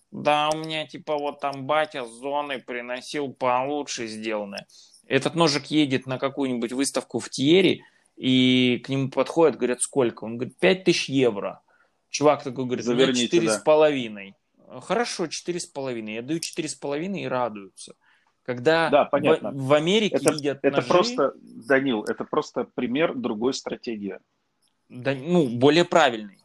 Да, 0.10 0.50
у 0.52 0.58
меня, 0.58 0.88
типа, 0.88 1.16
вот 1.20 1.42
там 1.42 1.68
батя 1.68 2.06
с 2.06 2.10
зоны 2.10 2.58
приносил 2.58 3.32
получше 3.32 4.08
сделанное. 4.08 4.66
Этот 5.06 5.36
ножик 5.36 5.68
едет 5.68 6.08
на 6.08 6.18
какую-нибудь 6.18 6.72
выставку 6.72 7.20
в 7.20 7.30
Тьере, 7.30 7.84
и 8.16 8.82
к 8.84 8.90
нему 8.90 9.12
подходят, 9.12 9.58
говорят, 9.58 9.84
сколько? 9.84 10.24
Он 10.24 10.38
говорит, 10.38 10.58
5000 10.58 11.10
евро. 11.10 11.62
Чувак 12.10 12.44
такой 12.44 12.66
говорит, 12.66 12.84
Заверните, 12.84 13.26
четыре 13.26 13.52
с 13.52 13.58
половиной. 13.60 14.34
Хорошо, 14.82 15.28
четыре 15.28 15.60
с 15.60 15.68
половиной. 15.68 16.16
Я 16.16 16.24
даю 16.24 16.40
четыре 16.40 16.68
с 16.68 16.74
половиной 16.74 17.22
и 17.22 17.28
радуются. 17.28 17.94
Когда 18.48 18.90
да, 18.90 19.04
понятно. 19.04 19.52
В, 19.52 19.68
в 19.68 19.74
Америке 19.74 20.16
это, 20.16 20.32
видят 20.32 20.60
Это 20.62 20.78
ножи, 20.78 20.88
просто, 20.88 21.34
Данил, 21.68 22.06
это 22.06 22.24
просто 22.24 22.66
пример 22.76 23.14
другой 23.14 23.54
стратегии. 23.54 24.20
Да, 24.88 25.14
ну, 25.14 25.50
более 25.50 25.84
правильный. 25.84 26.40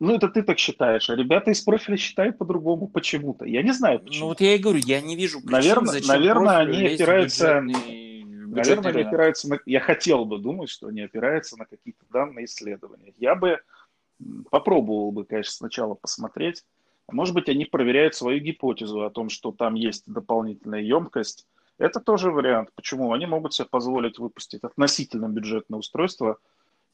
Ну, 0.00 0.14
это 0.14 0.28
ты 0.28 0.42
так 0.42 0.58
считаешь, 0.58 1.10
а 1.10 1.16
ребята 1.16 1.50
из 1.50 1.60
профиля 1.60 1.98
считают 1.98 2.38
по-другому 2.38 2.88
почему-то. 2.88 3.44
Я 3.44 3.62
не 3.62 3.72
знаю 3.72 4.00
почему. 4.00 4.20
Ну, 4.20 4.28
вот 4.28 4.40
я 4.40 4.54
и 4.54 4.58
говорю, 4.58 4.80
я 4.86 5.02
не 5.02 5.16
вижу 5.16 5.40
причин, 5.40 5.52
наверное, 5.52 5.92
зачем 5.92 6.08
наверное, 6.08 6.56
они 6.56 6.86
опираются... 6.86 7.60
Бюджетный, 7.60 8.54
наверное, 8.54 8.90
они 8.92 9.02
опираются 9.02 9.48
на... 9.50 9.58
Я 9.66 9.80
хотел 9.80 10.24
бы 10.24 10.38
думать, 10.38 10.70
что 10.70 10.86
они 10.86 11.02
опираются 11.02 11.58
на 11.58 11.66
какие-то 11.66 12.06
данные 12.10 12.46
исследования. 12.46 13.12
Я 13.18 13.34
бы 13.34 13.60
попробовал 14.50 15.12
бы, 15.12 15.26
конечно, 15.26 15.52
сначала 15.52 15.92
посмотреть, 15.92 16.64
может 17.10 17.34
быть, 17.34 17.48
они 17.48 17.64
проверяют 17.64 18.14
свою 18.14 18.40
гипотезу 18.40 19.04
о 19.04 19.10
том, 19.10 19.28
что 19.28 19.52
там 19.52 19.74
есть 19.74 20.04
дополнительная 20.06 20.80
емкость. 20.80 21.46
Это 21.78 22.00
тоже 22.00 22.30
вариант. 22.30 22.70
Почему? 22.74 23.12
Они 23.12 23.26
могут 23.26 23.54
себе 23.54 23.68
позволить 23.70 24.18
выпустить 24.18 24.64
относительно 24.64 25.28
бюджетное 25.28 25.78
устройство 25.78 26.38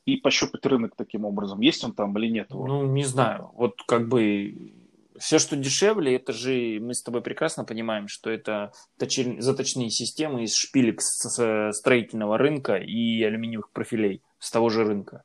и 0.05 0.17
пощупать 0.17 0.65
рынок 0.67 0.95
таким 0.97 1.25
образом. 1.25 1.61
Есть 1.61 1.85
он 1.85 1.93
там 1.93 2.17
или 2.19 2.29
нет? 2.29 2.49
Ну, 2.51 2.85
не 2.85 3.05
знаю. 3.05 3.51
Вот 3.55 3.83
как 3.87 4.09
бы 4.09 4.75
все, 5.19 5.39
что 5.39 5.57
дешевле, 5.57 6.17
это 6.17 6.33
же 6.33 6.79
мы 6.81 6.95
с 6.95 7.03
тобой 7.03 7.23
прекрасно 7.23 7.65
понимаем, 7.65 8.09
что 8.09 8.31
это 8.31 8.73
точи, 8.99 9.41
заточные 9.41 9.91
системы 9.91 10.45
из 10.45 10.55
шпилек 10.55 11.01
с 11.01 11.73
строительного 11.73 12.37
рынка 12.37 12.77
и 12.77 13.23
алюминиевых 13.23 13.71
профилей 13.71 14.23
с 14.39 14.51
того 14.51 14.69
же 14.69 14.85
рынка. 14.85 15.25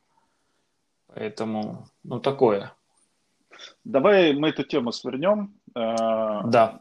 Поэтому, 1.07 1.87
ну, 2.03 2.19
такое. 2.19 2.73
Давай 3.83 4.33
мы 4.33 4.49
эту 4.49 4.63
тему 4.63 4.91
свернем. 4.91 5.53
Э, 5.75 6.41
да. 6.45 6.79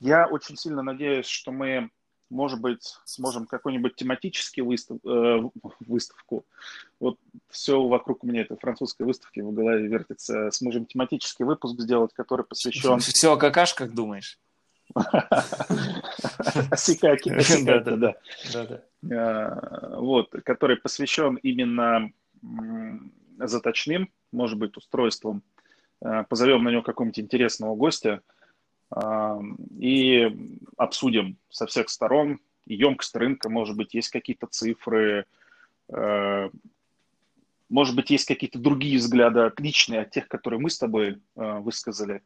Я 0.00 0.26
очень 0.26 0.56
сильно 0.56 0.82
надеюсь, 0.82 1.26
что 1.26 1.52
мы, 1.52 1.90
может 2.30 2.60
быть, 2.60 2.96
сможем 3.04 3.46
какой-нибудь 3.46 3.96
тематический 3.96 4.62
выстав... 4.62 4.98
Э, 5.04 5.40
выставку. 5.80 6.46
Вот 6.98 7.18
все 7.50 7.82
вокруг 7.82 8.22
меня 8.22 8.42
этой 8.42 8.56
французской 8.56 9.02
выставки 9.02 9.40
в 9.40 9.52
голове 9.52 9.86
вертится. 9.86 10.50
Сможем 10.50 10.86
тематический 10.86 11.44
выпуск 11.44 11.80
сделать, 11.80 12.12
который 12.14 12.44
посвящен... 12.44 12.98
Все 13.00 13.32
о 13.32 13.36
какашках 13.36 13.92
думаешь? 13.92 14.38
Осикаки, 16.70 17.30
да. 17.96 18.16
Э, 19.02 19.96
вот, 19.96 20.30
который 20.44 20.76
посвящен 20.76 21.36
именно 21.36 22.10
заточным, 23.38 24.10
может 24.32 24.58
быть, 24.58 24.76
устройством 24.76 25.42
позовем 26.28 26.64
на 26.64 26.70
него 26.70 26.82
какого-нибудь 26.82 27.18
интересного 27.18 27.74
гостя 27.74 28.22
э, 28.94 29.40
и 29.78 30.36
обсудим 30.76 31.36
со 31.50 31.66
всех 31.66 31.90
сторон 31.90 32.38
емкость 32.66 33.14
рынка, 33.16 33.48
может 33.48 33.76
быть, 33.76 33.94
есть 33.94 34.10
какие-то 34.10 34.46
цифры, 34.46 35.26
э, 35.88 36.50
может 37.68 37.96
быть, 37.96 38.10
есть 38.10 38.26
какие-то 38.26 38.58
другие 38.58 38.98
взгляды, 38.98 39.40
отличные 39.40 40.00
от 40.00 40.10
тех, 40.10 40.26
которые 40.28 40.60
мы 40.60 40.70
с 40.70 40.78
тобой 40.78 41.20
высказали 41.36 42.22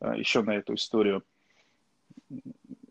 еще 0.00 0.42
на 0.42 0.52
эту 0.52 0.74
историю. 0.74 1.24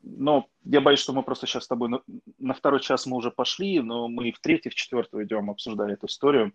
Но 0.04 0.48
я 0.66 0.82
боюсь, 0.82 1.00
что 1.00 1.14
мы 1.14 1.24
просто 1.24 1.48
сейчас 1.48 1.64
с 1.64 1.68
тобой 1.68 1.88
на, 1.88 2.02
на 2.38 2.54
второй 2.54 2.82
час 2.82 3.06
мы 3.06 3.16
уже 3.16 3.32
пошли, 3.32 3.80
но 3.80 4.10
мы 4.10 4.34
в 4.34 4.40
третий, 4.40 4.70
в 4.70 4.76
четвертый 4.76 5.24
идем 5.24 5.50
обсуждать 5.50 5.92
эту 5.92 6.08
историю, 6.08 6.54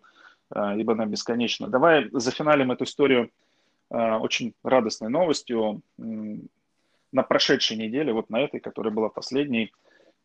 ибо 0.53 0.93
она 0.93 1.07
бесконечна. 1.07 1.67
Давай 1.67 2.07
зафиналим 2.11 2.71
эту 2.71 2.83
историю 2.83 3.31
Э, 3.31 3.50
очень 3.91 4.53
радостной 4.63 5.09
новостью. 5.09 5.81
На 5.97 7.23
прошедшей 7.23 7.75
неделе, 7.75 8.13
вот 8.13 8.29
на 8.29 8.39
этой, 8.39 8.61
которая 8.61 8.93
была 8.93 9.09
последней, 9.09 9.73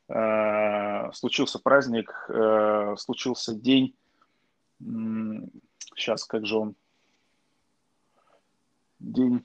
э, 0.08 1.12
случился 1.12 1.58
праздник, 1.58 2.12
э, 2.28 2.94
случился 2.96 3.56
день, 3.56 3.92
сейчас 5.96 6.24
как 6.24 6.46
же 6.46 6.56
он, 6.58 6.74
день, 9.00 9.44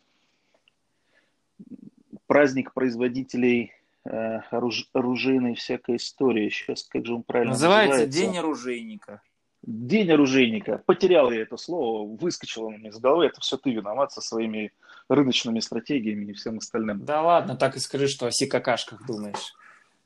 праздник 2.27 2.73
производителей 2.73 3.73
оруж, 4.03 4.87
оружейной 4.93 5.55
всякой 5.55 5.95
истории. 5.95 6.49
Сейчас 6.49 6.83
как 6.83 7.05
же 7.05 7.15
он 7.15 7.23
правильно 7.23 7.53
называется? 7.53 7.99
Называется 7.99 8.19
День 8.19 8.37
оружейника. 8.37 9.21
День 9.63 10.11
оружейника. 10.11 10.79
Потерял 10.85 11.29
я 11.31 11.41
это 11.43 11.55
слово, 11.55 12.07
выскочило 12.17 12.65
у 12.65 12.71
меня 12.71 12.89
из 12.89 12.97
головы. 12.97 13.27
Это 13.27 13.41
все 13.41 13.57
ты 13.57 13.71
виноват 13.71 14.11
со 14.11 14.21
своими 14.21 14.73
рыночными 15.07 15.59
стратегиями 15.59 16.31
и 16.31 16.33
всем 16.33 16.57
остальным. 16.57 17.05
Да 17.05 17.21
ладно, 17.21 17.55
так 17.55 17.75
и 17.75 17.79
скажи, 17.79 18.07
что 18.07 18.25
о 18.25 18.31
сикакашках 18.31 19.05
думаешь. 19.05 19.53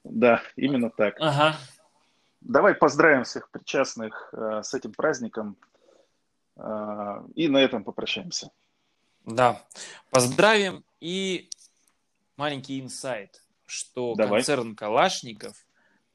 Да, 0.04 0.42
именно 0.56 0.90
так. 0.90 1.16
Ага. 1.20 1.56
Давай 2.42 2.76
поздравим 2.76 3.24
всех 3.24 3.50
причастных 3.50 4.30
э, 4.34 4.62
с 4.62 4.74
этим 4.74 4.92
праздником. 4.92 5.58
Э, 6.58 7.24
и 7.34 7.48
на 7.48 7.58
этом 7.58 7.84
попрощаемся. 7.84 8.52
Да, 9.26 9.64
поздравим. 10.12 10.84
И 11.00 11.50
маленький 12.38 12.80
инсайт, 12.80 13.42
что 13.66 14.16
Давай. 14.16 14.42
концерн 14.42 14.76
Калашников 14.76 15.56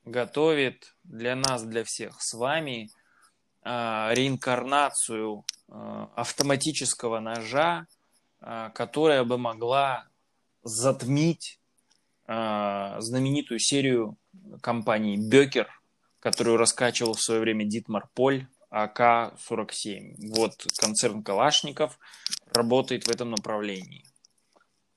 готовит 0.04 0.94
для 1.04 1.34
нас, 1.34 1.64
для 1.64 1.84
всех 1.84 2.20
с 2.20 2.34
вами 2.34 2.90
реинкарнацию 3.62 5.44
а, 5.68 6.10
автоматического 6.16 7.20
ножа, 7.20 7.86
а, 8.40 8.70
которая 8.70 9.24
бы 9.24 9.38
могла 9.38 10.06
затмить 10.62 11.58
знаменитую 12.26 13.58
серию 13.58 14.16
компании 14.60 15.16
Бекер, 15.16 15.68
которую 16.20 16.58
раскачивал 16.58 17.14
в 17.14 17.20
свое 17.20 17.40
время 17.40 17.64
Дитмар 17.64 18.08
Поль, 18.14 18.46
АК-47. 18.70 20.14
Вот 20.36 20.52
концерн 20.78 21.24
Калашников 21.24 21.98
работает 22.52 23.08
в 23.08 23.10
этом 23.10 23.30
направлении. 23.30 24.04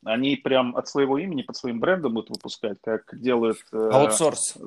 Они 0.06 0.36
прям 0.36 0.76
от 0.76 0.88
своего 0.88 1.18
имени 1.18 1.44
под 1.44 1.56
своим 1.56 1.80
брендом 1.80 2.14
будут 2.14 2.30
выпускать, 2.30 2.78
как 2.84 3.20
делают... 3.20 3.58
Э, 3.72 3.90
Аутсорс. 3.92 4.58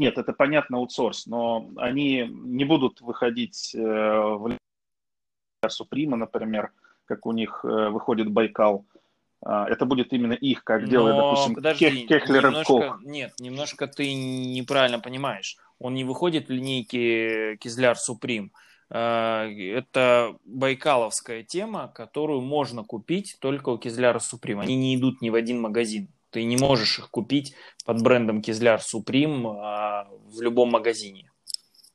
Нет, 0.00 0.16
это 0.16 0.32
понятно 0.32 0.78
аутсорс, 0.78 1.26
но 1.26 1.68
они 1.76 2.26
не 2.26 2.64
будут 2.64 3.02
выходить 3.02 3.74
э, 3.74 3.78
в 3.78 4.56
Суприма, 5.68 6.16
например, 6.16 6.72
как 7.04 7.26
у 7.26 7.32
них 7.32 7.60
э, 7.64 7.90
выходит 7.90 8.30
Байкал. 8.30 8.86
А, 9.42 9.68
это 9.68 9.84
будет 9.84 10.14
именно 10.14 10.32
их, 10.32 10.64
как 10.64 10.88
делает, 10.88 11.16
допустим, 11.16 11.54
подожди, 11.54 12.06
Кехлер 12.06 12.46
немножко, 12.46 12.72
Кох. 12.72 13.02
Нет, 13.02 13.34
немножко 13.38 13.86
ты 13.88 14.10
неправильно 14.14 15.00
понимаешь. 15.00 15.58
Он 15.78 15.92
не 15.92 16.04
выходит 16.04 16.48
в 16.48 16.50
линейке 16.50 17.58
Кизляр 17.58 17.98
Суприм. 17.98 18.52
А, 18.88 19.46
это 19.48 20.34
байкаловская 20.46 21.42
тема, 21.42 21.92
которую 21.94 22.40
можно 22.40 22.84
купить 22.84 23.36
только 23.38 23.68
у 23.68 23.76
Кизляра 23.76 24.18
Суприм. 24.18 24.60
Они 24.60 24.76
не 24.76 24.96
идут 24.96 25.20
ни 25.20 25.28
в 25.28 25.34
один 25.34 25.60
магазин. 25.60 26.08
Ты 26.30 26.44
не 26.44 26.56
можешь 26.56 26.98
их 26.98 27.10
купить 27.10 27.54
под 27.84 28.02
брендом 28.02 28.40
Кизляр 28.42 28.80
Суприм 28.80 29.46
а, 29.46 30.08
в 30.26 30.40
любом 30.40 30.70
магазине. 30.70 31.30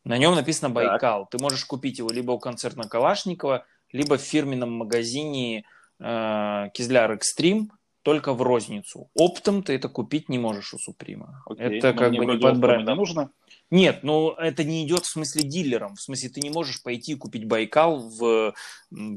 На 0.03 0.17
нем 0.17 0.35
написано 0.35 0.69
Байкал. 0.69 1.21
Так. 1.21 1.31
Ты 1.31 1.41
можешь 1.41 1.65
купить 1.65 1.97
его 1.97 2.09
либо 2.09 2.31
у 2.31 2.39
концерна 2.39 2.83
Калашникова, 2.83 3.65
либо 3.91 4.17
в 4.17 4.21
фирменном 4.21 4.71
магазине 4.71 5.65
э, 5.99 6.65
Кизляр 6.73 7.13
Экстрим, 7.13 7.71
только 8.05 8.35
в 8.35 8.43
розницу. 8.43 9.09
Оптом 9.15 9.63
ты 9.63 9.73
это 9.73 9.89
купить 9.89 10.29
не 10.29 10.37
можешь 10.37 10.75
у 10.75 10.77
Суприма. 10.77 11.41
Окей, 11.47 11.79
это 11.79 11.91
как 11.91 12.11
бы 12.11 12.23
не 12.23 12.37
под 12.37 12.59
брендом. 12.59 12.97
нужно? 12.97 13.31
Нет, 13.71 14.03
ну 14.03 14.29
это 14.33 14.63
не 14.63 14.85
идет 14.85 15.05
в 15.05 15.09
смысле 15.09 15.41
дилером. 15.41 15.95
В 15.95 16.01
смысле 16.01 16.29
ты 16.29 16.39
не 16.39 16.51
можешь 16.51 16.83
пойти 16.83 17.13
и 17.13 17.15
купить 17.15 17.47
Байкал 17.47 17.97
в, 17.97 18.53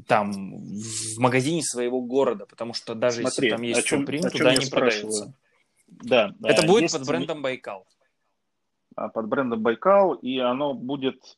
там, 0.06 0.32
в 0.32 1.18
магазине 1.18 1.62
своего 1.62 2.00
города, 2.00 2.46
потому 2.46 2.72
что 2.72 2.94
даже 2.94 3.20
Смотри, 3.20 3.48
если 3.48 3.50
там 3.50 3.62
есть 3.62 3.86
чем, 3.86 4.00
Суприм, 4.00 4.22
туда 4.22 4.56
не 4.56 4.70
продается. 4.70 5.34
Да, 5.86 6.34
это 6.44 6.66
будет 6.66 6.84
есть... 6.84 6.98
под 6.98 7.06
брендом 7.06 7.42
Байкал. 7.42 7.86
А, 8.96 9.10
под 9.10 9.28
брендом 9.28 9.60
Байкал, 9.62 10.14
и 10.14 10.38
оно 10.38 10.72
будет 10.72 11.36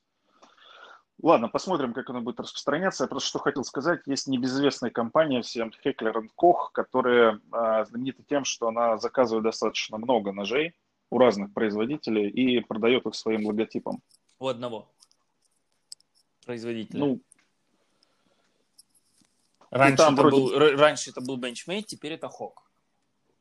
Ладно, 1.22 1.48
посмотрим, 1.48 1.92
как 1.92 2.08
оно 2.08 2.22
будет 2.22 2.40
распространяться. 2.40 3.04
Я 3.04 3.08
просто 3.08 3.28
что 3.28 3.38
хотел 3.38 3.62
сказать, 3.64 4.00
есть 4.06 4.26
небезызвестная 4.26 4.90
компания 4.90 5.42
всем 5.42 5.70
Heckler 5.84 6.22
Koch, 6.36 6.70
которая 6.72 7.40
а, 7.52 7.84
знаменита 7.84 8.22
тем, 8.22 8.44
что 8.44 8.68
она 8.68 8.96
заказывает 8.96 9.44
достаточно 9.44 9.98
много 9.98 10.32
ножей 10.32 10.74
у 11.10 11.18
разных 11.18 11.52
производителей 11.52 12.28
и 12.30 12.60
продает 12.60 13.04
их 13.04 13.14
своим 13.14 13.46
логотипом. 13.46 14.02
У 14.38 14.46
одного 14.46 14.90
производителя? 16.46 16.98
Ну, 16.98 17.20
раньше, 19.70 20.02
это 20.02 20.10
вроде... 20.12 20.36
был, 20.36 20.58
раньше 20.76 21.10
это 21.10 21.20
был 21.20 21.38
Benchmade, 21.38 21.82
теперь 21.82 22.12
это 22.12 22.28
Hawk. 22.28 22.54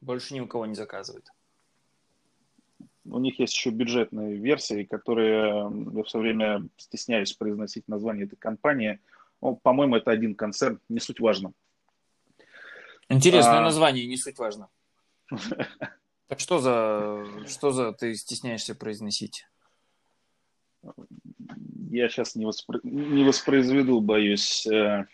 Больше 0.02 0.34
ни 0.34 0.42
у 0.42 0.48
кого 0.48 0.66
не 0.66 0.76
заказывает 0.76 1.30
у 3.11 3.19
них 3.19 3.40
есть 3.40 3.53
еще 3.53 3.69
бюджетные 3.69 4.38
версии, 4.38 4.84
которые 4.84 5.72
я 5.95 6.03
все 6.03 6.19
время 6.19 6.68
стесняюсь 6.77 7.34
произносить 7.34 7.88
название 7.88 8.26
этой 8.26 8.36
компании. 8.36 8.99
Ну, 9.41 9.56
по-моему, 9.56 9.95
это 9.95 10.11
один 10.11 10.36
концерн, 10.36 10.80
не 10.90 10.99
суть 10.99 11.19
важно. 11.19 11.53
Интересное 13.10 13.60
а... 13.60 13.64
название, 13.64 14.06
не 14.07 14.18
суть 14.18 14.38
важно. 14.38 14.69
Так 16.27 16.40
что 16.40 16.60
за, 16.60 17.26
что 17.48 17.72
за 17.72 17.91
ты 17.91 18.14
стесняешься 18.14 18.76
произносить? 18.76 19.48
Я 21.90 22.07
сейчас 22.07 22.36
не, 22.36 22.45
воспро... 22.45 22.80
не 22.84 23.23
воспроизведу, 23.23 23.99
боюсь. 23.99 24.68
Э. 24.68 25.06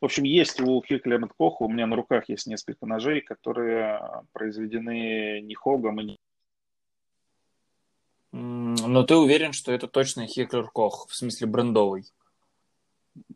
В 0.00 0.04
общем, 0.04 0.24
есть 0.24 0.60
у 0.60 0.82
Хеклер 0.82 1.28
Коха, 1.28 1.64
у 1.64 1.68
меня 1.68 1.86
на 1.86 1.94
руках 1.94 2.28
есть 2.28 2.48
несколько 2.48 2.86
ножей, 2.86 3.20
которые 3.20 4.00
произведены 4.32 5.40
не 5.42 5.54
Хогом 5.54 6.00
и 6.00 6.04
не 6.04 6.20
но 8.88 9.02
ты 9.02 9.16
уверен, 9.16 9.52
что 9.52 9.72
это 9.72 9.86
точно 9.88 10.26
Хеклер 10.26 10.68
Кох, 10.68 11.06
в 11.08 11.14
смысле 11.14 11.46
брендовый? 11.46 12.06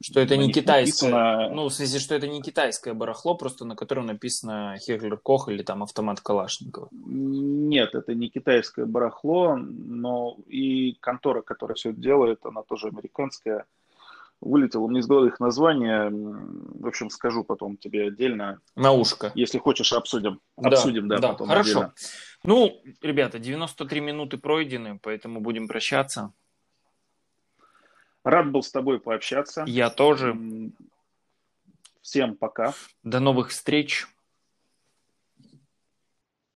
Что 0.01 0.21
это 0.21 0.39
не 0.39 0.51
китайское, 0.51 1.11
написано... 1.11 1.55
ну, 1.55 1.69
в 1.69 1.73
смысле, 1.73 2.01
что 2.01 2.15
это 2.15 2.27
не 2.27 2.41
китайское 2.41 2.95
барахло, 2.95 3.35
просто 3.35 3.67
на 3.67 3.77
котором 3.77 4.07
написано 4.07 4.77
Хеклер 4.79 5.19
Кох 5.19 5.49
или 5.49 5.63
там 5.63 5.83
автомат 5.83 6.21
Калашникова. 6.21 6.89
Нет, 6.93 7.95
это 7.95 8.15
не 8.15 8.31
китайское 8.31 8.87
барахло, 8.87 9.57
но 9.57 10.39
и 10.47 10.95
контора, 11.01 11.43
которая 11.43 11.75
все 11.75 11.91
это 11.91 12.01
делает, 12.01 12.47
она 12.47 12.63
тоже 12.63 12.89
американская 12.89 13.67
вылетело 14.41 14.87
мне 14.87 15.01
из 15.01 15.07
головы 15.07 15.29
их 15.29 15.41
название. 15.41 16.11
В 16.11 16.87
общем, 16.87 17.11
скажу 17.11 17.45
потом 17.45 17.77
тебе 17.77 18.09
отдельно. 18.09 18.61
На 18.75 18.93
ушко. 18.93 19.33
Если 19.35 19.59
хочешь, 19.59 19.93
обсудим. 19.93 20.41
Да, 20.57 20.69
обсудим, 20.71 21.09
да, 21.09 21.19
да. 21.19 21.29
потом 21.33 21.49
Хорошо. 21.49 21.71
Отдельно. 21.71 21.95
Ну, 22.45 22.83
ребята, 23.01 23.39
93 23.39 24.01
минуты 24.01 24.39
пройдены, 24.39 24.99
поэтому 25.03 25.41
будем 25.41 25.69
прощаться. 25.69 26.33
Рад 28.25 28.51
был 28.51 28.63
с 28.63 28.71
тобой 28.71 28.99
пообщаться. 28.99 29.65
Я 29.67 29.91
тоже. 29.91 30.37
Всем 32.03 32.37
пока. 32.37 32.75
До 33.03 33.21
новых 33.21 33.51
встреч. 33.51 34.07